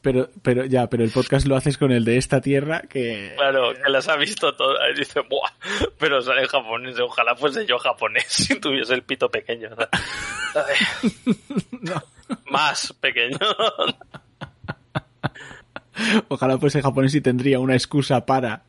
Pero, 0.00 0.30
pero 0.42 0.64
ya, 0.64 0.88
pero 0.88 1.02
el 1.02 1.10
podcast 1.10 1.46
lo 1.46 1.56
haces 1.56 1.76
con 1.76 1.90
el 1.90 2.04
de 2.04 2.18
esta 2.18 2.40
tierra 2.40 2.82
que... 2.82 3.32
claro, 3.36 3.74
que 3.74 3.90
las 3.90 4.08
ha 4.08 4.16
visto 4.16 4.54
todas, 4.54 4.78
y 4.94 5.00
dice, 5.00 5.20
buah, 5.28 5.50
pero 5.98 6.22
sale 6.22 6.46
japonés, 6.46 7.00
ojalá 7.00 7.34
fuese 7.34 7.66
yo 7.66 7.78
japonés 7.78 8.24
si 8.28 8.60
tuviese 8.60 8.94
el 8.94 9.02
pito 9.02 9.28
pequeño. 9.28 9.70
¿no? 11.82 12.02
Más 12.50 12.92
pequeño. 13.00 13.38
Ojalá 16.28 16.58
fuese 16.58 16.80
japonés 16.80 17.12
y 17.16 17.20
tendría 17.20 17.58
una 17.58 17.74
excusa 17.74 18.24
para... 18.24 18.62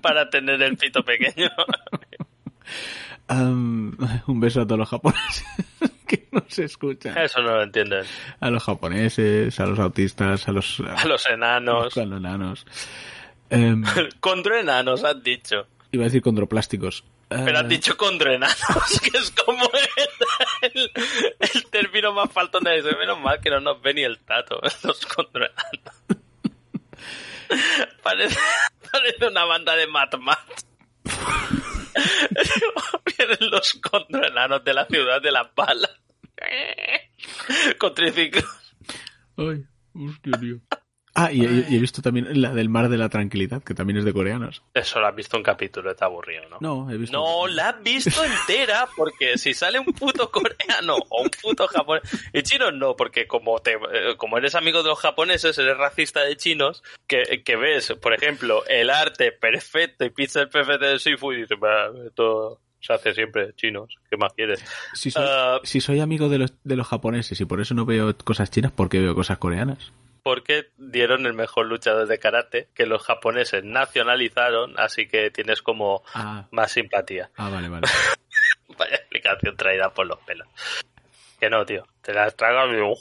para 0.00 0.30
tener 0.30 0.62
el 0.62 0.74
pito 0.78 1.04
pequeño. 1.04 1.50
Un 3.28 4.40
beso 4.40 4.62
a 4.62 4.64
todos 4.64 4.78
los 4.78 4.88
japoneses 4.88 5.44
que 6.08 6.28
nos 6.32 6.58
escuchan. 6.58 7.16
Eso 7.18 7.40
no 7.42 7.56
lo 7.56 7.62
entienden. 7.62 8.04
A 8.40 8.50
los 8.50 8.62
japoneses, 8.64 9.58
a 9.60 9.66
los 9.66 9.78
autistas, 9.78 10.46
a 10.48 10.52
los... 10.52 10.80
A 10.96 11.04
los 11.06 11.26
enanos. 11.26 11.96
a 11.96 12.04
los 12.04 12.18
enanos. 12.18 12.66
Em, 13.50 13.84
Condroenanos, 14.20 15.04
has 15.04 15.22
dicho. 15.22 15.66
iba 15.92 16.02
a 16.02 16.06
decir 16.06 16.20
condroplásticos. 16.22 17.04
Pero 17.28 17.58
has 17.58 17.64
Eh, 17.64 17.68
dicho 17.68 17.96
condroenanos, 17.96 19.00
que 19.02 19.16
es 19.18 19.30
como 19.32 19.64
el, 20.62 20.70
el, 20.72 20.90
el 21.38 21.66
término 21.66 22.12
más 22.12 22.30
faltón 22.32 22.64
de. 22.64 22.82
Menos 22.82 23.20
mal 23.20 23.40
que 23.40 23.50
no 23.50 23.60
nos 23.60 23.80
ve 23.82 23.94
ni 23.94 24.02
el 24.02 24.18
tato, 24.18 24.60
los 24.82 25.06
condroenanos. 25.06 25.94
Parece, 28.02 28.36
parece 28.92 29.26
una 29.28 29.44
banda 29.44 29.76
de 29.76 29.86
Mad 29.86 30.12
Max. 30.18 30.66
Vienen 33.18 33.50
los 33.50 33.74
condroenanos 33.74 34.64
de 34.64 34.74
la 34.74 34.86
ciudad 34.86 35.20
de 35.20 35.32
las 35.32 35.54
balas. 35.54 35.90
Con 37.78 37.94
triciclos. 37.94 38.44
Ay, 39.36 39.64
hostia, 39.94 40.32
tío. 40.40 40.60
Ah, 41.18 41.32
y, 41.32 41.44
y- 41.44 41.64
y 41.70 41.76
he 41.76 41.78
visto 41.78 42.02
también 42.02 42.40
la 42.42 42.52
del 42.52 42.68
Mar 42.68 42.88
de 42.90 42.98
la 42.98 43.08
Tranquilidad, 43.08 43.62
que 43.62 43.72
también 43.74 43.98
es 43.98 44.04
de 44.04 44.12
coreanos. 44.12 44.62
Eso 44.74 45.00
lo 45.00 45.06
has 45.06 45.14
visto 45.16 45.36
un 45.36 45.42
capítulo, 45.42 45.90
está 45.90 46.04
aburrido, 46.04 46.42
¿no? 46.50 46.58
No, 46.60 46.90
he 46.90 46.96
visto... 46.98 47.16
No, 47.16 47.46
la 47.46 47.70
has 47.70 47.82
visto 47.82 48.22
entera, 48.22 48.86
porque 48.96 49.38
si 49.38 49.54
sale 49.54 49.78
un 49.78 49.86
puto 49.86 50.30
coreano 50.32 50.96
o 51.08 51.22
un 51.22 51.30
puto 51.42 51.66
japonés. 51.68 52.02
Y 52.32 52.42
chinos 52.42 52.74
no, 52.74 52.94
porque 52.96 53.26
como 53.26 53.58
te, 53.60 53.72
eh, 53.72 54.14
como 54.16 54.36
eres 54.38 54.54
amigo 54.54 54.82
de 54.82 54.90
los 54.90 54.98
japoneses, 55.00 55.58
eres 55.58 55.76
racista 55.78 56.22
de 56.22 56.36
chinos, 56.36 56.82
que, 57.06 57.42
que 57.44 57.56
ves, 57.56 57.94
por 58.00 58.12
ejemplo, 58.12 58.64
el 58.66 58.90
arte 58.90 59.32
perfecto 59.32 60.04
y 60.04 60.10
pizza 60.10 60.46
perfecta 60.46 60.86
de 60.88 60.98
seafood 60.98 61.34
y 61.34 61.40
dices, 61.42 61.58
"Bah, 61.58 61.88
esto 62.06 62.60
se 62.80 62.92
hace 62.92 63.14
siempre 63.14 63.52
chinos, 63.56 63.96
¿qué 64.10 64.16
más 64.16 64.32
quieres? 64.34 64.62
Si 64.92 65.10
soy, 65.10 65.24
Ah. 65.26 65.58
si 65.64 65.80
soy 65.80 66.00
amigo 66.00 66.28
de 66.28 66.38
los, 66.38 66.52
de 66.62 66.76
los 66.76 66.86
japoneses 66.86 67.40
y 67.40 67.44
por 67.46 67.60
eso 67.60 67.74
no 67.74 67.84
veo 67.86 68.14
cosas 68.18 68.50
chinas, 68.50 68.70
¿por 68.70 68.88
qué 68.88 69.00
veo 69.00 69.14
cosas 69.14 69.38
coreanas? 69.38 69.92
Porque 70.26 70.72
dieron 70.76 71.24
el 71.24 71.34
mejor 71.34 71.66
luchador 71.66 72.08
de 72.08 72.18
karate, 72.18 72.66
que 72.74 72.84
los 72.84 73.00
japoneses 73.04 73.62
nacionalizaron, 73.62 74.74
así 74.76 75.06
que 75.06 75.30
tienes 75.30 75.62
como 75.62 76.02
Ah, 76.14 76.48
más 76.50 76.72
simpatía. 76.72 77.30
ah 77.36 77.48
vale, 77.48 77.68
vale. 77.68 77.86
Vaya 78.76 78.96
explicación 78.96 79.56
traída 79.56 79.94
por 79.94 80.04
los 80.08 80.18
pelos. 80.22 80.48
Que 81.38 81.50
no, 81.50 81.64
tío. 81.66 81.84
Te 82.00 82.14
las 82.14 82.34
tragas 82.34 82.70
y 82.70 82.74
digo, 82.74 82.94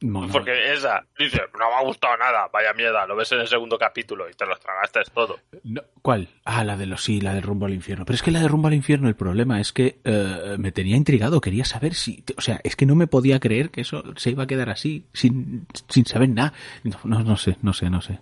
No, 0.00 0.26
no. 0.26 0.32
Porque 0.32 0.72
esa 0.72 1.04
dice, 1.18 1.42
no 1.58 1.68
me 1.68 1.74
ha 1.74 1.82
gustado 1.82 2.16
nada, 2.16 2.48
vaya 2.52 2.72
mierda, 2.72 3.04
lo 3.04 3.16
ves 3.16 3.32
en 3.32 3.40
el 3.40 3.48
segundo 3.48 3.76
capítulo 3.76 4.30
y 4.30 4.32
te 4.32 4.46
los 4.46 4.60
tragaste 4.60 5.00
todo. 5.12 5.40
No, 5.64 5.82
¿Cuál? 6.02 6.28
Ah, 6.44 6.62
la 6.62 6.76
de 6.76 6.86
los 6.86 7.02
sí, 7.02 7.20
la 7.20 7.34
del 7.34 7.42
rumbo 7.42 7.66
al 7.66 7.74
infierno. 7.74 8.04
Pero 8.04 8.14
es 8.14 8.22
que 8.22 8.30
la 8.30 8.40
de 8.40 8.46
rumbo 8.46 8.68
al 8.68 8.74
infierno, 8.74 9.08
el 9.08 9.16
problema 9.16 9.60
es 9.60 9.72
que 9.72 9.98
eh, 10.04 10.56
me 10.56 10.70
tenía 10.70 10.96
intrigado, 10.96 11.40
quería 11.40 11.64
saber 11.64 11.94
si, 11.94 12.22
o 12.36 12.40
sea, 12.40 12.60
es 12.62 12.76
que 12.76 12.86
no 12.86 12.94
me 12.94 13.08
podía 13.08 13.40
creer 13.40 13.70
que 13.70 13.80
eso 13.80 14.04
se 14.16 14.30
iba 14.30 14.44
a 14.44 14.46
quedar 14.46 14.70
así, 14.70 15.06
sin, 15.12 15.66
sin 15.88 16.06
saber 16.06 16.28
nada. 16.28 16.52
No, 16.84 16.98
no, 17.02 17.24
no 17.24 17.36
sé, 17.36 17.56
no 17.62 17.72
sé, 17.72 17.90
no 17.90 18.00
sé. 18.00 18.20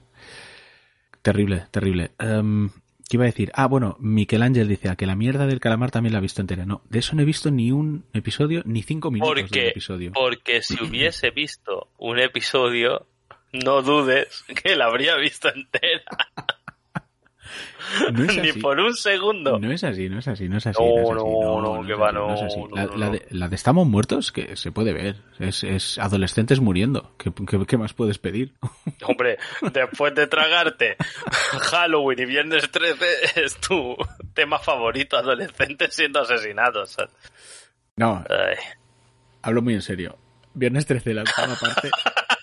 Terrible, 1.20 1.66
terrible. 1.70 2.12
Em, 2.18 2.70
¿Qué 3.08 3.16
iba 3.16 3.24
a 3.24 3.26
decir? 3.26 3.52
Ah, 3.54 3.66
bueno, 3.66 3.96
Miquel 4.00 4.42
Ángel 4.42 4.66
dice, 4.68 4.88
a 4.88 4.96
que 4.96 5.06
la 5.06 5.14
mierda 5.14 5.46
del 5.46 5.60
calamar 5.60 5.92
también 5.92 6.12
la 6.12 6.18
ha 6.18 6.22
visto 6.22 6.40
entera. 6.40 6.66
No, 6.66 6.82
de 6.90 6.98
eso 6.98 7.14
no 7.14 7.22
he 7.22 7.24
visto 7.24 7.50
ni 7.52 7.70
un 7.70 8.04
episodio, 8.12 8.62
ni 8.64 8.82
cinco 8.82 9.10
minutos 9.12 9.34
Porque, 9.42 9.60
del 9.60 9.68
episodio. 9.70 10.12
porque 10.12 10.62
si 10.62 10.74
hubiese 10.82 11.30
visto 11.30 11.88
un 11.98 12.18
episodio, 12.18 13.06
no 13.52 13.82
dudes 13.82 14.44
que 14.62 14.74
la 14.74 14.86
habría 14.86 15.16
visto 15.16 15.48
entera. 15.54 16.02
No 18.12 18.24
es 18.24 18.36
Ni 18.42 18.50
así. 18.50 18.60
por 18.60 18.78
un 18.78 18.94
segundo. 18.94 19.58
No 19.58 19.70
es 19.70 19.84
así, 19.84 20.08
no 20.08 20.18
es 20.18 20.28
así, 20.28 20.48
no 20.48 20.58
es 20.58 20.66
así. 20.66 20.82
No, 20.82 21.14
no, 21.14 21.80
no, 21.80 21.86
que 21.86 21.94
va, 21.94 22.12
no 22.12 22.34
La, 23.30 23.48
de, 23.48 23.54
Estamos 23.56 23.86
Muertos, 23.86 24.32
que 24.32 24.56
se 24.56 24.72
puede 24.72 24.92
ver. 24.92 25.16
Es, 25.38 25.64
es 25.64 25.98
adolescentes 25.98 26.60
muriendo. 26.60 27.14
¿Qué, 27.18 27.32
qué, 27.48 27.66
qué 27.66 27.76
más 27.76 27.92
puedes 27.92 28.18
pedir? 28.18 28.54
Hombre, 29.04 29.38
después 29.72 30.14
de 30.14 30.26
tragarte 30.26 30.96
Halloween 31.70 32.18
y 32.20 32.24
Viernes 32.26 32.70
13 32.70 33.06
es 33.36 33.56
tu 33.56 33.96
tema 34.34 34.58
favorito, 34.58 35.16
adolescentes 35.16 35.94
siendo 35.94 36.20
asesinados. 36.20 36.96
No, 37.96 38.24
Ay, 38.28 38.56
hablo 39.42 39.62
muy 39.62 39.74
en 39.74 39.82
serio. 39.82 40.18
Viernes 40.54 40.86
13, 40.86 41.14
la 41.14 41.22
octava 41.22 41.54
parte. 41.54 41.90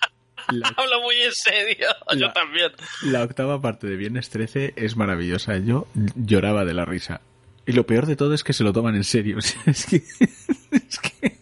La, 0.51 0.67
hablo 0.77 1.01
muy 1.01 1.15
en 1.15 1.31
serio, 1.31 1.87
yo 2.15 2.27
La- 2.27 2.33
también. 2.33 2.71
la 3.03 3.23
octava 3.23 3.61
parte 3.61 3.87
de 3.87 3.95
Viernes 3.95 4.29
13 4.29 4.73
es 4.75 4.95
maravillosa. 4.97 5.57
Yo 5.57 5.87
lloraba 6.15 6.65
de 6.65 6.73
la 6.73 6.85
risa. 6.85 7.21
Y 7.65 7.71
lo 7.71 7.85
peor 7.85 8.05
de 8.07 8.15
todo 8.15 8.33
es 8.33 8.43
que 8.43 8.53
se 8.53 8.63
lo 8.63 8.73
toman 8.73 8.95
en 8.95 9.03
serio. 9.03 9.37
Es 9.65 9.85
que. 9.85 9.95
Es 10.71 10.99
que. 10.99 11.37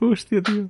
Hostia, 0.00 0.42
tío. 0.42 0.68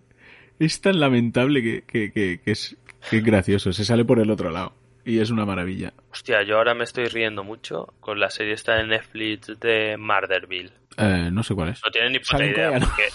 Es 0.58 0.80
tan 0.80 1.00
lamentable 1.00 1.62
que, 1.62 1.82
que, 1.82 2.12
que, 2.12 2.40
que 2.44 2.50
es, 2.52 2.76
que 3.10 3.18
es 3.18 3.24
gracioso. 3.24 3.72
Se 3.72 3.84
sale 3.84 4.04
por 4.04 4.20
el 4.20 4.30
otro 4.30 4.50
lado. 4.50 4.72
Y 5.04 5.18
es 5.18 5.30
una 5.30 5.44
maravilla. 5.44 5.92
Hostia, 6.12 6.42
yo 6.44 6.58
ahora 6.58 6.74
me 6.74 6.84
estoy 6.84 7.06
riendo 7.06 7.42
mucho 7.42 7.92
con 8.00 8.20
la 8.20 8.30
serie 8.30 8.52
esta 8.52 8.74
de 8.76 8.86
Netflix 8.86 9.48
de 9.58 9.96
Murderville. 9.98 10.70
Eh, 10.96 11.28
no 11.32 11.42
sé 11.42 11.54
cuál 11.54 11.70
es. 11.70 11.80
No 11.84 11.90
tienen 11.90 12.12
ni 12.12 12.18
puta 12.20 12.44
idea 12.44 12.70
porque 12.78 13.08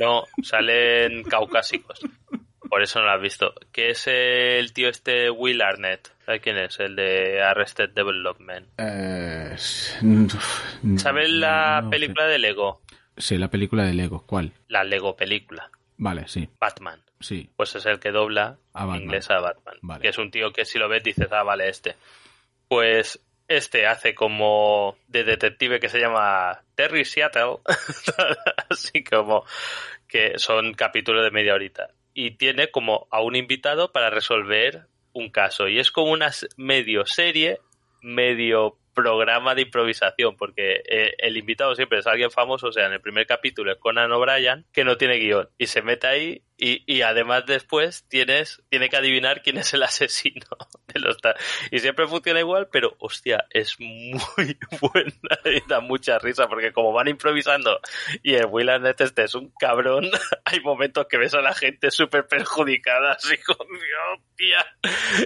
no 0.00 0.24
salen 0.42 1.22
caucásicos. 1.24 2.00
Por 2.68 2.82
eso 2.82 2.98
no 3.00 3.06
lo 3.06 3.12
has 3.12 3.20
visto. 3.22 3.54
Que 3.72 3.90
es 3.90 4.06
el 4.06 4.72
tío 4.72 4.88
este 4.88 5.30
Will 5.30 5.62
Arnett. 5.62 6.12
¿Sabes 6.26 6.42
quién 6.42 6.58
es? 6.58 6.78
El 6.80 6.96
de 6.96 7.42
Arrested 7.42 7.90
Development. 7.90 8.68
Eh, 8.78 9.54
¿Sabes 10.96 11.30
la 11.30 11.80
no 11.82 11.90
película 11.90 12.26
de 12.26 12.38
Lego? 12.38 12.82
Sí, 13.16 13.38
la 13.38 13.48
película 13.48 13.84
de 13.84 13.94
Lego. 13.94 14.24
¿Cuál? 14.26 14.52
La 14.68 14.84
Lego 14.84 15.16
película. 15.16 15.70
Vale, 15.96 16.28
sí, 16.28 16.48
Batman. 16.60 17.02
sí. 17.18 17.50
Pues 17.56 17.74
es 17.74 17.84
el 17.86 17.98
que 17.98 18.12
dobla 18.12 18.56
A 18.72 18.82
en 18.82 18.86
Batman. 18.88 19.02
inglés 19.02 19.30
a 19.30 19.40
Batman. 19.40 19.76
Vale. 19.82 20.02
Que 20.02 20.08
es 20.08 20.18
un 20.18 20.30
tío 20.30 20.52
que 20.52 20.64
si 20.64 20.78
lo 20.78 20.88
ves 20.88 21.02
dices, 21.02 21.26
ah, 21.32 21.42
vale, 21.42 21.68
este. 21.68 21.96
Pues 22.68 23.20
este 23.48 23.86
hace 23.86 24.14
como 24.14 24.96
de 25.08 25.24
detective 25.24 25.80
que 25.80 25.88
se 25.88 25.98
llama 25.98 26.60
Terry 26.74 27.04
Seattle. 27.04 27.56
Así 28.70 29.02
como 29.02 29.44
que 30.06 30.38
son 30.38 30.74
capítulos 30.74 31.24
de 31.24 31.30
media 31.30 31.54
horita. 31.54 31.88
Y 32.20 32.32
tiene 32.32 32.72
como 32.72 33.06
a 33.12 33.22
un 33.22 33.36
invitado 33.36 33.92
para 33.92 34.10
resolver 34.10 34.86
un 35.12 35.30
caso. 35.30 35.68
Y 35.68 35.78
es 35.78 35.92
como 35.92 36.10
una 36.10 36.32
medio 36.56 37.06
serie, 37.06 37.60
medio 38.02 38.76
programa 38.92 39.54
de 39.54 39.62
improvisación, 39.62 40.36
porque 40.36 40.82
eh, 40.88 41.14
el 41.18 41.36
invitado 41.36 41.76
siempre 41.76 42.00
es 42.00 42.08
alguien 42.08 42.32
famoso, 42.32 42.66
o 42.66 42.72
sea, 42.72 42.86
en 42.86 42.94
el 42.94 43.00
primer 43.00 43.28
capítulo 43.28 43.70
es 43.70 43.78
Conan 43.78 44.10
O'Brien, 44.10 44.66
que 44.72 44.82
no 44.82 44.96
tiene 44.96 45.18
guion, 45.18 45.48
y 45.56 45.68
se 45.68 45.82
mete 45.82 46.08
ahí, 46.08 46.42
y, 46.56 46.82
y 46.92 47.02
además 47.02 47.44
después 47.46 48.04
tienes, 48.08 48.60
tiene 48.68 48.88
que 48.88 48.96
adivinar 48.96 49.42
quién 49.42 49.56
es 49.58 49.72
el 49.72 49.82
asesino 49.84 50.48
Y 51.70 51.78
siempre 51.78 52.06
funciona 52.06 52.40
igual, 52.40 52.68
pero 52.70 52.96
hostia, 52.98 53.44
es 53.50 53.78
muy 53.78 54.18
buena 54.80 55.38
y 55.44 55.68
da 55.68 55.80
mucha 55.80 56.18
risa, 56.18 56.48
porque 56.48 56.72
como 56.72 56.92
van 56.92 57.08
improvisando 57.08 57.80
y 58.22 58.34
el 58.34 58.46
Will 58.46 58.68
Arnett 58.68 59.00
este 59.00 59.24
es 59.24 59.34
un 59.34 59.52
cabrón, 59.58 60.10
hay 60.44 60.60
momentos 60.60 61.06
que 61.08 61.18
ves 61.18 61.34
a 61.34 61.40
la 61.40 61.54
gente 61.54 61.90
súper 61.90 62.26
perjudicada, 62.26 63.12
así 63.12 63.36
como, 63.38 63.64
Dios, 63.70 64.20
tía. 64.36 64.66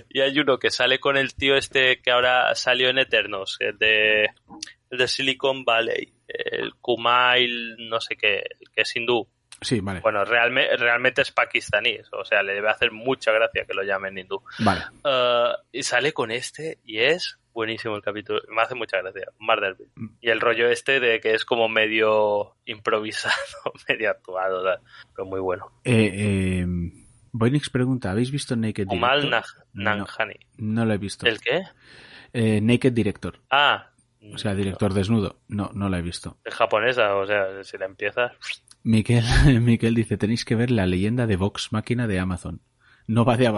Y 0.08 0.20
hay 0.20 0.38
uno 0.38 0.58
que 0.58 0.70
sale 0.70 0.98
con 0.98 1.16
el 1.16 1.34
tío 1.34 1.56
este 1.56 2.00
que 2.00 2.10
ahora 2.10 2.54
salió 2.54 2.88
en 2.88 2.98
Eternos, 2.98 3.58
de, 3.58 4.28
de 4.90 5.08
Silicon 5.08 5.64
Valley, 5.64 6.12
el 6.28 6.74
Kumail, 6.76 7.76
no 7.88 8.00
sé 8.00 8.16
qué, 8.16 8.42
que 8.74 8.82
es 8.82 8.96
hindú. 8.96 9.28
Sí, 9.62 9.80
vale. 9.80 10.00
Bueno, 10.00 10.24
realmente, 10.24 10.76
realmente 10.76 11.22
es 11.22 11.30
pakistaní, 11.32 11.98
o 12.12 12.24
sea, 12.24 12.42
le 12.42 12.54
debe 12.54 12.68
hacer 12.70 12.92
mucha 12.92 13.32
gracia 13.32 13.64
que 13.64 13.74
lo 13.74 13.82
llamen 13.82 14.18
hindú. 14.18 14.42
Vale. 14.58 14.82
Uh, 15.04 15.54
y 15.72 15.82
sale 15.82 16.12
con 16.12 16.30
este 16.30 16.78
y 16.84 16.98
es 16.98 17.38
buenísimo 17.52 17.96
el 17.96 18.02
capítulo. 18.02 18.40
Me 18.48 18.62
hace 18.62 18.74
mucha 18.74 18.98
gracia. 19.02 19.26
Murderville. 19.38 19.90
Y 20.20 20.30
el 20.30 20.40
rollo 20.40 20.68
este 20.68 21.00
de 21.00 21.20
que 21.20 21.34
es 21.34 21.44
como 21.44 21.68
medio 21.68 22.56
improvisado, 22.64 23.34
medio 23.88 24.10
actuado, 24.10 24.62
¿sabes? 24.62 24.80
pero 25.14 25.26
muy 25.26 25.40
bueno. 25.40 25.66
Eh, 25.84 26.10
eh, 26.14 26.66
Boynix 27.32 27.70
pregunta, 27.70 28.10
¿habéis 28.10 28.30
visto 28.30 28.56
Naked 28.56 28.86
Kumal 28.86 29.22
Director? 29.22 29.64
Nah- 29.74 29.96
No. 29.96 30.06
No 30.58 30.84
lo 30.84 30.94
he 30.94 30.98
visto. 30.98 31.26
¿El 31.26 31.40
qué? 31.40 31.62
Eh, 32.34 32.60
Naked 32.62 32.92
Director, 32.92 33.40
Ah, 33.50 33.88
o 34.32 34.38
sea, 34.38 34.54
director 34.54 34.94
desnudo. 34.94 35.40
No, 35.48 35.70
no 35.74 35.88
lo 35.88 35.96
he 35.96 36.02
visto. 36.02 36.38
es 36.44 36.54
japonesa, 36.54 37.16
o 37.16 37.26
sea, 37.26 37.62
si 37.64 37.76
la 37.76 37.86
empiezas. 37.86 38.32
Miquel, 38.84 39.24
Miquel 39.60 39.94
dice, 39.94 40.16
tenéis 40.16 40.44
que 40.44 40.54
ver 40.54 40.70
la 40.70 40.86
leyenda 40.86 41.26
de 41.26 41.36
Vox 41.36 41.72
Máquina 41.72 42.06
de 42.06 42.18
Amazon. 42.18 42.60
No 43.06 43.24
va 43.24 43.36
de 43.36 43.46
es- 43.46 43.52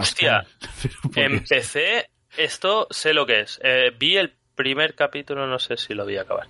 Empecé, 1.17 2.09
esto 2.37 2.87
sé 2.91 3.13
lo 3.15 3.27
que 3.27 3.41
es. 3.41 3.61
Eh, 3.63 3.93
vi 3.99 4.17
el 4.17 4.35
primer 4.55 4.95
capítulo, 4.95 5.47
no 5.47 5.59
sé 5.59 5.77
si 5.77 5.95
lo 5.95 6.07
vi 6.07 6.17
acabar. 6.17 6.47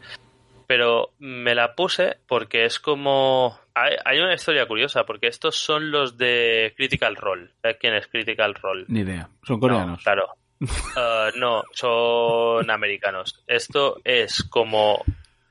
Pero 0.66 1.10
me 1.18 1.54
la 1.54 1.74
puse 1.74 2.16
porque 2.26 2.64
es 2.64 2.78
como... 2.80 3.58
Hay, 3.74 3.96
hay 4.04 4.18
una 4.20 4.34
historia 4.34 4.66
curiosa, 4.66 5.04
porque 5.04 5.26
estos 5.26 5.56
son 5.56 5.90
los 5.90 6.16
de 6.16 6.72
Critical 6.76 7.16
Role. 7.16 7.50
¿Sabes 7.60 7.76
quién 7.80 7.94
es 7.94 8.06
Critical 8.06 8.54
Role? 8.54 8.84
Ni 8.88 9.00
idea. 9.00 9.28
Son 9.42 9.56
No, 9.56 9.60
coreanos. 9.60 10.02
claro. 10.02 10.28
Uh, 10.60 11.36
no, 11.38 11.64
son 11.72 12.70
americanos. 12.70 13.42
Esto 13.46 14.00
es 14.04 14.44
como 14.44 15.02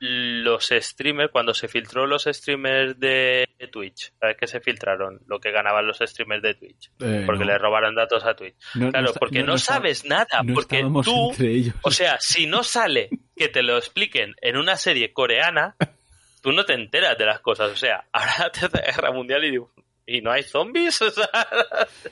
los 0.06 0.68
streamers, 0.70 1.32
cuando 1.32 1.54
se 1.54 1.68
filtró 1.70 2.06
los 2.06 2.24
streamers 2.26 3.00
de 3.00 3.48
Twitch, 3.72 4.12
¿sabes 4.20 4.36
qué 4.38 4.48
se 4.48 4.60
filtraron? 4.60 5.22
Lo 5.28 5.40
que 5.40 5.52
ganaban 5.52 5.88
los 5.88 6.00
streamers 6.00 6.42
de 6.44 6.56
Twitch. 6.56 6.92
Eh, 7.00 7.24
Porque 7.26 7.46
no. 7.46 7.52
le 7.52 7.58
robaron 7.58 7.96
datos 7.96 8.26
a 8.26 8.36
Twitch. 8.36 8.56
No- 8.76 8.86
no 8.88 8.92
Claro, 8.92 9.08
está- 9.08 9.20
porque 9.20 9.44
no- 9.44 9.58
sabes 9.58 10.04
nada, 10.06 10.44
porque 10.54 10.82
tú, 11.04 11.32
o 11.84 11.92
sea, 11.92 12.18
si 12.20 12.46
no 12.48 12.64
sale 12.64 13.10
que 13.38 13.48
te 13.48 13.64
lo 13.64 13.78
expliquen 13.78 14.36
en 14.42 14.58
una 14.58 14.76
serie 14.76 15.14
coreana, 15.14 15.76
tú 16.42 16.52
no 16.52 16.66
te 16.66 16.74
enteras 16.74 17.18
de 17.18 17.26
las 17.26 17.40
cosas. 17.40 17.72
O 17.72 17.78
sea, 17.78 18.04
ahora 18.12 18.32
la 18.40 18.52
Tercera 18.52 18.84
Guerra 18.94 19.12
Mundial 19.14 19.46
y 19.46 19.52
digo, 19.52 19.72
¿y 20.06 20.20
no 20.20 20.32
hay 20.32 20.44
zombies? 20.44 21.02
O 21.02 21.10
sea, 21.12 21.30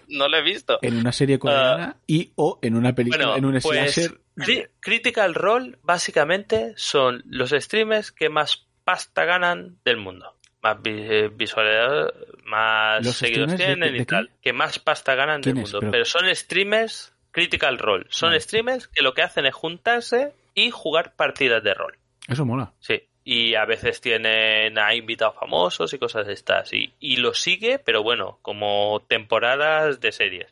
no 0.08 0.30
lo 0.30 0.38
he 0.38 0.42
visto. 0.44 0.80
en 0.82 0.96
una 0.98 1.12
serie 1.12 1.38
coreana 1.38 1.98
y 2.08 2.32
o 2.36 2.58
en 2.62 2.76
una 2.76 2.96
película, 2.96 3.26
Bueno, 3.32 3.38
en 3.38 3.46
un 3.56 3.62
pues, 3.62 3.94
slasher. 3.94 4.18
Cri- 4.46 4.70
Critical 4.80 5.34
Role 5.36 5.78
básicamente 5.84 6.74
son 6.76 7.24
los 7.26 7.52
streamers 7.52 8.12
que 8.12 8.30
más 8.30 8.68
pasta 8.84 9.26
ganan 9.26 9.78
del 9.86 9.98
mundo. 9.98 10.36
Más 10.64 10.82
vi- 10.82 10.92
eh, 11.10 11.30
visualidad, 11.34 12.14
más 12.46 13.04
¿Los 13.06 13.16
seguidores 13.16 13.58
de- 13.58 13.66
tienen 13.66 13.94
de 13.94 14.02
y 14.02 14.06
tal. 14.06 14.32
Que 14.42 14.54
más 14.54 14.78
pasta 14.80 15.16
ganan 15.16 15.42
del 15.42 15.56
mundo. 15.56 15.80
Pero- 15.80 15.92
Pero... 15.92 16.06
son 16.06 16.36
streamers 16.36 17.14
Critical 17.32 17.78
Role. 17.78 18.06
Son 18.10 18.30
Vale. 18.30 18.42
streamers 18.42 18.88
que 18.90 19.02
lo 19.02 19.14
que 19.14 19.22
hacen 19.22 19.46
es 19.46 19.54
juntarse 19.56 20.34
y 20.54 20.70
jugar 20.70 21.16
partidas 21.16 21.64
de 21.64 21.74
rol. 21.74 21.98
Eso 22.28 22.46
mola. 22.46 22.74
Sí. 22.80 23.02
Y 23.23 23.56
a 23.56 23.65
veces 23.65 24.02
tienen 24.02 24.80
a 24.80 24.95
invitados 24.95 25.35
famosos 25.39 25.93
y 25.93 25.99
cosas 25.99 26.26
de 26.26 26.34
estas. 26.34 26.73
Y, 26.73 26.93
y 26.99 27.18
lo 27.18 27.34
sigue, 27.34 27.77
pero 27.77 28.02
bueno, 28.02 28.39
como 28.41 29.03
temporadas 29.07 29.99
de 29.99 30.11
series. 30.11 30.48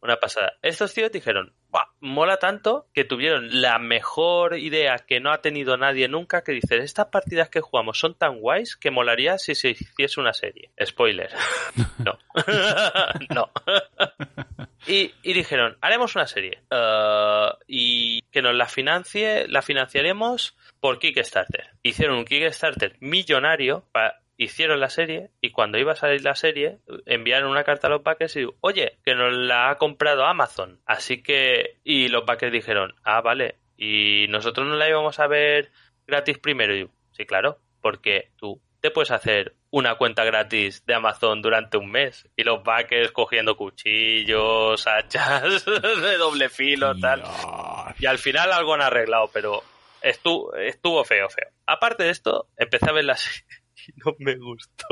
Una 0.00 0.16
pasada. 0.16 0.54
Estos 0.62 0.94
tíos 0.94 1.12
dijeron, 1.12 1.52
"Buah, 1.70 1.86
mola 2.00 2.38
tanto 2.38 2.86
que 2.92 3.04
tuvieron 3.04 3.60
la 3.62 3.78
mejor 3.78 4.58
idea 4.58 4.96
que 4.98 5.20
no 5.20 5.32
ha 5.32 5.42
tenido 5.42 5.76
nadie 5.76 6.08
nunca, 6.08 6.42
que 6.42 6.52
dicen, 6.52 6.82
estas 6.82 7.06
partidas 7.06 7.48
que 7.50 7.60
jugamos 7.60 7.98
son 7.98 8.14
tan 8.14 8.40
guays 8.40 8.76
que 8.76 8.90
molaría 8.90 9.38
si 9.38 9.54
se 9.54 9.70
hiciese 9.70 10.20
una 10.20 10.32
serie. 10.32 10.70
Spoiler. 10.84 11.30
no. 12.04 12.18
no. 13.30 13.50
y, 14.88 15.12
y 15.22 15.32
dijeron, 15.34 15.76
haremos 15.80 16.16
una 16.16 16.26
serie. 16.26 16.62
Eh, 16.70 17.48
y 17.66 18.22
que 18.30 18.42
nos 18.42 18.54
la 18.54 18.66
financie, 18.66 19.46
la 19.48 19.62
financiaremos 19.62 20.56
por 20.80 20.98
Kickstarter. 20.98 21.70
Hicieron 21.82 22.16
un 22.18 22.24
Kickstarter 22.24 22.96
millonario 23.00 23.84
pa- 23.92 24.20
hicieron 24.36 24.78
la 24.80 24.88
serie 24.88 25.30
y 25.40 25.50
cuando 25.50 25.78
iba 25.78 25.92
a 25.92 25.96
salir 25.96 26.22
la 26.22 26.34
serie 26.36 26.78
enviaron 27.06 27.50
una 27.50 27.64
carta 27.64 27.88
a 27.88 27.90
los 27.90 28.02
backers 28.04 28.36
y 28.36 28.46
oye, 28.60 28.98
que 29.04 29.14
nos 29.16 29.32
la 29.32 29.70
ha 29.70 29.76
comprado 29.78 30.24
Amazon. 30.24 30.80
Así 30.86 31.22
que 31.22 31.78
y 31.84 32.08
los 32.08 32.24
backers 32.24 32.52
dijeron, 32.52 32.94
"Ah, 33.02 33.20
vale, 33.20 33.56
y 33.76 34.26
nosotros 34.28 34.66
no 34.68 34.76
la 34.76 34.88
íbamos 34.88 35.18
a 35.18 35.26
ver 35.26 35.70
gratis 36.06 36.38
primero." 36.38 36.76
Y 36.76 36.88
sí, 37.10 37.26
claro, 37.26 37.58
porque 37.82 38.30
tú 38.36 38.60
te 38.80 38.92
puedes 38.92 39.10
hacer 39.10 39.54
una 39.70 39.96
cuenta 39.96 40.24
gratis 40.24 40.84
de 40.86 40.94
Amazon 40.94 41.42
durante 41.42 41.76
un 41.76 41.90
mes 41.90 42.26
y 42.36 42.42
los 42.44 42.62
backers 42.62 43.12
cogiendo 43.12 43.56
cuchillos, 43.56 44.86
hachas 44.86 45.64
de 46.02 46.16
doble 46.16 46.48
filo, 46.48 46.96
tal. 46.98 47.20
Dios. 47.20 48.00
Y 48.00 48.06
al 48.06 48.18
final 48.18 48.52
algo 48.52 48.74
han 48.74 48.82
arreglado, 48.82 49.28
pero 49.32 49.62
estuvo, 50.02 50.54
estuvo 50.54 51.04
feo, 51.04 51.28
feo. 51.28 51.48
Aparte 51.66 52.04
de 52.04 52.10
esto, 52.10 52.48
empecé 52.56 52.88
a 52.88 52.92
ver 52.92 53.04
la 53.04 53.16
serie 53.16 53.44
y 53.86 53.92
no 54.04 54.14
me 54.18 54.36
gustó 54.36 54.86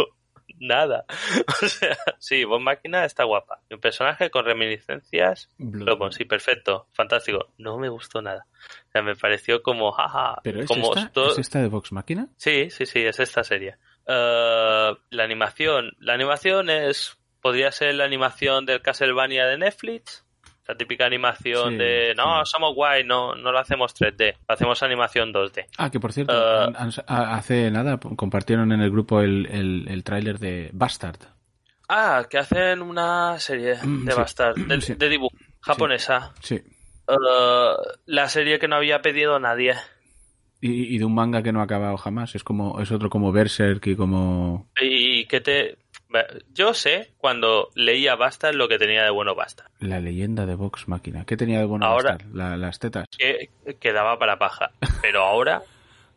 nada. 0.58 1.04
O 1.62 1.66
sea, 1.68 1.96
sí, 2.18 2.44
Voz 2.44 2.60
Máquina 2.60 3.04
está 3.04 3.24
guapa. 3.24 3.60
Un 3.70 3.80
personaje 3.80 4.30
con 4.30 4.44
reminiscencias. 4.44 5.50
Bloodborne, 5.58 6.12
sí, 6.12 6.24
perfecto, 6.26 6.86
fantástico. 6.92 7.52
No 7.58 7.78
me 7.78 7.88
gustó 7.88 8.20
nada. 8.20 8.46
O 8.88 8.90
sea, 8.92 9.02
me 9.02 9.14
pareció 9.16 9.62
como, 9.62 9.90
jaja. 9.92 10.36
¿Pero 10.42 10.60
es, 10.60 10.66
como 10.66 10.94
esta, 10.94 11.10
to- 11.12 11.32
¿es 11.32 11.38
esta 11.38 11.60
de 11.60 11.68
Vox 11.68 11.92
Máquina? 11.92 12.28
Sí, 12.36 12.68
sí, 12.70 12.84
sí, 12.86 13.00
es 13.00 13.18
esta 13.20 13.42
serie. 13.42 13.76
Eh, 14.06 14.94
la 15.10 15.24
animación. 15.24 15.92
La 15.98 16.14
animación 16.14 16.70
es. 16.70 17.16
Podría 17.40 17.70
ser 17.70 17.94
la 17.94 18.04
animación 18.04 18.66
del 18.66 18.82
Castlevania 18.82 19.46
de 19.46 19.58
Netflix. 19.58 20.24
La 20.66 20.76
típica 20.76 21.06
animación 21.06 21.70
Sí, 21.72 21.76
de. 21.76 22.14
No, 22.16 22.44
sí. 22.44 22.50
somos 22.52 22.74
guay, 22.74 23.04
no, 23.04 23.34
no 23.36 23.52
lo 23.52 23.58
hacemos 23.60 23.94
3D. 23.94 24.34
Lo 24.48 24.54
hacemos 24.54 24.82
animación 24.82 25.32
2D. 25.32 25.66
Ah, 25.78 25.90
que 25.90 26.00
por 26.00 26.12
cierto, 26.12 26.32
Eh, 26.34 26.72
hace 27.06 27.70
nada 27.70 27.98
compartieron 27.98 28.72
en 28.72 28.80
el 28.80 28.90
grupo 28.90 29.20
el, 29.20 29.46
el, 29.46 29.86
el 29.88 30.02
tráiler 30.02 30.38
de 30.40 30.70
Bastard. 30.72 31.18
Ah, 31.88 32.26
que 32.28 32.38
hacen 32.38 32.82
una 32.82 33.38
serie 33.38 33.76
Mm, 33.80 34.06
de 34.06 34.12
sí. 34.12 34.18
Bastard, 34.18 34.56
de 34.56 35.08
dibujo 35.08 35.36
japonesa. 35.60 36.32
Sí. 36.42 36.56
Eh, 37.08 37.72
la 38.06 38.28
serie 38.28 38.58
que 38.58 38.66
no 38.66 38.74
había 38.74 39.00
pedido 39.02 39.38
nadie. 39.38 39.74
Y, 40.66 40.94
y 40.94 40.98
de 40.98 41.04
un 41.04 41.14
manga 41.14 41.42
que 41.42 41.52
no 41.52 41.60
ha 41.60 41.64
acabado 41.64 41.96
jamás. 41.96 42.34
Es 42.34 42.44
como 42.44 42.80
es 42.80 42.90
otro 42.92 43.08
como 43.10 43.32
Berserk 43.32 43.86
y 43.86 43.96
como... 43.96 44.68
Y 44.80 45.26
que 45.26 45.40
te. 45.40 45.76
Yo 46.54 46.72
sé 46.72 47.10
cuando 47.18 47.68
leía 47.74 48.14
Bastard 48.14 48.54
lo 48.54 48.68
que 48.68 48.78
tenía 48.78 49.02
de 49.04 49.10
bueno 49.10 49.34
Bastard. 49.34 49.70
La 49.80 50.00
leyenda 50.00 50.46
de 50.46 50.54
Vox 50.54 50.88
Máquina. 50.88 51.24
¿Qué 51.26 51.36
tenía 51.36 51.58
de 51.58 51.64
bueno 51.66 51.86
Ahora- 51.86 52.12
Bastard? 52.12 52.30
La- 52.34 52.56
las 52.56 52.78
tetas. 52.78 53.06
que 53.18 53.50
quedaba 53.80 54.18
para 54.18 54.38
paja. 54.38 54.70
Pero 55.02 55.22
ahora, 55.24 55.62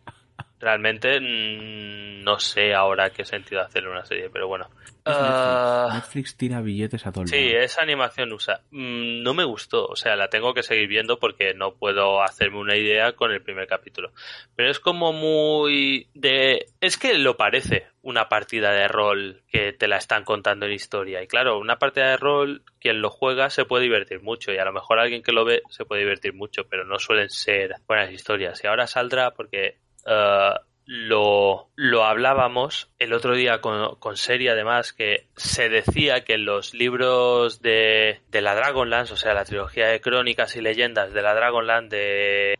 realmente, 0.59 1.19
mm, 1.19 2.23
no 2.23 2.39
sé 2.39 2.73
ahora 2.73 3.09
qué 3.11 3.25
sentido 3.25 3.61
hacer 3.61 3.87
una 3.87 4.05
serie, 4.05 4.29
pero 4.31 4.47
bueno. 4.47 4.67
Netflix. 5.09 5.35
Ah, 5.35 5.89
Netflix 5.93 6.37
tira 6.37 6.61
billetes 6.61 7.05
a 7.05 7.11
todo 7.11 7.23
el 7.23 7.29
sí, 7.29 7.51
esa 7.53 7.81
animación 7.81 8.31
usa. 8.31 8.61
Mm, 8.71 9.23
no 9.23 9.33
me 9.33 9.43
gustó, 9.43 9.85
o 9.85 9.95
sea, 9.95 10.15
la 10.15 10.29
tengo 10.29 10.53
que 10.53 10.63
seguir 10.63 10.87
viendo 10.87 11.19
porque 11.19 11.53
no 11.53 11.75
puedo 11.75 12.21
hacerme 12.21 12.59
una 12.59 12.75
idea 12.75 13.13
con 13.13 13.31
el 13.31 13.41
primer 13.41 13.67
capítulo. 13.67 14.11
Pero 14.55 14.69
es 14.69 14.79
como 14.79 15.13
muy 15.13 16.07
de... 16.13 16.65
Es 16.81 16.97
que 16.97 17.17
lo 17.17 17.37
parece 17.37 17.87
una 18.01 18.29
partida 18.29 18.71
de 18.71 18.87
rol 18.87 19.43
que 19.51 19.73
te 19.73 19.87
la 19.87 19.97
están 19.97 20.23
contando 20.23 20.65
en 20.65 20.71
historia. 20.71 21.21
Y 21.21 21.27
claro, 21.27 21.59
una 21.59 21.79
partida 21.79 22.09
de 22.11 22.17
rol, 22.17 22.63
quien 22.79 23.01
lo 23.01 23.09
juega 23.09 23.49
se 23.49 23.65
puede 23.65 23.83
divertir 23.83 24.21
mucho. 24.21 24.51
Y 24.51 24.57
a 24.57 24.65
lo 24.65 24.73
mejor 24.73 24.99
alguien 24.99 25.21
que 25.23 25.31
lo 25.31 25.45
ve 25.45 25.61
se 25.69 25.85
puede 25.85 26.01
divertir 26.01 26.33
mucho, 26.33 26.63
pero 26.69 26.85
no 26.85 26.99
suelen 26.99 27.29
ser 27.29 27.75
buenas 27.87 28.11
historias. 28.11 28.63
Y 28.63 28.67
ahora 28.67 28.87
saldrá 28.87 29.31
porque... 29.31 29.77
eh, 30.05 30.53
lo, 30.91 31.69
lo 31.75 32.03
hablábamos 32.03 32.89
el 32.97 33.13
otro 33.13 33.35
día 33.35 33.61
con, 33.61 33.97
con 33.97 34.17
Seri, 34.17 34.47
además, 34.47 34.91
que 34.91 35.27
se 35.35 35.69
decía 35.69 36.23
que 36.23 36.33
en 36.33 36.45
los 36.45 36.73
libros 36.73 37.61
de, 37.61 38.21
de 38.29 38.41
la 38.41 38.55
Dragonlance, 38.55 39.13
o 39.13 39.15
sea, 39.15 39.35
la 39.35 39.45
trilogía 39.45 39.85
de 39.85 40.01
crónicas 40.01 40.55
y 40.55 40.61
leyendas 40.61 41.13
de 41.13 41.21
la 41.21 41.35
Dragonlance 41.35 41.95
de, 41.95 42.59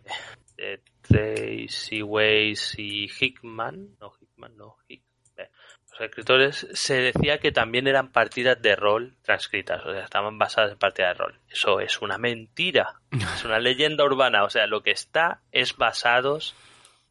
de 0.57 0.79
Tracy 1.01 2.03
Weiss 2.03 2.75
y 2.77 3.07
Hickman, 3.07 3.97
no 3.99 4.13
Hickman, 4.21 4.55
no 4.55 4.75
Hick, 4.87 5.01
eh, 5.37 5.49
los 5.91 6.01
escritores, 6.01 6.67
se 6.73 7.01
decía 7.01 7.39
que 7.39 7.51
también 7.51 7.87
eran 7.87 8.11
partidas 8.11 8.61
de 8.61 8.75
rol 8.75 9.15
transcritas, 9.23 9.83
o 9.83 9.91
sea, 9.91 10.03
estaban 10.03 10.37
basadas 10.37 10.73
en 10.73 10.77
partidas 10.77 11.17
de 11.17 11.23
rol. 11.23 11.39
Eso 11.49 11.79
es 11.79 11.99
una 11.99 12.19
mentira, 12.19 13.01
es 13.11 13.43
una 13.43 13.57
leyenda 13.57 14.05
urbana, 14.05 14.43
o 14.43 14.51
sea, 14.51 14.67
lo 14.67 14.83
que 14.83 14.91
está 14.91 15.41
es 15.51 15.75
basados 15.77 16.55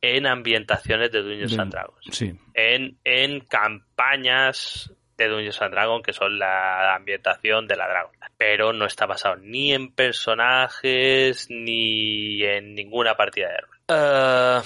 en 0.01 0.27
ambientaciones 0.27 1.11
de 1.11 1.23
Dungeons 1.23 1.57
De- 1.57 1.62
and 1.62 1.73
Dragons, 1.73 2.05
Sí. 2.11 2.33
en, 2.55 2.99
en 3.05 3.41
campañas 3.41 4.93
de 5.16 5.29
Dungeons 5.29 5.61
and 5.62 5.73
Dragons 5.75 6.05
que 6.05 6.12
son 6.12 6.39
la 6.39 6.95
ambientación 6.95 7.66
de 7.66 7.77
la 7.77 7.89
Dragon, 7.89 8.12
pero 8.37 8.73
no 8.73 8.87
está 8.87 9.07
basado 9.07 9.37
ni 9.37 9.73
en 9.75 9.91
personajes 9.93 11.47
ni 11.51 12.43
en 12.45 12.75
ninguna 12.75 13.16
partida 13.16 13.49
de 13.49 13.59
rol. 13.61 13.79
Eh, 13.89 14.61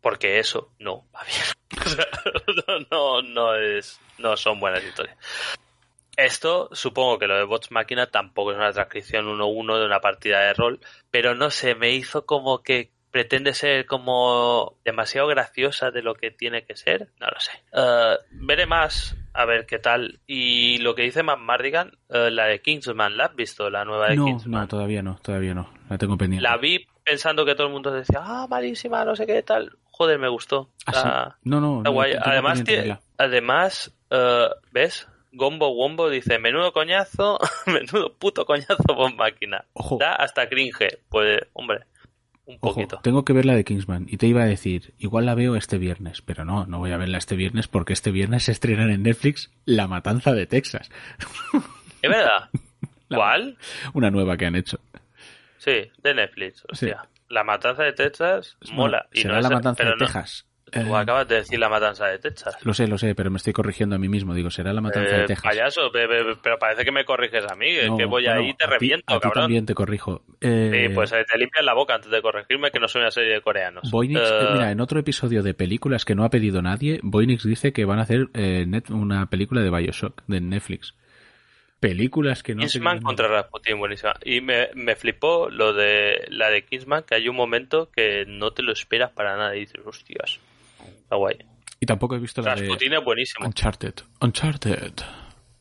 porque 0.00 0.38
eso 0.38 0.72
no 0.78 1.04
va 1.14 1.22
bien. 1.24 1.42
O 1.84 1.88
sea, 1.90 2.06
no, 2.66 2.86
no, 2.90 3.22
no 3.22 3.54
es, 3.56 4.00
no 4.18 4.36
son 4.36 4.58
buenas 4.60 4.82
historias. 4.82 5.16
Esto, 6.16 6.68
supongo 6.72 7.18
que 7.18 7.26
lo 7.28 7.36
de 7.36 7.44
Bots 7.44 7.70
Máquina 7.70 8.06
tampoco 8.10 8.50
es 8.50 8.56
una 8.56 8.72
transcripción 8.72 9.26
1-1 9.26 9.78
de 9.78 9.86
una 9.86 10.00
partida 10.00 10.40
de 10.40 10.54
rol, 10.54 10.80
pero 11.10 11.34
no 11.34 11.50
sé, 11.50 11.74
me 11.76 11.90
hizo 11.90 12.26
como 12.26 12.62
que 12.62 12.90
pretende 13.10 13.54
ser 13.54 13.86
como 13.86 14.74
demasiado 14.84 15.26
graciosa 15.28 15.90
de 15.90 16.02
lo 16.02 16.14
que 16.14 16.30
tiene 16.30 16.64
que 16.64 16.76
ser, 16.76 17.08
no 17.20 17.26
lo 17.28 17.40
sé. 17.40 17.52
Eh, 17.72 18.16
veré 18.32 18.66
más, 18.66 19.16
a 19.32 19.44
ver 19.44 19.66
qué 19.66 19.78
tal. 19.78 20.20
Y 20.26 20.78
lo 20.78 20.94
que 20.94 21.02
dice 21.02 21.22
Matt 21.22 21.38
Mardigan, 21.38 21.96
eh, 22.10 22.30
la 22.30 22.46
de 22.46 22.60
Kingsman, 22.60 23.16
¿la 23.16 23.26
has 23.26 23.34
visto? 23.36 23.70
La 23.70 23.84
nueva 23.84 24.08
de 24.08 24.16
No, 24.16 24.24
Kingsman. 24.26 24.60
no, 24.62 24.68
todavía 24.68 25.02
no, 25.02 25.18
todavía 25.22 25.54
no. 25.54 25.72
La 25.88 25.96
tengo 25.98 26.16
pendiente. 26.18 26.42
La 26.42 26.56
vi 26.58 26.86
pensando 27.04 27.44
que 27.46 27.54
todo 27.54 27.66
el 27.66 27.72
mundo 27.72 27.90
decía, 27.90 28.20
ah, 28.22 28.46
malísima, 28.48 29.04
no 29.04 29.16
sé 29.16 29.26
qué 29.26 29.42
tal. 29.42 29.72
Joder, 29.90 30.18
me 30.18 30.28
gustó. 30.28 30.68
Ah, 30.86 30.92
sí. 30.92 30.98
Está- 30.98 31.38
No, 31.44 31.60
no, 31.60 31.82
no, 31.82 31.92
guay. 31.92 32.12
Además, 32.20 32.62
tiene- 32.62 32.98
además 33.16 33.94
eh, 34.10 34.48
¿ves? 34.72 35.08
Gombo 35.32 35.68
Wombo 35.70 36.08
dice, 36.08 36.38
menudo 36.38 36.72
coñazo, 36.72 37.38
menudo 37.66 38.12
puto 38.14 38.44
coñazo 38.46 38.76
por 38.84 39.14
máquina. 39.14 39.64
Ojo. 39.74 39.98
Da 39.98 40.14
hasta 40.14 40.48
cringe. 40.48 41.00
Pues, 41.08 41.40
hombre, 41.52 41.84
un 42.48 42.56
Ojo, 42.60 42.74
poquito. 42.74 42.98
tengo 43.02 43.24
que 43.24 43.32
ver 43.32 43.44
la 43.44 43.54
de 43.54 43.62
Kingsman 43.64 44.06
y 44.08 44.16
te 44.16 44.26
iba 44.26 44.42
a 44.42 44.46
decir, 44.46 44.94
igual 44.98 45.26
la 45.26 45.34
veo 45.34 45.54
este 45.54 45.78
viernes, 45.78 46.22
pero 46.22 46.44
no, 46.44 46.64
no 46.66 46.78
voy 46.78 46.90
a 46.92 46.96
verla 46.96 47.18
este 47.18 47.36
viernes 47.36 47.68
porque 47.68 47.92
este 47.92 48.10
viernes 48.10 48.44
se 48.44 48.52
estrena 48.52 48.84
en 48.92 49.02
Netflix 49.02 49.50
La 49.66 49.86
Matanza 49.86 50.32
de 50.32 50.46
Texas, 50.46 50.90
¿Es 52.02 52.10
verdad? 52.10 52.48
¿Cuál? 53.08 53.56
una 53.92 54.10
nueva 54.10 54.36
que 54.36 54.46
han 54.46 54.56
hecho. 54.56 54.80
Sí, 55.58 55.90
de 56.02 56.14
Netflix. 56.14 56.64
Hostia. 56.70 57.06
La 57.28 57.44
matanza 57.44 57.82
de 57.82 57.92
Texas 57.92 58.56
mola. 58.72 59.06
Y 59.12 59.20
será 59.22 59.34
no 59.34 59.40
es- 59.40 59.44
La 59.44 59.50
Matanza 59.56 59.84
de 59.84 59.90
no- 59.90 59.96
Texas. 59.98 60.46
Tú 60.70 60.78
Eh, 60.80 60.98
acabas 60.98 61.26
de 61.28 61.36
decir 61.36 61.58
la 61.58 61.68
matanza 61.68 62.06
de 62.06 62.18
Texas. 62.18 62.56
Lo 62.62 62.74
sé, 62.74 62.86
lo 62.88 62.98
sé, 62.98 63.14
pero 63.14 63.30
me 63.30 63.36
estoy 63.38 63.52
corrigiendo 63.52 63.96
a 63.96 63.98
mí 63.98 64.08
mismo. 64.08 64.34
Digo, 64.34 64.50
será 64.50 64.72
La 64.72 64.80
Matanza 64.80 65.16
Eh, 65.16 65.20
de 65.20 65.26
Texas. 65.26 65.44
payaso, 65.44 65.90
pe- 65.92 66.06
pe- 66.08 66.36
pero 66.42 66.58
parece 66.58 66.84
que 66.84 66.92
me 66.92 67.04
corriges 67.04 67.44
a 67.50 67.54
mí, 67.54 67.68
No, 67.86 67.96
que 67.96 68.04
voy 68.04 68.24
bueno, 68.24 68.40
ahí 68.40 68.50
y 68.50 68.54
te 68.54 68.64
a 68.64 68.66
ti- 68.68 68.72
reviento, 68.74 69.14
a 69.14 69.16
ti 69.16 69.22
cabrón. 69.22 69.42
también 69.44 69.66
te 69.66 69.74
corrijo. 69.74 70.22
Eh, 70.40 70.86
Sí, 70.88 70.94
pues 70.94 71.12
eh, 71.12 71.24
te 71.30 71.38
limpias 71.38 71.64
la 71.64 71.74
boca 71.74 71.94
antes 71.94 72.10
de 72.10 72.20
corregirme 72.22 72.70
que 72.70 72.78
no 72.80 72.88
soy 72.88 73.00
una 73.02 73.10
serie 73.10 73.32
de 73.34 73.40
coreanos. 73.40 73.90
Voynix, 73.90 74.20
Eh, 74.20 74.38
eh, 74.42 74.48
mira, 74.52 74.70
en 74.70 74.80
otro 74.80 75.00
episodio 75.00 75.42
de 75.42 75.54
películas 75.54 76.04
que 76.04 76.14
no 76.14 76.24
ha 76.24 76.30
pedido 76.30 76.60
nadie, 76.62 77.00
Voynix 77.02 77.44
dice 77.44 77.72
que 77.72 77.84
van 77.84 77.98
a 77.98 78.02
hacer 78.02 78.28
eh, 78.34 78.64
net- 78.66 78.90
una 78.90 79.26
película 79.30 79.60
de 79.62 79.70
Bioshock 79.70 80.22
de 80.26 80.40
Netflix. 80.40 80.94
Películas 81.80 82.42
que 82.42 82.56
no 82.56 82.62
Kingsman 82.62 83.00
contra 83.02 83.28
Rasputin, 83.28 83.78
buenísima. 83.78 84.14
Y 84.24 84.40
me, 84.40 84.68
me 84.74 84.96
flipó 84.96 85.48
lo 85.48 85.72
de 85.72 86.26
la 86.28 86.50
de 86.50 86.64
Kingsman, 86.64 87.04
que 87.04 87.14
hay 87.14 87.28
un 87.28 87.36
momento 87.36 87.88
que 87.92 88.24
no 88.26 88.50
te 88.50 88.62
lo 88.64 88.72
esperas 88.72 89.12
para 89.12 89.36
nada 89.36 89.54
y 89.54 89.60
dices, 89.60 89.80
hostias, 89.86 90.40
está 91.08 91.16
guay. 91.16 91.38
Y 91.80 91.86
tampoco 91.86 92.16
he 92.16 92.18
visto 92.18 92.42
la 92.42 92.54
de 92.54 92.60
Rasputin 92.60 92.92
es 92.92 93.04
buenísimo. 93.04 93.46
Uncharted. 93.46 93.94
Uncharted. 94.20 94.92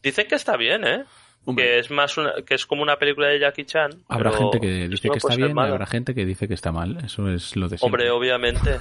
Dicen 0.03 0.28
que 0.28 0.36
está 0.36 0.57
bien, 0.57 0.84
¿eh? 0.86 1.06
Hombre. 1.45 1.64
Que 1.64 1.80
es 1.80 1.90
más 1.90 2.18
una, 2.18 2.34
que 2.45 2.56
es 2.56 2.65
como 2.65 2.82
una 2.82 2.98
película 2.98 3.28
de 3.28 3.40
Jackie 3.40 3.64
Chan. 3.64 3.91
Habrá 4.10 4.32
pero 4.32 4.52
gente 4.52 4.60
que 4.60 4.90
dice 4.90 5.07
no 5.07 5.14
que 5.14 5.18
está 5.19 5.36
bien 5.36 5.56
y 5.56 5.60
habrá 5.60 5.86
gente 5.86 6.14
que 6.14 6.26
dice 6.26 6.48
que 6.48 6.53
está 6.53 6.74
mal. 6.74 6.98
Eso 7.06 7.30
es 7.32 7.56
lo 7.56 7.69
de 7.69 7.78
siempre. 7.78 8.10
Hombre, 8.10 8.11
obviamente. 8.11 8.80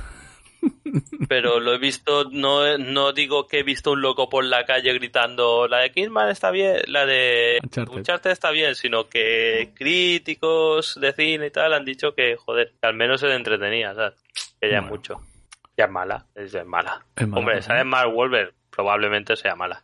Pero 1.28 1.60
lo 1.60 1.74
he 1.74 1.78
visto, 1.78 2.24
no, 2.32 2.78
no 2.78 3.12
digo 3.12 3.46
que 3.46 3.60
he 3.60 3.62
visto 3.62 3.92
un 3.92 4.00
loco 4.00 4.28
por 4.28 4.44
la 4.44 4.64
calle 4.64 4.92
gritando 4.94 5.68
la 5.68 5.80
de 5.80 5.92
Kidman 5.92 6.30
está 6.30 6.50
bien, 6.50 6.78
la 6.86 7.06
de 7.06 7.60
Uncharted. 7.62 7.94
Uncharted 7.94 8.30
está 8.30 8.50
bien, 8.50 8.74
sino 8.74 9.08
que 9.08 9.72
críticos 9.74 10.98
de 11.00 11.12
cine 11.12 11.46
y 11.46 11.50
tal 11.50 11.74
han 11.74 11.84
dicho 11.84 12.14
que, 12.14 12.36
joder, 12.36 12.72
que 12.80 12.88
al 12.88 12.94
menos 12.94 13.20
se 13.20 13.28
le 13.28 13.36
entretenía, 13.36 13.94
¿sabes? 13.94 14.14
Que 14.58 14.70
ya 14.70 14.78
es 14.78 14.86
mucho. 14.86 15.20
Ya 15.76 15.84
es 15.84 15.90
mala, 15.90 16.26
es, 16.34 16.54
es 16.54 16.66
mala. 16.66 17.04
Es 17.16 17.26
mala, 17.28 17.38
Hombre, 17.40 17.62
sale 17.62 17.84
Mark 17.84 18.10
Wolver, 18.12 18.54
probablemente 18.70 19.36
sea 19.36 19.54
mala. 19.56 19.82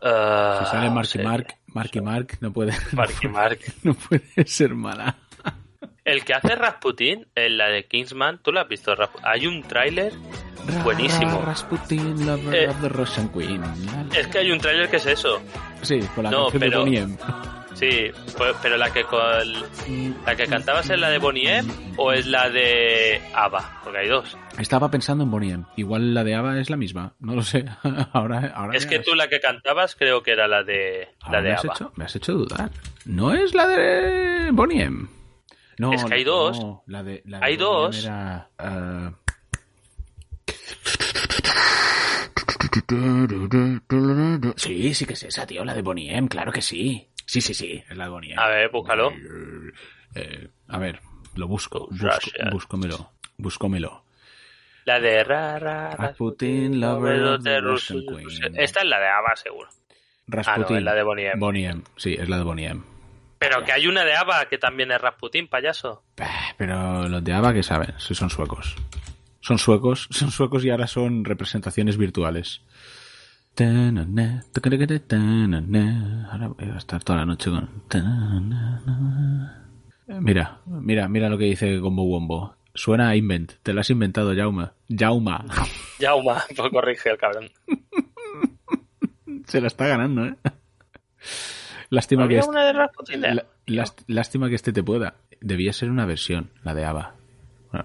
Ah, 0.00 0.60
Si 0.64 0.70
sale 0.70 0.90
Mark 0.90 1.08
y. 1.14 1.18
Mark, 1.18 1.46
Mark 1.66 1.90
y 1.92 2.00
Mark, 2.00 2.38
no 2.40 2.52
puede, 2.52 2.72
Mark 2.92 3.14
y 3.22 3.28
Mark. 3.28 3.58
no 3.82 3.94
puede 3.94 4.46
ser 4.46 4.74
mala. 4.74 5.16
El 6.04 6.24
que 6.24 6.34
hace 6.34 6.54
Rasputin, 6.54 7.26
en 7.34 7.58
la 7.58 7.68
de 7.68 7.84
Kingsman, 7.86 8.38
¿tú 8.42 8.50
lo 8.52 8.60
has 8.60 8.68
visto? 8.68 8.94
Hay 9.22 9.46
un 9.46 9.62
tráiler 9.62 10.12
Buenísimo. 10.84 11.40
Ra- 11.40 11.46
Rasputin, 11.46 12.26
lover 12.26 12.54
Eh, 12.54 12.68
of 12.68 12.80
the 12.80 12.88
Russian 12.88 13.28
Queen. 13.30 13.62
Es 14.16 14.26
que 14.28 14.38
hay 14.38 14.50
un 14.50 14.58
tráiler 14.58 14.88
que 14.88 14.96
es 14.96 15.06
eso. 15.06 15.40
Sí, 15.82 16.00
con 16.14 16.24
la 16.24 16.30
No, 16.30 16.48
canción 16.50 16.60
pero- 16.60 16.84
de. 16.84 17.16
Sí, 17.78 18.10
pues- 18.36 18.56
pero 18.60 18.76
la 18.76 18.92
que 18.92 19.04
con- 19.04 19.20
la 20.26 20.34
que 20.34 20.46
cantabas 20.48 20.90
es 20.90 20.98
la 20.98 21.10
de 21.10 21.18
Bonnie 21.18 21.58
M 21.58 21.72
o 21.96 22.10
es 22.12 22.26
la 22.26 22.50
de 22.50 23.22
ABBA, 23.32 23.80
porque 23.84 23.98
hay 24.00 24.08
dos. 24.08 24.36
Estaba 24.58 24.90
pensando 24.90 25.22
en 25.22 25.30
Bonnie 25.30 25.52
M. 25.52 25.64
Igual 25.76 26.12
la 26.12 26.24
de 26.24 26.34
Ava 26.34 26.58
es 26.58 26.70
la 26.70 26.76
misma. 26.76 27.14
No 27.20 27.36
lo 27.36 27.42
sé. 27.42 27.64
ahora, 28.12 28.52
ahora 28.54 28.76
Es 28.76 28.84
que 28.84 28.96
has- 28.96 29.04
tú 29.04 29.14
la 29.14 29.28
que 29.28 29.38
cantabas 29.38 29.94
creo 29.94 30.24
que 30.24 30.32
era 30.32 30.48
la 30.48 30.64
de 30.64 31.08
la 31.30 31.40
de 31.40 31.50
me, 31.50 31.54
has 31.54 31.64
ABBA. 31.64 31.74
hecho, 31.74 31.92
me 31.94 32.04
has 32.04 32.16
hecho 32.16 32.32
dudar. 32.32 32.70
No 33.04 33.32
es 33.32 33.54
la 33.54 33.66
de 33.68 34.50
Bonnie 34.52 34.82
M. 34.82 35.06
No, 35.78 35.92
Es 35.92 36.04
que 36.04 36.14
hay 36.14 36.24
no, 36.24 36.30
dos. 36.32 36.58
no, 36.58 36.82
la 36.88 37.02
de, 37.04 37.22
la 37.26 37.38
de 37.38 37.44
Hay 37.46 37.56
Bonnie 37.56 37.64
dos. 37.76 38.04
Era, 38.04 38.48
ah, 38.58 39.12
Sí, 44.56 44.94
sí 44.94 45.06
que 45.06 45.12
es 45.14 45.22
esa, 45.22 45.46
tío, 45.46 45.64
la 45.64 45.74
de 45.74 45.82
Bonnie 45.82 46.14
M, 46.14 46.28
claro 46.28 46.52
que 46.52 46.62
sí. 46.62 47.08
Sí, 47.28 47.42
sí, 47.42 47.52
sí, 47.52 47.84
es 47.90 47.94
la 47.96 48.04
de 48.04 48.10
M. 48.10 48.34
A 48.38 48.48
ver, 48.48 48.70
búscalo. 48.70 49.12
Eh, 50.14 50.48
a 50.68 50.78
ver, 50.78 51.00
lo 51.34 51.46
busco, 51.46 51.86
busco, 51.90 52.30
búscomelo, 52.50 53.12
búscomelo. 53.36 54.02
La 54.86 54.98
de 54.98 55.22
ra, 55.24 55.58
ra, 55.58 55.90
Rasputin, 55.90 56.80
lover 56.80 57.38
the 57.42 57.60
Russian 57.60 57.98
Rus- 58.06 58.40
Queen. 58.40 58.58
Esta 58.58 58.80
es 58.80 58.86
la 58.86 58.98
de 58.98 59.08
ABBA, 59.08 59.36
seguro. 59.36 59.68
Rasputin. 60.26 60.78
es 60.78 60.82
la 60.82 60.94
de 60.94 61.02
Bonnie 61.02 61.26
M. 61.26 61.34
Bonnie 61.38 61.66
M, 61.66 61.82
sí, 61.96 62.16
es 62.18 62.28
la 62.30 62.38
de 62.38 62.44
Bonnie 62.44 62.66
M. 62.68 62.82
Pero 63.38 63.62
que 63.62 63.72
hay 63.72 63.86
una 63.86 64.04
de 64.04 64.14
ABBA 64.16 64.46
que 64.48 64.56
también 64.56 64.90
es 64.90 65.00
Rasputin, 65.00 65.48
payaso. 65.48 66.02
Bah, 66.16 66.54
Pero 66.56 67.06
los 67.08 67.22
de 67.22 67.32
ABBA, 67.34 67.52
¿qué 67.52 67.62
saben? 67.62 67.94
Si 67.98 68.14
son 68.14 68.30
suecos. 68.30 68.74
Son 69.40 69.58
suecos, 69.58 70.08
son 70.10 70.30
suecos 70.30 70.64
y 70.64 70.70
ahora 70.70 70.86
son 70.86 71.26
representaciones 71.26 71.98
virtuales. 71.98 72.62
Ahora 76.30 76.46
voy 76.46 76.68
a 76.72 76.76
estar 76.76 77.02
toda 77.02 77.18
la 77.18 77.26
noche 77.26 77.50
con... 77.50 77.68
ta-na-na. 77.88 79.64
Mira, 80.20 80.60
mira, 80.64 81.08
mira 81.08 81.28
lo 81.28 81.36
que 81.36 81.46
dice 81.46 81.78
Gombo 81.78 82.04
Wombo. 82.04 82.54
Suena 82.72 83.08
a 83.08 83.16
invent. 83.16 83.54
Te 83.64 83.72
lo 83.72 83.80
has 83.80 83.90
inventado, 83.90 84.32
Jauma. 84.36 84.74
Jauma. 84.88 85.44
Jauma, 85.98 86.44
pues 86.54 86.70
corrige 86.70 87.10
el 87.10 87.18
cabrón. 87.18 87.50
Se 89.46 89.60
la 89.60 89.66
está 89.66 89.88
ganando, 89.88 90.26
¿eh? 90.26 90.36
Lástima 91.90 92.28
que, 92.28 92.38
¿Había 92.38 92.90
este, 93.66 94.04
lástima 94.06 94.48
que 94.48 94.54
este 94.54 94.72
te 94.72 94.84
pueda. 94.84 95.16
Debía 95.40 95.72
ser 95.72 95.90
una 95.90 96.06
versión, 96.06 96.50
la 96.62 96.74
de 96.74 96.84
ABBA. 96.84 97.14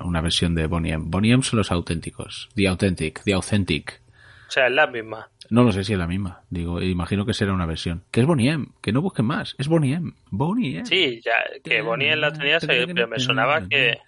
Una 0.02 0.22
versión 0.22 0.54
de 0.54 0.68
Bonnie 0.68 0.94
M. 0.94 1.06
Bonnie 1.08 1.34
M 1.34 1.42
son 1.42 1.58
los 1.58 1.72
auténticos. 1.72 2.50
The 2.54 2.68
Authentic. 2.68 3.24
The 3.24 3.34
Authentic. 3.34 4.04
O 4.48 4.52
sea, 4.52 4.68
es 4.68 4.74
la 4.74 4.86
misma. 4.86 5.30
No 5.50 5.64
lo 5.64 5.72
sé 5.72 5.84
si 5.84 5.94
es 5.94 6.00
la 6.00 6.08
misma. 6.08 6.42
Digo, 6.50 6.82
imagino 6.82 7.26
que 7.26 7.34
será 7.34 7.54
una 7.54 7.66
versión. 7.66 8.04
Que 8.12 8.22
es 8.22 8.26
Bonnie 8.26 8.50
M. 8.50 8.68
Que 8.82 8.92
no 8.92 9.02
busquen 9.02 9.26
más. 9.26 9.56
Es 9.58 9.68
Bonnie 9.68 9.94
M. 9.96 10.12
Bonnie 10.32 10.78
M. 10.78 10.86
Sí, 10.86 11.22
ya, 11.24 11.34
que 11.64 11.82
Bonnie 11.82 12.08
M 12.12 12.18
la 12.22 12.32
tenía, 12.34 12.60
pero 12.60 13.08
me 13.08 13.20
sonaba 13.20 13.68
que, 13.68 14.00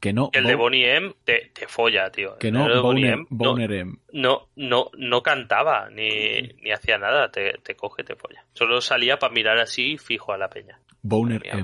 Que 0.00 0.12
no. 0.12 0.30
el 0.34 0.44
de 0.44 0.54
Bo- 0.54 0.64
Bonnie 0.64 0.96
M 0.96 1.14
te, 1.24 1.50
te 1.54 1.66
folla, 1.66 2.10
tío. 2.10 2.36
Que 2.38 2.52
no, 2.52 2.82
Bonnie 2.82 3.08
M 3.08 3.22
no- 3.22 3.26
Boner 3.30 3.72
M. 3.72 3.94
no, 4.12 4.48
no, 4.56 4.90
no 4.98 5.22
cantaba 5.22 5.88
ni, 5.90 6.42
ni 6.62 6.70
hacía 6.72 6.98
nada, 6.98 7.30
te, 7.30 7.54
te 7.62 7.74
coge, 7.74 8.04
te 8.04 8.16
folla. 8.16 8.44
Solo 8.52 8.80
salía 8.82 9.18
para 9.18 9.32
mirar 9.32 9.58
así 9.58 9.96
fijo 9.98 10.32
a 10.32 10.38
la 10.38 10.48
peña. 10.50 10.78
Boner 11.02 11.42
M. 11.46 11.62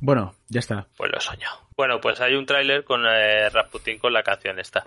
Bueno, 0.00 0.34
ya 0.48 0.60
está. 0.60 0.86
Pues 0.96 1.10
lo 1.10 1.18
he 1.18 1.20
soñado. 1.20 1.56
Bueno, 1.80 1.98
pues 1.98 2.20
hay 2.20 2.34
un 2.34 2.44
tráiler 2.44 2.84
con 2.84 3.06
eh, 3.06 3.48
Rasputin 3.48 3.98
con 3.98 4.12
la 4.12 4.22
canción 4.22 4.58
esta. 4.58 4.84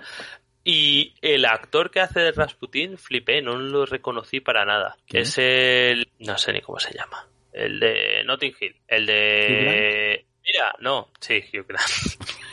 Y 0.64 1.16
el 1.24 1.44
actor 1.44 1.90
que 1.90 2.02
hace 2.02 2.20
de 2.20 2.32
Rasputin, 2.32 3.00
flipé, 3.00 3.42
no 3.42 3.58
lo 3.58 3.88
reconocí 3.88 4.42
para 4.42 4.64
nada. 4.64 4.96
¿Quién 5.08 5.24
Es 5.24 5.40
el... 5.40 6.08
no 6.20 6.38
sé 6.38 6.54
ni 6.54 6.62
cómo 6.62 6.80
se 6.80 6.94
llama. 6.96 7.28
El 7.52 7.80
de 7.80 8.24
Notting 8.26 8.54
Hill. 8.62 8.76
El 8.88 9.08
de... 9.08 10.24
Mira, 10.46 10.76
no, 10.82 11.10
sí, 11.20 11.44
Hugh 11.52 11.66
Grant. 11.68 11.82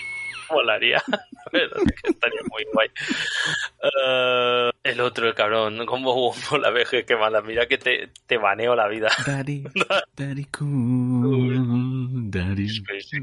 Molaría. 0.51 1.03
Estaría 1.53 2.41
muy 2.51 2.65
guay. 2.73 2.89
Eh, 3.83 4.71
el 4.83 5.01
otro, 5.01 5.29
el 5.29 5.35
cabrón, 5.35 5.85
como 5.87 6.35
la 6.61 6.71
veje 6.71 7.05
que 7.05 7.17
mala. 7.17 7.41
Mira 7.43 7.67
que 7.67 7.79
te, 7.79 8.11
te 8.27 8.37
baneo 8.39 8.75
la 8.75 8.89
vida. 8.89 9.09
Daddy, 9.27 9.65
daddy 10.17 10.45
cool, 10.47 12.31
daddy, 12.31 12.69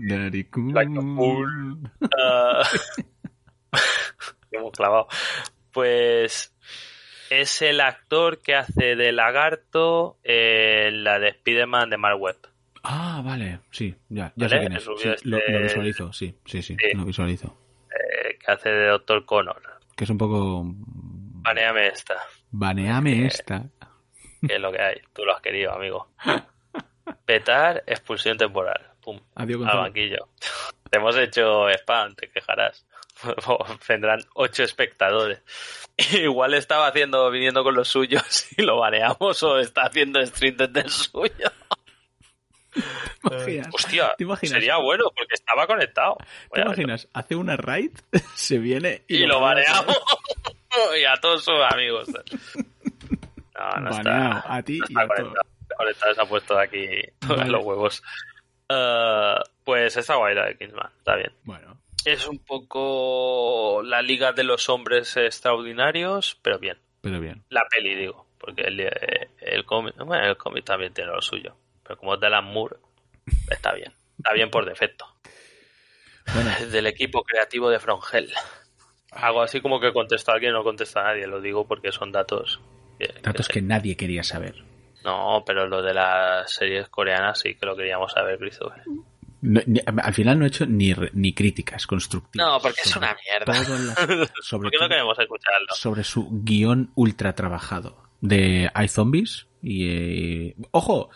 daddy 0.07 0.43
cool. 0.45 0.73
Like 0.73 0.97
a 0.97 1.01
fool. 1.01 1.77
Ah, 2.17 2.63
hemos 4.51 4.71
clavado. 4.71 5.07
Pues 5.71 6.53
es 7.29 7.61
el 7.61 7.81
actor 7.81 8.41
que 8.41 8.55
hace 8.55 8.95
de 8.95 9.11
lagarto 9.11 10.17
en 10.23 11.03
la 11.03 11.19
de 11.19 11.29
Spider-Man 11.29 11.89
de 11.89 11.97
Mark 11.97 12.19
Webb. 12.19 12.56
Ah, 12.89 13.21
vale, 13.23 13.59
sí, 13.69 13.93
ya, 14.07 14.31
ya 14.35 14.47
Vale, 14.47 14.49
sé 14.49 14.59
quién 14.59 14.73
es. 14.73 14.83
Sí, 14.83 14.89
lo, 15.29 15.37
este- 15.37 15.51
lo 15.51 15.61
visualizo, 15.61 16.13
sí, 16.13 16.33
sí, 16.45 16.61
sí, 16.61 16.75
Sí. 16.79 16.95
lo 16.97 17.03
visualizo. 17.05 17.57
eh, 17.91 18.37
que 18.39 18.51
hace 18.51 18.69
de 18.69 18.87
Doctor 18.87 19.25
Connor. 19.25 19.61
Que 19.95 20.03
es 20.05 20.09
un 20.09 20.17
poco... 20.17 20.61
Baneame 20.65 21.87
esta, 21.87 22.15
Baneame 22.51 23.25
esta. 23.25 23.65
que 24.47 24.55
es 24.55 24.61
lo 24.61 24.71
que 24.71 24.81
hay. 24.81 25.01
Tú 25.13 25.25
lo 25.25 25.35
has 25.35 25.41
querido, 25.41 25.73
amigo. 25.73 26.09
Petar, 27.25 27.83
expulsión 27.87 28.37
temporal. 28.37 28.91
Pum, 29.01 29.19
Adiós, 29.35 29.61
al 29.67 29.77
banquillo. 29.77 30.29
Te 30.89 30.97
hemos 30.99 31.15
hecho 31.17 31.69
spam, 31.69 32.15
te 32.15 32.29
quejarás. 32.29 32.85
Vendrán 33.89 34.19
ocho 34.35 34.63
espectadores. 34.63 35.41
Igual 36.13 36.53
estaba 36.53 36.87
haciendo, 36.87 37.29
viniendo 37.31 37.63
con 37.63 37.75
los 37.75 37.87
suyos 37.89 38.47
y 38.57 38.61
lo 38.61 38.77
baneamos 38.77 39.41
o 39.43 39.59
está 39.59 39.83
haciendo 39.83 40.25
stream 40.25 40.55
desde 40.55 40.79
el 40.81 40.89
suyo. 40.89 41.51
¿Te 43.29 43.35
imaginas? 43.35 43.67
Hostia, 43.73 44.13
¿Te 44.17 44.23
imaginas? 44.23 44.51
sería 44.53 44.77
bueno 44.77 45.05
porque 45.15 45.33
estaba 45.33 45.67
conectado. 45.67 46.17
¿Te 46.17 46.25
Vaya, 46.51 46.65
imaginas? 46.65 47.07
Hace 47.13 47.35
una 47.35 47.57
raid, 47.57 47.91
se 48.35 48.57
viene 48.59 49.03
Y 49.07 49.25
lo 49.25 49.39
banea. 49.41 49.65
baneamos. 49.73 49.97
y 50.99 51.03
a 51.05 51.15
todos 51.21 51.43
sus 51.43 51.55
amigos. 51.71 52.07
No, 52.09 53.71
no 53.81 53.89
Baneado, 53.91 54.37
está. 54.39 54.53
a 54.55 54.63
ti 54.63 54.79
no 54.79 54.85
y 54.87 54.91
está 54.91 55.01
a 55.01 55.07
conectado. 55.07 55.41
Está 55.61 55.75
conectado, 55.75 56.13
se 56.15 56.21
ha 56.21 56.25
puesto 56.25 56.55
de 56.55 56.63
aquí 56.63 56.87
todos 57.19 57.37
Vale. 57.37 57.49
los 57.51 57.63
huevos. 57.63 58.03
Eh, 58.69 59.35
pues 59.63 59.97
está 59.97 60.15
guay 60.15 60.35
la 60.35 60.45
de 60.45 60.57
Kingsman, 60.57 60.91
está 60.97 61.15
bien. 61.15 61.31
Bueno, 61.43 61.77
Es 62.05 62.27
un 62.27 62.37
poco 62.39 63.81
la 63.83 64.01
liga 64.01 64.31
de 64.33 64.43
los 64.43 64.69
hombres 64.69 65.17
extraordinarios, 65.17 66.37
pero 66.41 66.59
bien. 66.59 66.77
pero 67.01 67.19
bien. 67.19 67.43
La 67.49 67.65
peli, 67.69 67.95
digo. 67.95 68.25
Porque 68.39 68.61
el, 68.61 68.79
el 69.41 69.65
cómic, 69.65 69.95
bueno, 69.97 70.25
el 70.27 70.37
cómic 70.37 70.63
también 70.63 70.93
tiene 70.93 71.11
lo 71.11 71.21
suyo. 71.21 71.55
Pero 71.87 71.97
como 71.99 72.15
es 72.15 72.19
de 72.19 72.27
Alan 72.27 72.45
Moore, 72.45 72.75
está 73.49 73.73
bien. 73.73 73.93
Está 74.17 74.33
bien 74.33 74.49
por 74.49 74.65
defecto. 74.65 75.05
Bueno, 76.33 76.49
Es 76.59 76.71
del 76.71 76.87
equipo 76.87 77.23
creativo 77.23 77.69
de 77.69 77.79
Frongel. 77.79 78.31
Hago 79.11 79.41
así 79.41 79.61
como 79.61 79.79
que 79.79 79.93
contesta 79.93 80.31
a 80.31 80.35
alguien, 80.35 80.51
no 80.53 80.63
contesta 80.63 80.99
a 80.99 81.03
nadie. 81.05 81.27
Lo 81.27 81.39
digo 81.39 81.65
porque 81.67 81.91
son 81.91 82.11
datos. 82.11 82.59
que- 82.99 83.13
datos 83.21 83.47
que 83.47 83.53
que 83.55 83.61
nadie 83.61 83.95
quería 83.95 84.23
saber. 84.23 84.55
No, 85.05 85.43
pero 85.45 85.67
lo 85.67 85.81
de 85.81 85.93
las 85.93 86.51
series 86.51 86.89
coreanas 86.89 87.39
sí 87.39 87.55
que 87.55 87.65
lo 87.65 87.75
queríamos 87.77 88.11
saber, 88.11 88.37
Christopher. 88.39 88.81
No, 89.41 89.61
ni- 89.67 89.79
al 89.85 90.13
final 90.13 90.39
no 90.39 90.45
he 90.45 90.47
hecho 90.49 90.65
ni, 90.65 90.93
ni 91.13 91.33
críticas 91.33 91.85
constructivas. 91.87 92.45
No, 92.47 92.59
porque 92.59 92.81
es 92.83 92.95
una 92.95 93.15
mierda. 93.23 93.53
las- 93.53 94.31
sobre, 94.41 94.63
¿Por 94.63 94.71
qué 94.71 94.77
no 94.81 94.89
queremos 94.89 95.17
escucharlo? 95.19 95.67
sobre 95.75 96.03
su 96.03 96.27
guion 96.43 96.91
ultra 96.95 97.33
trabajado 97.35 98.03
de 98.19 98.69
Hay 98.73 98.87
Zombies 98.87 99.45
y... 99.67 99.87
eh, 99.89 100.55
ojo, 100.71 101.09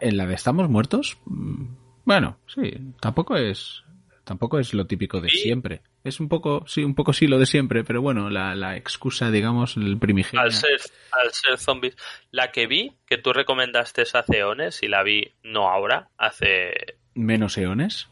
en 0.00 0.16
la 0.16 0.26
de 0.26 0.34
Estamos 0.34 0.68
Muertos, 0.68 1.18
mm, 1.24 1.64
bueno, 2.04 2.38
sí, 2.46 2.72
tampoco 3.00 3.36
es... 3.36 3.82
Tampoco 4.24 4.58
es 4.58 4.74
lo 4.74 4.88
típico 4.88 5.20
de 5.20 5.28
siempre. 5.28 5.82
Es 6.02 6.18
un 6.18 6.28
poco, 6.28 6.64
sí, 6.66 6.82
un 6.82 6.96
poco 6.96 7.12
sí 7.12 7.28
lo 7.28 7.38
de 7.38 7.46
siempre, 7.46 7.84
pero 7.84 8.02
bueno, 8.02 8.28
la, 8.28 8.56
la 8.56 8.76
excusa, 8.76 9.30
digamos, 9.30 9.76
el 9.76 9.98
primigenio. 10.00 10.40
Al 10.40 10.50
ser, 10.50 10.80
al 11.12 11.32
ser 11.32 11.56
zombies. 11.58 11.96
La 12.32 12.50
que 12.50 12.66
vi, 12.66 12.96
que 13.06 13.18
tú 13.18 13.32
recomendaste 13.32 14.02
hace 14.02 14.42
ones, 14.42 14.82
y 14.82 14.88
la 14.88 15.04
vi 15.04 15.32
no 15.44 15.70
ahora, 15.70 16.10
hace... 16.18 16.72
Menos 17.14 17.56
eones. 17.56 18.08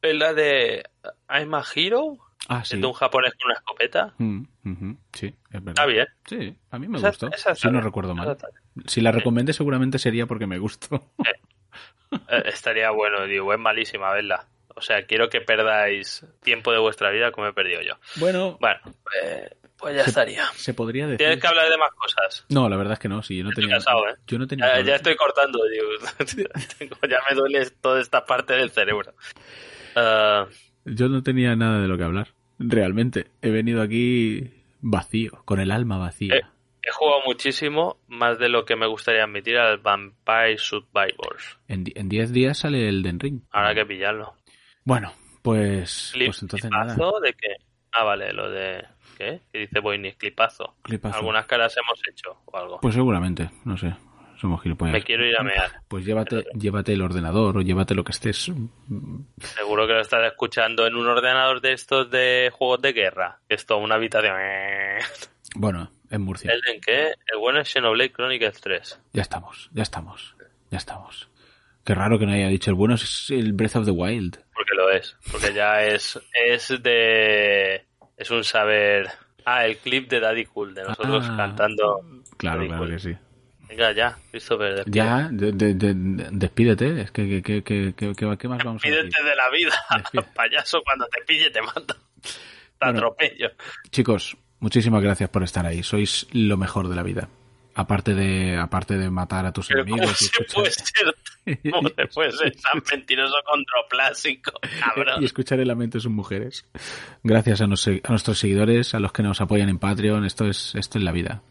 Es 0.00 0.14
la 0.14 0.32
de 0.32 0.82
I'm 1.28 1.52
a 1.52 1.62
Hero, 1.74 2.16
Ah, 2.48 2.64
sí. 2.64 2.78
de 2.80 2.86
un 2.86 2.92
japonés 2.92 3.32
con 3.34 3.46
una 3.46 3.54
escopeta. 3.54 4.14
Mm, 4.18 4.42
sí, 5.12 5.26
es 5.26 5.64
verdad. 5.64 5.68
Está 5.70 5.86
bien. 5.86 6.06
Sí, 6.26 6.56
a 6.70 6.78
mí 6.78 6.88
me 6.88 6.98
Esa- 6.98 7.08
gustó. 7.08 7.28
esa 7.32 7.54
si 7.54 7.68
no 7.68 7.80
recuerdo 7.80 8.14
mal. 8.14 8.36
Si 8.86 9.00
la 9.00 9.12
recomendé 9.12 9.52
seguramente 9.52 9.98
sería 9.98 10.26
porque 10.26 10.46
me 10.46 10.58
gustó. 10.58 11.12
Eh, 12.28 12.42
estaría 12.46 12.90
bueno, 12.90 13.24
digo, 13.26 13.52
es 13.52 13.58
malísima 13.60 14.12
verla. 14.12 14.44
O 14.74 14.80
sea, 14.80 15.06
quiero 15.06 15.28
que 15.28 15.40
perdáis 15.40 16.26
tiempo 16.42 16.72
de 16.72 16.78
vuestra 16.80 17.08
vida 17.10 17.30
como 17.30 17.46
he 17.46 17.52
perdido 17.52 17.82
yo. 17.82 17.94
Bueno, 18.16 18.56
Bueno, 18.60 18.80
pues, 19.04 19.54
pues 19.76 19.94
ya 19.94 20.02
Se- 20.02 20.10
estaría. 20.10 20.46
se 20.56 20.74
podría 20.74 21.04
decir... 21.04 21.18
Tienes 21.18 21.40
que 21.40 21.46
hablar 21.46 21.68
de 21.70 21.76
más 21.78 21.92
cosas. 21.92 22.44
No, 22.48 22.68
la 22.68 22.76
verdad 22.76 22.94
es 22.94 22.98
que 22.98 23.08
no, 23.08 23.22
sí, 23.22 23.36
yo 23.36 23.44
no 23.44 23.50
Estoy 23.50 23.62
tenía... 23.62 23.76
cansado, 23.76 24.08
¿eh? 24.08 24.14
Yo 24.26 24.38
no 24.40 24.46
tenía... 24.48 24.80
Ya, 24.80 24.96
estoy 24.96 25.14
cortando, 25.14 25.60
digo. 25.70 25.86
Ya 27.08 27.18
me 27.30 27.36
duele 27.36 27.70
toda 27.80 28.00
esta 28.00 28.24
parte 28.24 28.54
del 28.54 28.70
cerebro. 28.70 29.14
Ah, 29.94 30.46
Yo 30.84 31.08
no 31.08 31.22
tenía 31.22 31.54
nada 31.56 31.80
de 31.80 31.88
lo 31.88 31.96
que 31.98 32.04
hablar. 32.04 32.28
Realmente. 32.58 33.26
He 33.42 33.50
venido 33.50 33.82
aquí 33.82 34.50
vacío, 34.80 35.42
con 35.44 35.60
el 35.60 35.70
alma 35.70 35.98
vacía. 35.98 36.34
Eh. 36.36 36.42
he 36.82 36.90
jugado 36.92 37.20
muchísimo, 37.26 37.98
más 38.08 38.38
de 38.38 38.48
lo 38.48 38.64
que 38.64 38.74
me 38.76 38.86
gustaría 38.86 39.24
admitir, 39.24 39.58
al 39.58 39.78
Vampire 39.78 40.56
Survivors. 40.58 41.58
En 41.68 41.84
di- 41.84 41.92
En 41.94 42.08
10 42.08 42.32
días 42.32 42.58
sale 42.58 42.88
el 42.88 43.02
Den 43.02 43.20
Ring. 43.20 43.40
Habrá 43.50 43.74
que 43.74 43.84
pillarlo. 43.86 44.34
Bueno, 44.84 45.12
pues, 45.42 46.12
pues 46.16 46.42
entonces 46.42 46.70
nada. 46.70 46.94
clipazo 46.94 47.20
de 47.20 47.32
que... 47.34 47.48
Ah, 47.92 48.04
vale, 48.04 48.32
lo 48.32 48.50
de... 48.50 48.82
¿Qué? 49.18 49.40
Que 49.52 49.58
dice 49.60 49.80
Boynis, 49.80 50.16
clipazo. 50.16 50.74
Clipazo. 50.82 51.18
Algunas 51.18 51.44
caras 51.46 51.76
hemos 51.76 52.00
hecho 52.08 52.38
o 52.46 52.56
algo. 52.56 52.80
Pues 52.80 52.94
seguramente, 52.94 53.50
no 53.64 53.76
sé. 53.76 53.94
Somos 54.40 54.62
gilipollas. 54.62 54.92
Me 54.94 55.02
quiero 55.02 55.26
ir 55.26 55.38
a 55.38 55.42
mear. 55.42 55.82
Pues 55.88 56.04
llévate, 56.04 56.44
llévate 56.58 56.92
el 56.92 57.02
ordenador 57.02 57.58
o 57.58 57.60
llévate 57.60 57.94
lo 57.94 58.02
que 58.04 58.12
estés. 58.12 58.50
Seguro 59.38 59.86
que 59.86 59.92
lo 59.94 60.00
estás 60.00 60.24
escuchando 60.30 60.86
en 60.86 60.94
un 60.96 61.06
ordenador 61.06 61.60
de 61.60 61.72
estos 61.72 62.10
de 62.10 62.50
juegos 62.52 62.80
de 62.82 62.92
guerra. 62.92 63.40
Esto, 63.48 63.76
una 63.78 63.96
habitación. 63.96 64.34
Bueno, 65.54 65.90
en 66.10 66.22
Murcia. 66.22 66.52
¿El 66.52 66.60
en 66.74 66.80
qué? 66.80 67.08
El 67.32 67.38
bueno 67.38 67.60
es 67.60 67.68
Xenoblade 67.72 68.12
Chronicles 68.12 68.60
3. 68.60 69.00
Ya 69.12 69.22
estamos, 69.22 69.68
ya 69.72 69.82
estamos, 69.82 70.36
ya 70.70 70.78
estamos. 70.78 71.28
Qué 71.84 71.94
raro 71.94 72.18
que 72.18 72.26
no 72.26 72.32
haya 72.32 72.48
dicho 72.48 72.70
el 72.70 72.76
bueno 72.76 72.94
es 72.94 73.30
el 73.30 73.52
Breath 73.52 73.76
of 73.76 73.84
the 73.86 73.90
Wild. 73.90 74.38
Porque 74.54 74.74
lo 74.76 74.90
es. 74.90 75.16
Porque 75.30 75.52
ya 75.54 75.82
es, 75.82 76.20
es 76.46 76.82
de... 76.82 77.86
Es 78.16 78.30
un 78.30 78.44
saber... 78.44 79.08
Ah, 79.46 79.64
el 79.64 79.78
clip 79.78 80.08
de 80.10 80.20
Daddy 80.20 80.44
Cool, 80.44 80.74
de 80.74 80.82
nosotros 80.84 81.26
Ah. 81.28 81.34
cantando... 81.36 82.00
Claro, 82.36 82.58
Daddy 82.58 82.68
claro 82.68 82.82
Cool. 82.84 82.90
que 82.92 82.98
sí. 83.00 83.16
Venga, 83.70 83.92
ya, 83.92 84.18
Christopher, 84.30 84.74
despide. 84.74 84.94
Ya, 84.96 85.28
de- 85.30 85.52
de- 85.52 85.74
de- 85.74 85.94
despídete. 86.32 87.02
Es 87.02 87.10
que, 87.12 87.28
que, 87.28 87.42
que, 87.42 87.62
que, 87.62 87.94
que- 87.94 88.14
que- 88.14 88.36
¿qué 88.38 88.48
más 88.48 88.62
vamos 88.64 88.82
a 88.84 88.88
decir? 88.88 89.02
Despídete 89.04 89.28
de 89.30 89.36
la 89.36 89.50
vida, 89.50 89.74
Despide. 90.12 90.22
payaso, 90.34 90.82
cuando 90.82 91.06
te 91.06 91.22
pille 91.24 91.50
te 91.50 91.62
mata. 91.62 91.94
Te 91.94 92.30
Bueno. 92.80 92.98
atropello. 92.98 93.50
Chicos, 93.90 94.36
muchísimas 94.58 95.02
gracias 95.02 95.30
por 95.30 95.42
estar 95.44 95.64
ahí. 95.66 95.82
Sois 95.82 96.26
lo 96.32 96.56
mejor 96.56 96.88
de 96.88 96.96
la 96.96 97.02
vida. 97.02 97.28
Aparte 97.76 98.14
de, 98.14 98.56
aparte 98.58 98.98
de 98.98 99.08
matar 99.10 99.46
a 99.46 99.52
tus 99.52 99.68
Pero 99.68 99.84
¿cómo 99.84 99.94
enemigos 99.96 100.20
y 100.20 100.24
se 100.24 100.30
escuchar, 100.42 100.54
puede 100.54 100.70
ser, 100.72 101.70
cómo 101.70 101.88
se 101.88 102.06
puede 102.12 102.32
ser 102.32 102.52
tan 102.56 102.82
mentiroso 102.90 103.34
controplásico, 103.46 104.52
cabrón? 104.80 105.22
y 105.22 105.26
escuchar 105.26 105.60
el 105.60 105.68
lamento 105.68 105.96
de 105.98 106.02
sus 106.02 106.10
mujeres. 106.10 106.66
Gracias 107.22 107.60
a, 107.60 107.68
nos- 107.68 107.86
a 107.86 108.08
nuestros 108.08 108.38
seguidores, 108.40 108.94
a 108.94 108.98
los 108.98 109.12
que 109.12 109.22
nos 109.22 109.40
apoyan 109.40 109.68
en 109.68 109.78
Patreon. 109.78 110.24
Esto 110.24 110.46
es, 110.48 110.74
esto 110.74 110.98
es 110.98 111.04
la 111.04 111.12
vida. 111.12 111.42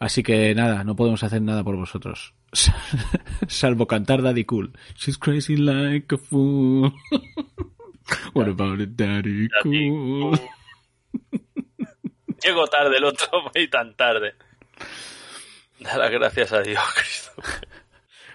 Así 0.00 0.22
que 0.22 0.54
nada, 0.54 0.82
no 0.82 0.96
podemos 0.96 1.22
hacer 1.22 1.42
nada 1.42 1.62
por 1.62 1.76
vosotros. 1.76 2.32
Salvo 3.48 3.86
cantar 3.86 4.22
Daddy 4.22 4.44
Cool. 4.46 4.72
She's 4.96 5.18
crazy 5.18 5.58
like 5.58 6.14
a 6.14 6.18
fool. 6.18 6.94
What 8.32 8.48
about 8.48 8.80
it, 8.80 8.96
Daddy 8.96 9.46
Daddy 9.46 9.90
Cool? 9.90 10.40
Llego 12.42 12.66
tarde, 12.66 12.96
el 12.96 13.04
otro 13.04 13.50
fue 13.52 13.68
tan 13.68 13.94
tarde. 13.94 14.34
Da 15.80 15.98
las 15.98 16.10
gracias 16.10 16.52
a 16.54 16.62
Dios, 16.62 16.82
Cristo. 16.94 17.32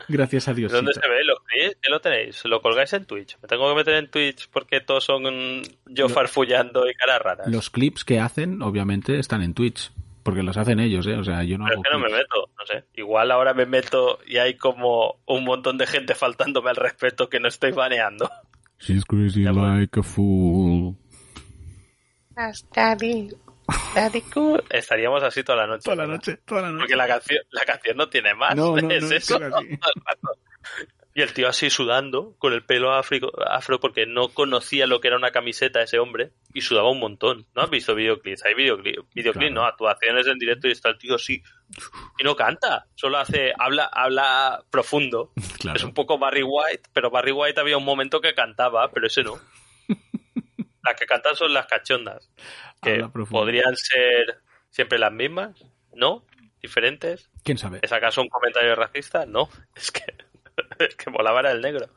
Gracias 0.07 0.47
a 0.47 0.53
Dios. 0.53 0.71
¿Dónde 0.71 0.93
se 0.93 0.99
ve? 0.99 1.23
¿Lo? 1.23 1.35
¿Qué 1.51 1.89
lo 1.89 1.99
tenéis? 1.99 2.45
¿Lo 2.45 2.61
colgáis 2.61 2.93
en 2.93 3.05
Twitch? 3.05 3.39
¿Me 3.41 3.47
tengo 3.47 3.67
que 3.69 3.75
meter 3.75 3.95
en 3.95 4.11
Twitch 4.11 4.49
porque 4.49 4.81
todos 4.81 5.03
son 5.03 5.63
yo 5.87 6.09
farfullando 6.09 6.87
y 6.87 6.93
caras 6.93 7.21
raras? 7.23 7.47
Los 7.47 7.71
clips 7.71 8.05
que 8.05 8.19
hacen, 8.19 8.61
obviamente, 8.61 9.17
están 9.17 9.41
en 9.41 9.55
Twitch. 9.55 9.91
Porque 10.25 10.41
los 10.41 10.57
hacen 10.57 10.79
ellos, 10.79 11.05
¿eh? 11.05 11.15
O 11.17 11.23
sea, 11.23 11.43
yo 11.43 11.55
no 11.59 11.65
Pero 11.65 11.75
hago 11.75 11.83
es 11.83 11.87
que 11.91 11.97
no 11.97 12.03
me 12.03 12.09
meto, 12.11 12.49
no 12.57 12.65
sé. 12.65 12.83
Igual 12.95 13.29
ahora 13.29 13.53
me 13.53 13.67
meto 13.67 14.17
y 14.25 14.37
hay 14.37 14.57
como 14.57 15.21
un 15.27 15.43
montón 15.45 15.77
de 15.77 15.85
gente 15.85 16.15
faltándome 16.15 16.71
al 16.71 16.77
respeto 16.77 17.29
que 17.29 17.39
no 17.39 17.47
estoy 17.47 17.71
baneando. 17.73 18.27
She's 18.79 19.05
crazy 19.05 19.43
Ya, 19.43 19.51
bueno. 19.51 19.77
like 19.77 19.99
a 19.99 20.01
fool. 20.03 20.95
Daddy. 22.73 23.29
Daddy 23.93 24.21
cool. 24.33 24.63
Estaríamos 24.71 25.21
así 25.21 25.43
toda 25.43 25.59
la 25.59 25.67
noche. 25.67 25.83
Toda 25.83 25.95
la 25.95 26.01
¿verdad? 26.07 26.15
noche, 26.15 26.37
toda 26.43 26.61
la 26.63 26.69
noche. 26.69 26.79
Porque 26.81 26.95
la 26.95 27.07
canción, 27.07 27.39
la 27.51 27.65
canción 27.65 27.97
no 27.97 28.09
tiene 28.09 28.33
más. 28.33 28.55
No, 28.55 28.75
no, 28.75 28.89
es 28.89 29.03
no, 29.03 29.11
es 29.11 29.29
eso. 29.29 29.39
Y 31.17 31.21
el 31.21 31.31
tío 31.31 31.47
así 31.47 31.69
sudando, 31.69 32.35
con 32.39 32.51
el 32.51 32.65
pelo 32.65 32.91
afro, 32.91 33.31
afro, 33.47 33.79
porque 33.79 34.05
no 34.05 34.27
conocía 34.27 34.85
lo 34.85 34.99
que 34.99 35.07
era 35.07 35.15
una 35.15 35.31
camiseta 35.31 35.81
ese 35.81 35.97
hombre, 35.97 36.33
y 36.53 36.59
sudaba 36.59 36.91
un 36.91 36.99
montón. 36.99 37.47
¿No 37.55 37.61
has 37.61 37.69
visto 37.69 37.95
videoclips? 37.95 38.43
Hay 38.43 38.53
videoclip, 38.53 38.99
videoclip 39.13 39.47
Claro. 39.47 39.55
no, 39.55 39.63
actuaciones 39.63 40.27
en 40.27 40.37
directo 40.37 40.67
y 40.67 40.71
está 40.71 40.89
el 40.89 40.97
tío 40.97 41.15
así. 41.15 41.41
Y 42.19 42.23
no 42.25 42.35
canta, 42.35 42.87
solo 42.95 43.17
hace, 43.17 43.53
habla, 43.57 43.85
habla 43.85 44.65
profundo. 44.69 45.31
Claro. 45.59 45.77
Es 45.77 45.85
un 45.85 45.93
poco 45.93 46.19
Barry 46.19 46.43
White, 46.43 46.89
pero 46.91 47.09
Barry 47.09 47.31
White 47.31 47.61
había 47.61 47.77
un 47.77 47.85
momento 47.85 48.19
que 48.19 48.33
cantaba, 48.33 48.91
pero 48.91 49.07
ese 49.07 49.23
no. 49.23 49.39
Las 50.83 50.99
que 50.99 51.05
cantan 51.05 51.35
son 51.35 51.53
las 51.53 51.65
cachondas. 51.65 52.29
Que 52.81 53.07
podrían 53.29 53.75
ser 53.75 54.41
siempre 54.69 54.99
las 54.99 55.13
mismas, 55.13 55.55
¿no? 55.93 56.25
Diferentes. 56.61 57.31
¿Quién 57.43 57.57
sabe? 57.57 57.79
¿Es 57.81 57.91
acaso 57.93 58.21
un 58.21 58.27
comentario 58.27 58.75
racista? 58.75 59.25
No, 59.25 59.49
es 59.75 59.91
que, 59.91 60.03
es 60.79 60.95
que 60.97 61.09
molaba 61.09 61.39
era 61.41 61.51
el 61.51 61.61
negro. 61.61 61.87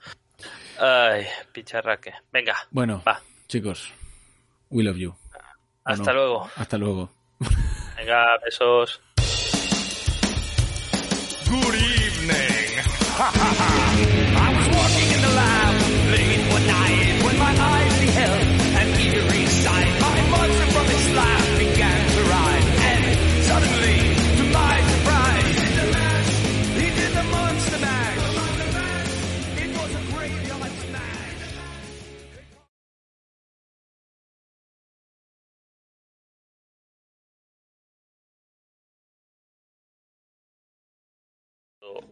Ay, 0.81 1.27
picharraque. 1.53 2.13
Venga, 2.33 2.57
Bueno, 2.71 3.03
va. 3.07 3.21
chicos, 3.49 3.93
we 4.71 4.83
love 4.85 4.97
you. 4.97 5.15
Hasta 5.85 6.13
no. 6.13 6.19
luego. 6.19 6.51
Hasta 6.57 6.79
luego. 6.79 7.11
Venga, 7.97 8.39
besos. 8.45 9.01
Good 11.49 11.75
evening. 11.75 12.85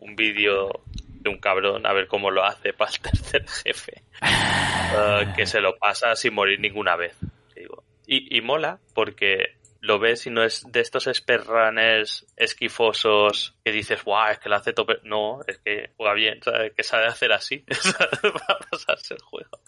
Un 0.06 0.16
vídeo 0.16 0.84
de 1.08 1.30
un 1.30 1.38
cabrón 1.38 1.86
a 1.86 1.92
ver 1.92 2.06
cómo 2.06 2.30
lo 2.30 2.44
hace 2.44 2.72
para 2.72 2.90
el 2.90 3.00
tercer 3.00 3.48
jefe. 3.48 4.02
Eh, 4.22 5.26
que 5.36 5.46
se 5.46 5.60
lo 5.60 5.76
pasa 5.76 6.14
sin 6.16 6.34
morir 6.34 6.60
ninguna 6.60 6.96
vez. 6.96 7.16
digo. 7.54 7.82
Y, 8.06 8.36
y 8.36 8.40
mola 8.40 8.78
porque 8.94 9.56
lo 9.80 9.98
ves 9.98 10.26
y 10.26 10.30
no 10.30 10.42
es 10.42 10.64
de 10.70 10.80
estos 10.80 11.08
speedrunners 11.12 12.26
esquifosos 12.36 13.54
que 13.64 13.72
dices, 13.72 14.02
guau, 14.04 14.30
es 14.30 14.38
que 14.38 14.48
lo 14.48 14.56
hace 14.56 14.72
tope. 14.72 14.98
No, 15.04 15.40
es 15.46 15.58
que 15.58 15.90
juega 15.96 16.14
bien, 16.14 16.42
¿sabes? 16.42 16.72
que 16.74 16.82
sabe 16.82 17.06
hacer 17.06 17.32
así 17.32 17.58
para 18.22 18.58
pasarse 18.70 19.14
el 19.14 19.20
juego. 19.20 19.60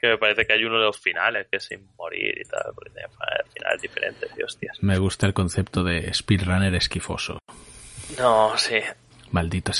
Que 0.00 0.08
me 0.08 0.18
parece 0.18 0.44
que 0.44 0.52
hay 0.52 0.64
uno 0.64 0.78
de 0.78 0.86
los 0.86 0.98
finales 0.98 1.46
que 1.48 1.58
es 1.58 1.64
sin 1.64 1.86
morir 1.96 2.36
y 2.36 2.44
tal, 2.44 2.72
porque 2.74 2.90
tiene 2.90 3.08
finales 3.54 3.82
diferentes 3.82 4.30
y 4.36 4.42
hostias. 4.42 4.82
Me 4.82 4.98
gusta 4.98 5.26
el 5.26 5.32
concepto 5.32 5.84
de 5.84 6.12
speedrunner 6.12 6.74
esquifoso. 6.74 7.38
No, 8.18 8.56
sí. 8.58 8.80
Malditos 9.32 9.78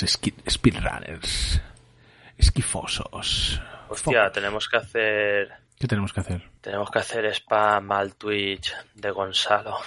speedrunners. 0.49 1.61
Esquifosos. 2.37 3.61
Hostia, 3.89 4.31
tenemos 4.31 4.67
que 4.67 4.77
hacer 4.77 5.53
¿Qué 5.79 5.87
tenemos 5.87 6.11
que 6.13 6.19
hacer? 6.21 6.49
tenemos 6.61 6.89
que 6.89 6.99
hacer 6.99 7.25
spam 7.33 7.91
al 7.91 8.15
Twitch 8.15 8.73
de 8.95 9.11
Gonzalo. 9.11 9.77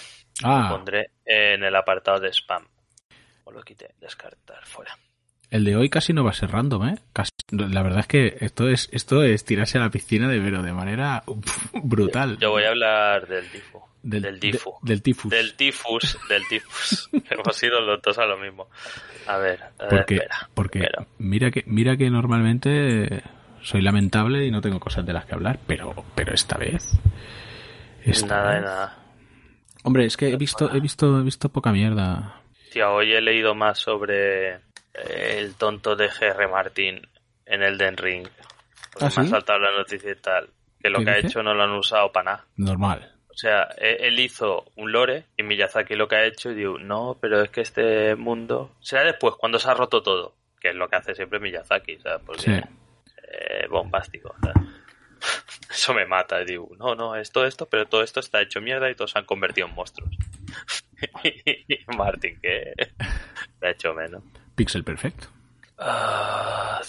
Lo 0.43 0.49
Ah, 0.49 0.69
pondré 0.71 1.11
en 1.25 1.65
el 1.65 1.75
apartado 1.75 2.21
de 2.21 2.29
spam. 2.33 2.65
O 3.45 3.51
lo 3.53 3.63
quité, 3.63 3.95
descartar, 4.01 4.65
fuera. 4.67 4.97
el 5.51 5.65
de 5.65 5.77
hoy 5.77 5.89
casi 5.89 6.13
no 6.13 6.25
va 6.25 6.31
a 6.31 6.35
ser 6.35 6.51
random, 6.51 6.89
¿eh? 6.89 6.99
Casi- 7.13 7.31
la 7.51 7.83
verdad 7.83 8.01
es 8.01 8.07
que 8.09 8.37
esto 8.41 8.69
es 8.69 8.89
esto 8.93 9.23
es 9.23 9.45
tirarse 9.45 9.79
a 9.79 9.83
la 9.83 9.91
piscina 9.91 10.29
de 10.29 10.41
Vero 10.41 10.63
de 10.63 10.73
manera 10.73 11.23
uf, 11.27 11.69
brutal. 11.83 12.37
Yo 12.39 12.51
voy 12.51 12.65
a 12.65 12.69
hablar 12.71 13.27
del 13.29 13.51
Difu. 13.51 13.81
Del, 14.03 14.23
del, 14.23 14.39
Difu. 14.41 14.79
de- 14.83 14.89
del 14.93 15.03
tifus. 15.03 15.31
Del 15.31 15.55
tifus, 15.55 16.19
del 16.29 16.43
tifus. 16.49 17.11
Hemos 17.31 17.63
ido 17.63 17.81
los 17.81 18.01
dos 18.03 18.19
a 18.19 18.27
lo 18.27 18.37
mismo. 18.39 18.69
A 19.27 19.37
ver, 19.39 19.61
eh, 19.81 19.87
porque 19.91 20.15
espera. 20.17 20.49
porque 20.55 20.79
Pero, 20.81 21.07
mira 21.19 21.51
que 21.51 21.65
mira 21.67 21.97
que 21.97 22.11
normalmente 22.11 23.23
soy 23.63 23.83
lamentable 23.83 24.45
y 24.47 24.51
no 24.51 24.61
tengo 24.61 24.79
cosas 24.81 25.05
de 25.05 25.13
las 25.13 25.25
que 25.27 25.35
hablar, 25.35 25.59
pero 25.67 25.95
pero 26.15 26.33
esta 26.35 26.57
vez 26.59 26.93
esta 28.05 28.27
nada 28.37 28.49
de 28.51 28.55
vez- 28.61 28.65
nada. 28.65 28.97
Hombre, 29.83 30.05
es 30.07 30.17
que 30.17 30.29
he 30.33 30.37
visto 30.37 30.73
he 30.75 30.81
visto 30.81 31.19
he 31.21 31.23
visto 31.23 31.49
poca 31.49 31.73
mierda. 31.73 32.41
Tío, 32.73 32.93
hoy 32.95 33.13
he 33.13 33.21
leído 33.21 33.55
más 33.55 33.79
sobre 33.79 34.61
el 34.95 35.55
tonto 35.55 35.95
de 35.97 36.09
GR 36.09 36.49
Martin 36.49 37.01
en 37.47 37.63
el 37.63 37.79
Den 37.79 37.97
Ring. 37.97 38.27
Porque 38.93 39.07
¿Ah, 39.07 39.11
me 39.17 39.23
ha 39.23 39.25
sí? 39.25 39.31
saltado 39.31 39.59
la 39.61 39.77
noticia 39.77 40.11
y 40.11 40.17
tal. 40.17 40.49
Que 40.81 40.91
lo 40.91 40.99
¿Qué 41.01 41.05
que 41.05 41.11
ha 41.11 41.15
dice? 41.17 41.29
hecho 41.29 41.43
no 41.43 41.55
lo 41.55 41.63
han 41.65 41.73
usado 41.73 42.11
para 42.13 42.33
nada. 42.33 42.45
Normal. 42.57 43.13
O 43.37 43.39
sea, 43.39 43.69
e- 43.77 43.99
él 44.09 44.19
hizo 44.19 44.65
un 44.77 44.93
lore 44.93 45.27
y 45.37 45.43
Miyazaki 45.43 45.95
lo 45.95 46.09
que 46.09 46.17
ha 46.17 46.25
hecho 46.25 46.51
y 46.51 46.55
digo, 46.55 46.79
no, 46.79 47.19
pero 47.21 47.43
es 47.43 47.51
que 47.51 47.61
este 47.61 48.17
mundo 48.17 48.73
será 48.81 49.05
después, 49.05 49.35
cuando 49.39 49.59
se 49.59 49.69
ha 49.69 49.75
roto 49.75 50.03
todo, 50.03 50.35
que 50.59 50.71
es 50.71 50.75
lo 50.75 50.89
que 50.89 50.97
hace 50.97 51.15
siempre 51.15 51.39
Miyazaki, 51.39 51.99
¿sabes? 51.99 52.23
Porque 52.25 52.41
Sí. 52.41 52.51
eh, 53.31 53.67
bombástico. 53.69 54.35
sea. 54.43 54.55
Eso 55.71 55.93
me 55.93 56.07
mata, 56.07 56.39
digo, 56.45 56.71
no, 56.79 56.95
no, 56.95 57.15
esto, 57.15 57.45
esto, 57.45 57.67
pero 57.67 57.87
todo 57.87 58.03
esto 58.03 58.21
está 58.21 58.41
hecho 58.41 58.63
mierda 58.63 58.89
y 58.91 58.95
todos 58.95 59.11
se 59.11 59.19
han 59.19 59.27
convertido 59.27 59.67
en 59.69 59.75
monstruos. 59.75 60.11
y 61.25 61.79
Martin, 61.95 62.41
que 62.41 62.73
se 63.61 63.67
ha 63.67 63.71
hecho 63.71 63.93
menos. 63.93 64.23
Pixel 64.55 64.83
perfecto. 64.83 65.27
Ah, 65.77 66.81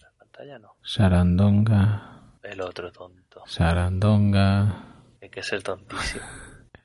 la 0.00 0.10
pantalla 0.16 0.58
no. 0.60 0.76
Sarandonga, 0.82 2.20
El 2.44 2.60
otro 2.60 2.92
tonto. 2.92 3.42
sarandonga. 3.46 4.84
Hay 5.28 5.32
que 5.32 5.42
ser 5.42 5.62
tontísimo. 5.62 6.24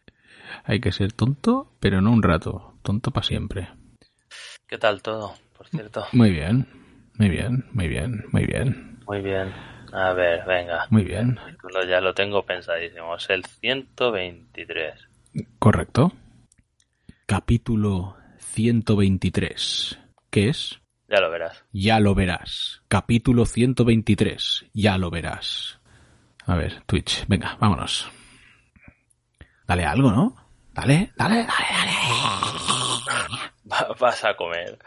Hay 0.66 0.82
que 0.82 0.92
ser 0.92 1.14
tonto, 1.14 1.72
pero 1.80 2.02
no 2.02 2.12
un 2.12 2.22
rato. 2.22 2.78
Tonto 2.82 3.10
para 3.12 3.26
siempre. 3.26 3.70
¿Qué 4.68 4.78
tal 4.78 5.02
todo, 5.02 5.34
por 5.58 5.70
cierto? 5.70 6.06
Muy 6.12 6.32
bien, 6.32 6.68
muy 7.18 7.30
bien, 7.30 7.66
muy 7.72 7.88
bien, 7.88 8.26
muy 8.34 8.46
bien, 8.46 9.00
Muy 9.08 9.22
bien. 9.22 9.54
A 9.94 10.12
ver, 10.12 10.44
venga. 10.46 10.88
muy 10.90 11.06
bien. 11.06 11.40
El 11.48 11.90
ya 11.90 12.02
lo 12.02 12.14
tengo 12.14 12.44
pensadísimo. 12.46 13.16
Es 13.16 13.30
el 13.30 13.46
123. 13.46 14.94
Correcto. 15.58 16.12
Capítulo 17.26 18.18
123. 18.40 20.00
¿Qué 20.30 20.50
es? 20.50 20.82
Ya 21.08 21.22
lo 21.22 21.32
verás. 21.32 21.64
Ya 21.72 22.00
lo 22.02 22.14
verás. 22.14 22.82
Capítulo 22.90 23.46
123. 23.46 24.66
Ya 24.74 24.98
lo 24.98 25.10
verás. 25.10 25.80
A 26.46 26.56
ver, 26.56 26.84
Twitch. 26.86 27.26
Venga, 27.28 27.56
vámonos. 27.62 28.12
Dale 29.68 29.86
algo, 29.86 30.12
¿no? 30.12 30.36
Dale, 30.74 31.14
dale, 31.16 31.46
dale, 31.46 31.68
dale. 31.72 31.92
Va- 33.72 33.96
vas 34.00 34.24
a 34.26 34.36
comer. 34.36 34.78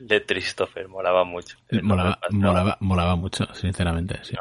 De 0.00 0.24
Christopher, 0.24 0.88
molaba 0.88 1.24
mucho. 1.24 1.56
Molaba, 1.82 2.18
molaba, 2.30 2.76
molaba 2.80 3.16
mucho, 3.16 3.52
sinceramente. 3.54 4.20
sí. 4.22 4.36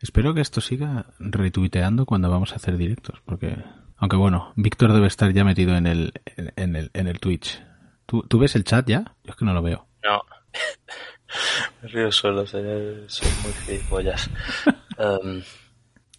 Espero 0.00 0.34
que 0.34 0.40
esto 0.42 0.60
siga 0.60 1.06
retuiteando 1.18 2.04
cuando 2.04 2.30
vamos 2.30 2.52
a 2.52 2.56
hacer 2.56 2.76
directos, 2.76 3.20
porque... 3.24 3.56
Aunque 3.98 4.16
bueno, 4.16 4.52
Víctor 4.56 4.92
debe 4.92 5.06
estar 5.06 5.32
ya 5.32 5.42
metido 5.42 5.74
en 5.74 5.86
el, 5.86 6.12
en, 6.36 6.52
en 6.56 6.76
el, 6.76 6.90
en 6.92 7.08
el 7.08 7.18
Twitch. 7.18 7.62
¿Tú, 8.04 8.22
¿Tú 8.24 8.38
ves 8.38 8.54
el 8.54 8.64
chat 8.64 8.86
ya? 8.86 9.16
Yo 9.24 9.30
es 9.30 9.36
que 9.36 9.46
no 9.46 9.54
lo 9.54 9.62
veo. 9.62 9.88
No. 10.04 10.20
Me 11.82 11.88
río 11.88 12.12
solo, 12.12 12.46
soy, 12.46 13.04
soy 13.08 13.28
muy 13.42 13.52
gilipollas. 13.64 14.28
Em, 14.98 15.42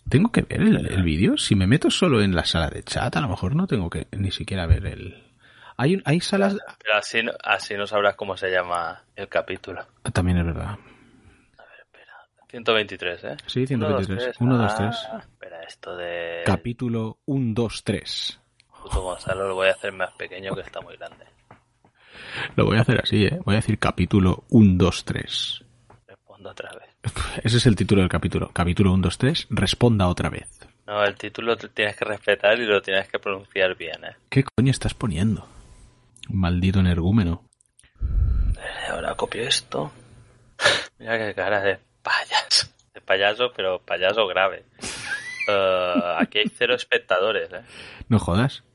¿Tengo 0.09 0.31
que 0.31 0.41
ver 0.41 0.61
el, 0.61 0.87
el 0.87 1.03
vídeo? 1.03 1.37
Si 1.37 1.55
me 1.55 1.67
meto 1.67 1.89
solo 1.91 2.21
en 2.21 2.35
la 2.35 2.45
sala 2.45 2.69
de 2.69 2.83
chat, 2.83 3.15
a 3.15 3.21
lo 3.21 3.27
mejor 3.27 3.55
no 3.55 3.67
tengo 3.67 3.89
que 3.89 4.07
ni 4.11 4.31
siquiera 4.31 4.65
ver 4.65 4.85
el... 4.85 5.23
Hay, 5.77 5.95
un- 5.95 6.01
hay 6.05 6.19
salas... 6.21 6.55
pero 6.83 6.97
así, 6.97 7.21
no- 7.23 7.33
así 7.43 7.75
no 7.75 7.85
sabrás 7.87 8.15
cómo 8.15 8.37
se 8.37 8.49
llama 8.49 9.03
el 9.15 9.27
capítulo. 9.27 9.85
También 10.13 10.37
es 10.39 10.45
verdad. 10.45 10.77
123, 12.49 13.23
¿eh? 13.25 13.37
Sí, 13.45 13.67
123. 13.67 14.37
Uno, 14.39 14.55
1, 14.55 14.63
dos, 14.63 14.71
2, 14.71 14.77
tres. 14.77 14.97
3. 15.01 15.09
Ah, 15.11 15.17
espera, 15.19 15.63
esto 15.63 15.97
de... 15.97 16.43
Capítulo 16.45 17.17
1, 17.25 17.53
2, 17.53 17.83
3. 17.83 18.39
Puto 18.83 19.01
Gonzalo 19.01 19.47
lo 19.49 19.55
voy 19.55 19.67
a 19.67 19.71
hacer 19.71 19.91
más 19.91 20.11
pequeño 20.13 20.55
que 20.55 20.61
está 20.61 20.79
muy 20.79 20.95
grande. 20.95 21.25
Lo 22.55 22.65
voy 22.65 22.77
a 22.77 22.81
hacer 22.81 23.01
así, 23.01 23.25
¿eh? 23.25 23.37
Voy 23.43 23.55
a 23.55 23.57
decir 23.57 23.77
capítulo 23.79 24.45
1, 24.49 24.73
2, 24.77 25.05
3. 25.05 25.65
Respondo 26.07 26.49
otra 26.51 26.71
vez. 26.79 26.86
Ese 27.43 27.57
es 27.57 27.65
el 27.65 27.75
título 27.75 28.01
del 28.01 28.09
capítulo. 28.09 28.49
Capítulo 28.53 28.93
1, 28.93 29.01
2, 29.03 29.17
3. 29.17 29.47
Responda 29.49 30.07
otra 30.07 30.29
vez. 30.29 30.47
No, 30.85 31.03
el 31.03 31.15
título 31.15 31.57
te 31.57 31.67
tienes 31.69 31.95
que 31.97 32.05
respetar 32.05 32.57
y 32.59 32.65
lo 32.65 32.81
tienes 32.81 33.07
que 33.09 33.19
pronunciar 33.19 33.75
bien, 33.75 34.03
¿eh? 34.05 34.15
¿Qué 34.29 34.43
coño 34.43 34.71
estás 34.71 34.93
poniendo? 34.93 35.47
Maldito 36.29 36.79
energúmeno. 36.79 37.43
Eh, 38.01 38.91
Ahora 38.91 39.15
copio 39.15 39.43
esto. 39.43 39.91
Mira 40.99 41.17
qué 41.17 41.33
cara 41.33 41.61
de 41.61 41.79
payaso. 42.01 42.67
De 42.93 43.01
payaso, 43.01 43.51
pero 43.55 43.79
payaso 43.79 44.27
grave. 44.27 44.63
Eh, 45.49 45.93
aquí 46.17 46.39
hay 46.39 46.49
cero 46.53 46.75
espectadores, 46.75 47.49
¿eh? 47.53 47.61
¿No 48.09 48.19
jodas? 48.19 48.65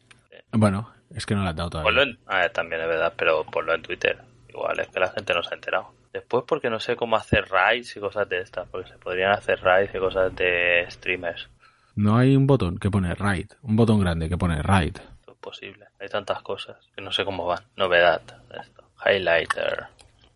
Bueno, 0.52 0.90
es 1.14 1.26
que 1.26 1.34
no 1.34 1.42
le 1.42 1.50
has 1.50 1.54
dado 1.56 1.68
todavía. 1.68 2.02
en... 2.02 2.18
Ah, 2.26 2.48
también 2.48 2.80
es 2.80 2.88
verdad, 2.88 3.12
pero 3.14 3.44
ponlo 3.44 3.74
en 3.74 3.82
Twitter. 3.82 4.18
Igual 4.48 4.80
es 4.80 4.88
que 4.88 4.98
la 4.98 5.10
gente 5.10 5.34
no 5.34 5.42
se 5.42 5.50
ha 5.50 5.54
enterado. 5.56 5.92
Después 6.12 6.44
porque 6.46 6.68
no 6.70 6.78
sé 6.78 6.94
cómo 6.96 7.16
hacer 7.16 7.46
raids 7.48 7.96
y 7.96 8.00
cosas 8.00 8.28
de 8.28 8.40
estas, 8.40 8.68
porque 8.68 8.90
se 8.90 8.98
podrían 8.98 9.32
hacer 9.32 9.60
raids 9.62 9.94
y 9.94 9.98
cosas 9.98 10.34
de 10.34 10.86
streamers. 10.90 11.48
No 11.94 12.16
hay 12.16 12.36
un 12.36 12.46
botón 12.46 12.78
que 12.78 12.90
pone 12.90 13.14
right. 13.14 13.52
Un 13.62 13.76
botón 13.76 14.00
grande 14.00 14.28
que 14.28 14.36
pone. 14.36 14.60
Esto 14.60 15.32
es 15.32 15.38
posible. 15.38 15.86
Hay 16.00 16.08
tantas 16.08 16.42
cosas 16.42 16.76
que 16.94 17.02
no 17.02 17.12
sé 17.12 17.24
cómo 17.24 17.46
van. 17.46 17.64
Novedad. 17.76 18.22
Esto. 18.60 18.84
Highlighter. 19.04 19.86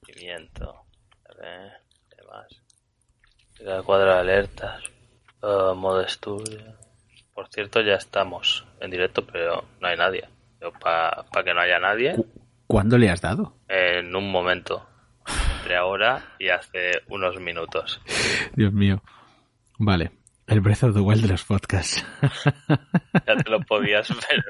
Pimiento. 0.04 0.84
A 1.28 1.34
ver, 1.40 1.72
¿Qué 2.10 2.22
más? 2.26 2.46
El 3.58 3.82
cuadro 3.84 4.12
de 4.14 4.18
alertas. 4.20 4.82
eh, 5.42 5.72
modo 5.74 6.00
estudio. 6.00 6.74
Por 7.34 7.48
cierto, 7.48 7.80
ya 7.82 7.94
estamos 7.94 8.66
en 8.80 8.90
directo, 8.90 9.26
pero 9.26 9.64
no 9.80 9.88
hay 9.88 9.96
nadie. 9.96 10.28
Para 10.80 11.24
que 11.44 11.52
no 11.54 11.60
haya 11.60 11.78
nadie, 11.78 12.14
Cu- 12.16 12.26
¿Cuándo 12.66 12.96
le 12.98 13.10
has 13.10 13.20
dado? 13.20 13.56
en 13.68 14.14
un 14.16 14.30
momento. 14.30 14.86
Entre 15.66 15.78
ahora 15.78 16.22
y 16.38 16.48
hace 16.48 16.92
unos 17.08 17.40
minutos. 17.40 18.00
Dios 18.54 18.72
mío. 18.72 19.02
Vale. 19.80 20.12
El 20.46 20.60
Breath 20.60 20.84
of 20.84 20.94
the 20.94 21.00
Wild 21.00 21.22
de 21.22 21.28
los 21.28 21.42
podcasts. 21.42 22.06
Ya 23.26 23.34
te 23.34 23.50
lo 23.50 23.58
podías 23.62 24.08
ver. 24.08 24.44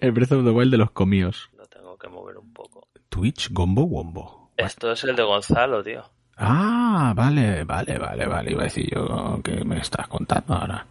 El 0.00 0.12
Breath 0.12 0.30
of 0.30 0.44
the 0.44 0.50
Wild 0.50 0.70
de 0.70 0.78
los 0.78 0.92
comíos. 0.92 1.50
Lo 1.56 1.66
tengo 1.66 1.98
que 1.98 2.06
mover 2.06 2.36
un 2.38 2.52
poco. 2.52 2.86
Twitch 3.08 3.50
Gombo 3.50 3.82
Wombo. 3.82 4.52
Esto 4.56 4.92
es 4.92 5.02
el 5.02 5.16
de 5.16 5.24
Gonzalo, 5.24 5.82
tío. 5.82 6.04
Ah, 6.36 7.12
vale, 7.16 7.64
vale, 7.64 7.98
vale, 7.98 8.24
vale. 8.24 8.52
Iba 8.52 8.60
a 8.60 8.64
decir 8.66 8.88
yo 8.88 9.40
que 9.42 9.64
me 9.64 9.78
estás 9.78 10.06
contando 10.06 10.54
ahora. 10.54 10.86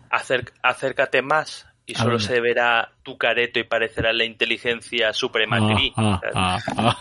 Acércate 0.61 1.21
más 1.21 1.65
y 1.85 1.95
¿A 1.95 1.99
solo 1.99 2.19
se 2.19 2.39
verá 2.39 2.91
tu 3.03 3.17
careto 3.17 3.59
y 3.59 3.63
parecerá 3.63 4.13
la 4.13 4.23
inteligencia 4.23 5.13
suprema 5.13 5.57
en 5.57 5.67
mí. 5.67 5.93
Ah, 5.95 6.19
ah, 6.33 6.59
ah. 6.77 6.97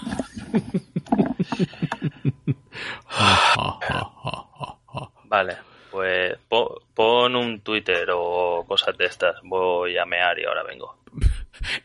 Vale, 5.29 5.57
pues 5.91 6.37
po- 6.49 6.83
pon 6.95 7.37
un 7.37 7.61
Twitter 7.61 8.09
o 8.15 8.65
cosas 8.67 8.97
de 8.99 9.07
estas. 9.07 9.37
Voy 9.45 9.97
a 9.97 10.05
mear 10.05 10.39
y 10.39 10.45
ahora 10.45 10.63
vengo. 10.63 10.99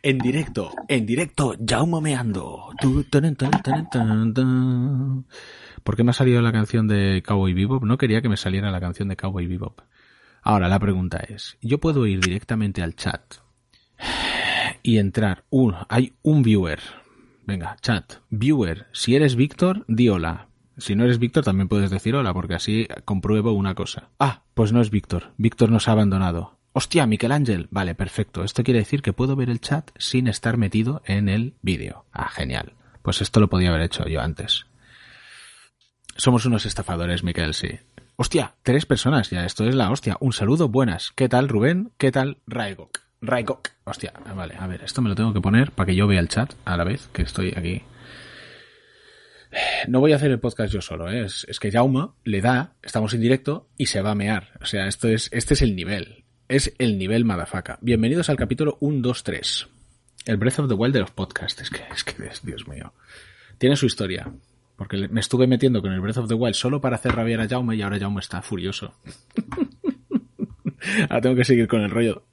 En 0.02 0.18
directo, 0.18 0.72
en 0.88 1.06
directo, 1.06 1.53
meando. 2.02 2.69
Tan, 3.61 3.89
tan, 3.89 4.34
tan. 4.34 5.26
¿Por 5.84 5.95
qué 5.95 6.03
me 6.03 6.11
ha 6.11 6.14
salido 6.14 6.41
la 6.41 6.52
canción 6.52 6.88
de 6.88 7.23
Cowboy 7.26 7.53
Bebop? 7.53 7.84
No 7.84 7.98
quería 7.98 8.22
que 8.22 8.30
me 8.30 8.38
saliera 8.38 8.72
la 8.72 8.80
canción 8.80 9.07
de 9.07 9.15
Cowboy 9.15 9.48
Bebop. 9.48 9.80
Ahora, 10.41 10.68
la 10.68 10.80
pregunta 10.80 11.18
es, 11.27 11.57
yo 11.61 11.80
puedo 11.80 12.06
ir 12.06 12.19
directamente 12.22 12.81
al 12.81 12.95
chat 12.95 13.22
y 14.84 14.98
entrar. 14.98 15.44
Un, 15.49 15.76
hay 15.89 16.14
un 16.23 16.41
viewer. 16.41 16.80
Venga, 17.48 17.78
chat. 17.80 18.15
Viewer, 18.30 18.88
si 18.91 19.15
eres 19.15 19.38
Víctor, 19.38 19.86
di 19.88 20.10
hola. 20.10 20.49
Si 20.78 20.95
no 20.95 21.06
eres 21.06 21.18
Víctor, 21.18 21.45
también 21.45 21.69
puedes 21.69 21.90
decir 21.90 22.14
hola, 22.14 22.34
porque 22.34 22.56
así 22.56 22.90
compruebo 23.06 23.53
una 23.53 23.74
cosa. 23.74 24.10
Ah, 24.19 24.44
pues 24.53 24.74
no 24.74 24.82
es 24.82 24.91
Víctor. 24.91 25.32
Víctor 25.38 25.72
nos 25.72 25.88
ha 25.88 25.94
abandonado. 25.94 26.60
Hostia, 26.74 27.07
Miquel 27.07 27.32
Ángel. 27.32 27.69
Vale, 27.72 27.95
perfecto. 27.95 28.44
Esto 28.44 28.65
quiere 28.65 28.82
decir 28.82 29.02
que 29.02 29.14
puedo 29.14 29.38
ver 29.38 29.49
el 29.49 29.61
chat 29.61 29.91
sin 29.98 30.28
estar 30.28 30.57
metido 30.57 31.02
en 31.06 31.30
el 31.30 31.53
vídeo. 31.61 32.03
Ah, 32.11 32.28
genial. 32.28 32.74
Pues 33.02 33.22
esto 33.22 33.40
lo 33.40 33.48
podía 33.48 33.69
haber 33.69 33.84
hecho 33.84 34.06
yo 34.10 34.19
antes. 34.19 34.65
Somos 36.18 36.45
unos 36.45 36.65
estafadores, 36.65 37.24
Miquel, 37.24 37.53
sí. 37.53 37.80
Hostia, 38.18 38.56
tres 38.61 38.86
personas 38.86 39.30
ya, 39.30 39.45
esto 39.45 39.64
es 39.64 39.74
la 39.74 39.90
hostia. 39.90 40.18
Un 40.19 40.34
saludo, 40.34 40.68
buenas. 40.68 41.14
¿Qué 41.15 41.30
tal, 41.30 41.48
Rubén? 41.48 41.94
¿Qué 41.98 42.11
tal, 42.11 42.40
Raigok? 42.45 43.07
Raigok. 43.22 43.69
Hostia, 43.84 44.14
vale, 44.35 44.56
a 44.57 44.68
ver, 44.68 44.84
esto 44.84 45.02
me 45.02 45.10
lo 45.10 45.15
tengo 45.15 45.34
que 45.34 45.41
poner 45.41 45.72
para 45.72 45.88
que 45.88 45.95
yo 45.95 46.07
vea 46.07 46.19
el 46.19 46.27
chat 46.27 46.53
a 46.65 46.77
la 46.77 46.84
vez 46.84 47.07
que 47.14 47.23
estoy 47.23 47.53
aquí. 47.56 47.81
No 49.88 49.99
voy 49.99 50.11
a 50.11 50.18
hacer 50.18 50.31
el 50.31 50.39
podcast 50.39 50.73
yo 50.73 50.81
solo, 50.81 51.10
¿eh? 51.10 51.26
es, 51.26 51.60
que 51.60 51.72
Jaume 51.72 52.10
le 52.26 52.41
da, 52.41 52.73
estamos 52.84 53.14
en 53.14 53.22
directo 53.22 53.69
y 53.77 53.88
se 53.88 54.02
va 54.02 54.11
a 54.11 54.15
mear. 54.15 54.52
O 54.61 54.65
sea, 54.65 54.88
esto 54.88 55.07
es, 55.07 55.30
este 55.31 55.53
es 55.53 55.61
el 55.61 55.76
nivel. 55.76 56.26
Es 56.48 56.73
el 56.77 56.98
nivel 56.98 57.26
madafaca. 57.26 57.77
Bienvenidos 57.81 58.30
al 58.30 58.38
capítulo 58.38 58.77
1, 58.81 58.99
2, 59.02 59.23
3. 59.23 59.68
El 60.26 60.38
Breath 60.38 60.60
of 60.60 60.68
the 60.68 60.73
Wild 60.73 60.94
de 60.94 60.99
los 61.02 61.11
podcasts. 61.11 61.61
Es 61.61 61.69
que, 61.69 61.81
es 61.91 62.03
que, 62.03 62.15
Dios 62.44 62.68
mío. 62.68 62.94
Tiene 63.57 63.76
su 63.76 63.85
historia. 63.85 64.31
Porque 64.76 65.07
me 65.07 65.22
estuve 65.22 65.48
metiendo 65.48 65.81
con 65.81 65.91
el 65.91 66.02
Breath 66.02 66.18
of 66.18 66.27
the 66.27 66.35
Wild 66.35 66.56
solo 66.56 66.81
para 66.81 66.98
hacer 66.98 67.15
rabiar 67.15 67.41
a 67.41 67.48
Jaume 67.48 67.76
y 67.76 67.81
ahora 67.81 67.99
Jaume 67.99 68.19
está 68.19 68.41
furioso. 68.41 68.94
ahora 71.10 71.22
tengo 71.22 71.35
que 71.35 71.45
seguir 71.45 71.68
con 71.68 71.81
el 71.81 71.89
rollo. 71.89 72.23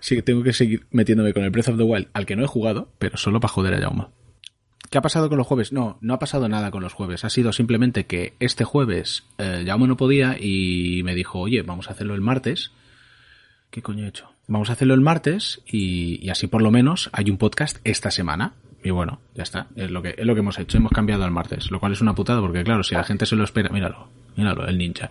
Sí 0.00 0.16
que 0.16 0.22
tengo 0.22 0.42
que 0.42 0.52
seguir 0.52 0.86
metiéndome 0.90 1.32
con 1.32 1.44
el 1.44 1.50
Breath 1.50 1.68
of 1.68 1.76
the 1.76 1.82
Wild, 1.82 2.08
al 2.12 2.26
que 2.26 2.36
no 2.36 2.44
he 2.44 2.46
jugado, 2.46 2.92
pero 2.98 3.16
solo 3.16 3.40
para 3.40 3.52
joder 3.52 3.74
a 3.74 3.80
Jaume. 3.80 4.06
¿Qué 4.90 4.98
ha 4.98 5.02
pasado 5.02 5.28
con 5.28 5.36
los 5.36 5.46
jueves? 5.46 5.72
No, 5.72 5.98
no 6.00 6.14
ha 6.14 6.18
pasado 6.18 6.48
nada 6.48 6.70
con 6.70 6.82
los 6.82 6.94
jueves. 6.94 7.24
Ha 7.24 7.30
sido 7.30 7.52
simplemente 7.52 8.06
que 8.06 8.34
este 8.40 8.64
jueves 8.64 9.24
eh, 9.36 9.64
Jaume 9.66 9.86
no 9.86 9.96
podía 9.96 10.36
y 10.40 11.02
me 11.04 11.14
dijo, 11.14 11.40
oye, 11.40 11.62
vamos 11.62 11.88
a 11.88 11.92
hacerlo 11.92 12.14
el 12.14 12.22
martes. 12.22 12.72
¿Qué 13.70 13.82
coño 13.82 14.06
he 14.06 14.08
hecho? 14.08 14.30
Vamos 14.46 14.70
a 14.70 14.72
hacerlo 14.72 14.94
el 14.94 15.02
martes 15.02 15.60
y, 15.66 16.24
y 16.24 16.30
así 16.30 16.46
por 16.46 16.62
lo 16.62 16.70
menos 16.70 17.10
hay 17.12 17.28
un 17.28 17.36
podcast 17.36 17.78
esta 17.84 18.10
semana. 18.10 18.54
Y 18.88 18.90
bueno, 18.90 19.20
ya 19.34 19.42
está. 19.42 19.66
Es 19.76 19.90
lo 19.90 20.00
que, 20.00 20.14
es 20.16 20.24
lo 20.24 20.32
que 20.32 20.40
hemos 20.40 20.58
hecho. 20.58 20.78
Hemos 20.78 20.92
cambiado 20.92 21.22
al 21.22 21.30
martes. 21.30 21.70
Lo 21.70 21.78
cual 21.78 21.92
es 21.92 22.00
una 22.00 22.14
putada 22.14 22.40
porque 22.40 22.64
claro, 22.64 22.82
si 22.82 22.94
la 22.94 23.04
gente 23.04 23.26
se 23.26 23.36
lo 23.36 23.44
espera, 23.44 23.68
míralo, 23.68 24.08
míralo, 24.34 24.66
el 24.66 24.78
ninja. 24.78 25.10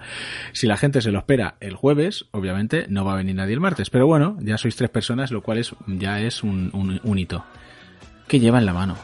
Si 0.51 0.65
la 0.65 0.77
gente 0.77 0.99
se 0.99 1.11
lo 1.11 1.19
espera 1.19 1.57
el 1.59 1.75
jueves, 1.75 2.25
obviamente 2.31 2.87
no 2.89 3.05
va 3.05 3.13
a 3.13 3.17
venir 3.17 3.35
nadie 3.35 3.53
el 3.53 3.59
martes. 3.59 3.91
Pero 3.91 4.07
bueno, 4.07 4.35
ya 4.41 4.57
sois 4.57 4.75
tres 4.75 4.89
personas, 4.89 5.29
lo 5.29 5.43
cual 5.43 5.59
es, 5.59 5.75
ya 5.85 6.19
es 6.21 6.41
un, 6.41 6.71
un, 6.73 6.99
un 7.03 7.19
hito. 7.19 7.45
¿Qué 8.27 8.39
lleva 8.39 8.57
en 8.57 8.65
la 8.65 8.73
mano? 8.73 8.97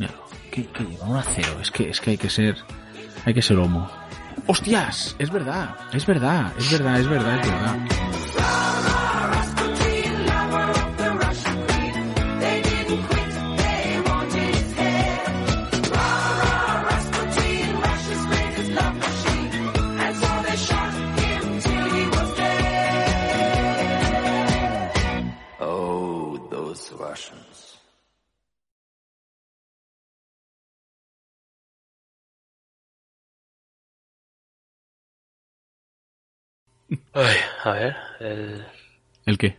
Míralo. 0.00 0.18
¿Qué, 0.50 0.66
lleva? 0.90 1.06
Un 1.06 1.16
acero. 1.16 1.60
Es 1.60 1.70
que, 1.70 1.88
es 1.88 2.00
que 2.00 2.10
hay 2.10 2.18
que 2.18 2.28
ser, 2.28 2.56
hay 3.24 3.34
que 3.34 3.42
ser 3.42 3.56
homo. 3.56 3.88
¡Hostias! 4.48 5.14
Es 5.20 5.30
verdad, 5.30 5.76
es 5.92 6.04
verdad, 6.04 6.52
es 6.58 6.72
verdad, 6.72 6.98
es 6.98 7.08
verdad, 7.08 7.38
es 7.38 7.48
verdad. 7.48 8.07
Ay, 37.14 37.36
a 37.64 37.72
ver, 37.72 37.96
el, 38.20 38.64
¿El 39.26 39.38
qué? 39.38 39.58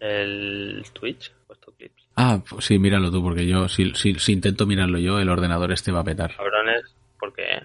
el 0.00 0.84
Twitch, 0.92 1.32
puesto 1.46 1.72
clips. 1.72 2.08
Ah, 2.16 2.42
pues 2.48 2.64
sí, 2.64 2.78
míralo 2.78 3.10
tú, 3.10 3.22
porque 3.22 3.46
yo, 3.46 3.68
si, 3.68 3.94
si, 3.94 4.14
si 4.14 4.32
intento 4.32 4.66
mirarlo 4.66 4.98
yo, 4.98 5.20
el 5.20 5.28
ordenador 5.28 5.72
este 5.72 5.92
va 5.92 6.00
a 6.00 6.04
petar. 6.04 6.34
Cabrones, 6.36 6.82
¿por 7.18 7.32
qué? 7.32 7.62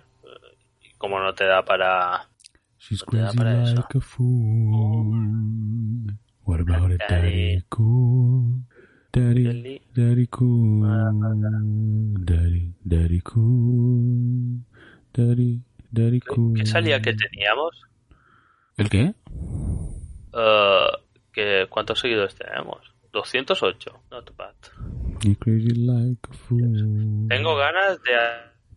Y 0.82 0.94
Como 0.98 1.20
no 1.20 1.34
te 1.34 1.46
da 1.46 1.64
para... 1.66 2.30
She's 2.78 3.04
te 3.10 3.18
da 3.18 3.34
para 3.34 3.64
eso. 3.64 3.80
a 3.80 4.00
fool. 4.00 5.26
What 6.44 6.62
about 6.62 6.92
it, 6.92 7.02
Daddy? 7.10 7.64
cool? 7.70 8.62
Daddy, 9.12 9.46
Daddy. 9.46 9.82
daddy 9.96 10.28
cool. 10.28 10.82
Daddy, 12.24 12.76
daddy 12.84 13.22
cool. 13.22 14.64
Daddy, 15.12 15.62
daddy 15.90 16.20
cool. 16.22 16.54
¿Qué 16.58 16.66
salía 16.68 17.02
que 17.02 17.14
teníamos? 17.14 17.82
¿El 18.78 18.90
qué? 18.90 19.14
Eh, 20.34 20.88
que 21.32 21.68
¿Cuántos 21.70 22.00
seguidores 22.00 22.36
tenemos? 22.36 22.78
208. 23.12 24.04
Not 24.12 24.36
bad. 24.36 24.56
Crazy 25.40 25.70
like 25.76 26.20
a 26.30 26.34
fool. 26.34 27.28
Tengo 27.30 27.56
ganas 27.56 28.00
de 28.04 28.16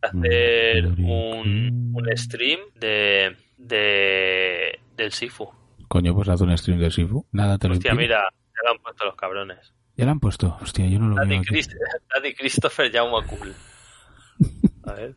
hacer 0.01 0.87
un, 0.87 1.93
un 1.95 2.17
stream 2.17 2.61
de, 2.77 3.37
de 3.57 4.79
del 4.97 5.13
Sifu. 5.13 5.51
Coño, 5.89 6.15
pues 6.15 6.29
haz 6.29 6.41
un 6.41 6.57
stream 6.57 6.79
de 6.79 6.91
Sifu. 6.91 7.27
Nada 7.33 7.59
te 7.59 7.67
lo 7.69 7.75
Hostia, 7.75 7.91
impide. 7.91 8.07
mira, 8.09 8.23
ya 8.23 8.63
lo 8.65 8.71
han 8.77 8.83
puesto 8.83 9.05
los 9.05 9.17
cabrones. 9.17 9.75
Ya 9.97 10.05
lo 10.05 10.13
han 10.13 10.21
puesto. 10.21 10.57
Hostia, 10.61 10.87
yo 10.87 10.99
no 11.01 11.09
lo 11.09 11.17
veo 11.17 11.25
Daddy, 11.25 11.37
aquí. 11.39 11.47
Chris- 11.49 11.77
Daddy 12.15 12.35
Christopher 12.35 12.93
Jaume 12.93 13.27
Cool. 13.27 13.55
A 14.85 14.93
ver. 14.93 15.17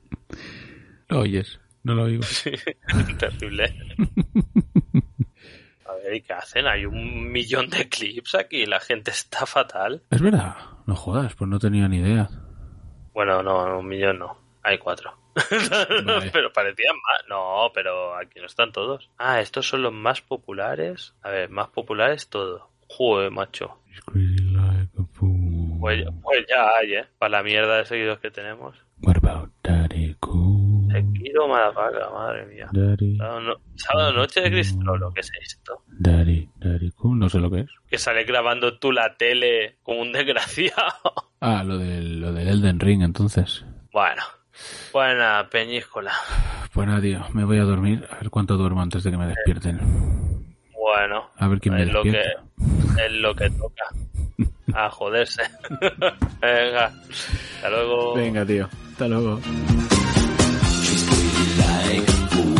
Lo 1.09 1.19
oyes. 1.19 1.59
No 1.83 1.95
lo 1.95 2.03
oigo. 2.03 2.23
Sí, 2.31 2.51
terrible. 3.17 3.75
A 5.85 5.93
ver, 5.95 6.15
¿y 6.15 6.21
qué 6.21 6.33
hacen? 6.33 6.67
Hay 6.67 6.85
un 6.85 7.31
millón 7.31 7.69
de 7.69 7.89
clips 7.89 8.35
aquí, 8.35 8.65
la 8.65 8.79
gente 8.79 9.11
está 9.11 9.45
fatal. 9.45 10.03
Es 10.09 10.21
verdad. 10.21 10.55
No 10.85 10.95
jodas, 10.95 11.35
pues 11.35 11.49
no 11.49 11.59
tenía 11.59 11.87
ni 11.87 11.97
idea. 11.97 12.29
Bueno, 13.13 13.43
no, 13.43 13.79
un 13.79 13.87
millón 13.87 14.19
no. 14.19 14.37
Hay 14.63 14.77
cuatro. 14.77 15.17
Vale. 15.35 16.29
pero 16.31 16.51
parecían 16.53 16.95
más. 16.95 17.23
No, 17.29 17.71
pero 17.73 18.15
aquí 18.15 18.39
no 18.39 18.45
están 18.45 18.71
todos. 18.71 19.09
Ah, 19.17 19.41
estos 19.41 19.67
son 19.67 19.81
los 19.81 19.93
más 19.93 20.21
populares. 20.21 21.13
A 21.23 21.29
ver, 21.29 21.49
más 21.49 21.69
populares 21.69 22.29
todo. 22.29 22.69
Joder, 22.87 23.31
macho. 23.31 23.79
Pues, 25.81 26.05
pues 26.21 26.45
ya 26.47 26.77
hay, 26.77 26.93
¿eh? 26.95 27.05
Para 27.17 27.37
la 27.37 27.43
mierda 27.43 27.77
de 27.77 27.85
seguidores 27.85 28.19
que 28.19 28.31
tenemos. 28.31 28.75
What 29.01 29.17
about 29.17 29.51
daddy? 29.63 30.10
Sekiro, 30.91 31.47
madafaga, 31.47 32.09
madre 32.11 32.45
mía. 32.45 32.67
Daddy, 32.71 33.17
Sábado, 33.17 33.39
no- 33.41 33.55
sábado 33.75 34.13
noche 34.13 34.41
de 34.41 34.49
Cristrolo, 34.51 35.11
¿qué 35.13 35.21
es 35.21 35.31
esto? 35.41 35.83
daddy, 35.87 36.49
daddy 36.57 36.91
cool. 36.91 37.17
No 37.19 37.29
sé 37.29 37.39
lo 37.39 37.49
que 37.49 37.61
es. 37.61 37.69
Que 37.89 37.97
sale 37.97 38.23
grabando 38.23 38.77
tú 38.79 38.91
la 38.91 39.15
tele 39.17 39.77
como 39.83 40.01
un 40.01 40.11
desgraciado. 40.11 40.93
Ah, 41.43 41.63
lo 41.63 41.79
del, 41.79 42.19
lo 42.21 42.31
del 42.33 42.47
Elden 42.47 42.79
Ring, 42.79 43.01
entonces. 43.01 43.65
Bueno, 43.91 44.21
buena 44.93 45.47
peñíscola. 45.49 46.11
Pues 46.71 46.87
nada, 46.87 47.01
tío, 47.01 47.25
me 47.33 47.45
voy 47.45 47.57
a 47.57 47.63
dormir. 47.63 48.07
A 48.11 48.17
ver 48.17 48.29
cuánto 48.29 48.57
duermo 48.57 48.79
antes 48.83 49.03
de 49.03 49.09
que 49.09 49.17
me 49.17 49.25
despierten. 49.25 49.79
Bueno, 50.79 51.31
A 51.37 51.47
ver 51.47 51.59
quién 51.59 51.73
me 51.73 51.81
es 51.81 51.91
lo 51.91 52.03
que 52.03 52.11
despierta. 52.11 53.03
es 53.05 53.11
lo 53.13 53.33
que 53.33 53.49
toca. 53.49 53.85
A 54.75 54.91
joderse. 54.91 55.41
Venga, 56.41 56.85
hasta 57.55 57.69
luego. 57.71 58.13
Venga, 58.13 58.45
tío. 58.45 58.69
Hasta 58.91 59.07
luego. 59.07 59.39
like? 61.57 62.50